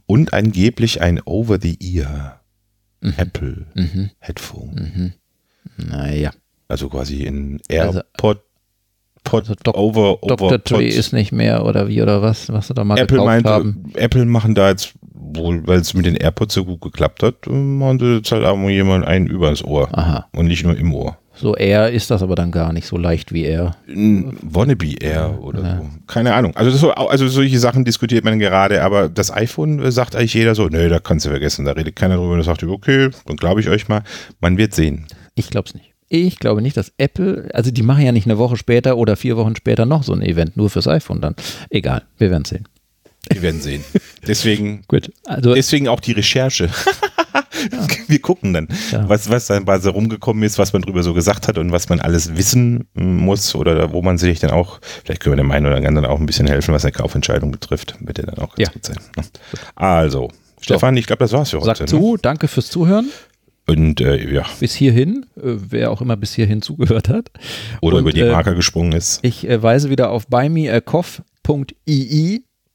Und 0.05 0.33
angeblich 0.33 1.01
ein 1.01 1.21
Over-the-Ear 1.23 2.39
mhm. 3.01 3.13
Apple 3.17 3.65
mhm. 3.73 4.11
Headphone. 4.19 4.91
Mhm. 5.77 5.87
Naja. 5.89 6.31
Also 6.67 6.89
quasi 6.89 7.23
in 7.23 7.59
also 7.69 7.99
AirPod. 7.99 8.41
Pod, 9.23 9.41
also 9.49 9.55
Doc, 9.63 9.75
over, 9.75 10.23
over 10.23 10.35
Dr. 10.35 10.59
Dre 10.59 10.85
ist 10.85 11.11
nicht 11.11 11.31
mehr 11.31 11.65
oder 11.65 11.87
wie 11.87 11.99
oder 11.99 12.21
was, 12.21 12.53
was 12.53 12.67
sie 12.67 12.75
da 12.75 12.83
mal 12.83 12.99
Apple 12.99 13.25
meinte, 13.25 13.49
haben. 13.49 13.91
Apple 13.95 14.25
machen 14.25 14.53
da 14.53 14.69
jetzt 14.69 14.93
wohl, 15.33 15.65
weil 15.67 15.79
es 15.79 15.93
mit 15.93 16.05
den 16.05 16.15
AirPods 16.15 16.53
so 16.53 16.65
gut 16.65 16.81
geklappt 16.81 17.23
hat, 17.23 17.47
machen 17.47 17.99
sie 17.99 18.15
jetzt 18.17 18.31
halt 18.31 18.45
auch 18.45 18.57
jemand 18.69 19.05
einen 19.05 19.27
übers 19.27 19.63
Ohr. 19.63 19.89
Aha. 19.91 20.27
Und 20.33 20.47
nicht 20.47 20.63
nur 20.63 20.77
im 20.77 20.93
Ohr. 20.93 21.17
So 21.37 21.55
Air 21.55 21.91
ist 21.91 22.09
das 22.11 22.23
aber 22.23 22.35
dann 22.35 22.51
gar 22.51 22.71
nicht 22.71 22.87
so 22.87 22.97
leicht 22.97 23.33
wie 23.33 23.43
Air. 23.43 23.75
Wannabe 23.87 24.95
Air 25.01 25.37
oder 25.41 25.61
ja. 25.61 25.77
so. 25.77 25.89
Keine 26.07 26.33
Ahnung. 26.33 26.55
Also, 26.55 26.71
so, 26.71 26.91
also 26.91 27.27
solche 27.27 27.59
Sachen 27.59 27.83
diskutiert 27.83 28.23
man 28.23 28.39
gerade, 28.39 28.81
aber 28.81 29.09
das 29.09 29.31
iPhone 29.31 29.79
äh, 29.79 29.91
sagt 29.91 30.15
eigentlich 30.15 30.33
jeder 30.33 30.55
so, 30.55 30.67
nee, 30.67 30.87
da 30.87 30.99
kannst 30.99 31.25
du 31.25 31.29
vergessen, 31.29 31.65
da 31.65 31.73
redet 31.73 31.95
keiner 31.95 32.15
drüber. 32.15 32.37
Da 32.37 32.43
sagt 32.43 32.61
ihr, 32.61 32.69
okay, 32.69 33.09
dann 33.25 33.35
glaube 33.35 33.59
ich 33.59 33.69
euch 33.69 33.89
mal. 33.89 34.03
Man 34.39 34.57
wird 34.57 34.73
sehen. 34.73 35.07
Ich 35.35 35.49
glaube 35.49 35.67
es 35.67 35.73
nicht. 35.73 35.91
Ich 36.07 36.39
glaube 36.39 36.61
nicht, 36.61 36.77
dass 36.77 36.93
Apple, 36.97 37.49
also 37.53 37.71
die 37.71 37.81
machen 37.81 38.05
ja 38.05 38.11
nicht 38.11 38.27
eine 38.27 38.37
Woche 38.37 38.55
später 38.55 38.95
oder 38.95 39.15
vier 39.15 39.35
Wochen 39.35 39.55
später 39.55 39.85
noch 39.85 40.03
so 40.03 40.13
ein 40.13 40.21
Event, 40.21 40.55
nur 40.55 40.69
fürs 40.69 40.87
iPhone 40.87 41.19
dann. 41.19 41.35
Egal, 41.69 42.03
wir 42.17 42.29
werden 42.29 42.45
sehen. 42.45 42.67
Wir 43.29 43.41
werden 43.41 43.61
sehen. 43.61 43.83
Deswegen, 44.27 44.83
Gut, 44.87 45.11
also, 45.25 45.53
deswegen 45.53 45.87
auch 45.87 45.99
die 45.99 46.13
Recherche. 46.13 46.65
ja. 46.65 46.71
Wir 48.07 48.19
gucken 48.19 48.53
dann, 48.53 48.67
ja. 48.91 49.07
was, 49.07 49.29
was 49.29 49.47
dann 49.47 49.65
bei 49.65 49.79
so 49.79 49.91
rumgekommen 49.91 50.43
ist, 50.43 50.57
was 50.57 50.73
man 50.73 50.81
drüber 50.81 51.03
so 51.03 51.13
gesagt 51.13 51.47
hat 51.47 51.57
und 51.57 51.71
was 51.71 51.89
man 51.89 51.99
alles 51.99 52.35
wissen 52.37 52.87
muss 52.93 53.55
oder 53.55 53.91
wo 53.91 54.01
man 54.01 54.17
sich 54.17 54.39
dann 54.39 54.51
auch, 54.51 54.79
vielleicht 55.03 55.21
können 55.21 55.33
wir 55.33 55.43
dem 55.43 55.51
einen 55.51 55.65
oder 55.65 55.77
anderen 55.77 56.05
auch 56.05 56.19
ein 56.19 56.25
bisschen 56.25 56.47
helfen, 56.47 56.73
was 56.73 56.83
eine 56.85 56.91
Kaufentscheidung 56.91 57.51
betrifft. 57.51 57.95
Bitte 58.01 58.23
dann 58.23 58.39
auch 58.39 58.55
ganz 58.55 58.67
ja. 58.67 58.69
gut 58.69 58.85
sein. 58.85 58.97
Ne? 59.15 59.23
Also, 59.75 60.29
Stefan, 60.61 60.97
ich 60.97 61.07
glaube, 61.07 61.19
das 61.19 61.31
war's 61.31 61.49
für 61.51 61.61
heute. 61.61 61.77
Sag 61.77 61.89
zu, 61.89 62.13
ne? 62.13 62.17
danke 62.21 62.47
fürs 62.47 62.69
Zuhören. 62.69 63.09
Und 63.67 63.99
äh, 63.99 64.31
ja. 64.31 64.45
Bis 64.59 64.75
hierhin, 64.75 65.25
äh, 65.37 65.41
wer 65.43 65.89
auch 65.91 65.99
immer 66.01 66.15
bis 66.17 66.35
hierhin 66.35 66.61
zugehört 66.61 67.09
hat. 67.09 67.31
Oder 67.81 67.95
und, 67.97 68.01
über 68.03 68.11
die 68.11 68.21
äh, 68.21 68.31
Marker 68.31 68.53
gesprungen 68.53 68.91
ist. 68.91 69.19
Ich 69.23 69.49
äh, 69.49 69.63
weise 69.63 69.89
wieder 69.89 70.11
auf 70.11 70.27
buymeacoff.ii 70.27 71.23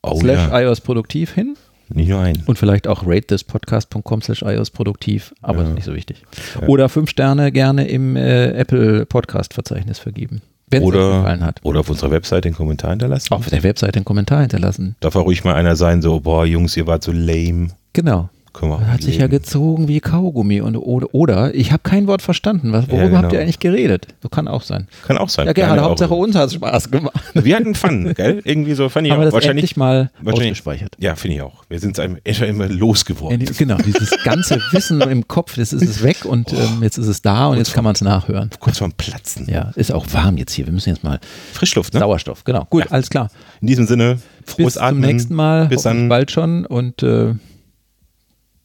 oh, 0.02 0.20
slash 0.20 0.50
ja. 0.50 0.60
iOS 0.60 0.80
produktiv 0.80 1.34
hin. 1.34 1.56
Nicht 1.92 2.08
nur 2.08 2.20
ein. 2.20 2.42
Und 2.46 2.56
vielleicht 2.56 2.86
auch 2.86 3.04
ratethispodcast.com 3.04 4.22
slash 4.22 4.42
iOS 4.42 4.70
produktiv, 4.70 5.34
aber 5.42 5.64
ja. 5.64 5.70
nicht 5.70 5.84
so 5.84 5.94
wichtig. 5.94 6.22
Ja. 6.60 6.68
Oder 6.68 6.88
fünf 6.88 7.10
Sterne 7.10 7.50
gerne 7.50 7.88
im 7.88 8.16
äh, 8.16 8.50
Apple 8.52 9.06
Podcast 9.06 9.54
Verzeichnis 9.54 9.98
vergeben. 9.98 10.42
Wenn 10.68 10.84
oder, 10.84 11.10
es 11.10 11.16
gefallen 11.16 11.44
hat. 11.44 11.60
Oder 11.64 11.80
auf 11.80 11.90
unserer 11.90 12.12
Webseite 12.12 12.46
einen 12.46 12.54
Kommentar 12.54 12.90
hinterlassen. 12.90 13.34
Auf 13.34 13.48
der 13.48 13.64
Webseite 13.64 13.96
einen 13.96 14.04
Kommentar 14.04 14.40
hinterlassen. 14.40 14.94
Darf 15.00 15.16
auch 15.16 15.24
ruhig 15.24 15.42
mal 15.42 15.54
einer 15.54 15.74
sein, 15.74 16.00
so, 16.00 16.20
boah, 16.20 16.46
Jungs, 16.46 16.76
ihr 16.76 16.86
wart 16.86 17.02
so 17.02 17.10
lame. 17.10 17.70
Genau. 17.92 18.30
Hat 18.52 19.02
sich 19.02 19.18
ja 19.18 19.26
gezogen 19.26 19.88
wie 19.88 20.00
Kaugummi 20.00 20.60
und 20.60 20.76
oder, 20.76 21.14
oder 21.14 21.54
ich 21.54 21.72
habe 21.72 21.82
kein 21.82 22.06
Wort 22.06 22.20
verstanden. 22.20 22.72
Was, 22.72 22.88
worüber 22.88 23.02
ja, 23.02 23.08
genau. 23.08 23.22
habt 23.22 23.32
ihr 23.32 23.40
eigentlich 23.40 23.58
geredet? 23.60 24.08
So 24.22 24.28
kann 24.28 24.48
auch 24.48 24.62
sein. 24.62 24.88
Kann 25.06 25.18
auch 25.18 25.28
sein. 25.28 25.46
Ja, 25.46 25.52
gerne. 25.52 25.80
Hauptsache 25.82 26.12
uns 26.12 26.34
hat 26.34 26.48
es 26.48 26.54
Spaß 26.54 26.90
gemacht. 26.90 27.14
Wir 27.34 27.56
hatten 27.56 27.74
Fun, 27.74 28.12
gell? 28.14 28.42
Irgendwie 28.44 28.74
so 28.74 28.88
fand 28.88 29.06
ich 29.06 29.12
Haben 29.12 29.20
auch. 29.20 29.24
Das 29.24 29.34
wahrscheinlich 29.34 29.76
mal 29.76 30.10
wahrscheinlich, 30.20 30.52
ausgespeichert. 30.52 30.96
Ja, 30.98 31.14
finde 31.14 31.36
ich 31.36 31.42
auch. 31.42 31.64
Wir 31.68 31.78
sind 31.78 31.98
es 31.98 32.40
immer 32.40 32.68
losgeworden. 32.68 33.44
Genau, 33.56 33.76
dieses 33.76 34.10
ganze 34.24 34.60
Wissen 34.72 35.00
im 35.00 35.26
Kopf, 35.28 35.56
das 35.56 35.72
ist 35.72 35.82
es 35.82 36.02
weg 36.02 36.24
und 36.24 36.52
oh. 36.52 36.56
ähm, 36.56 36.82
jetzt 36.82 36.98
ist 36.98 37.06
es 37.06 37.22
da 37.22 37.46
und 37.46 37.58
jetzt 37.58 37.72
kann 37.72 37.84
man 37.84 37.94
es 37.94 38.00
nachhören. 38.00 38.50
Kurz 38.58 38.78
vorm 38.78 38.92
Platzen. 38.92 39.46
Ja, 39.48 39.72
ist 39.76 39.92
auch 39.92 40.06
warm 40.12 40.36
jetzt 40.36 40.52
hier. 40.52 40.66
Wir 40.66 40.72
müssen 40.72 40.90
jetzt 40.90 41.04
mal 41.04 41.20
Frischluft, 41.52 41.94
ne? 41.94 42.00
Sauerstoff, 42.00 42.44
genau. 42.44 42.66
Gut, 42.68 42.84
ja. 42.84 42.90
alles 42.90 43.10
klar. 43.10 43.30
In 43.60 43.68
diesem 43.68 43.86
Sinne, 43.86 44.18
frohes 44.44 44.74
Bis 44.74 44.78
Atmen. 44.78 45.00
Bis 45.00 45.08
zum 45.08 45.16
nächsten 45.16 45.34
Mal. 45.34 45.66
Bis 45.68 45.82
dann. 45.82 46.08
Bald 46.08 46.30
schon 46.30 46.66
und 46.66 47.02
äh, 47.02 47.34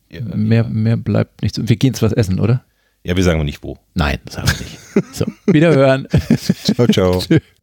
mehr, 0.09 0.63
mehr 0.63 0.97
bleibt 0.97 1.41
nichts. 1.41 1.59
Wir 1.61 1.75
gehen 1.75 1.93
jetzt 1.93 2.01
was 2.01 2.13
essen, 2.13 2.39
oder? 2.39 2.63
Ja, 3.03 3.15
wir 3.15 3.23
sagen 3.23 3.43
nicht 3.45 3.63
wo. 3.63 3.77
Nein, 3.93 4.19
sagen 4.29 4.49
wir 4.49 4.65
nicht. 4.65 5.15
So, 5.15 5.25
wiederhören. 5.45 6.07
ciao, 6.75 6.87
ciao. 6.87 7.23